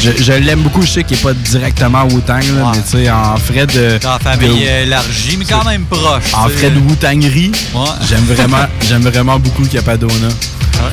Je, 0.00 0.22
je 0.22 0.32
l'aime 0.34 0.60
beaucoup. 0.60 0.82
Je 0.82 0.86
sais 0.92 1.02
qu'il 1.02 1.16
n'est 1.16 1.22
pas 1.24 1.32
directement 1.34 2.04
Wu-Tang, 2.04 2.42
là, 2.56 2.70
mais 2.72 2.80
tu 2.82 3.04
sais, 3.04 3.10
en 3.10 3.36
frais 3.36 3.66
de. 3.66 3.98
Dans 4.00 4.12
la 4.12 4.18
famille 4.20 4.60
de- 4.60 4.86
élargie, 4.86 5.36
mais 5.36 5.44
quand 5.44 5.64
même 5.64 5.84
proche. 5.86 6.32
en 6.32 6.48
frais 6.48 6.70
de 6.70 6.78
Wu-Tangerie, 6.78 7.50
j'aime 8.08 8.24
vraiment, 8.24 8.66
j'aime 8.88 9.02
vraiment 9.02 9.38
beaucoup 9.40 9.64
Capadona. 9.64 10.28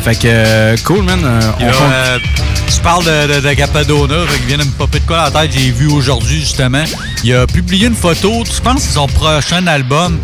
Fait 0.03 0.15
que, 0.15 0.21
euh, 0.25 0.75
cool, 0.83 1.03
man. 1.03 1.19
euh, 1.23 1.39
on 1.59 1.65
là, 1.65 1.71
compte- 1.73 1.81
euh, 1.93 2.17
tu 2.73 2.79
parles 2.81 3.03
de, 3.05 3.35
de, 3.35 3.47
de 3.47 3.53
Capadona, 3.53 4.15
fait 4.27 4.37
qu'il 4.39 4.47
vient 4.47 4.57
de 4.57 4.63
me 4.63 4.71
popper 4.71 4.99
de 4.99 5.05
quoi 5.05 5.29
la 5.31 5.41
tête, 5.41 5.51
j'ai 5.55 5.69
vu 5.69 5.87
aujourd'hui 5.91 6.39
justement. 6.39 6.83
Il 7.23 7.35
a 7.35 7.45
publié 7.45 7.85
une 7.85 7.93
photo, 7.95 8.43
tu 8.43 8.59
penses 8.61 8.77
que 8.77 8.81
c'est 8.81 8.93
son 8.93 9.05
prochain 9.07 9.67
album. 9.67 10.17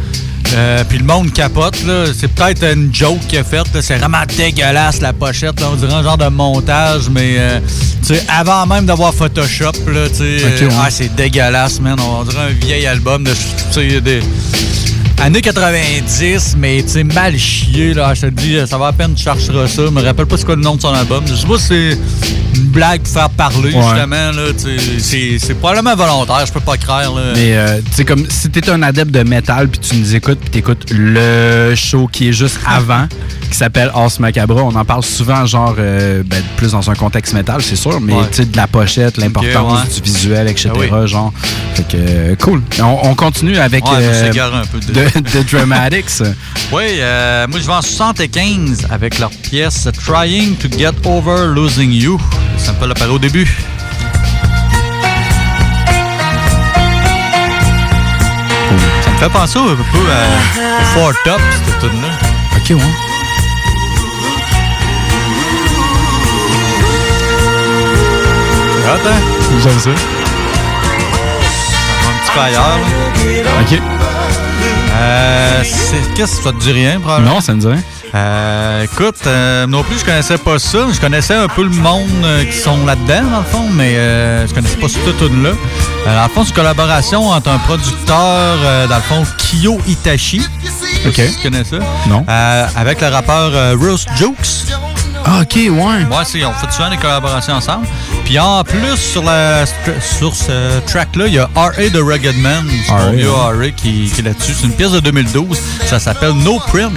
Euh, 0.54 0.84
puis 0.88 0.98
le 0.98 1.06
monde 1.06 1.32
capote, 1.32 1.84
là. 1.86 2.06
C'est 2.18 2.28
peut-être 2.28 2.64
une 2.74 2.94
joke 2.94 3.20
qu'il 3.28 3.40
a 3.40 3.44
faite. 3.44 3.68
C'est 3.82 3.98
vraiment 3.98 4.24
dégueulasse 4.38 5.00
la 5.02 5.14
pochette. 5.14 5.60
là. 5.62 5.68
On 5.72 5.76
dirait 5.76 5.94
un 5.94 6.04
genre 6.04 6.18
de 6.18 6.28
montage, 6.28 7.04
mais 7.10 7.36
euh, 7.38 7.60
tu 8.06 8.16
sais, 8.16 8.24
avant 8.28 8.66
même 8.66 8.86
d'avoir 8.86 9.14
Photoshop, 9.14 9.72
là, 9.88 10.10
tu 10.10 10.16
sais, 10.16 10.38
Ok, 10.46 10.62
ouais. 10.70 10.76
ah, 10.82 10.88
c'est 10.90 11.16
dégueulasse, 11.16 11.80
man. 11.80 11.98
On 12.00 12.24
dirait 12.24 12.44
un 12.50 12.66
vieil 12.66 12.86
album 12.86 13.24
de. 13.24 13.32
Tu 13.74 14.02
des. 14.02 14.22
Années 15.24 15.42
90, 15.42 16.56
mais 16.58 16.82
tu 16.82 16.90
sais, 16.90 17.04
mal 17.04 17.38
chié, 17.38 17.94
là. 17.94 18.14
Je 18.14 18.22
te 18.22 18.26
dis, 18.28 18.58
ça 18.68 18.78
va 18.78 18.88
à 18.88 18.92
peine, 18.92 19.14
tu 19.14 19.24
chercheras 19.24 19.68
ça. 19.68 19.84
Je 19.86 19.92
me 19.92 20.02
rappelle 20.02 20.26
pas 20.26 20.36
c'est 20.36 20.46
quoi 20.46 20.56
le 20.56 20.64
nom 20.64 20.76
de 20.76 20.82
son 20.82 20.94
album. 20.94 21.24
Je 21.28 21.36
sais 21.36 21.48
pas 21.48 21.60
si 21.60 21.66
c'est 21.68 21.98
blague 22.72 23.02
pour 23.02 23.14
faire 23.14 23.30
parler, 23.30 23.74
Ouais. 23.74 23.82
justement. 23.82 24.32
C'est 25.00 25.54
probablement 25.60 25.96
volontaire, 25.96 26.46
je 26.46 26.52
peux 26.52 26.60
pas. 26.60 26.76
Là. 26.88 27.10
Mais 27.36 27.56
euh, 27.56 27.80
tu 27.90 27.96
sais, 27.98 28.06
comme 28.06 28.26
si 28.30 28.50
t'es 28.50 28.70
un 28.70 28.82
adepte 28.82 29.12
de 29.12 29.24
métal, 29.24 29.68
puis 29.68 29.80
tu 29.80 29.96
nous 29.98 30.16
écoutes, 30.16 30.40
puis 30.40 30.50
t'écoutes 30.50 30.86
le 30.90 31.74
show 31.76 32.08
qui 32.12 32.30
est 32.30 32.34
juste 32.34 32.60
avant, 32.66 33.08
qui 33.52 33.58
s'appelle 33.58 33.92
Ars 33.94 34.10
Macabra, 34.20 34.64
on 34.64 34.76
en 34.76 34.86
parle 34.86 35.04
souvent, 35.04 35.46
genre, 35.46 35.76
euh, 35.78 36.24
ben, 36.26 36.42
plus 36.58 36.72
dans 36.72 36.90
un 36.90 36.96
contexte 36.96 37.34
métal, 37.34 37.62
c'est 37.62 37.76
sûr, 37.76 38.00
mais 38.02 38.14
Ouais. 38.14 38.24
tu 38.32 38.38
sais, 38.38 38.46
de 38.46 38.58
la 38.58 38.68
pochette, 38.68 39.18
l'importance 39.18 39.84
ouais. 39.84 39.94
du 39.94 40.02
visuel, 40.02 40.48
etc., 40.48 40.70
Ah 40.74 40.78
oui. 41.02 41.08
genre. 41.08 41.34
Fait 41.76 41.84
que, 41.84 41.98
euh, 41.98 42.36
cool. 42.42 42.62
On, 42.80 42.98
on 43.10 43.16
continue 43.16 43.58
avec 43.58 43.84
euh, 43.88 44.32
un 44.32 44.66
peu 44.66 44.80
de- 44.80 44.94
de, 44.94 45.38
de 45.40 45.44
Dramatics. 45.52 46.22
Oui, 46.72 46.84
euh, 47.00 47.48
moi 47.48 47.60
je 47.60 47.66
vais 47.68 47.74
en 47.74 47.82
75 47.82 48.88
avec 48.90 49.20
leur 49.20 49.30
pièce 49.30 49.88
Trying 50.06 50.56
to 50.56 50.68
Get 50.78 50.92
Over 51.06 51.48
Losing 51.54 51.92
You. 51.92 52.20
Ça 52.64 52.74
me 52.74 52.78
fait 52.78 52.92
apparaît 52.92 53.10
au 53.12 53.20
début. 53.20 53.48
Ça 59.04 59.12
me 59.12 59.18
fait 59.18 59.30
penser 59.30 59.60
un 59.60 59.76
peu 59.76 60.12
à, 60.12 60.84
Four 60.94 61.12
Top, 61.26 61.42
cette 61.66 61.80
tune 61.80 62.02
là 62.02 62.10
Ok, 62.58 62.70
ouais. 62.70 62.92
Attends. 68.94 69.10
J'aime 69.64 69.80
ça. 69.80 69.90
Un 69.90 69.94
petit 72.24 72.32
peu 72.34 72.40
ailleurs. 72.40 72.78
là. 72.78 73.52
Ok. 73.62 73.82
Euh, 74.94 75.64
Qu'est-ce 76.16 76.38
que 76.38 76.44
ça 76.44 76.52
te 76.52 76.58
dit 76.58 76.72
rien, 76.72 77.00
probablement? 77.00 77.36
Non, 77.36 77.42
ça 77.42 77.54
me 77.54 77.60
dit 77.62 77.68
rien. 77.68 77.82
Euh, 78.14 78.84
écoute, 78.84 79.16
euh, 79.26 79.66
non 79.68 79.84
plus, 79.84 80.00
je 80.00 80.06
connaissais 80.06 80.38
pas 80.38 80.60
ça. 80.60 80.80
Je 80.94 81.00
connaissais 81.00 81.34
un 81.36 81.48
peu 81.48 81.64
le 81.64 81.70
monde 81.70 82.10
euh, 82.24 82.44
qui 82.44 82.58
sont 82.58 82.86
là-dedans, 82.86 83.24
dans 83.32 83.40
le 83.40 83.46
fond, 83.46 83.70
mais 83.72 83.96
euh, 83.96 84.46
je 84.48 84.54
connaissais 84.54 84.76
pas 84.78 84.90
cette 84.90 85.18
tune 85.18 85.44
là 85.44 85.52
Euh, 86.08 86.16
dans 86.16 86.24
le 86.24 86.30
fond, 86.30 86.44
c'est 86.44 86.50
une 86.50 86.56
collaboration 86.56 87.30
entre 87.30 87.50
un 87.50 87.58
producteur, 87.60 88.58
dans 88.90 88.96
le 88.96 89.02
fond, 89.02 89.24
Kyo 89.38 89.80
Itachi. 89.88 90.42
Ok. 91.08 91.14
si 91.16 91.36
tu 91.38 91.42
connais 91.44 91.64
ça. 91.64 91.78
Non. 92.08 92.26
Avec 92.76 93.02
le 93.02 93.08
rappeur 93.08 93.78
Rose 93.80 94.06
Jokes. 94.18 94.72
Ah, 95.24 95.42
ok, 95.42 95.56
ouais. 95.56 95.70
Ouais, 95.70 96.24
c'est, 96.26 96.44
on 96.44 96.52
fait 96.54 96.72
souvent 96.72 96.90
des 96.90 96.98
collaborations 96.98 97.54
ensemble. 97.54 97.86
Puis 98.26 98.40
en 98.40 98.64
plus, 98.64 98.98
sur, 98.98 99.24
la, 99.24 99.66
sur 100.02 100.36
ce 100.36 100.80
track-là, 100.88 101.28
il 101.28 101.34
y 101.36 101.40
a 101.40 101.46
R.A. 101.56 101.90
de 101.90 102.02
Rugged 102.02 102.38
Man, 102.38 102.68
R.A., 102.90 103.56
ouais. 103.56 103.72
Qui, 103.78 104.12
qui 104.14 104.22
est 104.22 104.24
là-dessus. 104.24 104.54
C'est 104.60 104.66
une 104.66 104.74
pièce 104.74 104.92
de 104.92 105.00
2012. 105.00 105.58
Ça 105.86 106.00
s'appelle 106.00 106.34
No 106.34 106.60
Prim. 106.68 106.92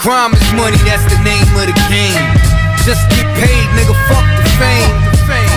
Crime 0.00 0.32
is 0.32 0.48
money. 0.56 0.80
That's 0.88 1.04
the 1.12 1.20
name 1.20 1.44
of 1.60 1.68
the 1.68 1.76
game. 1.92 2.24
Just 2.88 3.04
get 3.12 3.28
paid, 3.36 3.68
nigga. 3.76 3.92
Fuck 4.08 4.24
the 4.40 4.48
fame. 4.56 4.96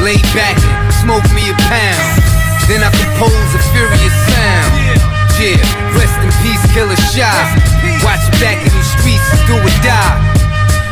Lay 0.03 0.19
back 0.35 0.59
and 0.59 0.93
smoke 0.99 1.23
me 1.31 1.47
a 1.47 1.55
pound. 1.71 2.19
Then 2.67 2.83
I 2.83 2.91
compose 2.91 3.49
a 3.55 3.61
furious 3.71 4.15
sound. 4.35 4.99
Yeah, 5.39 5.57
rest 5.95 6.19
in 6.19 6.29
peace, 6.43 6.59
killer 6.75 6.99
shot. 7.15 7.55
Watch 8.03 8.21
back 8.43 8.59
in 8.59 8.69
these 8.69 8.91
streets, 8.99 9.23
do 9.47 9.55
or 9.55 9.75
die. 9.79 10.19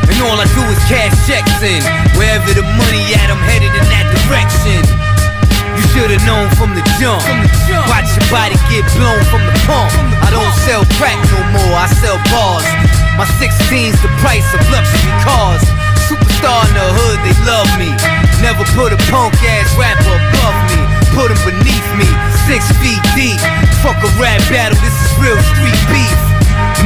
And 0.08 0.16
all 0.24 0.40
I 0.40 0.48
do 0.56 0.64
is 0.72 0.80
cash 0.88 1.12
checks 1.28 1.60
in. 1.60 1.84
Wherever 2.16 2.56
the 2.56 2.64
money 2.64 3.04
at, 3.20 3.28
I'm 3.28 3.40
headed 3.52 3.70
in 3.70 3.86
that 3.92 4.08
direction. 4.16 4.80
You 5.76 5.84
should've 5.92 6.24
known 6.24 6.48
from 6.56 6.72
the 6.72 6.82
jump. 6.96 7.22
Watch 7.88 8.08
your 8.16 8.26
body 8.32 8.56
get 8.72 8.84
blown 8.96 9.20
from 9.28 9.44
the 9.44 9.54
pump. 9.68 9.92
I 10.24 10.32
don't 10.32 10.52
sell 10.64 10.84
crack 10.96 11.20
no 11.32 11.40
more, 11.52 11.76
I 11.76 11.86
sell 12.00 12.16
bars. 12.32 13.01
My 13.20 13.28
16's 13.36 14.00
the 14.00 14.08
price 14.24 14.46
of 14.56 14.60
luxury 14.72 15.12
cars. 15.20 15.62
Superstar 16.08 16.64
in 16.68 16.74
the 16.74 16.88
hood, 16.96 17.18
they 17.24 17.36
love 17.44 17.68
me. 17.76 17.92
Never 18.40 18.64
put 18.72 18.92
a 18.92 19.00
punk 19.12 19.36
ass 19.44 19.68
rapper 19.76 20.16
above 20.16 20.58
me. 20.72 20.80
Put 21.12 21.28
him 21.28 21.40
beneath 21.44 21.88
me, 22.00 22.08
six 22.48 22.64
feet 22.80 23.00
deep. 23.12 23.36
Fuck 23.84 24.00
a 24.00 24.10
rap 24.16 24.40
battle, 24.48 24.78
this 24.80 24.96
is 24.96 25.10
real 25.20 25.36
street 25.52 25.80
beef. 25.92 26.18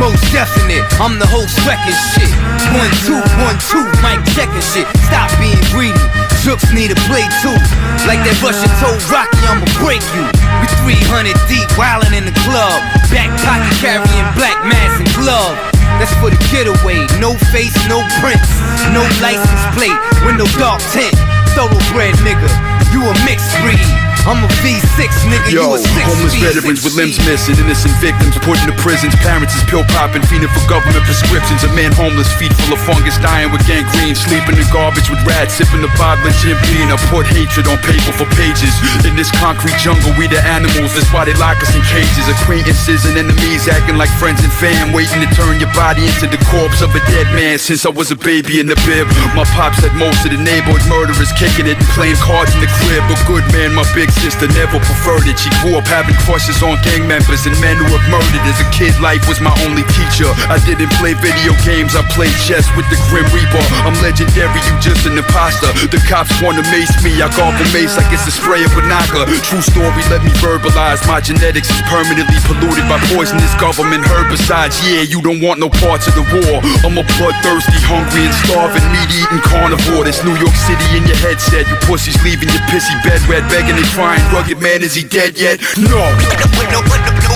Most 0.02 0.20
definite, 0.34 0.84
I'm 1.00 1.16
the 1.22 1.30
host 1.30 1.56
wrecking 1.64 1.96
shit. 2.12 2.28
One, 2.74 2.90
two, 3.06 3.22
one, 3.40 3.56
two, 3.70 3.86
mic 4.02 4.20
checking 4.34 4.60
shit. 4.60 4.84
Stop 5.08 5.30
being 5.40 5.56
greedy. 5.72 5.96
Jooks 6.44 6.68
need 6.74 6.90
a 6.90 6.98
play 7.08 7.24
too. 7.40 7.56
Like 8.04 8.20
that 8.26 8.36
Russian 8.42 8.68
told 8.82 9.00
Rocky, 9.08 9.40
I'ma 9.46 9.66
break 9.80 10.02
you. 10.12 10.26
We 10.60 10.66
300 10.84 11.32
deep, 11.48 11.70
wildin' 11.78 12.12
in 12.12 12.26
the 12.26 12.36
club. 12.44 12.82
Back 13.08 13.30
pocket 13.40 13.72
carrying 13.80 14.26
black 14.36 14.58
mask 14.66 15.00
and 15.00 15.10
glove. 15.16 15.75
That's 15.98 16.14
for 16.20 16.30
the 16.30 16.40
getaway. 16.52 17.06
No 17.20 17.34
face, 17.52 17.74
no 17.88 18.02
prints, 18.20 18.50
no 18.92 19.02
license 19.22 19.64
plate, 19.74 19.96
window 20.24 20.46
dark 20.58 20.82
tint. 20.92 21.14
Thoroughbred 21.56 22.14
nigga, 22.20 22.50
you 22.92 23.02
a 23.02 23.14
mixed 23.24 23.50
breed. 23.62 24.05
I'm 24.26 24.42
a 24.42 24.50
V6 24.58 25.06
nigga, 25.30 25.54
you 25.54 25.62
Yo, 25.62 25.78
homeless 25.78 26.34
feet. 26.34 26.50
veterans 26.50 26.82
with 26.82 26.98
limbs 26.98 27.14
missing, 27.22 27.54
innocent 27.62 27.94
victims 28.02 28.34
put 28.42 28.58
into 28.58 28.74
prisons. 28.82 29.14
Parents 29.22 29.54
is 29.54 29.62
pill 29.70 29.86
popping, 29.94 30.26
fiending 30.26 30.50
for 30.50 30.66
government 30.66 31.06
prescriptions. 31.06 31.62
A 31.62 31.70
man 31.78 31.94
homeless, 31.94 32.26
feet 32.34 32.50
full 32.58 32.74
of 32.74 32.82
fungus, 32.82 33.14
dying 33.22 33.54
with 33.54 33.62
gangrene, 33.70 34.18
sleeping 34.18 34.58
in 34.58 34.66
garbage 34.74 35.06
with 35.06 35.22
rats, 35.22 35.54
sipping 35.54 35.78
the 35.78 35.92
bottle 35.94 36.26
of 36.26 36.34
Jim 36.42 36.58
Beam. 36.66 36.90
I 36.90 36.98
put 37.06 37.30
hatred 37.30 37.70
on 37.70 37.78
paper 37.86 38.10
for 38.10 38.26
pages. 38.34 38.74
In 39.06 39.14
this 39.14 39.30
concrete 39.38 39.78
jungle, 39.78 40.10
we 40.18 40.26
the 40.26 40.42
animals. 40.42 40.90
That's 40.98 41.06
why 41.14 41.22
they 41.22 41.36
lock 41.38 41.62
us 41.62 41.70
in 41.70 41.86
cages. 41.86 42.26
Acquaintances 42.26 43.06
and 43.06 43.14
enemies 43.14 43.70
acting 43.70 43.94
like 43.94 44.10
friends 44.18 44.42
and 44.42 44.50
fam, 44.50 44.90
waiting 44.90 45.22
to 45.22 45.30
turn 45.38 45.62
your 45.62 45.70
body 45.70 46.02
into 46.02 46.26
the 46.26 46.42
corpse 46.50 46.82
of 46.82 46.90
a 46.98 47.02
dead 47.14 47.30
man. 47.30 47.62
Since 47.62 47.86
I 47.86 47.94
was 47.94 48.10
a 48.10 48.18
baby 48.18 48.58
in 48.58 48.66
the 48.66 48.78
bib, 48.82 49.06
my 49.38 49.46
pops 49.54 49.86
had 49.86 49.94
most 49.94 50.26
of 50.26 50.34
the 50.34 50.40
neighborhood 50.42 50.82
murderers 50.90 51.30
kicking 51.38 51.70
it 51.70 51.78
and 51.78 51.90
playing 51.94 52.18
cards 52.18 52.50
in 52.58 52.60
the 52.66 52.70
crib. 52.82 53.06
A 53.06 53.14
good 53.30 53.46
man, 53.54 53.70
my 53.70 53.86
big 53.94 54.10
sister 54.22 54.48
never 54.56 54.78
preferred 54.80 55.26
it. 55.28 55.36
She 55.38 55.50
grew 55.60 55.76
up 55.76 55.86
having 55.86 56.16
crushes 56.24 56.62
on 56.62 56.80
gang 56.82 57.04
members 57.06 57.44
and 57.44 57.56
men 57.60 57.76
who 57.76 57.88
have 57.92 58.06
murdered. 58.08 58.44
As 58.48 58.58
a 58.60 58.68
kid, 58.72 58.94
life 59.00 59.24
was 59.28 59.40
my 59.40 59.52
only 59.68 59.84
teacher. 59.96 60.28
I 60.48 60.58
didn't 60.64 60.92
play 60.96 61.14
video 61.18 61.52
games, 61.66 61.94
I 61.94 62.02
played 62.12 62.34
chess 62.44 62.66
with 62.74 62.88
the 62.88 62.98
Grim 63.08 63.26
Reaper. 63.32 63.62
I'm 63.84 63.96
legendary, 64.00 64.60
you 64.64 64.74
just 64.80 65.04
an 65.04 65.18
imposter. 65.18 65.70
The 65.88 66.00
cops 66.08 66.32
wanna 66.40 66.64
mace 66.72 66.92
me, 67.04 67.18
I 67.20 67.28
gargle 67.34 67.66
mace 67.72 67.96
like 67.96 68.10
it's 68.12 68.26
a 68.26 68.34
spray 68.34 68.64
of 68.64 68.72
Banaka. 68.72 69.28
True 69.46 69.62
story, 69.62 70.02
let 70.10 70.24
me 70.24 70.32
verbalize. 70.42 71.04
My 71.06 71.20
genetics 71.20 71.70
is 71.70 71.82
permanently 71.86 72.40
polluted 72.48 72.86
by 72.88 72.98
poisonous 73.12 73.52
government 73.60 74.04
herbicides. 74.04 74.80
Yeah, 74.82 75.02
you 75.02 75.20
don't 75.22 75.40
want 75.40 75.60
no 75.60 75.68
parts 75.68 76.08
of 76.08 76.14
the 76.14 76.26
war. 76.26 76.62
I'm 76.82 76.96
a 76.98 77.04
bloodthirsty, 77.16 77.78
hungry, 77.86 78.26
and 78.26 78.36
starving, 78.46 78.86
meat 78.90 79.10
eating 79.12 79.42
carnivore. 79.44 80.04
This 80.04 80.22
New 80.24 80.34
York 80.36 80.54
City 80.54 80.86
in 80.96 81.06
your 81.06 81.18
headset. 81.22 81.66
You 81.68 81.76
pussies 81.86 82.18
leaving 82.22 82.48
your 82.50 82.64
pissy 82.70 82.94
bed 83.02 83.20
wet, 83.28 83.44
begging 83.50 83.76
and 83.76 83.88
crying. 84.06 84.32
Rugged 84.32 84.60
man, 84.62 84.82
is 84.82 84.94
he 84.94 85.02
dead 85.02 85.38
yet? 85.38 85.60
No. 85.76 85.90
no, 85.90 86.30
no, 86.38 86.70
no, 86.70 86.80
no, 86.80 86.96
no, 86.96 87.10
no, 87.26 87.35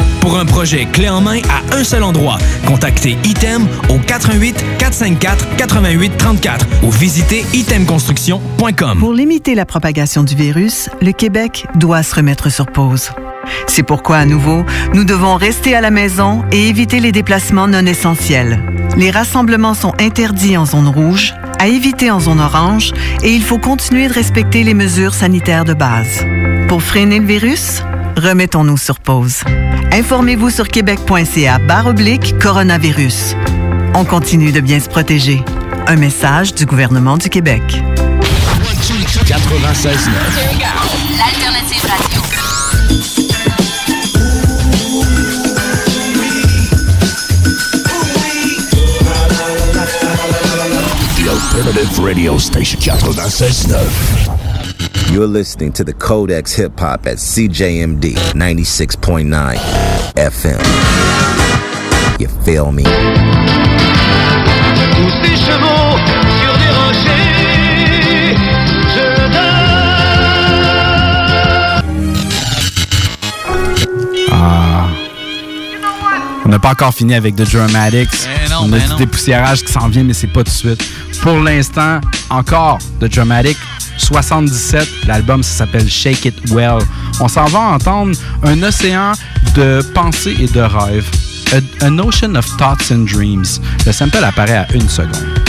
Pour 0.21 0.37
un 0.37 0.45
projet 0.45 0.85
clé 0.85 1.09
en 1.09 1.19
main 1.19 1.39
à 1.49 1.75
un 1.75 1.83
seul 1.83 2.03
endroit, 2.03 2.37
contactez 2.67 3.17
ITEM 3.23 3.67
au 3.89 3.97
88 3.97 4.55
454 4.77 5.55
88 5.57 6.15
34 6.15 6.65
ou 6.83 6.91
visitez 6.91 7.43
itemconstruction.com. 7.53 8.99
Pour 8.99 9.13
limiter 9.13 9.55
la 9.55 9.65
propagation 9.65 10.23
du 10.23 10.35
virus, 10.35 10.89
le 11.01 11.11
Québec 11.11 11.65
doit 11.73 12.03
se 12.03 12.15
remettre 12.15 12.51
sur 12.51 12.67
pause. 12.67 13.09
C'est 13.65 13.81
pourquoi, 13.81 14.17
à 14.17 14.25
nouveau, 14.25 14.63
nous 14.93 15.03
devons 15.03 15.35
rester 15.35 15.75
à 15.75 15.81
la 15.81 15.89
maison 15.89 16.43
et 16.51 16.67
éviter 16.67 16.99
les 16.99 17.11
déplacements 17.11 17.67
non 17.67 17.85
essentiels. 17.87 18.61
Les 18.97 19.09
rassemblements 19.09 19.73
sont 19.73 19.93
interdits 19.99 20.55
en 20.55 20.67
zone 20.67 20.87
rouge, 20.87 21.33
à 21.57 21.67
éviter 21.67 22.11
en 22.11 22.19
zone 22.19 22.39
orange, 22.39 22.93
et 23.23 23.33
il 23.33 23.41
faut 23.41 23.57
continuer 23.57 24.07
de 24.07 24.13
respecter 24.13 24.63
les 24.63 24.75
mesures 24.75 25.15
sanitaires 25.15 25.65
de 25.65 25.73
base. 25.73 26.23
Pour 26.67 26.83
freiner 26.83 27.19
le 27.19 27.25
virus, 27.25 27.81
remettons-nous 28.17 28.77
sur 28.77 28.99
pause. 28.99 29.43
Informez-vous 29.91 30.49
sur 30.49 30.69
québec.ca 30.69 31.59
barre 31.59 31.87
oblique 31.87 32.39
coronavirus. 32.39 33.35
On 33.93 34.05
continue 34.05 34.53
de 34.53 34.61
bien 34.61 34.79
se 34.79 34.87
protéger. 34.87 35.43
Un 35.87 35.97
message 35.97 36.53
du 36.55 36.65
gouvernement 36.65 37.17
du 37.17 37.29
Québec. 37.29 37.61
96.9. 37.61 37.81
L'alternative 41.17 41.85
radio. 41.85 42.21
The 51.17 51.27
alternative 51.29 51.99
radio 51.99 52.37
station 52.39 52.79
96.9. 52.79 54.30
You're 55.11 55.27
listening 55.27 55.73
to 55.73 55.83
the 55.83 55.93
Codex 55.93 56.53
Hip 56.53 56.79
Hop 56.79 57.05
at 57.05 57.17
CJMD 57.17 58.13
96.9 58.33 59.57
FM. 60.15 60.61
You 62.19 62.27
feel 62.45 62.71
me? 62.71 62.83
Pousse 64.95 65.19
des 65.21 65.35
chevaux 65.35 65.97
sur 66.39 66.53
des 66.57 66.71
rochers. 66.79 68.37
Je 68.95 69.05
Ah. 74.31 74.87
On 76.45 76.49
n'a 76.49 76.59
pas 76.59 76.69
encore 76.71 76.93
fini 76.93 77.13
avec 77.15 77.35
The 77.35 77.43
Dramatics. 77.51 78.09
Eh 78.45 78.49
non, 78.49 78.57
On 78.63 78.67
a 78.73 78.77
ben 78.77 78.83
du 78.83 78.89
non. 78.89 78.95
dépoussiérage 78.97 79.63
qui 79.63 79.71
s'en 79.71 79.87
vient, 79.89 80.03
mais 80.03 80.13
c'est 80.13 80.27
pas 80.27 80.39
tout 80.43 80.49
de 80.51 80.55
suite. 80.55 80.83
Pour 81.21 81.37
l'instant, 81.39 81.99
encore 82.29 82.79
The 82.99 83.05
Dramatic 83.05 83.57
77. 84.01 84.87
L'album 85.07 85.43
ça 85.43 85.59
s'appelle 85.59 85.89
Shake 85.89 86.25
It 86.25 86.49
Well. 86.51 86.79
On 87.19 87.27
s'en 87.27 87.45
va 87.45 87.59
entendre 87.59 88.17
un 88.43 88.61
océan 88.63 89.13
de 89.55 89.81
pensées 89.93 90.35
et 90.39 90.47
de 90.47 90.61
rêves. 90.61 91.09
A, 91.53 91.85
an 91.85 91.99
Ocean 91.99 92.35
of 92.35 92.45
Thoughts 92.57 92.91
and 92.91 93.05
Dreams. 93.05 93.59
Le 93.85 93.91
sample 93.91 94.23
apparaît 94.23 94.57
à 94.57 94.67
une 94.73 94.89
seconde. 94.89 95.41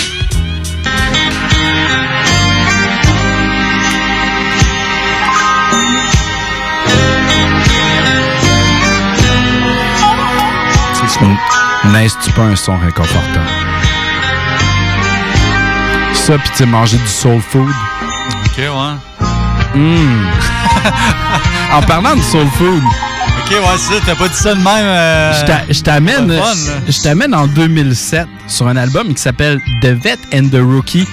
N'est-ce 11.93 12.31
pas 12.31 12.43
un 12.43 12.57
son 12.57 12.77
réconfortant? 12.79 13.47
Ça, 16.15 16.39
pis 16.39 16.51
tu 16.57 16.67
manger 16.67 16.97
du 16.97 17.07
soul 17.07 17.41
food. 17.41 17.69
Ok, 18.53 18.59
ouais. 18.59 19.75
Hmm. 19.75 20.27
en 21.73 21.83
parlant 21.83 22.15
de 22.17 22.21
soul 22.23 22.47
food, 22.59 22.83
Ok, 23.45 23.51
ouais, 23.51 23.59
c'est 23.79 23.95
ça. 23.95 24.01
T'as 24.07 24.15
pas 24.15 24.29
dit 24.29 24.35
ça 24.37 24.55
de 24.55 24.61
même. 24.61 24.67
euh, 24.85 25.33
je 25.41 25.47
t'a- 25.47 25.63
je 25.71 25.81
t'amène 25.81 26.41
je 26.89 27.01
t'amène 27.03 27.35
en 27.35 27.47
2007 27.47 28.27
sur 28.47 28.69
un 28.69 28.77
album 28.77 29.15
qui 29.15 29.23
s'appelle 29.23 29.59
The 29.81 29.87
Vet 29.87 30.19
and 30.35 30.49
the 30.51 30.61
Rookie. 30.61 31.07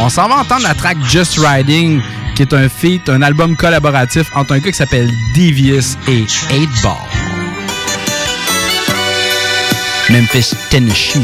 On 0.00 0.08
s'en 0.08 0.28
va 0.28 0.36
entendre 0.36 0.62
la 0.62 0.74
track 0.74 0.96
Just 1.08 1.38
Riding, 1.38 2.00
qui 2.36 2.42
est 2.42 2.54
un 2.54 2.68
feat, 2.68 3.08
un 3.08 3.22
album 3.22 3.56
collaboratif 3.56 4.26
entre 4.36 4.52
un 4.52 4.58
gars 4.58 4.70
qui 4.70 4.76
s'appelle 4.78 5.10
Devious 5.36 5.96
et 6.08 6.24
8 6.52 6.68
Ball. 6.82 6.92
Memphis, 10.10 10.52
Tennessee. 10.70 11.20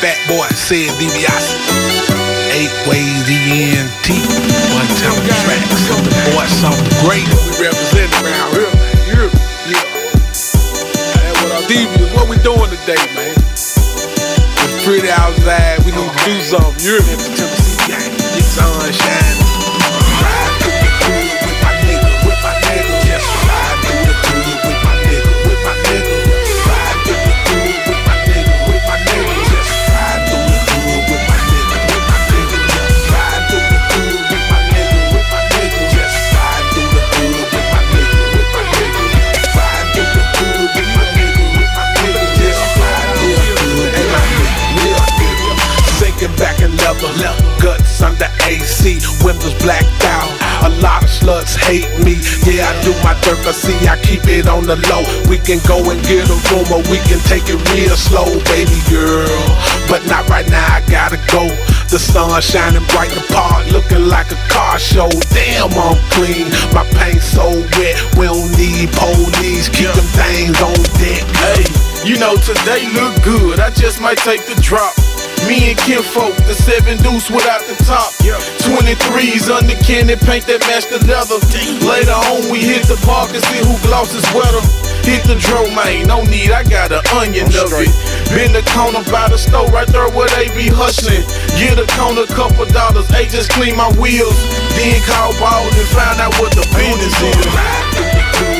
Fat 0.00 0.16
boy 0.28 0.48
said 0.54 0.90
DiBiase. 0.98 1.99
Eight 2.60 2.76
ways 2.86 3.24
ENT. 3.24 4.08
One 4.76 4.84
time 5.00 5.16
tracks. 5.48 5.88
Boy, 6.28 6.44
something 6.44 6.92
great. 7.00 7.24
We 7.24 7.64
represent 7.64 8.12
around 8.20 8.52
here, 8.52 8.68
man. 8.76 8.96
You 9.08 9.16
hear 9.16 9.28
me? 9.32 9.40
Yeah. 9.72 9.80
Hey, 11.16 11.32
what 11.40 11.52
up, 11.56 11.64
Devious? 11.68 12.12
What 12.12 12.28
we 12.28 12.36
doing 12.44 12.68
today, 12.68 13.00
man? 13.16 13.32
It's 13.32 14.84
pretty 14.84 15.08
outside. 15.08 15.78
We 15.86 15.92
need 15.92 16.04
to 16.04 16.24
do 16.28 16.36
uh-huh. 16.36 16.60
something. 16.60 16.84
You 16.84 17.00
hear 17.00 17.16
me? 17.16 17.16
Tennessee 17.32 17.80
gang. 17.88 18.12
Get 18.36 18.44
sunshine. 18.44 19.59
AC, 48.80 49.00
windows 49.24 49.52
blacked 49.60 50.04
out. 50.04 50.30
A 50.64 50.70
lot 50.80 51.04
of 51.04 51.10
sluts 51.10 51.56
hate 51.56 51.88
me. 52.00 52.16
Yeah, 52.48 52.68
I 52.68 52.72
do 52.80 52.92
my 53.04 53.12
dirt, 53.20 53.36
but 53.44 53.52
see, 53.52 53.76
I 53.86 54.00
keep 54.00 54.24
it 54.24 54.48
on 54.48 54.64
the 54.64 54.76
low. 54.88 55.04
We 55.28 55.36
can 55.36 55.60
go 55.68 55.80
and 55.90 56.00
get 56.04 56.28
a 56.28 56.36
room, 56.48 56.64
or 56.72 56.80
we 56.88 56.96
can 57.04 57.20
take 57.28 57.44
it 57.48 57.60
real 57.72 57.96
slow, 57.96 58.28
baby 58.48 58.80
girl. 58.88 59.28
But 59.88 60.04
not 60.08 60.28
right 60.28 60.48
now, 60.48 60.64
I 60.64 60.80
gotta 60.88 61.20
go. 61.28 61.48
The 61.92 61.98
sun 61.98 62.40
shining 62.40 62.84
bright 62.88 63.10
the 63.12 63.24
park, 63.32 63.68
looking 63.72 64.08
like 64.08 64.32
a 64.32 64.40
car 64.48 64.78
show. 64.78 65.08
Damn, 65.32 65.72
I'm 65.76 66.00
clean. 66.16 66.48
My 66.72 66.84
paint 66.96 67.20
so 67.20 67.48
wet, 67.76 67.96
we 68.16 68.24
don't 68.28 68.48
need 68.56 68.88
police. 68.96 69.68
Keep 69.68 69.92
them 69.92 70.08
things 70.16 70.56
on 70.60 70.76
deck. 70.96 71.24
Hey, 71.44 71.64
you 72.08 72.16
know 72.16 72.36
today 72.36 72.88
look 72.96 73.12
good. 73.24 73.60
I 73.60 73.70
just 73.70 74.00
might 74.00 74.18
take 74.18 74.46
the 74.46 74.56
drop. 74.60 74.96
Me 75.48 75.72
and 75.72 75.78
Kinfolk, 75.78 76.36
the 76.44 76.54
seven 76.54 76.98
deuce 76.98 77.30
without 77.30 77.64
the 77.64 77.74
top. 77.84 78.12
23s 78.66 79.48
under 79.48 79.76
candy 79.80 80.16
paint 80.16 80.44
that 80.46 80.60
match 80.68 80.86
the 80.92 81.00
leather. 81.08 81.40
Later 81.86 82.16
on, 82.28 82.50
we 82.52 82.60
hit 82.60 82.84
the 82.84 82.98
park 83.06 83.32
and 83.32 83.42
see 83.48 83.60
who 83.64 83.76
gloss 83.86 84.12
is 84.12 84.26
wetter. 84.36 84.60
Hit 85.06 85.24
the 85.24 85.36
dro 85.36 85.64
man, 85.72 86.06
no 86.06 86.22
need, 86.28 86.52
I 86.52 86.62
got 86.64 86.92
an 86.92 87.00
onion 87.16 87.48
of 87.56 87.72
it. 87.72 87.90
Been 88.36 88.52
the 88.52 88.62
corner 88.76 89.02
by 89.10 89.28
the 89.32 89.38
store 89.38 89.66
right 89.72 89.88
there 89.88 90.08
where 90.12 90.28
they 90.36 90.52
be 90.52 90.68
hustling. 90.68 91.24
Get 91.56 91.80
a 91.80 91.86
corner, 91.96 92.26
couple 92.36 92.66
dollars, 92.68 93.08
hey, 93.08 93.26
just 93.26 93.50
clean 93.50 93.76
my 93.76 93.88
wheels. 93.96 94.36
Then 94.76 95.00
call 95.08 95.32
ball 95.40 95.64
and 95.64 95.88
find 95.96 96.20
out 96.20 96.36
what 96.36 96.52
the 96.52 96.64
business 96.76 97.16
is. 97.16 98.59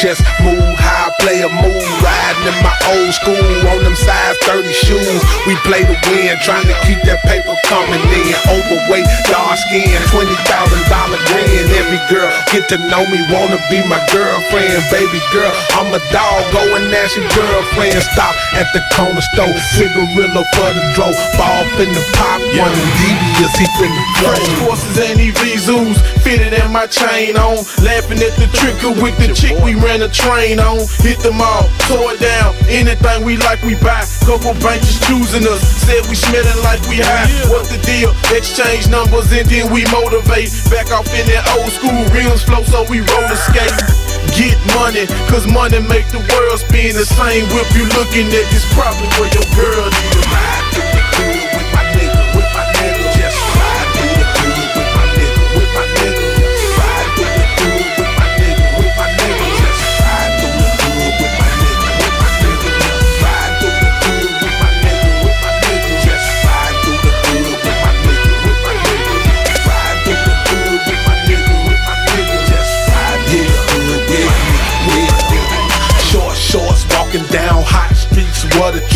Just 0.00 0.22
move 0.44 0.57
old 2.88 3.12
school 3.12 3.48
on 3.68 3.84
them 3.84 3.96
size 3.96 4.36
30 4.48 4.72
shoes. 4.72 5.20
We 5.46 5.56
play 5.64 5.84
to 5.84 5.96
win, 6.08 6.36
trying 6.44 6.64
to 6.64 6.76
keep 6.88 7.00
that 7.04 7.20
paper 7.28 7.52
coming 7.68 8.00
in. 8.00 8.32
Overweight, 8.48 9.08
dark 9.28 9.56
skin, 9.68 9.92
$20,000 10.08 10.28
grin. 11.28 11.64
Every 11.76 12.00
girl 12.08 12.28
get 12.52 12.68
to 12.72 12.78
know 12.88 13.04
me, 13.08 13.20
wanna 13.28 13.60
be 13.68 13.84
my 13.88 14.00
girlfriend. 14.12 14.80
Baby 14.88 15.20
girl, 15.32 15.52
I'm 15.76 15.92
a 15.92 16.00
dog, 16.12 16.40
go 16.52 16.62
and 16.76 16.88
ask 16.94 17.16
your 17.16 17.28
girlfriend. 17.36 18.00
Stop 18.14 18.34
at 18.56 18.68
the 18.72 18.82
corner 18.96 19.20
store, 19.34 19.52
cigarillo 19.76 20.42
for 20.56 20.70
the 20.72 20.82
dro. 20.96 21.12
Ball 21.36 21.64
finna 21.76 22.02
pop, 22.16 22.40
one 22.56 22.76
devious, 23.00 23.54
he 23.60 23.66
finna 23.76 24.02
blow. 24.20 24.32
Fresh 24.32 24.48
horses 24.64 24.96
and 24.98 25.20
EV 25.20 25.42
zoos 25.60 25.98
fitted 26.24 26.52
in 26.52 26.72
my 26.72 26.86
chain 26.86 27.36
on. 27.36 27.64
Laughing 27.84 28.20
at 28.20 28.34
the 28.40 28.48
trigger 28.56 28.92
with 29.00 29.16
the 29.18 29.32
chick 29.34 29.56
we 29.64 29.74
ran 29.74 30.02
a 30.02 30.08
train 30.08 30.60
on. 30.60 30.80
Hit 31.04 31.20
them 31.20 31.40
all, 31.40 31.68
tore 31.88 32.12
it 32.12 32.20
down. 32.20 32.54
Anything 32.78 33.26
we 33.26 33.36
like, 33.42 33.58
we 33.66 33.74
buy. 33.82 34.06
Couple 34.22 34.54
bankers 34.62 35.02
choosing 35.02 35.42
us. 35.50 35.58
Said 35.82 36.06
we 36.06 36.14
smelling 36.14 36.62
like 36.62 36.78
we 36.86 37.02
high. 37.02 37.26
What 37.50 37.66
the 37.66 37.78
deal? 37.82 38.14
Exchange 38.30 38.86
numbers 38.86 39.26
and 39.34 39.42
then 39.50 39.66
we 39.74 39.82
motivate. 39.90 40.54
Back 40.70 40.94
off 40.94 41.10
in 41.10 41.26
that 41.26 41.42
old 41.58 41.74
school 41.74 42.06
rims 42.14 42.46
flow, 42.46 42.62
so 42.62 42.86
we 42.86 43.02
roller 43.02 43.34
skate. 43.50 43.74
Get 44.38 44.54
money, 44.78 45.10
cause 45.26 45.50
money 45.50 45.82
make 45.90 46.06
the 46.14 46.22
world 46.22 46.62
spin. 46.62 46.94
The 46.94 47.02
same 47.02 47.50
whip 47.50 47.66
you 47.74 47.82
looking 47.98 48.30
at 48.30 48.46
is 48.54 48.62
probably 48.78 49.10
where 49.18 49.30
your 49.34 49.48
girl 49.58 49.90
need 49.90 50.17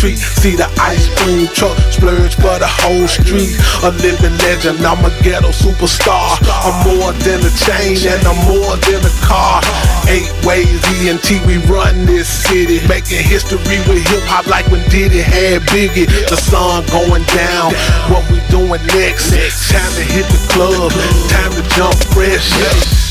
treat. 0.03 0.19
See 0.19 0.55
the 0.59 0.67
ice 0.75 1.07
cream 1.23 1.47
truck 1.55 1.79
splurge 1.87 2.35
for 2.35 2.59
the 2.59 2.67
whole 2.67 3.07
street. 3.07 3.55
A 3.87 3.95
living 4.03 4.35
legend, 4.43 4.83
I'm 4.83 4.99
a 4.99 5.11
ghetto 5.23 5.55
superstar. 5.55 6.35
I'm 6.43 6.75
more 6.83 7.15
than 7.23 7.39
a 7.39 7.51
chain 7.63 7.95
and 8.11 8.19
I'm 8.27 8.35
more 8.43 8.75
than 8.83 8.99
a 8.99 9.13
car. 9.23 9.63
Eight 10.11 10.27
ways 10.43 10.83
ENT, 10.99 11.47
we 11.47 11.63
run 11.71 12.03
this 12.03 12.27
city. 12.27 12.83
Making 12.91 13.23
history 13.23 13.79
with 13.87 14.03
hip 14.11 14.27
hop 14.27 14.47
like 14.51 14.67
when 14.67 14.83
Diddy 14.91 15.23
had 15.23 15.63
Biggie. 15.71 16.11
The 16.27 16.35
sun 16.35 16.83
going 16.91 17.23
down, 17.31 17.71
what 18.11 18.27
we 18.27 18.43
doing 18.51 18.83
next? 18.91 19.31
Time 19.71 19.93
to 19.95 20.03
hit 20.03 20.27
the 20.27 20.41
club, 20.51 20.91
time 21.31 21.55
to 21.55 21.63
jump 21.79 21.95
fresh. 22.11 22.51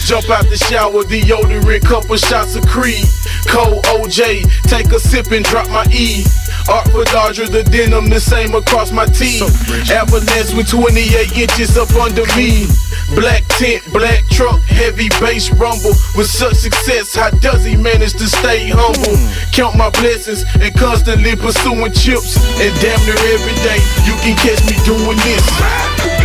Jump 0.04 0.28
out 0.28 0.44
the 0.50 0.58
shower, 0.58 1.04
deodorant, 1.04 1.82
couple 1.88 2.16
shots 2.16 2.54
of 2.54 2.66
Creed. 2.66 3.06
Cold 3.48 3.84
OJ, 3.96 4.44
take 4.68 4.92
a 4.92 5.00
sip 5.00 5.30
and 5.32 5.44
drop 5.44 5.70
my 5.70 5.86
E. 5.90 6.24
Art 6.68 6.88
for 6.90 7.04
Dodger, 7.04 7.46
the 7.48 7.62
denim 7.64 8.08
the 8.08 8.20
same 8.20 8.54
across 8.54 8.92
my 8.92 9.06
teeth. 9.06 9.42
Avalanche 9.90 10.54
with 10.54 10.68
28 10.68 11.36
inches 11.36 11.76
up 11.76 11.90
under 11.96 12.24
me. 12.36 12.66
Black 13.14 13.42
tent, 13.58 13.82
black 13.92 14.24
truck, 14.30 14.60
heavy 14.62 15.08
bass 15.20 15.50
rumble. 15.52 15.92
With 16.16 16.30
such 16.30 16.54
success, 16.54 17.14
how 17.14 17.30
does 17.30 17.64
he 17.64 17.76
manage 17.76 18.12
to 18.14 18.26
stay 18.28 18.68
humble? 18.68 19.16
Hmm. 19.16 19.52
Count 19.52 19.76
my 19.76 19.90
blessings 19.90 20.44
and 20.60 20.74
constantly 20.74 21.36
pursuing 21.36 21.92
chips. 21.92 22.36
And 22.60 22.72
damn 22.80 23.00
near 23.04 23.18
every 23.34 23.56
day, 23.66 23.80
you 24.06 24.14
can 24.22 24.36
catch 24.38 24.62
me 24.70 24.76
doing 24.86 25.18
this. 25.26 26.21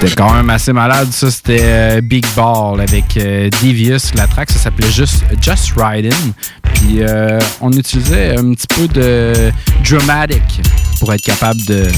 C'était 0.00 0.14
quand 0.14 0.32
même 0.32 0.48
assez 0.48 0.72
malade, 0.72 1.08
ça. 1.10 1.28
C'était 1.28 1.58
euh, 1.60 2.00
Big 2.00 2.24
Ball 2.36 2.80
avec 2.80 3.16
euh, 3.16 3.50
Devious. 3.60 4.14
La 4.14 4.28
track, 4.28 4.48
ça 4.52 4.58
s'appelait 4.58 4.92
juste 4.92 5.24
Just 5.40 5.72
Riding. 5.76 6.32
Puis 6.74 6.98
euh, 7.00 7.40
on 7.60 7.72
utilisait 7.72 8.36
un 8.38 8.52
petit 8.52 8.68
peu 8.68 8.86
de 8.86 9.50
dramatic 9.82 10.60
pour 11.00 11.12
être 11.12 11.22
capable 11.22 11.60
de 11.64 11.88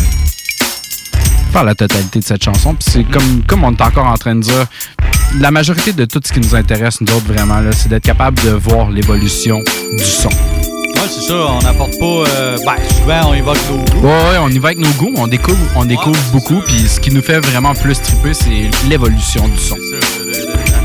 faire 1.53 1.65
la 1.65 1.75
totalité 1.75 2.21
de 2.21 2.25
cette 2.25 2.43
chanson. 2.43 2.75
Puis 2.75 2.91
c'est 2.91 3.05
comme, 3.05 3.43
comme 3.47 3.65
on 3.65 3.73
est 3.73 3.83
encore 3.83 4.07
en 4.07 4.17
train 4.17 4.35
de 4.35 4.41
dire, 4.41 4.67
la 5.39 5.51
majorité 5.51 5.93
de 5.93 6.07
tout 6.07 6.21
ce 6.25 6.33
qui 6.33 6.41
nous 6.41 6.55
intéresse, 6.55 7.03
nous 7.03 7.13
autres, 7.13 7.31
vraiment, 7.31 7.61
c'est 7.73 7.91
d'être 7.91 8.05
capable 8.05 8.43
de 8.43 8.51
voir 8.51 8.89
l'évolution 8.89 9.61
du 9.99 10.05
son. 10.05 10.31
C'est 11.13 11.23
ça, 11.23 11.35
on 11.35 11.59
n'apporte 11.63 11.99
pas. 11.99 12.07
euh, 12.07 12.57
ben, 12.65 12.77
souvent, 12.99 13.31
on 13.31 13.35
évoque 13.35 13.59
nos 13.69 13.77
goûts. 13.79 14.07
Ouais, 14.07 14.13
ouais, 14.13 14.39
on 14.41 14.49
y 14.49 14.59
va 14.59 14.69
avec 14.69 14.79
nos 14.79 14.91
goûts, 14.91 15.13
on 15.17 15.27
découvre, 15.27 15.59
on 15.75 15.85
découvre 15.85 16.19
beaucoup, 16.33 16.61
puis 16.67 16.79
ce 16.89 17.01
qui 17.01 17.11
nous 17.11 17.21
fait 17.23 17.41
vraiment 17.41 17.75
plus 17.75 18.01
triper, 18.01 18.33
c'est 18.33 18.71
l'évolution 18.89 19.49
du 19.49 19.59
son. 19.59 19.77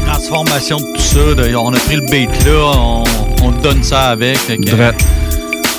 La 0.07 0.13
transformation 0.13 0.77
de 0.77 0.83
tout 0.95 1.01
ça, 1.01 1.33
de- 1.35 1.55
on 1.55 1.73
a 1.73 1.77
pris 1.79 1.95
le 1.95 2.01
beat 2.01 2.29
là, 2.45 2.71
on, 2.75 3.03
on 3.43 3.51
donne 3.51 3.83
ça 3.83 4.09
avec. 4.09 4.37
fait 4.37 4.57
que, 4.57 4.69
Drette. 4.71 5.03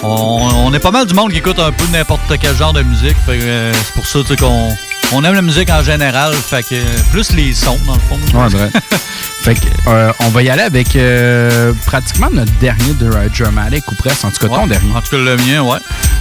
on, 0.03 0.49
on 0.67 0.73
est 0.75 0.79
pas 0.79 0.91
mal 0.93 1.07
du 1.07 1.15
monde 1.15 1.33
qui 1.33 1.39
écoute 1.39 1.59
un 1.59 1.73
peu 1.73 1.85
n'importe 1.93 2.21
quel 2.41 2.55
genre 2.57 2.73
de 2.73 2.83
musique. 2.83 3.17
euh, 3.29 3.73
c'est 3.75 3.95
pour 3.95 4.07
ça 4.07 4.19
qu'on 4.39 4.69
on 5.13 5.25
aime 5.25 5.35
la 5.35 5.43
musique 5.43 5.71
en 5.71 5.83
général. 5.83 6.35
Fait 6.35 6.63
que 6.63 7.11
plus 7.11 7.33
les 7.33 7.55
sons, 7.55 7.79
dans 7.87 7.95
le 7.95 8.01
fond. 8.01 8.19
Ouais, 8.35 8.49
vrai. 8.49 8.71
fait 9.43 9.55
que, 9.55 9.67
euh, 9.89 10.13
on 10.21 10.29
va 10.29 10.43
y 10.43 10.51
aller 10.51 10.63
avec 10.63 10.97
euh, 10.97 11.73
pratiquement 11.87 12.29
notre 12.33 12.53
dernier 12.59 12.95
de 12.95 13.11
Dramatic, 13.39 13.91
ou 13.91 13.95
presque, 13.95 14.25
en 14.25 14.31
tout 14.31 14.49
cas 14.49 14.55
ton 14.55 14.67
dernier. 14.67 14.93
En 14.95 15.01
tout 15.01 15.11
cas, 15.11 15.19
le 15.19 15.37
mien, 15.37 15.63
ouais. 15.63 15.79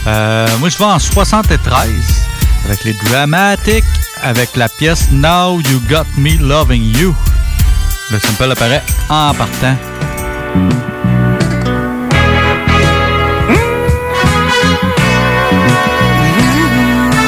Euh, 0.08 0.48
moi, 0.60 0.70
je 0.70 0.78
vais 0.78 0.86
en 0.86 1.00
73 1.00 1.90
avec 2.66 2.84
les 2.84 2.94
Dramatic, 3.10 3.84
avec 4.22 4.56
la 4.56 4.70
pièce 4.70 5.08
Now 5.12 5.60
You 5.60 5.82
Got 5.90 6.06
Me 6.18 6.38
Loving 6.38 6.98
You. 6.98 7.16
Le 8.12 8.20
sample 8.20 8.52
apparaît 8.52 8.84
en 9.10 9.34
partant. 9.34 9.76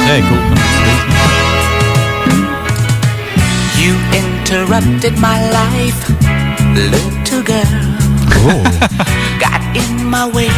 Très 0.06 0.20
cool. 0.22 1.17
Interrupted 4.50 5.12
my 5.20 5.38
life, 5.50 6.08
little 6.72 7.42
girl. 7.44 7.68
got 9.44 9.60
in 9.76 10.02
my 10.06 10.24
way, 10.32 10.48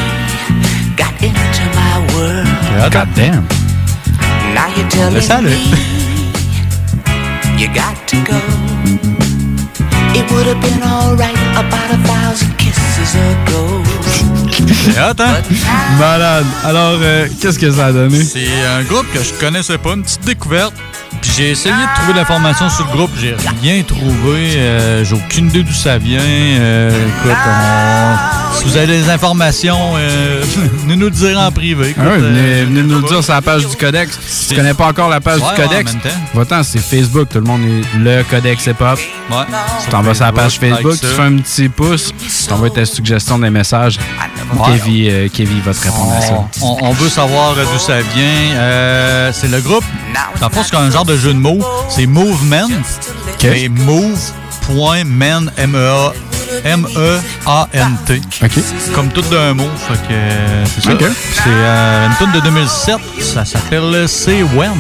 got 0.95 1.13
into 1.21 1.65
my 1.75 1.99
world. 2.15 2.47
God 2.93 3.09
damn. 3.17 3.43
Now 4.55 4.69
you're 4.77 4.89
telling 4.89 5.21
salut. 5.21 5.51
me 5.51 5.75
you 7.59 7.67
got 7.75 7.97
to 8.07 8.17
go. 8.23 8.39
It 10.15 10.31
would 10.31 10.47
have 10.47 10.63
been 10.63 10.83
alright 10.85 11.35
about 11.59 11.91
a 11.91 11.99
thousand 12.07 12.57
kisses 12.59 13.17
ago. 13.17 13.83
C'est 14.85 15.01
hot, 15.01 15.21
hein? 15.21 15.43
Malade. 15.99 16.47
Alors, 16.65 16.99
euh, 17.03 17.27
qu'est-ce 17.41 17.59
que 17.59 17.71
ça 17.73 17.87
a 17.87 17.93
donné? 17.93 18.23
C'est 18.23 18.47
un 18.67 18.85
groupe 18.85 19.07
que 19.13 19.21
je 19.21 19.33
connaissais 19.35 19.79
pas, 19.79 19.95
une 19.95 20.05
petite 20.05 20.25
découverte. 20.25 20.75
Puis 21.21 21.31
j'ai 21.37 21.51
essayé 21.51 21.75
de 21.75 21.95
trouver 21.97 22.13
de 22.15 22.19
l'information 22.19 22.69
sur 22.71 22.87
le 22.87 22.93
groupe, 22.93 23.11
j'ai 23.21 23.35
rien 23.61 23.83
trouvé. 23.83 24.57
euh, 24.57 25.05
j'ai 25.05 25.15
aucune 25.15 25.49
idée 25.49 25.63
d'où 25.63 25.73
ça 25.73 25.99
vient. 25.99 26.21
Euh, 26.21 26.91
si 28.53 28.65
vous 28.65 28.77
avez 28.77 28.87
des 28.87 29.09
informations, 29.09 29.93
euh, 29.97 30.43
venez 30.83 30.97
nous 30.97 31.07
le 31.07 31.11
dire 31.11 31.39
en 31.39 31.51
privé. 31.51 31.91
écoute, 31.91 32.03
Ah 32.07 32.17
venez, 32.19 32.41
euh, 32.41 32.65
venez 32.67 32.83
nous 32.83 33.01
le 33.01 33.09
dire 33.09 33.23
sur 33.23 33.33
la 33.33 33.43
page 33.43 33.67
du 33.67 33.77
Codex. 33.77 34.19
Si 34.27 34.49
tu 34.49 34.55
connais 34.57 34.75
pas 34.75 34.87
encore 34.89 35.09
la 35.09 35.21
page 35.21 35.41
Ouais, 35.41 35.55
du 35.55 35.63
Codex, 35.63 35.93
va-t'en, 36.35 36.63
c'est 36.63 36.79
Facebook. 36.79 37.29
Tout 37.31 37.39
le 37.39 37.45
monde 37.45 37.63
est 37.65 37.99
le 37.99 38.23
Codex 38.25 38.67
Hip 38.67 38.71
Hop. 38.81 38.99
Ouais. 39.31 39.37
Tu 39.85 39.91
t'en 39.91 40.03
vas 40.03 40.15
sur 40.15 40.25
la 40.25 40.33
page 40.33 40.59
Facebook, 40.59 40.93
like 40.93 41.01
tu 41.01 41.07
fais 41.07 41.23
un 41.23 41.37
petit 41.39 41.69
pouce, 41.69 42.13
tu 42.19 42.47
t'envoies 42.49 42.71
ta 42.71 42.85
suggestion 42.85 43.39
des 43.39 43.51
messages. 43.51 43.99
Ouais. 44.55 44.79
Kevin, 44.79 45.09
euh, 45.11 45.29
Kevin 45.33 45.61
va 45.61 45.73
te 45.73 45.83
répondre 45.83 46.13
à 46.17 46.21
ça. 46.21 46.35
On, 46.63 46.77
on 46.83 46.93
veut 46.93 47.09
savoir 47.09 47.55
d'où 47.55 47.79
ça 47.79 48.01
vient. 48.01 48.57
Euh, 48.57 49.31
c'est 49.33 49.49
le 49.49 49.61
groupe. 49.61 49.85
Dans 50.41 50.49
le 50.49 50.53
fond, 50.53 50.63
c'est 50.69 50.77
un 50.77 50.91
genre 50.91 51.05
de 51.05 51.17
jeu 51.17 51.33
de 51.33 51.39
mots. 51.39 51.61
C'est 51.89 52.07
Movement. 52.07 52.69
Et 53.43 53.69
move.men, 53.69 55.51
M-E-A. 55.57 56.13
M-E-A-N-T. 56.65 58.21
Comme 58.95 59.09
tout 59.09 59.23
d'un 59.23 59.55
mot. 59.55 59.69
Fait 59.89 59.95
que 60.09 60.69
c'est 60.75 60.83
ça. 60.85 60.93
Ok. 60.93 61.05
C'est 61.35 61.43
euh, 61.47 62.07
une 62.09 62.17
tune 62.17 62.33
de 62.33 62.41
2007. 62.45 62.97
Ça 63.21 63.45
s'appelle 63.45 64.05
C'est 64.09 64.43
When. 64.43 64.75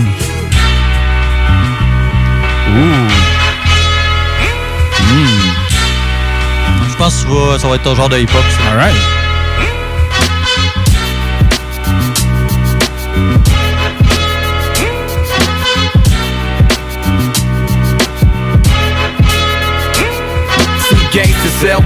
Je 6.88 6.96
pense 6.96 7.24
que 7.24 7.58
ça 7.58 7.68
va- 7.68 7.76
être 7.76 7.90
un 7.90 7.94
genre 7.94 8.08
de 8.08 8.18
hip-hop. 8.18 8.44
ça. 8.50 8.70
Alright. 8.72 8.94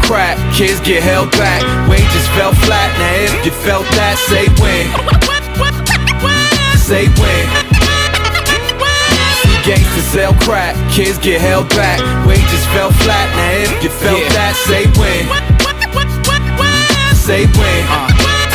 Crack, 0.07 0.37
kids 0.55 0.81
get 0.81 1.03
held 1.03 1.31
back, 1.33 1.61
wages 1.89 2.27
fell 2.37 2.53
flat. 2.65 2.89
Now 2.99 3.25
if 3.25 3.45
you 3.45 3.53
felt 3.65 3.87
that, 3.97 4.17
say 4.29 4.47
when. 4.61 4.87
Say 6.79 7.09
when. 7.21 7.45
Gangsters 9.65 10.05
sell 10.13 10.35
crack, 10.45 10.77
kids 10.93 11.19
get 11.19 11.41
held 11.41 11.69
back, 11.71 12.01
wages 12.27 12.65
fell 12.77 12.93
flat. 13.05 13.29
Now 13.37 13.65
if 13.65 13.83
you 13.83 13.91
felt 13.91 14.21
that, 14.37 14.53
say 14.69 14.85
when. 15.01 15.25
Say 17.17 17.47
when. 17.57 17.81
Uh, 17.89 18.09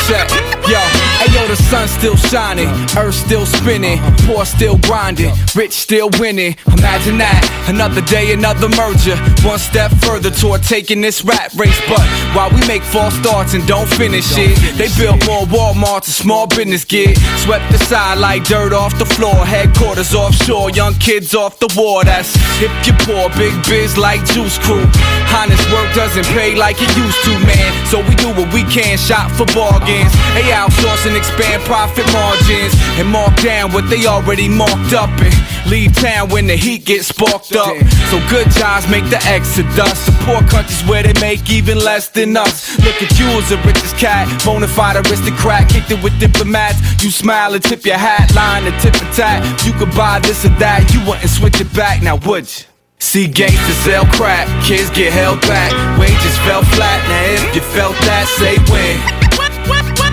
check. 0.06 0.30
Yo, 0.70 0.78
hey 1.18 1.34
yo, 1.34 1.39
the 1.50 1.56
sun 1.56 1.88
still 1.88 2.16
shining, 2.16 2.70
earth 2.96 3.16
still 3.16 3.46
spinning, 3.46 3.98
poor 4.30 4.46
still 4.46 4.78
grinding, 4.86 5.34
rich 5.56 5.72
still 5.72 6.10
winning. 6.20 6.56
Imagine 6.78 7.18
that, 7.18 7.42
another 7.68 8.02
day, 8.02 8.34
another 8.34 8.70
merger. 8.70 9.18
One 9.42 9.58
step 9.58 9.90
further 10.06 10.30
toward 10.30 10.62
taking 10.62 11.02
this 11.02 11.26
rat 11.26 11.52
race. 11.58 11.80
But 11.90 12.06
while 12.38 12.54
we 12.54 12.62
make 12.68 12.84
false 12.84 13.16
starts 13.16 13.56
and 13.56 13.66
don't 13.66 13.90
finish 13.90 14.30
it, 14.38 14.54
they 14.78 14.94
built 15.02 15.26
more 15.26 15.50
Walmarts 15.50 16.06
and 16.06 16.14
small 16.14 16.46
business 16.46 16.86
get 16.86 17.18
swept 17.42 17.74
aside 17.74 18.20
like 18.20 18.44
dirt 18.44 18.72
off 18.72 18.98
the 19.00 19.06
floor. 19.06 19.44
Headquarters 19.44 20.14
offshore, 20.14 20.70
young 20.70 20.94
kids 20.96 21.34
off 21.34 21.58
the 21.58 21.74
war. 21.76 22.04
That's 22.04 22.36
if 22.62 22.70
you're 22.86 23.00
poor, 23.10 23.30
big 23.34 23.58
biz 23.66 23.98
like 23.98 24.24
Juice 24.26 24.60
Crew. 24.60 24.86
Honest 25.34 25.66
work 25.74 25.90
doesn't 25.96 26.26
pay 26.38 26.54
like 26.54 26.78
it 26.78 26.92
used 26.96 27.22
to, 27.26 27.34
man. 27.42 27.70
So 27.88 28.06
we 28.06 28.14
do 28.16 28.30
what 28.38 28.54
we 28.54 28.62
can, 28.70 28.98
shop 28.98 29.32
for 29.32 29.50
bargains. 29.58 30.14
They 30.38 30.54
outsource 30.54 31.08
and 31.10 31.18
expand 31.40 31.64
profit 31.64 32.06
margins 32.12 32.74
and 33.00 33.08
mark 33.08 33.36
down 33.42 33.72
what 33.72 33.90
they 33.90 34.06
already 34.06 34.50
marked 34.50 34.94
up 34.94 35.10
and 35.22 35.70
leave 35.70 35.94
town 35.96 36.30
when 36.30 36.48
the 36.48 36.56
heat 36.56 36.86
gets 36.86 37.08
sparked 37.08 37.56
up. 37.56 37.76
So 38.10 38.20
good 38.30 38.50
jobs 38.52 38.88
make 38.90 39.06
the 39.10 39.22
exodus. 39.26 40.10
Poor 40.26 40.42
countries 40.50 40.82
where 40.84 41.04
they 41.04 41.14
make 41.22 41.50
even 41.50 41.78
less 41.80 42.10
than 42.10 42.36
us. 42.36 42.78
Look 42.80 43.02
at 43.02 43.18
you 43.18 43.26
as 43.40 43.50
the 43.50 43.58
richest 43.66 43.98
cat, 43.98 44.28
bona 44.44 44.68
fide 44.68 44.98
aristocrat, 44.98 45.70
kicked 45.70 45.92
it 45.92 46.04
with 46.04 46.20
diplomats. 46.20 46.80
You 47.04 47.12
smile 47.12 47.54
and 47.54 47.64
tip 47.64 47.86
your 47.86 47.98
hat, 47.98 48.34
line 48.36 48.66
and 48.66 48.82
tip 48.82 48.96
and 49.02 49.14
tat. 49.16 49.40
You 49.66 49.74
could 49.74 49.96
buy 49.96 50.20
this 50.20 50.46
or 50.46 50.50
that, 50.60 50.92
you 50.94 51.00
wouldn't 51.08 51.30
switch 51.30 51.62
it 51.62 51.74
back, 51.74 52.02
now 52.02 52.18
would 52.28 52.46
you? 52.46 52.66
See 53.02 53.28
gangsters 53.28 53.78
sell 53.78 54.06
crack, 54.08 54.46
kids 54.66 54.90
get 54.90 55.14
held 55.14 55.40
back, 55.42 55.72
wages 55.98 56.38
fell 56.40 56.64
flat. 56.76 57.00
Now 57.08 57.48
if 57.48 57.56
you 57.56 57.62
felt 57.62 57.96
that, 58.04 58.28
say 58.38 58.58
when. 58.72 60.09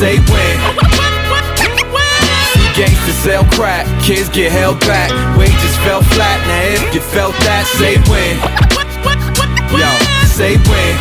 Say 0.00 0.16
when. 0.32 0.56
See 2.54 2.72
gangsters 2.72 3.16
sell 3.16 3.44
crack, 3.52 3.84
kids 4.02 4.30
get 4.30 4.50
held 4.50 4.80
back, 4.80 5.10
wages 5.36 5.76
fell 5.84 6.00
flat. 6.00 6.40
Now 6.48 6.88
if 6.88 6.94
you 6.94 7.02
felt 7.02 7.34
that, 7.44 7.68
say 7.76 8.00
when. 8.08 8.40
Yo, 9.76 9.92
say 10.24 10.56
when. 10.72 10.96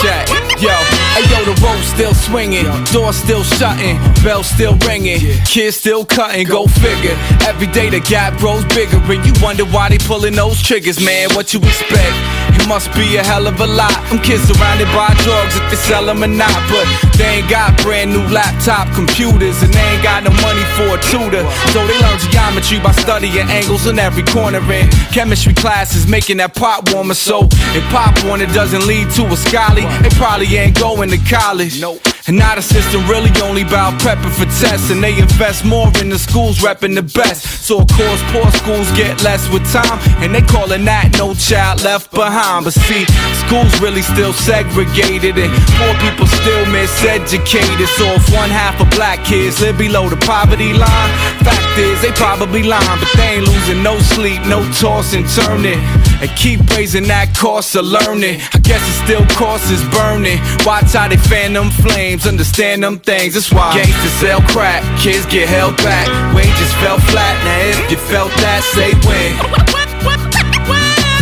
Check. 0.00 0.32
Yo, 0.62 0.72
hey 1.12 1.28
yo, 1.28 1.44
the 1.44 1.60
rope 1.60 1.84
still 1.84 2.14
swinging, 2.14 2.64
door 2.90 3.12
still 3.12 3.42
shutting, 3.42 3.98
bell 4.24 4.42
still 4.42 4.78
ringing, 4.88 5.20
kids 5.44 5.76
still 5.76 6.06
cutting. 6.06 6.46
Go 6.46 6.66
figure. 6.66 7.18
Every 7.44 7.66
day 7.66 7.90
the 7.90 8.00
gap 8.00 8.38
grows 8.38 8.64
bigger, 8.72 8.96
and 8.96 9.26
you 9.26 9.32
wonder 9.42 9.66
why 9.66 9.90
they 9.90 9.98
pulling 9.98 10.36
those 10.36 10.62
triggers, 10.62 11.04
man. 11.04 11.28
What 11.34 11.52
you 11.52 11.60
expect? 11.60 12.16
It 12.62 12.68
must 12.68 12.94
be 12.94 13.16
a 13.16 13.24
hell 13.24 13.48
of 13.48 13.58
a 13.58 13.66
lot. 13.66 13.90
Them 14.08 14.22
kids 14.22 14.44
surrounded 14.44 14.86
by 14.94 15.10
drugs 15.26 15.56
if 15.58 15.66
they 15.68 15.76
sell 15.76 16.06
them 16.06 16.22
or 16.22 16.28
not, 16.28 16.54
but 16.70 16.86
they 17.18 17.42
ain't 17.42 17.50
got 17.50 17.76
brand 17.82 18.12
new 18.12 18.22
laptop 18.30 18.86
computers, 18.94 19.60
and 19.64 19.74
they 19.74 19.80
ain't 19.80 20.02
got 20.02 20.22
no 20.22 20.30
money 20.38 20.62
for 20.78 20.94
a 20.94 20.98
tutor. 21.10 21.42
So 21.74 21.84
they 21.90 21.98
learn 21.98 22.18
geometry 22.30 22.78
by 22.78 22.92
studying 22.92 23.50
angles 23.50 23.88
in 23.88 23.98
every 23.98 24.22
corner. 24.22 24.60
And 24.60 24.88
chemistry 25.10 25.54
classes 25.54 26.06
making 26.06 26.36
that 26.36 26.54
pot 26.54 26.88
warmer. 26.94 27.14
So 27.14 27.48
if 27.74 27.82
pop 27.90 28.14
warner 28.24 28.46
doesn't 28.54 28.86
lead 28.86 29.10
to 29.18 29.26
a 29.26 29.36
scholarly, 29.36 29.82
they 29.98 30.10
probably 30.14 30.46
ain't 30.54 30.78
going 30.78 31.10
to 31.10 31.18
college. 31.18 31.82
And 31.82 32.11
now 32.38 32.54
the 32.54 32.62
system 32.62 33.06
really 33.08 33.30
only 33.42 33.62
about 33.62 34.00
prepping 34.00 34.32
for 34.32 34.46
tests, 34.60 34.90
and 34.90 35.02
they 35.02 35.18
invest 35.18 35.64
more 35.64 35.90
in 36.00 36.08
the 36.08 36.18
schools 36.18 36.58
repping 36.58 36.94
the 36.94 37.02
best. 37.02 37.66
So 37.66 37.80
of 37.80 37.88
course, 37.88 38.22
poor 38.32 38.50
schools 38.52 38.90
get 38.92 39.22
less 39.22 39.48
with 39.50 39.64
time, 39.72 39.98
and 40.22 40.34
they 40.34 40.42
calling 40.42 40.84
that 40.84 41.12
no 41.18 41.34
child 41.34 41.82
left 41.82 42.10
behind. 42.12 42.64
But 42.64 42.74
see, 42.74 43.04
schools 43.46 43.72
really 43.80 44.02
still 44.02 44.32
segregated, 44.32 45.36
and 45.38 45.52
poor 45.78 45.94
people 46.04 46.26
still 46.26 46.64
miseducated. 46.70 47.88
So 47.98 48.06
if 48.14 48.24
one 48.32 48.50
half 48.50 48.80
of 48.80 48.90
black 48.90 49.24
kids 49.24 49.60
live 49.60 49.78
below 49.78 50.08
the 50.08 50.16
poverty 50.24 50.72
line, 50.72 51.10
fact 51.42 51.78
is 51.78 52.00
they 52.02 52.12
probably 52.12 52.62
lying, 52.62 53.00
but 53.00 53.10
they 53.16 53.38
ain't 53.38 53.46
losing 53.46 53.82
no 53.82 53.98
sleep, 53.98 54.40
no 54.46 54.62
tossing, 54.72 55.26
turning, 55.26 55.78
and 56.22 56.30
keep 56.36 56.60
raising 56.70 57.04
that 57.08 57.34
cost 57.36 57.74
of 57.74 57.84
learning. 57.84 58.40
I 58.54 58.58
guess 58.58 58.82
it 58.82 58.96
still 59.04 59.26
costs 59.36 59.70
is 59.70 59.82
burning. 59.90 60.38
Watch 60.64 60.92
how 60.92 61.08
they 61.08 61.16
fan 61.16 61.52
them 61.52 61.70
flames, 61.70 62.21
understand 62.26 62.82
them 62.82 62.98
things. 62.98 63.34
That's 63.34 63.52
why 63.52 63.74
gangsters 63.74 64.12
sell 64.20 64.40
crack, 64.52 64.82
kids 64.98 65.26
get 65.26 65.48
held 65.48 65.76
back, 65.78 66.06
wages 66.34 66.72
fell 66.82 66.98
flat. 67.10 67.34
Now 67.44 67.82
if 67.82 67.90
you 67.90 67.96
felt 67.96 68.30
that, 68.42 68.62
say 68.74 68.92
when. 69.06 69.32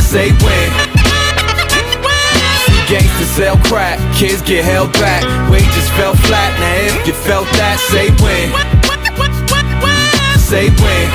Say 0.02 0.30
when. 0.44 0.68
Gangsters 2.88 3.30
sell 3.30 3.56
crack, 3.68 3.98
kids 4.14 4.42
get 4.42 4.64
held 4.64 4.92
back, 4.94 5.22
wages 5.50 5.88
fell 5.96 6.14
flat. 6.26 6.50
Now 6.58 7.00
if 7.00 7.06
you 7.06 7.14
felt 7.14 7.46
that, 7.56 7.78
say 7.90 8.10
when. 8.18 8.50
Say 10.38 10.68
when. 10.82 11.06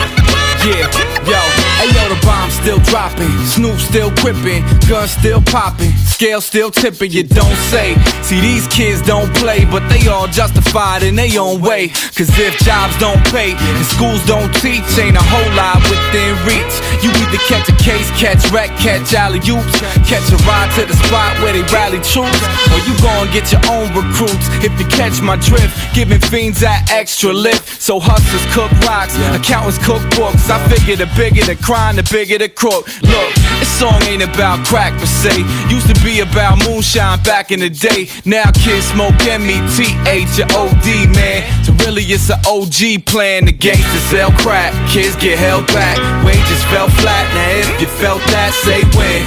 Yeah, 0.65 0.89
yo, 1.29 1.74
hey 1.85 1.93
yo, 1.93 2.13
the 2.13 2.19
bomb 2.25 2.49
still 2.49 2.79
dropping, 2.79 3.29
Snoop 3.45 3.77
still 3.79 4.11
gripping, 4.21 4.63
gun 4.87 5.07
still 5.07 5.41
popping, 5.41 5.91
scale 5.91 6.41
still 6.41 6.71
tipping. 6.71 7.11
You 7.11 7.23
don't 7.23 7.59
say. 7.69 7.95
See, 8.23 8.39
these 8.39 8.67
kids 8.67 9.01
don't 9.01 9.29
play, 9.35 9.65
but 9.65 9.83
they 9.89 10.07
all 10.07 10.27
justified 10.27 11.03
in 11.03 11.15
their 11.15 11.39
own 11.39 11.61
way. 11.61 11.89
Cause 12.15 12.31
if 12.39 12.57
jobs 12.63 12.97
don't 12.97 13.21
pay 13.29 13.53
and 13.53 13.85
schools 13.85 14.23
don't 14.25 14.51
teach, 14.63 14.85
ain't 14.97 15.17
a 15.17 15.21
whole 15.21 15.51
lot 15.53 15.77
within 15.91 16.33
reach. 16.47 16.73
You 17.03 17.11
either 17.11 17.41
catch 17.45 17.67
a 17.69 17.75
case, 17.77 18.09
catch 18.17 18.41
wreck, 18.51 18.69
catch 18.79 19.13
alley 19.13 19.39
oops, 19.45 19.75
catch 20.09 20.25
a 20.31 20.37
ride 20.47 20.71
to 20.79 20.85
the 20.85 20.95
spot 21.05 21.37
where 21.41 21.53
they 21.53 21.65
rally 21.69 22.01
troops, 22.01 22.41
or 22.71 22.79
you 22.87 22.95
gon' 23.03 23.29
get 23.35 23.51
your 23.51 23.61
own 23.69 23.91
recruits. 23.93 24.47
If 24.65 24.73
you 24.79 24.87
catch 24.87 25.21
my 25.21 25.35
drift, 25.35 25.75
giving 25.93 26.19
fiends 26.19 26.61
that 26.61 26.89
extra 26.91 27.31
lift. 27.33 27.81
So 27.81 27.99
hustlers 27.99 28.45
cook 28.55 28.71
rocks, 28.87 29.13
accountants 29.37 29.77
cook 29.85 30.01
books. 30.15 30.49
I 30.49 30.57
figure 30.69 30.95
the 30.95 31.09
bigger 31.15 31.45
the 31.45 31.55
crime, 31.55 31.74
the 31.75 32.07
bigger 32.09 32.37
the 32.37 32.47
crook. 32.47 32.87
Look, 33.03 33.31
this 33.59 33.67
song 33.67 34.01
ain't 34.07 34.23
about 34.23 34.65
crack 34.65 34.93
per 34.97 35.05
se. 35.05 35.43
Used 35.67 35.91
to 35.91 35.97
be 36.03 36.21
about 36.21 36.63
moonshine 36.63 37.21
back 37.23 37.51
in 37.51 37.59
the 37.59 37.69
day. 37.69 38.07
Now 38.23 38.47
kids 38.51 38.87
smoke 38.95 39.19
M-E-T-H 39.19 40.39
or 40.55 40.71
man. 41.11 41.43
So 41.65 41.73
really 41.83 42.03
it's 42.03 42.31
an 42.31 42.39
OG 42.47 43.05
plan. 43.05 43.45
The 43.45 43.51
gangsters 43.51 44.07
sell 44.07 44.31
crack, 44.39 44.71
kids 44.87 45.15
get 45.17 45.37
held 45.37 45.67
back. 45.67 45.99
Wages 46.23 46.63
fell 46.71 46.87
flat. 46.87 47.27
Now 47.35 47.75
if 47.75 47.81
you 47.81 47.87
felt 47.99 48.23
that, 48.31 48.55
say 48.63 48.79
when. 48.95 49.19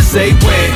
Say 0.00 0.32
when. 0.48 0.70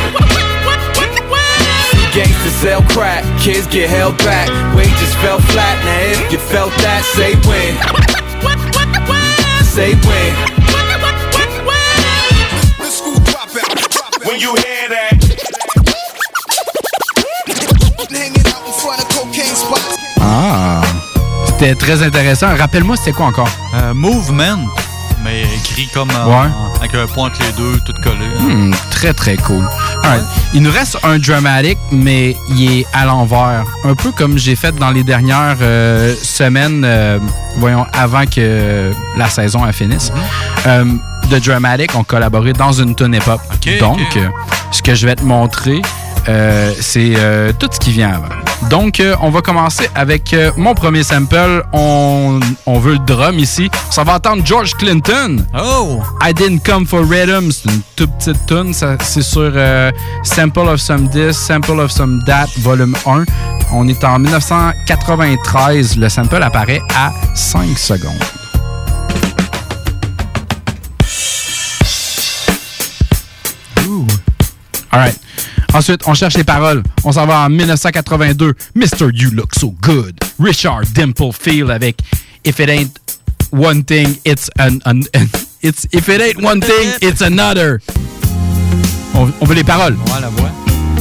Gangsters 2.13 2.57
sell 2.61 2.83
crack, 2.93 3.25
kids 3.41 3.67
get 3.67 3.89
held 3.89 4.19
back. 4.19 4.49
Wages 4.77 5.15
fell 5.25 5.41
flat. 5.41 5.77
Now 5.81 6.13
if 6.13 6.33
you 6.33 6.39
felt 6.39 6.73
that, 6.85 7.01
say 7.17 7.33
when. 7.49 8.18
Say 9.79 9.95
when. 9.95 10.35
When 14.27 14.41
you 14.41 14.53
hear 14.57 14.89
that. 14.91 15.15
Ah. 20.21 20.83
C'était 21.47 21.77
très 21.77 22.03
intéressant. 22.03 22.57
Rappelle-moi, 22.57 22.97
c'était 22.97 23.13
quoi 23.13 23.27
encore? 23.27 23.49
Euh, 23.77 23.95
movement, 23.95 24.67
mais 25.23 25.43
écrit 25.43 25.89
comme 25.93 26.09
Ouais. 26.11 26.49
avec 26.79 26.95
un 26.95 27.07
point 27.07 27.27
entre 27.29 27.41
les 27.43 27.53
deux, 27.53 27.79
tout 27.85 27.93
collé. 28.03 28.27
Hmm, 28.39 28.73
très, 28.91 29.13
très 29.13 29.37
cool. 29.37 29.67
Il 30.55 30.63
nous 30.63 30.71
reste 30.71 30.97
un 31.03 31.19
dramatic, 31.19 31.79
mais 31.93 32.35
il 32.51 32.81
est 32.81 32.87
à 32.95 33.05
l'envers. 33.05 33.65
Un 33.85 33.95
peu 33.95 34.11
comme 34.13 34.39
j'ai 34.39 34.57
fait 34.57 34.75
dans 34.75 34.91
les 34.91 35.05
dernières 35.05 35.57
euh, 35.61 36.15
semaines, 36.23 36.83
euh, 36.85 37.19
voyons, 37.59 37.87
avant 37.93 38.25
que 38.25 38.93
la 39.17 39.29
saison 39.29 39.67
elle 39.67 39.73
finisse. 39.75 40.11
Euh, 40.67 40.85
The 41.31 41.45
Dramatic 41.45 41.95
ont 41.95 42.05
collaboré 42.05 42.55
dans 42.55 42.73
une 42.73 42.95
tune 42.95 43.15
hip-hop. 43.15 43.41
Donc, 43.81 43.99
euh, 44.17 44.29
ce 44.71 44.81
que 44.81 44.95
je 44.95 45.07
vais 45.07 45.15
te 45.15 45.23
montrer, 45.25 45.83
euh, 46.29 46.73
c'est 46.81 47.15
euh, 47.17 47.53
tout 47.59 47.69
ce 47.73 47.79
qui 47.81 47.91
vient 47.93 48.11
avant. 48.11 48.69
Donc, 48.69 49.01
euh, 49.01 49.17
on 49.23 49.31
va 49.31 49.41
commencer 49.41 49.89
avec 49.95 50.35
mon 50.57 50.75
premier 50.75 51.03
sample. 51.03 51.63
On, 51.73 52.39
on 52.67 52.79
veut 52.79 52.93
le 52.95 52.99
drum 53.01 53.39
ici. 53.39 53.71
Ça 53.91 54.05
va 54.05 54.15
entendre 54.17 54.45
George 54.45 54.75
Clinton. 54.75 55.45
Oh! 55.59 56.03
I 56.23 56.35
Didn't 56.35 56.61
Come 56.65 56.87
for 56.87 57.01
Rhythm. 57.09 57.51
C'est 57.51 57.71
une 57.71 57.81
toute 57.97 58.11
petite 58.19 58.47
tune. 58.47 58.75
Ça- 58.75 58.97
C'est 59.03 59.23
sur 59.23 59.53
Sample 60.23 60.69
of 60.69 60.81
Some 60.81 61.09
This, 61.09 61.37
Sample 61.39 61.81
of 61.81 61.91
Some 61.91 62.23
That, 62.27 62.49
volume 62.59 62.95
1. 63.07 63.25
On 63.73 63.87
est 63.89 64.03
en 64.05 64.19
1993. 64.19 65.97
Le 65.97 66.09
sample 66.09 66.43
apparaît 66.43 66.83
à 66.97 67.13
5 67.35 67.79
secondes. 67.79 68.13
Alright. 74.91 75.19
Ensuite, 75.75 76.01
on 76.07 76.15
cherche 76.15 76.35
les 76.37 76.45
paroles. 76.45 76.83
On 77.05 77.13
s'en 77.13 77.27
va 77.27 77.41
en 77.41 77.49
1982. 77.51 78.55
Mr. 78.75 79.11
You 79.13 79.31
Look 79.33 79.51
So 79.59 79.75
Good. 79.83 80.19
Richard 80.41 80.83
Dimple 80.95 81.33
Field 81.39 81.71
avec 81.71 81.99
If 82.45 82.59
It 82.59 82.69
Ain't 82.71 82.91
One 83.53 83.85
Thing, 83.85 84.17
It's 84.25 84.49
an, 84.59 84.79
an- 84.87 85.03
it's 85.63 85.87
If 85.93 86.09
It 86.09 86.21
Ain't 86.21 86.43
One 86.45 86.61
Thing, 86.61 86.91
It's 87.03 87.21
Another. 87.23 87.81
On, 89.15 89.31
on 89.41 89.45
veut 89.47 89.55
les 89.55 89.65
paroles. 89.65 89.95
Ouais, 90.07 90.21
la 90.21 90.29
voix. 90.29 90.51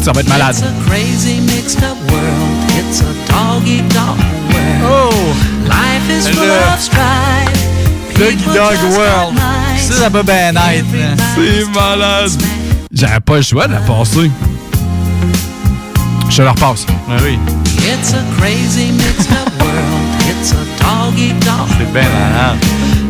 Ça 0.02 0.12
va 0.12 0.22
être 0.22 0.30
malade. 0.30 0.56
It's 0.56 0.64
a 0.64 0.90
crazy 0.90 1.40
mixed 1.42 1.80
up 1.84 1.98
world. 2.12 2.72
It's 2.78 3.00
It's 3.00 3.02
a 3.02 3.32
doggy 3.32 3.82
dog 3.94 4.18
world. 4.52 4.84
Oh! 4.84 5.36
Life 5.68 6.10
is 6.10 6.28
full 6.30 6.44
of 6.44 6.80
strife. 6.80 7.54
Doggy 8.18 8.36
Dog 8.46 8.78
World. 8.98 9.36
bien 10.24 10.56
être. 10.56 10.86
hein. 11.02 11.16
C'est 11.36 11.66
malade. 11.74 12.32
J'avais 12.92 13.20
pas 13.20 13.36
le 13.38 13.42
choix 13.42 13.68
de 13.68 13.74
la 13.74 13.80
passer. 13.80 14.32
Je 16.30 16.44
la 16.44 16.52
repasse. 16.52 16.86
oui. 17.24 17.38
It's 17.80 18.14
a 18.14 18.24
crazy 18.40 18.92
mixed 18.92 19.32
up 19.32 19.50
world. 19.60 19.74
It's 20.30 20.52
a 20.52 20.84
doggy 20.84 21.34
dog. 21.46 21.68
C'est 21.78 21.92
bien 21.94 22.10
malade. 22.10 22.58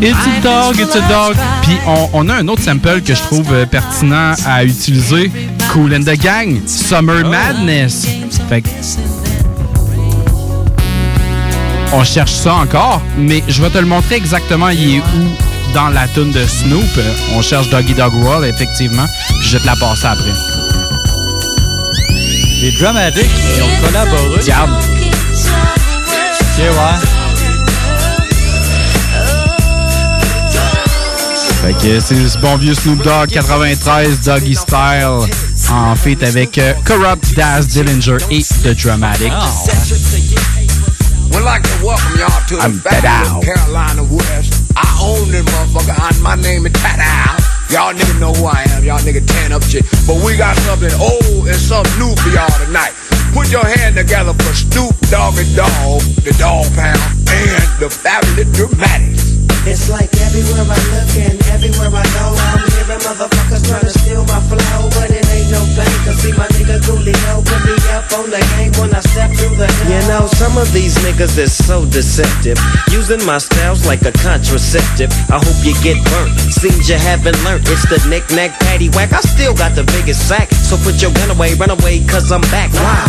It's 0.02 0.28
a 0.28 0.42
dog, 0.42 0.80
it's 0.80 0.96
a 0.96 1.02
dog. 1.10 1.36
Puis 1.64 1.78
on, 1.88 2.10
on 2.14 2.30
a 2.30 2.36
un 2.36 2.48
autre 2.48 2.62
sample 2.64 3.02
que 3.02 3.16
je 3.16 3.22
trouve 3.22 3.52
euh, 3.52 3.66
pertinent 3.66 4.34
à 4.46 4.64
utiliser. 4.64 5.32
Cool 5.74 5.94
and 5.96 6.02
the 6.02 6.18
Gang, 6.20 6.60
Summer 6.68 7.26
Madness. 7.26 8.08
Fait 8.50 8.62
que 8.62 8.70
on 11.94 12.04
cherche 12.04 12.34
ça 12.34 12.54
encore, 12.56 13.02
mais 13.18 13.44
je 13.48 13.62
vais 13.62 13.70
te 13.70 13.78
le 13.78 13.86
montrer 13.86 14.16
exactement 14.16 14.70
il 14.70 14.98
est 14.98 15.00
où 15.00 15.47
dans 15.78 15.90
la 15.90 16.08
tune 16.08 16.32
de 16.32 16.44
Snoop. 16.48 17.00
On 17.36 17.42
cherche 17.44 17.70
Doggy 17.70 17.94
Dog 17.94 18.16
World, 18.16 18.46
effectivement. 18.46 19.06
Puis 19.40 19.50
je 19.50 19.58
vais 19.58 19.60
te 19.62 19.68
la 19.68 19.76
passer 19.76 20.08
après. 20.08 20.34
Les 22.62 22.72
Dramatics, 22.80 23.30
ils 23.56 23.62
ont 23.62 23.86
collaboré. 23.86 24.40
Regarde. 24.42 24.72
Ok, 26.42 26.58
ouais. 26.58 26.98
Fait 31.62 31.74
que 31.74 32.00
c'est 32.00 32.28
ce 32.28 32.38
bon 32.40 32.58
vieux 32.58 32.74
Snoop 32.74 33.04
Dogg 33.04 33.30
93 33.30 34.22
Doggy 34.22 34.56
Style 34.56 35.28
en 35.72 35.96
feat 35.96 36.24
avec 36.24 36.58
euh, 36.58 36.74
Corrupt, 36.86 37.36
Daz 37.36 37.68
Dillinger 37.68 38.18
et 38.32 38.42
The 38.64 38.76
Dramatics. 38.76 39.32
We'd 41.32 41.44
like 41.44 41.62
to 41.62 41.86
welcome 41.86 42.18
y'all 42.18 42.42
to 42.48 42.56
the 42.56 42.64
I'm 42.64 42.82
Tadao. 42.82 43.42
Carolina 43.44 44.04
West. 44.04 44.57
I 44.78 44.86
own 45.02 45.34
this 45.34 45.42
motherfucker, 45.42 45.98
and 45.98 46.22
my 46.22 46.36
name 46.38 46.70
is 46.70 46.74
Tadao. 46.74 47.34
Y'all 47.74 47.94
niggas 47.98 48.20
know 48.22 48.32
who 48.32 48.46
I 48.46 48.64
am, 48.78 48.86
y'all 48.86 49.02
niggas 49.02 49.26
tan 49.26 49.52
up 49.52 49.64
shit. 49.64 49.84
But 50.06 50.22
we 50.22 50.38
got 50.38 50.56
something 50.70 50.94
old 51.02 51.50
and 51.50 51.58
something 51.58 51.98
new 51.98 52.14
for 52.22 52.30
y'all 52.30 52.54
tonight. 52.62 52.94
Put 53.34 53.52
your 53.52 53.66
hand 53.66 53.98
together 53.98 54.34
for 54.38 54.54
Snoop 54.54 54.94
Doggy 55.10 55.50
Dog, 55.58 56.00
the 56.22 56.34
Dog 56.38 56.70
Pound, 56.78 57.02
and 57.28 57.68
the 57.82 57.90
fabulous 57.90 58.48
Dramatics. 58.54 59.36
It's 59.68 59.90
like 59.90 60.14
everywhere 60.24 60.64
I 60.64 60.80
look 60.96 61.12
and 61.20 61.36
everywhere 61.52 61.92
I 61.92 62.06
go, 62.16 62.26
I'm 62.32 62.64
hearing 62.72 63.02
motherfuckers 63.04 63.68
trying 63.68 63.84
to 63.84 63.92
steal 64.00 64.24
my 64.24 64.40
flow, 64.48 64.88
but 64.96 65.12
it 65.12 65.27
no 65.52 65.62
thing. 65.76 65.92
Cause 66.06 66.18
see 66.22 66.34
my 66.34 66.48
nigga 66.56 66.80
Coolio 66.84 67.44
put 67.46 67.62
me 67.66 67.76
up 67.92 68.08
on 68.18 68.30
the 68.30 68.42
game 68.56 68.72
when 68.80 68.94
I 68.94 69.02
step 69.02 69.32
through 69.32 69.56
the 69.56 69.68
door. 69.68 69.88
You 69.90 70.02
know, 70.08 70.28
some 70.28 70.58
of 70.58 70.72
these 70.74 70.96
niggas 71.04 71.38
is 71.38 71.52
so 71.52 71.86
deceptive. 71.86 72.58
Using 72.92 73.24
my 73.26 73.38
styles 73.38 73.86
like 73.86 74.02
a 74.04 74.12
contraceptive. 74.12 75.12
I 75.30 75.40
hope 75.40 75.60
you 75.64 75.74
get 75.84 75.98
burnt. 76.12 76.34
Seems 76.52 76.90
you 76.90 76.96
haven't 76.96 77.38
learned. 77.44 77.68
It's 77.68 77.88
the 77.90 78.00
knick-knack 78.10 78.52
paddywhack. 78.60 79.14
I 79.14 79.22
still 79.22 79.54
got 79.54 79.76
the 79.76 79.84
biggest 79.96 80.28
sack. 80.28 80.52
So 80.52 80.78
put 80.78 81.02
your 81.02 81.12
gun 81.14 81.32
away, 81.32 81.54
run 81.56 81.72
away, 81.72 82.04
cause 82.06 82.32
I'm 82.32 82.42
back. 82.54 82.72
Why? 82.74 83.08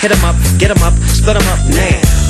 Hit 0.00 0.12
'em 0.12 0.24
up, 0.24 0.36
get 0.58 0.70
'em 0.70 0.82
up, 0.82 0.94
split 1.08 1.36
'em 1.36 1.48
up 1.48 1.60
now. 1.68 2.29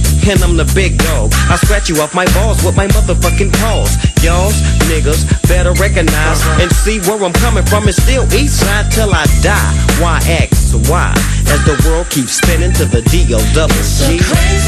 And 0.29 0.43
I'm 0.43 0.55
the 0.55 0.69
big 0.75 0.97
dog. 0.97 1.31
I 1.49 1.57
scratch 1.57 1.89
you 1.89 2.01
off 2.01 2.13
my 2.13 2.25
balls 2.33 2.63
with 2.63 2.75
my 2.75 2.87
motherfucking 2.87 3.51
paws. 3.59 3.97
Y'all 4.23 4.51
niggas 4.87 5.25
better 5.49 5.73
recognize 5.73 6.39
uh-huh. 6.41 6.61
and 6.61 6.71
see 6.71 6.99
where 7.01 7.21
I'm 7.23 7.33
coming 7.33 7.65
from. 7.65 7.85
and 7.85 7.95
still 7.95 8.23
east 8.33 8.61
side 8.61 8.91
till 8.91 9.13
I 9.13 9.25
die. 9.41 9.71
Why 9.99 10.21
X 10.27 10.61
why? 10.87 11.13
As 11.47 11.63
the 11.65 11.75
world 11.85 12.09
keeps 12.09 12.33
spinning 12.33 12.71
to 12.73 12.85
the 12.85 13.01
D 13.01 13.25
O 13.33 13.39
double 13.53 13.75
G. 13.75 14.19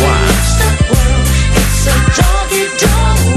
Why? 0.01 0.19
It's 1.55 1.87
a 1.87 1.95
doggy 2.15 2.67
dog 2.77 3.32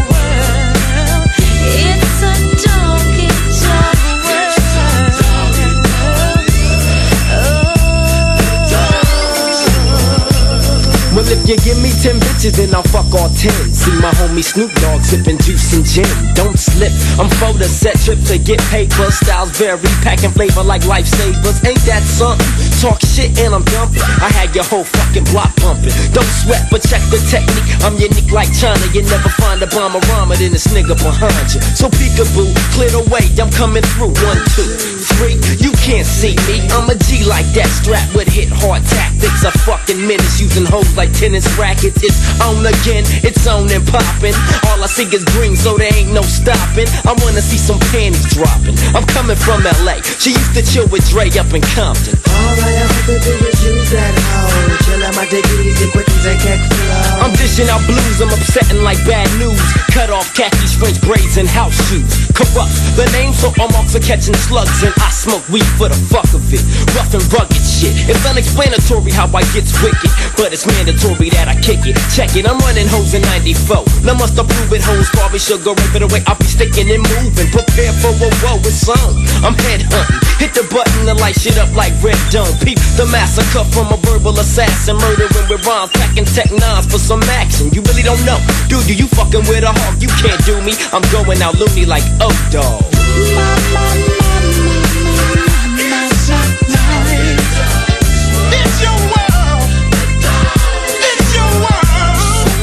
Well, 11.26 11.42
if 11.42 11.48
you 11.50 11.58
give 11.58 11.82
me 11.82 11.90
ten 11.90 12.22
bitches, 12.22 12.54
then 12.54 12.70
I'll 12.70 12.86
fuck 12.86 13.10
all 13.10 13.26
ten. 13.34 13.74
See 13.74 13.90
my 13.98 14.14
homie 14.14 14.46
Snoop 14.46 14.70
Dogg 14.78 15.02
sipping 15.02 15.38
juice 15.42 15.74
and 15.74 15.82
gin. 15.82 16.06
Don't 16.38 16.54
slip, 16.54 16.94
I'm 17.18 17.26
for 17.42 17.50
the 17.58 17.66
set 17.66 17.98
trip 17.98 18.22
to 18.30 18.38
get 18.38 18.62
paper. 18.70 19.10
Styles 19.10 19.50
vary, 19.58 19.82
packing 20.06 20.30
flavor 20.30 20.62
like 20.62 20.86
lifesavers. 20.86 21.58
Ain't 21.66 21.82
that 21.90 22.06
something? 22.06 22.46
Talk 22.78 23.02
shit 23.02 23.34
and 23.42 23.58
I'm 23.58 23.66
dumping. 23.74 24.06
I 24.22 24.30
had 24.38 24.54
your 24.54 24.62
whole 24.70 24.86
fucking 24.86 25.26
block 25.34 25.50
pumping. 25.58 25.90
Don't 26.14 26.30
sweat, 26.46 26.70
but 26.70 26.86
check 26.86 27.02
the 27.10 27.18
technique. 27.26 27.66
I'm 27.82 27.98
unique 27.98 28.30
like 28.30 28.54
China. 28.54 28.78
You 28.94 29.02
never 29.10 29.30
find 29.42 29.58
a 29.58 29.66
bomber 29.66 29.98
rhymer 30.06 30.38
than 30.38 30.54
this 30.54 30.70
nigga 30.70 30.94
behind 30.94 31.50
you. 31.50 31.58
So 31.74 31.90
peekaboo, 31.90 32.54
clear 32.70 32.94
the 32.94 33.02
way. 33.10 33.26
I'm 33.42 33.50
coming 33.50 33.82
through. 33.98 34.14
One, 34.22 34.38
two, 34.54 34.70
three. 35.18 35.34
You 35.58 35.74
can't 35.82 36.06
see 36.06 36.38
me. 36.46 36.62
I'm 36.70 36.86
a 36.86 36.94
G 36.94 37.26
like 37.26 37.50
that, 37.58 37.66
strapped 37.66 38.14
with 38.14 38.30
hit 38.30 38.46
hard 38.46 38.86
tactics. 38.86 39.42
A 39.42 39.50
fucking 39.66 39.98
menace 40.06 40.38
using 40.38 40.62
hoes 40.62 40.94
like 40.94 41.15
tennis 41.16 41.48
rackets. 41.56 42.04
It's 42.04 42.20
on 42.44 42.60
again, 42.60 43.04
it's 43.24 43.46
on 43.48 43.72
and 43.72 43.84
popping. 43.88 44.36
All 44.68 44.84
I 44.84 44.86
see 44.86 45.08
is 45.08 45.24
green, 45.32 45.56
so 45.56 45.76
there 45.76 45.92
ain't 45.96 46.12
no 46.12 46.22
stopping. 46.22 46.86
I 47.08 47.16
wanna 47.24 47.40
see 47.40 47.56
some 47.56 47.80
panties 47.90 48.28
dropping. 48.36 48.76
I'm 48.92 49.04
coming 49.16 49.36
from 49.36 49.64
LA. 49.64 50.04
She 50.20 50.36
used 50.36 50.54
to 50.54 50.62
chill 50.62 50.86
with 50.92 51.08
Dre 51.08 51.32
up 51.40 51.48
in 51.56 51.64
Compton. 51.72 52.20
All 52.28 52.56
I 52.60 52.70
ever 52.84 53.00
could 53.08 53.22
do 53.24 53.34
is 53.48 53.56
use 53.64 53.90
that 53.96 54.12
hoe. 54.12 54.76
Chill 54.84 55.02
out 55.02 55.16
my 55.16 55.24
easy, 55.24 55.88
quickies 55.88 56.24
and 56.28 56.60
flow. 56.68 57.24
I'm 57.24 57.32
dishing 57.40 57.68
out 57.72 57.80
blues, 57.88 58.20
I'm 58.20 58.28
upsetting 58.28 58.84
like 58.84 59.00
bad 59.08 59.26
news. 59.40 59.60
Cut 59.96 60.12
off 60.12 60.28
khakis, 60.36 60.76
French 60.76 61.00
braids, 61.00 61.40
and 61.40 61.48
house 61.48 61.74
shoes. 61.88 62.28
Corrupt 62.36 62.76
the 62.94 63.08
name, 63.16 63.32
so 63.32 63.48
I'm 63.56 63.72
off 63.72 63.88
for 63.88 64.00
catching 64.04 64.36
slugs, 64.36 64.84
and 64.84 64.92
I 65.00 65.08
smoke 65.08 65.48
weed 65.48 65.66
for 65.80 65.88
the 65.88 65.96
fuck 66.12 66.28
of 66.36 66.44
it. 66.52 66.60
Rough 66.92 67.12
and 67.16 67.24
rugged 67.32 67.64
shit. 67.64 67.96
It's 68.04 68.20
unexplanatory 68.28 69.12
how 69.16 69.26
I 69.32 69.42
gets 69.56 69.72
wicked, 69.80 70.12
but 70.36 70.52
it's 70.52 70.66
mandatory 70.66 71.05
that 71.14 71.46
I 71.46 71.54
kick 71.62 71.86
it. 71.86 71.94
Check 72.10 72.34
it, 72.34 72.48
I'm 72.48 72.58
running 72.66 72.88
hoes 72.90 73.14
in 73.14 73.22
94. 73.22 73.84
Now 74.02 74.18
must 74.18 74.34
approve 74.38 74.72
it, 74.74 74.82
hoes, 74.82 75.06
Barbie 75.14 75.38
sugar, 75.38 75.70
rip 75.70 75.94
it 75.94 76.02
away. 76.02 76.22
I'll 76.26 76.38
be 76.38 76.46
sticking 76.50 76.90
and 76.90 77.02
moving. 77.14 77.46
Prepare 77.54 77.94
for 78.02 78.10
a 78.10 78.28
woe, 78.42 78.58
it's 78.66 78.88
on. 78.88 79.14
I'm 79.46 79.54
head 79.70 79.86
hunting. 79.86 80.18
Hit 80.42 80.52
the 80.54 80.66
button 80.66 81.06
to 81.06 81.14
light 81.14 81.38
shit 81.38 81.58
up 81.58 81.70
like 81.78 81.94
red 82.02 82.18
dome. 82.34 82.50
Peep 82.58 82.78
the 82.98 83.06
massacre 83.06 83.62
from 83.70 83.92
a 83.94 83.98
verbal 84.02 84.34
assassin. 84.38 84.98
Murdering 84.98 85.30
with 85.46 85.62
rhymes, 85.62 85.92
packing 85.94 86.26
tech 86.26 86.50
nines 86.50 86.86
for 86.90 86.98
some 86.98 87.22
action. 87.38 87.70
You 87.70 87.82
really 87.86 88.02
don't 88.02 88.20
know. 88.26 88.40
Dude, 88.66 88.88
you, 88.90 89.06
you 89.06 89.06
fucking 89.14 89.46
with 89.46 89.62
a 89.62 89.70
hawk. 89.70 90.02
You 90.02 90.10
can't 90.18 90.42
do 90.42 90.58
me. 90.66 90.74
I'm 90.90 91.04
going 91.14 91.38
out 91.42 91.54
loony 91.54 91.86
like 91.86 92.04
oh 92.18 92.34
dog. 92.50 94.15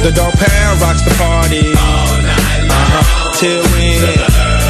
The 0.03 0.11
dog 0.11 0.33
pound 0.33 0.81
rocks 0.81 1.01
the 1.01 1.11
party 1.11 1.73
all 1.79 2.21
night 2.21 2.59
long. 2.67 2.71
Uh-huh. 2.71 3.31
Till 3.39 3.63
when? 3.71 4.62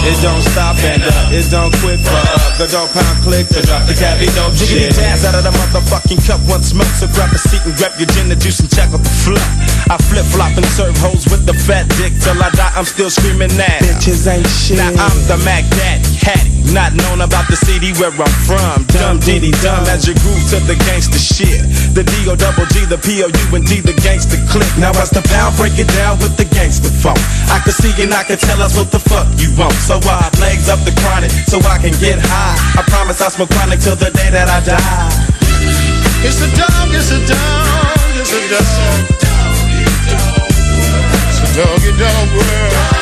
It 0.00 0.16
don't 0.24 0.40
stop 0.40 0.80
and 0.80 1.04
uh, 1.04 1.28
it 1.28 1.44
don't 1.52 1.68
quit 1.84 2.00
for 2.00 2.16
uh, 2.16 2.56
the 2.56 2.64
dog 2.72 2.88
pound 2.96 3.20
click 3.20 3.52
to 3.52 3.60
drop 3.60 3.84
the 3.84 3.92
dope 4.32 4.56
Jiggity 4.56 4.88
shit. 4.88 4.96
jazz 4.96 5.28
out 5.28 5.36
of 5.36 5.44
the 5.44 5.52
motherfucking 5.52 6.24
cup 6.24 6.40
one 6.48 6.64
smoke 6.64 6.88
So 6.96 7.04
grab 7.12 7.28
a 7.36 7.38
seat 7.38 7.60
and 7.68 7.76
grab 7.76 7.92
your 8.00 8.08
gin 8.16 8.32
and 8.32 8.40
juice 8.40 8.64
and 8.64 8.72
check 8.72 8.88
out 8.96 9.04
the 9.04 9.12
flip 9.28 9.44
I 9.92 10.00
flip 10.00 10.24
flop 10.32 10.56
and 10.56 10.64
serve 10.72 10.96
hoes 11.04 11.28
with 11.28 11.44
the 11.44 11.52
fat 11.52 11.84
dick 12.00 12.16
Till 12.24 12.40
I 12.40 12.48
die. 12.56 12.72
I'm 12.72 12.88
still 12.88 13.12
screaming 13.12 13.52
that. 13.60 13.84
Bitches 13.84 14.24
ain't 14.24 14.48
shit. 14.48 14.80
Now 14.80 14.88
I'm 14.88 15.18
the 15.28 15.36
Mac 15.44 15.68
Daddy 15.76 16.08
Hattie 16.16 16.72
Not 16.72 16.96
known 16.96 17.20
about 17.20 17.52
the 17.52 17.60
city 17.60 17.92
where 18.00 18.14
I'm 18.14 18.36
from. 18.48 18.88
Dumb 18.96 19.20
diddy 19.20 19.52
dumb 19.60 19.84
as 19.92 20.08
you 20.08 20.16
grew 20.24 20.38
to 20.54 20.64
the 20.64 20.80
gangster 20.88 21.20
shit. 21.20 21.60
The 21.92 22.08
D-O 22.08 22.40
double 22.40 22.64
G, 22.72 22.88
the 22.88 22.96
P-O-U 22.96 23.44
and 23.52 23.66
D, 23.68 23.84
the 23.84 23.92
gangster 24.00 24.40
click. 24.48 24.70
Now 24.80 24.96
as 24.96 25.10
the 25.10 25.20
pound 25.28 25.60
break 25.60 25.76
it 25.76 25.90
down 25.98 26.16
with 26.24 26.40
the 26.40 26.48
gangster 26.48 26.88
funk. 26.88 27.18
I 27.52 27.60
can 27.60 27.74
see 27.76 27.92
and 28.00 28.14
I 28.14 28.22
can 28.24 28.38
tell 28.38 28.62
us 28.62 28.78
what 28.78 28.94
the 28.94 29.02
fuck 29.02 29.26
you 29.36 29.50
want 29.58 29.74
So 29.90 29.98
I 30.04 30.30
legs 30.38 30.68
up 30.68 30.78
the 30.86 30.94
chronic 31.02 31.32
so 31.50 31.58
I 31.66 31.76
can 31.82 31.90
get 31.98 32.20
high 32.22 32.78
I 32.78 32.82
promise 32.86 33.20
I'll 33.20 33.28
smoke 33.28 33.50
chronic 33.50 33.80
till 33.80 33.96
the 33.96 34.12
day 34.14 34.30
that 34.30 34.46
I 34.46 34.62
die 34.62 35.10
It's 36.22 36.38
a 36.38 36.46
dog, 36.54 36.94
it's 36.94 37.10
a 37.10 37.18
dog, 37.26 37.98
it's 38.14 38.30
a 38.30 38.38
dog. 38.54 38.70
It's 41.26 41.42
a 41.42 41.48
doggy 41.58 41.90
dog 41.98 42.28
world. 42.38 42.99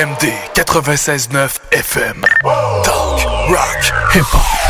CGMD 0.00 0.32
96.9 0.54 1.60
FM. 1.72 2.22
Talk, 2.84 3.50
rock, 3.50 3.82
hip-hop. 4.14 4.69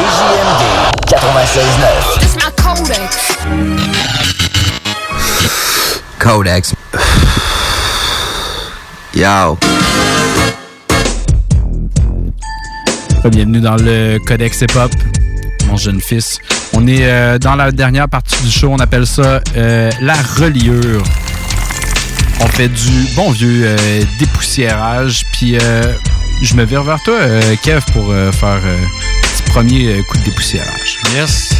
CJMD 0.00 0.62
96.9. 1.08 2.22
It's 2.22 2.36
my 2.36 2.50
codex. 6.18 6.74
Yo. 9.12 9.58
Bienvenue 13.30 13.60
dans 13.60 13.76
le 13.76 14.18
Codex 14.26 14.62
Hip 14.62 14.76
Hop, 14.76 14.90
mon 15.66 15.76
jeune 15.76 16.00
fils. 16.00 16.38
On 16.72 16.86
est 16.86 17.04
euh, 17.04 17.38
dans 17.38 17.54
la 17.54 17.70
dernière 17.70 18.08
partie 18.08 18.42
du 18.42 18.50
show, 18.50 18.70
on 18.70 18.78
appelle 18.78 19.06
ça 19.06 19.42
euh, 19.56 19.90
la 20.00 20.14
reliure. 20.38 21.02
On 22.40 22.46
fait 22.46 22.68
du 22.68 23.06
bon 23.14 23.30
vieux 23.32 23.66
euh, 23.66 24.02
dépoussiérage, 24.18 25.24
puis 25.32 25.58
euh, 25.60 25.92
je 26.42 26.54
me 26.54 26.64
vire 26.64 26.84
vers 26.84 27.02
toi, 27.02 27.16
euh, 27.20 27.54
Kev, 27.62 27.84
pour 27.92 28.10
euh, 28.10 28.32
faire 28.32 28.60
euh, 28.64 28.78
premier 29.52 29.86
euh, 29.88 30.02
coup 30.04 30.18
de 30.18 30.24
dépoussiérage. 30.24 30.98
Yes. 31.14 31.50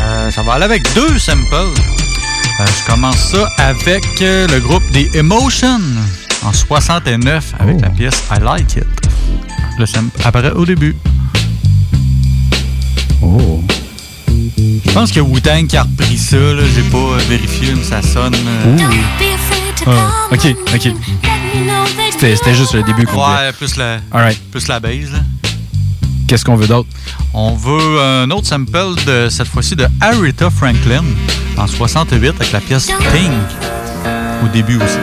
Euh, 0.00 0.30
ça 0.30 0.42
va 0.42 0.54
aller 0.54 0.64
avec 0.64 0.82
deux 0.94 1.18
samples. 1.18 1.54
Euh, 1.54 2.64
je 2.66 2.90
commence 2.90 3.16
ça 3.32 3.48
avec 3.58 4.04
le 4.20 4.58
groupe 4.60 4.82
des 4.92 5.10
Emotion 5.14 5.80
en 6.44 6.52
69 6.52 7.54
avec 7.58 7.80
la 7.80 7.90
pièce 7.90 8.22
I 8.30 8.40
Like 8.42 8.76
It. 8.76 8.84
Le 9.78 9.86
sample 9.86 10.10
apparaît 10.24 10.52
au 10.52 10.66
début. 10.66 10.96
Oh. 13.22 13.62
Je 14.86 14.90
pense 14.92 15.12
que 15.12 15.20
Wu-Tang 15.20 15.66
qui 15.68 15.76
a 15.76 15.82
repris 15.82 16.18
ça, 16.18 16.36
là, 16.36 16.62
j'ai 16.74 16.82
pas 16.82 17.16
vérifié, 17.28 17.74
mais 17.76 17.84
ça 17.84 18.02
sonne. 18.02 18.34
euh, 18.34 18.76
Ah, 19.86 20.10
ok, 20.32 20.54
ok. 20.74 20.88
C'était 22.12 22.34
c'était 22.36 22.54
juste 22.54 22.74
le 22.74 22.82
début 22.82 23.06
qu'on 23.06 23.18
Ouais, 23.24 23.52
plus 23.56 23.76
la, 23.76 23.98
Alright. 24.12 24.38
plus 24.50 24.66
la 24.68 24.80
base. 24.80 25.12
là. 25.12 25.18
Qu'est-ce 26.28 26.44
qu'on 26.44 26.56
veut 26.56 26.66
d'autre? 26.66 26.88
On 27.32 27.54
veut 27.54 28.00
un 28.02 28.30
autre 28.30 28.46
sample 28.46 29.02
de 29.06 29.30
cette 29.30 29.48
fois-ci 29.48 29.74
de 29.74 29.86
Aretha 29.98 30.50
Franklin 30.50 31.02
en 31.56 31.66
68 31.66 32.34
avec 32.36 32.52
la 32.52 32.60
pièce 32.60 32.86
Pink 32.86 33.32
au 34.44 34.48
début 34.48 34.76
aussi. 34.76 34.98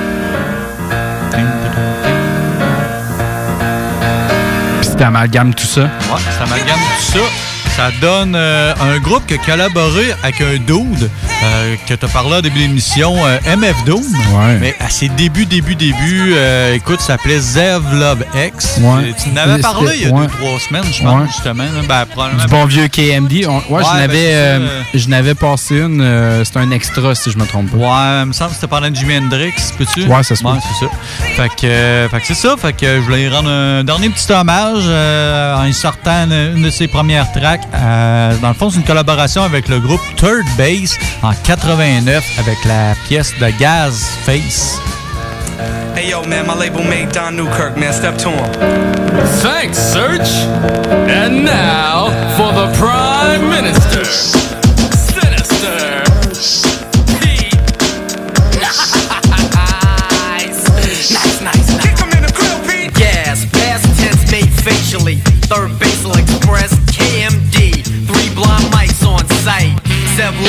Puis 4.80 4.88
c'était 4.88 5.04
amalgame 5.06 5.56
tout 5.56 5.66
ça. 5.66 5.82
Ouais, 5.82 6.22
ça 6.38 6.44
amalgame 6.44 6.78
tout 6.78 7.14
ça. 7.14 7.45
Ça 7.76 7.92
donne 8.00 8.36
euh, 8.38 8.74
un 8.80 9.00
groupe 9.00 9.26
qui 9.28 9.34
a 9.34 9.38
collaboré 9.38 10.14
avec 10.24 10.40
un 10.40 10.56
dude 10.66 11.10
euh, 11.44 11.76
que 11.86 11.94
tu 11.94 12.06
as 12.06 12.08
parlé 12.08 12.38
au 12.38 12.42
début 12.42 12.60
de 12.60 12.68
l'émission, 12.68 13.14
euh, 13.26 13.38
MF 13.58 13.84
Doom. 13.86 14.02
Ouais. 14.02 14.58
Mais 14.62 14.76
à 14.80 14.90
ses 14.90 15.10
débuts, 15.10 15.46
débuts, 15.46 15.76
débuts, 15.76 16.36
écoute, 16.74 17.02
ça 17.02 17.18
s'appelait 17.18 17.38
Zev 17.40 17.82
Love 17.94 18.24
X. 18.34 18.78
Ouais. 18.80 19.14
Tu 19.22 19.30
en 19.30 19.36
avais 19.36 19.52
C'était- 19.58 19.62
parlé 19.62 19.92
il 19.98 20.02
y 20.04 20.06
a 20.06 20.12
ouais. 20.14 20.22
deux, 20.22 20.28
trois 20.28 20.60
semaines, 20.60 20.86
je 20.90 21.04
pense, 21.04 21.28
justement. 21.28 21.64
là. 21.64 22.06
Ben, 22.16 22.38
Du 22.40 22.48
bon 22.48 22.66
vieux 22.66 22.88
KMD. 22.88 23.46
On- 23.46 23.56
ouais, 23.58 23.64
Ouais, 23.70 23.84
je 23.84 23.90
ben, 23.90 23.98
n'avais 23.98 24.60
c'est 24.94 25.00
je 25.00 25.10
n'avais 25.10 25.36
passé 25.36 25.76
une. 25.80 26.44
C'était 26.46 26.60
un 26.60 26.72
extra, 26.72 27.14
si 27.14 27.30
je 27.32 27.38
me 27.38 27.46
trompe 27.46 27.72
pas. 27.72 27.78
Ouais, 27.78 28.22
il 28.24 28.28
me 28.28 28.34
semble 28.34 28.52
que 28.52 28.56
c'était 28.56 28.68
pendant 28.68 28.94
Jimi 28.94 29.18
Hendrix, 29.18 29.52
peux-tu? 29.78 30.04
Ouais, 30.06 30.24
ça 30.24 30.36
se. 30.38 30.44
Ouais, 30.46 30.54
c'est 30.62 30.86
ça. 30.86 30.92
Fait 31.36 31.50
que, 31.50 32.08
fait 32.10 32.20
que 32.22 32.26
c'est 32.28 32.36
ça. 32.36 32.56
Fait 32.58 32.72
que 32.72 32.86
je 32.96 33.02
voulais 33.02 33.28
lui 33.28 33.36
rendre 33.36 33.50
un 33.50 33.84
dernier 33.84 34.10
petit 34.10 34.32
hommage 34.32 34.86
en 34.88 35.74
sortant 35.74 36.24
une, 36.24 36.54
une 36.56 36.64
de 36.64 36.70
ses 36.70 36.88
premières 36.88 37.30
tracks. 37.34 37.64
Euh, 37.74 38.36
dans 38.42 38.50
le 38.50 38.54
fond, 38.54 38.70
c'est 38.70 38.78
une 38.78 38.86
collaboration 38.86 39.44
avec 39.44 39.68
le 39.68 39.80
groupe 39.80 40.02
Third 40.16 40.46
Base 40.58 40.98
en 41.24 41.32
89 41.44 42.24
avec 42.40 42.64
la 42.66 42.94
pièce 43.08 43.34
de 43.40 43.50
Gaz 43.60 44.02
Face. 44.26 44.80
Hey 45.96 46.10
yo, 46.10 46.24
man, 46.26 46.46
my 46.46 46.54
label 46.54 46.84
mate 46.84 47.14
Don 47.14 47.32
Newkirk, 47.32 47.78
man. 47.78 47.94
Step 47.94 48.18
to 48.18 48.30
him. 48.30 48.52
Thanks, 49.42 49.78
Search. 49.78 50.28
And 51.08 51.46
now 51.46 52.10
for 52.36 52.52
the 52.52 52.68
Prime 52.78 53.50
Minister. 53.50 54.04
Sinister. 54.04 56.04
Nice, 60.76 61.12
nice, 61.14 61.42
nice. 61.42 61.82
Kick 61.82 61.98
him 61.98 62.12
in 62.12 62.22
the 62.24 62.32
grill, 62.36 62.60
Pete. 62.68 62.92
Yes, 63.00 63.46
past 63.52 63.86
tense 64.00 64.30
made 64.32 64.52
facially. 64.52 65.16
Third 65.48 65.80
basal 65.80 65.85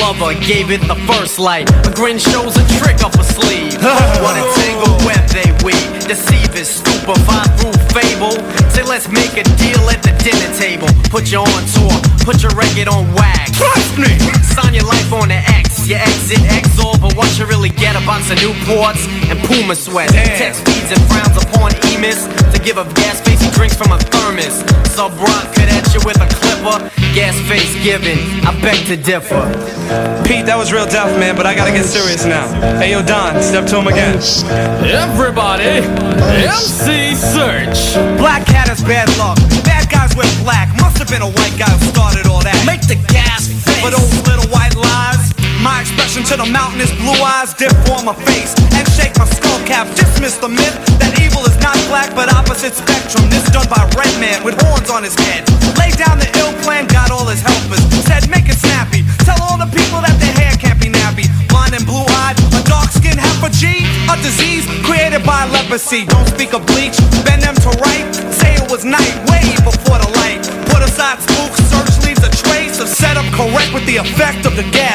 Lover 0.00 0.34
gave 0.40 0.70
it 0.70 0.80
the 0.88 0.96
first 1.06 1.38
light. 1.38 1.70
A 1.86 1.92
grin 1.94 2.18
shows 2.18 2.56
a 2.56 2.64
trick 2.78 3.02
up 3.02 3.14
a 3.14 3.24
sleeve. 3.24 3.74
what 4.22 4.34
a 4.34 4.44
tangled 4.58 4.98
web 5.06 5.22
they 5.30 5.46
weave. 5.64 6.06
Deceive 6.06 6.54
is 6.56 6.68
stupefied 6.68 7.50
through 7.58 7.78
fable. 7.94 8.34
Say 8.70 8.82
let's 8.82 9.08
make 9.08 9.34
a 9.38 9.44
deal 9.56 9.82
at 9.88 10.02
the 10.02 10.12
dinner 10.22 10.50
table. 10.58 10.88
Put 11.10 11.30
you 11.30 11.38
on 11.38 11.62
tour, 11.74 11.94
put 12.24 12.42
your 12.42 12.52
record 12.52 12.88
on 12.88 13.12
wax. 13.14 13.52
Trust 13.56 13.98
me. 13.98 14.18
Sign 14.42 14.74
your 14.74 14.84
life 14.84 15.12
on 15.12 15.28
the 15.28 15.34
X. 15.34 15.75
You 15.86 15.94
exit 15.94 16.42
XOR, 16.50 16.98
but 16.98 17.14
what 17.14 17.30
you 17.38 17.46
really 17.46 17.70
get 17.70 17.94
a 17.94 18.02
box 18.02 18.26
of 18.34 18.38
Newports 18.42 19.06
and 19.30 19.38
Puma 19.46 19.76
sweats. 19.76 20.10
Text 20.10 20.66
feeds 20.66 20.90
and 20.90 20.98
frowns 21.06 21.38
upon 21.38 21.70
emis 21.94 22.26
to 22.50 22.58
give 22.58 22.76
a 22.76 22.82
gas 22.98 23.22
face 23.22 23.38
he 23.38 23.48
drinks 23.54 23.76
from 23.78 23.92
a 23.94 23.98
thermos. 24.10 24.66
Sub 24.90 25.14
rock 25.14 25.46
could 25.54 25.70
at 25.70 25.86
you 25.94 26.02
with 26.02 26.18
a 26.18 26.26
clipper. 26.26 26.90
Gas 27.14 27.38
face 27.46 27.70
giving, 27.86 28.18
I 28.42 28.50
beg 28.58 28.82
to 28.90 28.96
differ. 28.98 29.46
Pete, 30.26 30.50
that 30.50 30.58
was 30.58 30.72
real 30.72 30.90
tough, 30.90 31.14
man, 31.22 31.36
but 31.36 31.46
I 31.46 31.54
gotta 31.54 31.70
get 31.70 31.86
serious 31.86 32.26
now. 32.26 32.50
Hey, 32.82 32.90
yo, 32.90 32.98
Don, 33.06 33.40
step 33.40 33.70
to 33.70 33.78
him 33.78 33.86
again. 33.86 34.18
Everybody, 34.82 35.86
MC 35.86 37.14
Search. 37.14 37.94
Black 38.18 38.42
cat 38.44 38.66
is 38.74 38.82
bad 38.82 39.06
luck. 39.22 39.38
Bad 39.62 39.86
guys 39.86 40.16
wear 40.18 40.26
black. 40.42 40.66
Must 40.82 40.98
have 40.98 41.06
been 41.06 41.22
a 41.22 41.30
white 41.30 41.54
guy 41.54 41.70
who 41.70 41.86
started 41.94 42.26
all 42.26 42.42
that. 42.42 42.58
Make 42.66 42.82
the 42.90 42.98
gas 43.06 43.46
face. 43.46 43.86
But 43.86 43.94
those 43.94 44.26
little 44.26 44.50
white 44.50 44.74
lies. 44.74 45.45
My 45.66 45.80
expression 45.82 46.22
to 46.30 46.36
the 46.38 46.46
mountain 46.46 46.78
is 46.78 46.94
blue 46.94 47.18
eyes 47.26 47.50
dip 47.52 47.74
on 47.90 48.06
my 48.06 48.14
face 48.22 48.54
and 48.78 48.86
shake 48.94 49.18
my 49.18 49.26
skull 49.26 49.58
cap. 49.66 49.90
Dismiss 49.98 50.38
the 50.38 50.46
myth 50.46 50.78
that 51.02 51.18
evil 51.18 51.42
is 51.42 51.58
not 51.58 51.74
black 51.90 52.14
but 52.14 52.30
opposite 52.30 52.70
spectrum. 52.70 53.26
This 53.34 53.42
done 53.50 53.66
by 53.66 53.82
red 53.98 54.14
man 54.22 54.46
with 54.46 54.54
horns 54.62 54.94
on 54.94 55.02
his 55.02 55.18
head. 55.26 55.42
Lay 55.74 55.90
down 55.98 56.22
the 56.22 56.30
ill 56.38 56.54
plan, 56.62 56.86
got 56.86 57.10
all 57.10 57.26
his 57.26 57.42
helpers. 57.42 57.82
Said 58.06 58.30
make 58.30 58.46
it 58.46 58.62
snappy. 58.62 59.02
Tell 59.26 59.42
all 59.42 59.58
the 59.58 59.66
people 59.74 59.98
that 60.06 60.14
their 60.22 60.38
hair 60.38 60.54
can't 60.54 60.78
be 60.78 60.86
nappy. 60.86 61.26
Blind 61.50 61.74
and 61.74 61.82
blue 61.82 62.06
eyed, 62.22 62.38
a 62.54 62.62
dark 62.62 62.94
skin 62.94 63.18
a 63.18 63.50
G, 63.50 63.86
a 64.10 64.14
disease 64.22 64.66
created 64.82 65.22
by 65.22 65.46
leprosy. 65.50 66.04
Don't 66.06 66.26
speak 66.26 66.54
of 66.54 66.66
bleach, 66.66 66.98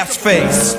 of. 0.02 0.74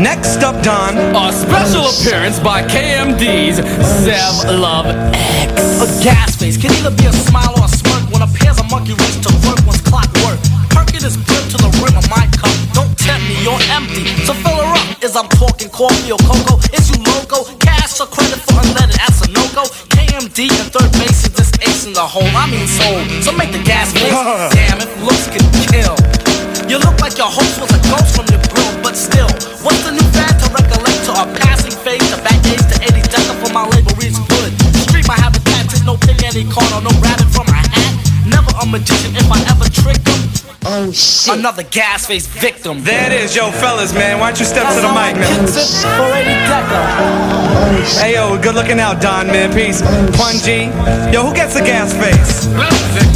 Next 0.00 0.40
up, 0.42 0.56
Don. 0.64 0.96
A 0.96 1.32
special 1.32 1.84
appearance 1.84 2.40
by 2.40 2.62
KMD's 2.62 3.60
Zev 4.00 4.58
Love 4.58 4.86
X. 5.12 5.52
A 5.84 5.88
gas 6.02 6.36
face 6.36 6.56
can 6.56 6.72
either 6.80 6.96
be 6.96 7.04
a 7.04 7.12
smile 7.12 7.52
or 7.60 7.64
a 7.64 7.68
smirk 7.68 8.08
when 8.10 8.22
a 8.22 8.30
pair's 8.32 8.58
a 8.58 8.64
monkey 8.72 8.94
reach 8.96 9.20
to 9.20 9.30
work 9.44 9.60
one's 9.68 9.82
clockwork. 9.82 10.40
Perkin 10.72 11.04
is 11.04 11.16
built 11.28 11.44
to 11.52 11.58
the 11.60 11.68
rim 11.84 11.92
of 11.92 12.08
my 12.08 12.24
cup. 12.40 12.56
Don't 12.72 12.96
tempt 12.96 13.28
me, 13.28 13.36
you're 13.44 13.60
empty. 13.76 14.08
So 14.24 14.32
fill 14.32 14.56
her 14.56 14.72
up. 14.80 15.04
as 15.04 15.14
I'm 15.14 15.28
talking 15.36 15.68
coffee 15.68 16.08
or 16.10 16.20
cocoa? 16.24 16.56
Is 16.72 16.88
you 16.88 16.96
loco? 17.04 17.44
Cash 17.60 18.00
or 18.00 18.08
credit 18.08 18.40
for 18.40 18.56
unleaded? 18.64 18.96
That's 18.96 19.20
a 19.20 19.28
no 19.28 19.44
go. 19.52 19.68
KMD 19.92 20.48
and 20.56 20.72
third 20.72 20.88
base 20.96 21.28
is 21.28 21.32
this 21.36 21.52
ace 21.68 21.84
in 21.84 21.92
the 21.92 22.00
hole. 22.00 22.32
I 22.32 22.48
mean 22.48 22.64
soul. 22.64 23.04
So 23.20 23.32
make 23.36 23.52
the 23.52 23.60
gas 23.60 23.92
face. 23.92 24.16
Damn, 24.56 24.80
if 24.80 24.88
looks 25.04 25.28
can 25.28 25.44
kill. 25.68 26.15
You 26.66 26.78
look 26.78 26.98
like 26.98 27.16
your 27.16 27.30
host 27.30 27.60
was 27.62 27.70
a 27.70 27.78
ghost 27.86 28.18
from 28.18 28.26
your 28.26 28.42
grill, 28.50 28.74
but 28.82 28.98
still, 28.98 29.30
what's 29.62 29.86
the 29.86 29.94
new 29.94 30.02
fad 30.10 30.34
to 30.42 30.50
recollect 30.50 30.98
to 31.06 31.14
a 31.14 31.22
passing 31.38 31.70
phase 31.86 32.02
The 32.10 32.18
back 32.26 32.42
days 32.42 32.66
to 32.66 32.74
80 32.82 33.06
Delta 33.06 33.34
for 33.38 33.54
my 33.54 33.62
label 33.70 33.94
reads 33.94 34.18
good. 34.26 34.50
Street 34.82 35.06
my 35.06 35.14
habitat, 35.14 35.70
no 35.86 35.94
pick 35.94 36.26
any 36.26 36.42
corner, 36.50 36.82
no 36.82 36.90
rabbit 36.98 37.30
from 37.30 37.46
my 37.46 37.62
hat. 37.62 37.94
Never 38.26 38.50
a 38.58 38.66
magician 38.66 39.14
if 39.14 39.30
I 39.30 39.38
ever 39.46 39.70
trick 39.70 40.02
them. 40.02 40.18
Oh 40.66 40.90
shit. 40.90 41.38
Another 41.38 41.62
gas 41.62 42.06
face 42.06 42.26
victim. 42.26 42.82
There 42.82 43.06
it 43.06 43.14
is, 43.14 43.36
yo, 43.36 43.52
fellas, 43.52 43.94
man. 43.94 44.18
Why 44.18 44.34
don't 44.34 44.40
you 44.40 44.46
step 44.46 44.66
to 44.66 44.82
the 44.82 44.90
mic, 44.90 45.14
man? 45.14 45.46
Oh, 45.86 46.10
hey, 48.02 48.14
yo, 48.18 48.42
good 48.42 48.56
looking 48.56 48.80
out, 48.80 49.00
Don, 49.00 49.28
man. 49.28 49.54
Peace. 49.54 49.82
Oh, 49.84 50.10
Punji. 50.18 50.66
Yo, 51.14 51.22
who 51.22 51.32
gets 51.32 51.54
the 51.54 51.62
gas 51.62 51.94
face? 51.94 53.15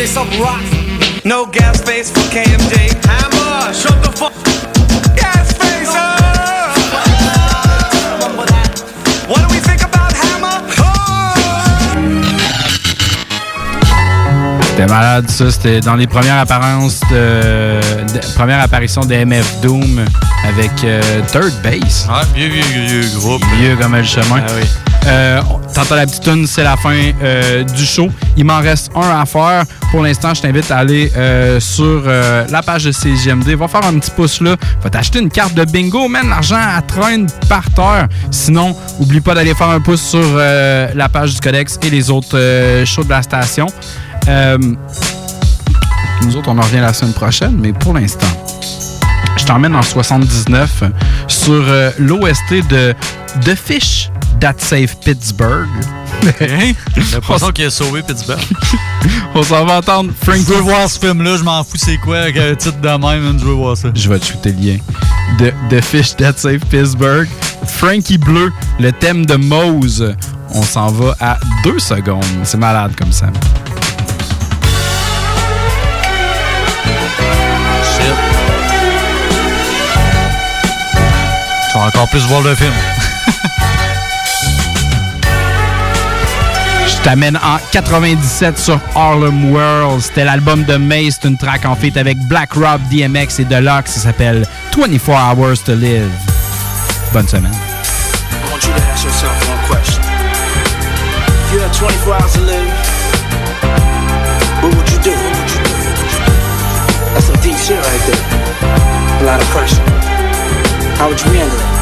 Face 0.00 0.14
for 0.14 0.24
DJ 0.24 0.32
Sub 0.32 0.40
Rock. 0.40 1.24
No 1.24 1.46
gas 1.46 1.80
face 1.82 2.10
for 2.10 2.20
KMD. 2.32 2.74
Hammer, 3.06 3.72
shut 3.74 4.02
the 4.02 4.10
fuck. 4.16 4.32
Gas 5.16 5.52
face. 5.58 5.94
What 9.28 9.40
do 9.40 9.54
we 9.54 9.60
think 9.60 9.82
about 9.82 10.12
Hammer? 10.14 10.62
C'était 14.70 14.86
malade, 14.86 15.28
ça. 15.30 15.50
C'était 15.50 15.80
dans 15.80 15.96
les 15.96 16.06
premières 16.06 16.38
apparences 16.38 17.00
de, 17.10 17.80
de- 18.14 18.34
première 18.34 18.60
apparition 18.60 19.02
de 19.02 19.14
MF 19.14 19.60
Doom 19.60 20.04
avec 20.46 20.70
euh, 20.84 21.02
Third 21.32 21.52
Base. 21.62 22.08
Vieux, 22.34 22.48
vieux, 22.48 22.62
vieux, 22.62 23.00
vieux 23.00 23.18
groupe. 23.18 23.42
Vieux 23.58 23.76
comme 23.76 23.94
le 23.96 24.04
chemin. 24.04 24.42
Ah 24.48 24.52
oui. 24.56 24.89
Euh, 25.06 25.40
la 25.96 26.06
petite 26.06 26.22
tune, 26.22 26.46
c'est 26.46 26.62
la 26.62 26.76
fin 26.76 26.94
euh, 27.22 27.64
du 27.64 27.84
show. 27.84 28.08
Il 28.36 28.44
m'en 28.44 28.60
reste 28.60 28.90
un 28.94 29.20
à 29.20 29.24
faire. 29.24 29.64
Pour 29.90 30.02
l'instant, 30.02 30.34
je 30.34 30.42
t'invite 30.42 30.70
à 30.70 30.78
aller 30.78 31.10
euh, 31.16 31.58
sur 31.58 32.02
euh, 32.06 32.46
la 32.48 32.62
page 32.62 32.84
de 32.84 32.92
CGMD. 32.92 33.48
Va 33.56 33.66
faire 33.66 33.84
un 33.84 33.98
petit 33.98 34.10
pouce 34.10 34.40
là. 34.40 34.56
Va 34.82 34.90
t'acheter 34.90 35.20
une 35.20 35.30
carte 35.30 35.54
de 35.54 35.64
bingo, 35.64 36.08
man. 36.08 36.28
L'argent 36.28 36.60
à 36.60 36.82
traîne 36.82 37.26
par 37.48 37.68
terre. 37.70 38.08
Sinon, 38.30 38.76
oublie 39.00 39.20
pas 39.20 39.34
d'aller 39.34 39.54
faire 39.54 39.70
un 39.70 39.80
pouce 39.80 40.02
sur 40.02 40.36
la 40.36 41.08
page 41.08 41.34
du 41.34 41.40
Codex 41.40 41.78
et 41.82 41.90
les 41.90 42.10
autres 42.10 42.82
shows 42.84 43.04
de 43.04 43.10
la 43.10 43.22
station. 43.22 43.66
Nous 46.22 46.36
autres, 46.36 46.48
on 46.48 46.58
en 46.58 46.62
revient 46.62 46.80
la 46.80 46.92
semaine 46.92 47.14
prochaine, 47.14 47.56
mais 47.58 47.72
pour 47.72 47.94
l'instant, 47.94 48.26
je 49.36 49.44
t'emmène 49.44 49.74
en 49.74 49.82
79 49.82 50.84
sur 51.26 51.64
l'OST 51.98 52.68
de 52.68 52.94
The 53.44 53.54
Fish 53.54 54.10
That 54.40 54.54
Save 54.58 54.96
Pittsburgh. 55.04 55.68
J'ai 56.40 56.74
l'impression 57.12 57.50
qu'il 57.50 57.66
a 57.66 57.70
sauvé 57.70 58.02
Pittsburgh. 58.02 58.40
On 59.34 59.42
s'en 59.42 59.64
va 59.64 59.78
entendre 59.78 60.12
Frank. 60.22 60.38
Je 60.38 60.54
veux 60.54 60.60
voir 60.60 60.88
ce 60.88 60.98
film-là, 60.98 61.36
je 61.36 61.42
m'en 61.42 61.62
fous 61.62 61.76
c'est 61.76 61.98
quoi, 61.98 62.18
avec 62.20 62.36
un 62.38 62.54
titre 62.54 62.80
de 62.80 62.88
même, 62.88 63.38
je 63.38 63.44
veux 63.44 63.52
voir 63.52 63.76
ça. 63.76 63.88
Je 63.94 64.08
vais 64.08 64.18
te 64.18 64.24
shooter 64.24 64.52
le 64.52 64.58
lien. 64.58 64.78
The, 65.38 65.52
The 65.68 65.84
Fish 65.84 66.16
That 66.16 66.34
Save 66.36 66.60
Pittsburgh. 66.70 67.28
Frankie 67.66 68.18
Bleu, 68.18 68.50
le 68.78 68.92
thème 68.92 69.26
de 69.26 69.36
Mose. 69.36 70.14
On 70.54 70.62
s'en 70.62 70.88
va 70.88 71.14
à 71.20 71.38
deux 71.62 71.78
secondes. 71.78 72.24
C'est 72.44 72.58
malade 72.58 72.92
comme 72.96 73.12
ça. 73.12 73.26
Shit. 77.82 78.14
Je 81.68 81.78
vais 81.78 81.84
encore 81.84 82.08
plus 82.08 82.26
voir 82.26 82.40
le 82.40 82.54
film. 82.54 82.72
Je 87.00 87.04
t'amène 87.04 87.36
en 87.38 87.56
97 87.72 88.58
sur 88.58 88.78
Harlem 88.94 89.52
World. 89.54 90.02
C'était 90.02 90.24
l'album 90.24 90.64
de 90.64 90.76
Mace, 90.76 91.18
c'est 91.20 91.28
une 91.28 91.38
track 91.38 91.64
en 91.64 91.74
feat 91.74 91.96
avec 91.96 92.18
Black 92.18 92.52
Rob, 92.52 92.78
DMX 92.90 93.40
et 93.40 93.44
Deluxe. 93.46 93.92
Ça 93.92 94.00
s'appelle 94.00 94.46
24 94.76 95.08
Hours 95.08 95.64
to 95.64 95.74
Live. 95.74 96.10
Bonne 97.14 97.26
semaine. 97.26 97.52
I 97.52 98.52
want 98.52 98.66
you 98.66 98.74
to 98.74 98.82
ask 98.92 99.02
yourself 99.04 99.32
one 99.48 99.58
question. 99.66 100.02
If 101.46 101.52
you 101.54 101.60
had 101.60 101.72
24 101.72 102.12
hours 102.12 102.32
to 102.34 102.40
live, 102.42 102.68
what 104.60 104.74
would 104.76 104.90
you 104.90 104.98
do? 105.02 105.16
That's 107.14 107.24
some 107.24 107.40
deep 107.40 107.56
shit 107.56 107.80
right 107.80 108.04
there. 108.06 108.24
A 109.20 109.24
lot 109.24 109.40
of 109.40 109.48
pressure. 109.48 109.80
How 110.98 111.08
would 111.08 111.18
you 111.18 111.32
handle 111.32 111.56
it? 111.56 111.80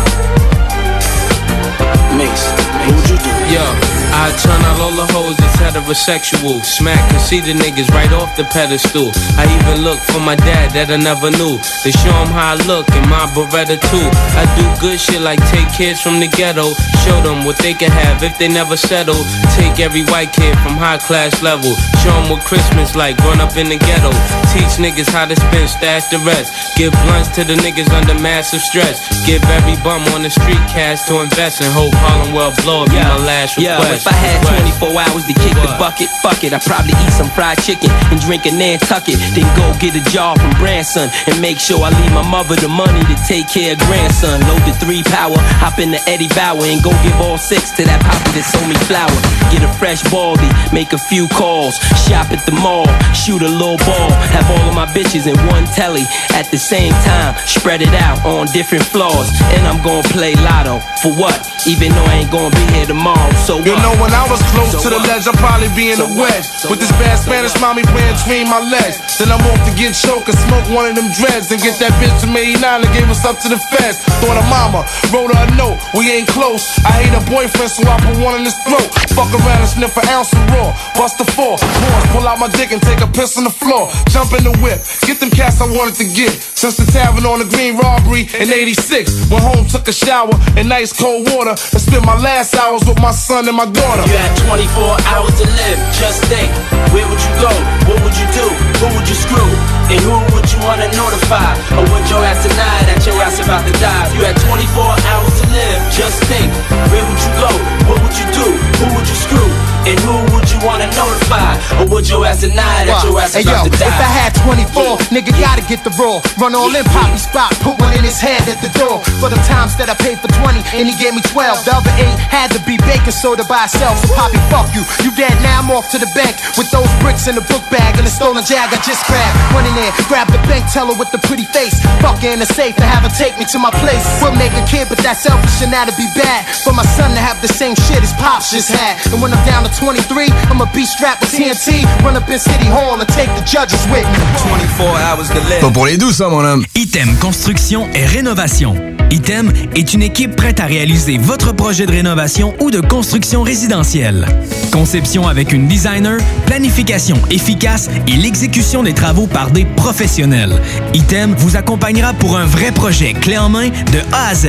Mace, 2.16 2.52
what 2.86 2.94
would 2.94 3.08
you 3.10 3.18
do? 3.18 3.30
Yo, 3.52 3.97
I 4.12 4.32
turn 4.42 4.60
out 4.64 4.80
all 4.80 4.94
the 4.96 5.06
hoes 5.12 5.36
that's 5.36 5.56
heterosexual. 5.56 6.64
Smack 6.64 7.00
and 7.12 7.20
see 7.20 7.40
the 7.40 7.52
niggas 7.52 7.88
right 7.90 8.12
off 8.12 8.34
the 8.36 8.44
pedestal. 8.44 9.12
I 9.36 9.46
even 9.46 9.84
look 9.84 10.00
for 10.00 10.20
my 10.20 10.34
dad 10.36 10.72
that 10.72 10.90
I 10.90 10.96
never 10.96 11.30
knew. 11.30 11.58
To 11.58 11.88
show 11.92 12.14
him 12.24 12.32
how 12.32 12.54
I 12.54 12.56
look 12.66 12.88
in 12.92 13.04
my 13.08 13.26
Beretta 13.36 13.78
too. 13.90 14.08
I 14.34 14.44
do 14.58 14.64
good 14.80 14.98
shit 14.98 15.20
like 15.20 15.38
take 15.50 15.68
kids 15.72 16.00
from 16.00 16.20
the 16.20 16.28
ghetto. 16.28 16.74
Show 17.04 17.20
them 17.22 17.44
what 17.44 17.58
they 17.58 17.74
can 17.74 17.90
have 17.90 18.22
if 18.22 18.36
they 18.38 18.48
never 18.48 18.76
settle. 18.76 19.18
Take 19.54 19.78
every 19.80 20.02
white 20.10 20.32
kid 20.32 20.56
from 20.64 20.76
high 20.76 20.98
class 20.98 21.42
level. 21.42 21.70
Show 22.02 22.14
them 22.16 22.30
what 22.30 22.42
Christmas 22.44 22.96
like 22.96 23.16
growing 23.18 23.40
up 23.40 23.56
in 23.56 23.68
the 23.68 23.78
ghetto. 23.78 24.10
Teach 24.52 24.80
niggas 24.82 25.10
how 25.12 25.26
to 25.26 25.36
spend, 25.36 25.68
stash 25.68 26.08
the 26.08 26.18
rest. 26.24 26.76
Give 26.76 26.92
blunts 27.04 27.28
to 27.38 27.44
the 27.44 27.54
niggas 27.54 27.90
under 27.92 28.14
massive 28.18 28.60
stress. 28.62 28.98
Give 29.26 29.42
every 29.56 29.76
bum 29.84 30.02
on 30.14 30.22
the 30.22 30.30
street 30.30 30.62
cash 30.66 31.02
to 31.06 31.20
invest 31.20 31.60
and 31.60 31.72
hope 31.72 31.92
Harlem 32.02 32.32
will 32.34 32.52
blow 32.64 32.82
up. 32.82 32.90
Be 32.90 32.96
my 32.98 33.18
last 33.22 33.58
Yeah, 33.58 33.78
request. 33.78 33.97
If 33.98 34.06
I 34.06 34.14
had 34.14 34.38
24 34.78 34.94
hours 34.94 35.26
to 35.26 35.34
kick 35.34 35.58
the 35.58 35.74
bucket, 35.74 36.06
fuck 36.22 36.46
it, 36.46 36.54
I'd 36.54 36.62
probably 36.62 36.94
eat 37.02 37.10
some 37.10 37.26
fried 37.34 37.58
chicken 37.66 37.90
and 38.14 38.22
drink 38.22 38.46
a 38.46 38.54
Nantucket. 38.54 39.18
Then 39.34 39.50
go 39.58 39.74
get 39.82 39.98
a 39.98 40.04
job 40.14 40.38
from 40.38 40.54
Branson 40.54 41.10
and 41.26 41.34
make 41.42 41.58
sure 41.58 41.82
I 41.82 41.90
leave 41.98 42.14
my 42.14 42.22
mother 42.22 42.54
the 42.54 42.70
money 42.70 43.02
to 43.10 43.16
take 43.26 43.50
care 43.50 43.74
of 43.74 43.82
grandson. 43.90 44.38
Load 44.46 44.62
the 44.62 44.74
three 44.78 45.02
power, 45.02 45.34
hop 45.58 45.82
in 45.82 45.90
the 45.90 45.98
Eddie 46.06 46.30
Bauer 46.30 46.62
and 46.62 46.78
go 46.78 46.94
give 47.02 47.18
all 47.18 47.38
six 47.38 47.74
to 47.74 47.82
that 47.90 47.98
poppy 48.06 48.38
that 48.38 48.46
sold 48.46 48.70
me 48.70 48.78
flour. 48.86 49.10
Get 49.50 49.66
a 49.66 49.72
fresh 49.82 50.06
baldy, 50.14 50.46
make 50.70 50.94
a 50.94 51.00
few 51.10 51.26
calls, 51.34 51.74
shop 52.06 52.30
at 52.30 52.46
the 52.46 52.54
mall, 52.54 52.86
shoot 53.10 53.42
a 53.42 53.50
little 53.50 53.82
ball, 53.82 54.14
have 54.30 54.46
all 54.46 54.62
of 54.70 54.74
my 54.78 54.86
bitches 54.94 55.26
in 55.26 55.34
one 55.50 55.66
telly 55.74 56.06
at 56.38 56.46
the 56.54 56.58
same 56.58 56.94
time, 57.02 57.34
spread 57.50 57.82
it 57.82 57.94
out 57.98 58.22
on 58.22 58.46
different 58.54 58.86
floors, 58.86 59.26
and 59.58 59.66
I'm 59.66 59.82
gonna 59.82 60.06
play 60.14 60.38
lotto 60.38 60.78
for 61.02 61.10
what? 61.18 61.42
Even 61.66 61.90
though 61.90 62.06
I 62.06 62.22
ain't 62.22 62.30
gonna 62.30 62.54
be 62.54 62.62
here 62.78 62.86
tomorrow, 62.86 63.34
so 63.42 63.58
what? 63.58 63.87
Know, 63.88 64.02
when 64.02 64.12
I 64.12 64.24
was 64.28 64.40
close 64.52 64.72
So 64.72 64.80
to 64.84 64.88
the 64.92 65.00
ledge, 65.08 65.24
I'd 65.24 65.38
probably 65.40 65.72
be 65.72 65.90
in 65.92 65.96
So 65.96 66.06
the 66.06 66.20
wedge. 66.20 66.44
So 66.44 66.70
With 66.70 66.80
this 66.80 66.92
bad 67.00 67.16
Spanish 67.16 67.56
mommy 67.60 67.84
playing 67.88 68.16
between 68.20 68.44
my 68.48 68.60
legs. 68.60 69.00
Then 69.16 69.32
I'm 69.32 69.40
off 69.48 69.60
to 69.64 69.72
get 69.74 69.96
choked 69.96 70.28
and 70.28 70.38
smoke 70.46 70.66
one 70.68 70.84
of 70.84 70.94
them 70.94 71.08
dreads 71.16 71.48
and 71.50 71.60
get 71.60 71.80
that 71.80 71.92
bitch 71.96 72.12
from 72.20 72.36
89 72.36 72.60
that 72.60 72.92
gave 72.92 73.08
us 73.08 73.24
up 73.24 73.40
to 73.44 73.48
the 73.48 73.60
feds. 73.72 73.98
Thought 74.20 74.36
her 74.36 74.48
mama 74.52 74.84
wrote 75.12 75.32
her 75.32 75.40
a 75.40 75.48
note, 75.56 75.80
we 75.96 76.10
ain't 76.12 76.28
close. 76.28 76.62
I 76.84 77.02
hate 77.02 77.14
her 77.14 77.24
boyfriend, 77.30 77.70
so 77.70 77.82
I 77.88 77.96
put 78.02 78.16
one 78.20 78.36
in 78.36 78.44
his 78.44 78.56
throat. 78.66 78.88
Fuck 79.16 79.30
around 79.32 79.64
and 79.64 79.70
sniff 79.70 79.96
an 79.96 80.06
ounce 80.12 80.32
of 80.32 80.42
raw. 80.52 80.70
Bust 80.94 81.18
the 81.18 81.26
four, 81.32 81.56
pause, 81.56 82.06
pull 82.12 82.26
out 82.28 82.38
my 82.38 82.50
dick 82.54 82.72
and 82.72 82.82
take 82.82 83.00
a 83.00 83.08
piss 83.08 83.38
on 83.38 83.44
the 83.44 83.54
floor. 83.54 83.90
Jump 84.10 84.34
in 84.34 84.44
the 84.44 84.54
whip, 84.62 84.82
get 85.06 85.18
them 85.18 85.30
cats 85.30 85.60
I 85.60 85.66
wanted 85.66 85.96
to 86.02 86.06
get. 86.06 86.32
Since 86.58 86.76
the 86.76 86.86
tavern 86.90 87.26
on 87.26 87.38
the 87.38 87.48
green 87.48 87.76
robbery 87.78 88.28
in 88.38 88.50
86. 88.52 89.30
Went 89.30 89.44
home, 89.44 89.66
took 89.66 89.86
a 89.88 89.92
shower 89.92 90.34
in 90.58 90.68
nice 90.68 90.92
cold 90.92 91.30
water, 91.30 91.54
and 91.54 91.80
spent 91.80 92.04
my 92.04 92.18
last 92.18 92.54
hours 92.54 92.82
with 92.86 92.98
my 93.00 93.12
son 93.12 93.46
and 93.48 93.56
my 93.56 93.66
daughter. 93.78 94.04
You 94.08 94.16
had 94.18 94.34
24 94.42 94.96
hours 95.14 95.34
to 95.40 95.46
live, 95.46 95.78
just 95.94 96.24
think. 96.26 96.50
Where 96.92 97.06
would 97.06 97.22
you 97.22 97.34
go? 97.38 97.52
What 97.88 97.98
would 98.02 98.16
you 98.16 98.28
do? 98.34 98.46
Who 98.82 98.86
would 98.96 99.06
you 99.08 99.18
screw? 99.18 99.50
And 99.92 99.98
who 100.02 100.14
would 100.34 100.46
you 100.50 100.58
wanna 100.64 100.88
notify? 100.92 101.52
Or 101.76 101.84
would 101.88 102.06
your 102.10 102.22
ass 102.24 102.42
deny 102.44 102.78
that 102.88 103.00
your 103.06 103.18
ass 103.22 103.38
about 103.40 103.64
to 103.66 103.74
die? 103.78 104.06
You 104.16 104.24
had 104.24 104.36
24 104.40 104.94
hours 105.12 105.34
to 105.40 105.46
live, 105.52 105.80
just 105.92 106.18
think. 106.26 106.50
Where 106.90 107.04
would 107.04 107.20
you 107.20 107.32
go? 107.38 107.50
What 107.88 107.98
would 108.02 108.16
you 108.18 108.26
do? 108.34 108.46
Who 108.82 108.86
would 108.94 109.06
you 109.08 109.18
screw? 109.18 109.67
And 109.88 109.96
who 110.04 110.20
would 110.36 110.44
you 110.52 110.60
wanna 110.60 110.84
notify? 110.92 111.56
Or 111.80 111.88
would 111.88 112.04
your 112.04 112.20
ass 112.28 112.44
deny 112.44 112.84
that 112.84 113.00
your 113.08 113.16
ass 113.16 113.32
Hey 113.32 113.40
about 113.40 113.64
yo, 113.64 113.72
to 113.72 113.78
die? 113.80 113.88
if 113.88 113.96
I 113.96 114.10
had 114.20 114.36
24, 114.44 115.00
nigga 115.08 115.32
gotta 115.40 115.64
get 115.64 115.80
the 115.80 115.88
raw. 115.96 116.20
Run 116.36 116.52
all 116.52 116.68
in 116.68 116.84
Poppy 116.92 117.16
spot, 117.16 117.56
put 117.64 117.80
one 117.80 117.96
in 117.96 118.04
his 118.04 118.20
head 118.20 118.44
at 118.52 118.60
the 118.60 118.68
door. 118.76 119.00
For 119.16 119.32
the 119.32 119.40
times 119.48 119.80
that 119.80 119.88
I 119.88 119.96
paid 119.96 120.20
for 120.20 120.28
20 120.44 120.60
and 120.76 120.84
he 120.84 120.94
gave 121.00 121.16
me 121.16 121.24
12. 121.32 121.64
The 121.64 121.72
other 121.72 121.94
eight 121.96 122.12
had 122.28 122.52
to 122.52 122.60
be 122.68 122.76
baking 122.84 123.16
soda 123.16 123.48
by 123.48 123.64
itself. 123.64 123.96
So 124.04 124.12
Poppy, 124.12 124.36
fuck 124.52 124.68
you. 124.76 124.84
You 125.00 125.10
dead 125.16 125.32
now, 125.40 125.64
I'm 125.64 125.72
off 125.72 125.88
to 125.96 125.98
the 125.98 126.10
bank 126.12 126.36
with 126.60 126.68
those 126.68 126.88
bricks 127.00 127.24
in 127.24 127.34
the 127.40 127.44
book 127.48 127.64
bag 127.72 127.96
and 127.96 128.04
the 128.04 128.12
stolen 128.12 128.44
jag 128.44 128.68
I 128.68 128.76
just 128.84 129.00
grabbed. 129.08 129.36
Went 129.56 129.64
in 129.64 129.72
there, 129.72 129.92
grabbed 130.04 130.36
the 130.36 130.42
bank 130.44 130.68
teller 130.68 130.92
with 131.00 131.08
the 131.16 131.20
pretty 131.24 131.48
face. 131.56 131.80
Fuck 132.04 132.20
in 132.28 132.44
the 132.44 132.48
safe 132.52 132.76
and 132.76 132.84
have 132.84 133.08
her 133.08 133.14
take 133.16 133.40
me 133.40 133.48
to 133.56 133.58
my 133.58 133.72
place. 133.80 134.04
We'll 134.20 134.36
make 134.36 134.52
a 134.52 134.64
kid, 134.68 134.92
but 134.92 135.00
that's 135.00 135.24
selfish 135.24 135.64
and 135.64 135.72
that'd 135.72 135.96
be 135.96 136.08
bad. 136.12 136.44
For 136.60 136.76
my 136.76 136.84
son 136.84 137.16
to 137.16 137.22
have 137.24 137.40
the 137.40 137.48
same 137.48 137.72
shit 137.88 138.04
his 138.04 138.12
pops 138.20 138.52
just 138.52 138.68
had. 138.68 139.00
And 139.16 139.24
when 139.24 139.32
I'm 139.32 139.40
down 139.48 139.64
to 139.64 139.70
23, 139.78 140.28
I'ma 140.50 140.66
be 140.74 140.84
strapped 140.84 141.20
with 141.22 141.30
TNT. 141.30 141.84
Run 142.04 142.16
up 142.16 142.28
in 142.28 142.38
City 142.38 142.66
Hall 142.66 142.98
and 143.00 143.06
take 143.10 143.28
the 143.36 143.44
judges 143.44 143.80
with 143.86 144.04
me. 144.04 144.18
24 144.38 144.86
hours 144.98 145.28
to 145.28 145.34
live. 145.48 145.60
Pas 145.60 145.70
pour 145.70 145.86
les 145.86 145.96
doux, 145.96 146.10
ça, 146.10 146.28
mon 146.28 146.44
homme. 146.44 146.64
Item 146.74 147.14
Construction 147.20 147.86
et 147.94 148.04
Rénovation. 148.04 148.74
Item 149.10 149.52
est 149.76 149.94
une 149.94 150.02
équipe 150.02 150.34
prête 150.34 150.58
à 150.58 150.66
réaliser 150.66 151.16
votre 151.16 151.52
projet 151.52 151.86
de 151.86 151.92
rénovation 151.92 152.54
ou 152.60 152.72
de 152.72 152.80
construction 152.80 153.42
résidentielle. 153.42 154.26
Conception 154.72 155.28
avec 155.28 155.52
une 155.52 155.68
designer, 155.68 156.18
planification 156.46 157.16
efficace 157.30 157.88
et 158.08 158.16
l'exécution 158.16 158.82
des 158.82 158.94
travaux 158.94 159.28
par 159.28 159.50
des 159.50 159.64
professionnels. 159.64 160.60
Item 160.92 161.34
vous 161.38 161.56
accompagnera 161.56 162.12
pour 162.14 162.36
un 162.36 162.44
vrai 162.44 162.72
projet 162.72 163.12
clé 163.12 163.38
en 163.38 163.48
main 163.48 163.68
de 163.68 164.00
A 164.12 164.28
à 164.30 164.34
Z. 164.34 164.48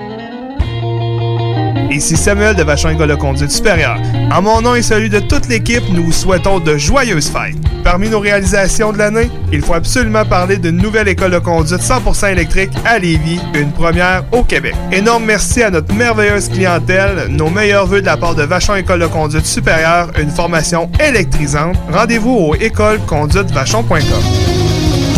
Ici 1.91 2.15
Samuel 2.15 2.55
de 2.55 2.63
Vachon 2.63 2.89
École 2.89 3.09
de 3.09 3.15
conduite 3.15 3.51
supérieure. 3.51 3.97
En 4.31 4.41
mon 4.41 4.61
nom 4.61 4.75
et 4.75 4.81
celui 4.81 5.09
de 5.09 5.19
toute 5.19 5.49
l'équipe, 5.49 5.83
nous 5.91 6.05
vous 6.05 6.11
souhaitons 6.13 6.59
de 6.59 6.77
joyeuses 6.77 7.27
fêtes. 7.29 7.57
Parmi 7.83 8.07
nos 8.09 8.19
réalisations 8.19 8.93
de 8.93 8.97
l'année, 8.97 9.29
il 9.51 9.61
faut 9.61 9.73
absolument 9.73 10.23
parler 10.23 10.57
d'une 10.57 10.77
nouvelle 10.77 11.09
école 11.09 11.31
de 11.31 11.39
conduite 11.39 11.81
100% 11.81 12.31
électrique 12.31 12.71
à 12.85 12.97
Lévis, 12.97 13.41
une 13.55 13.71
première 13.73 14.23
au 14.31 14.43
Québec. 14.43 14.73
Énorme 14.91 15.25
merci 15.25 15.63
à 15.63 15.69
notre 15.69 15.93
merveilleuse 15.93 16.47
clientèle, 16.47 17.27
nos 17.29 17.49
meilleurs 17.49 17.87
voeux 17.87 18.01
de 18.01 18.05
la 18.05 18.15
part 18.15 18.35
de 18.35 18.43
Vachon 18.43 18.75
École 18.75 19.01
de 19.01 19.07
conduite 19.07 19.45
supérieure, 19.45 20.11
une 20.17 20.29
formation 20.29 20.89
électrisante. 21.05 21.75
Rendez-vous 21.91 22.31
au 22.31 22.55
écoleconduitevachon.com. 22.55 24.50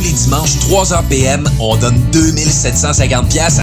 Tous 0.00 0.06
les 0.06 0.12
dimanches, 0.12 0.56
3h 0.56 1.02
PM, 1.10 1.50
on 1.58 1.76
donne 1.76 2.00
2750$ 2.10 3.28
pièces 3.28 3.58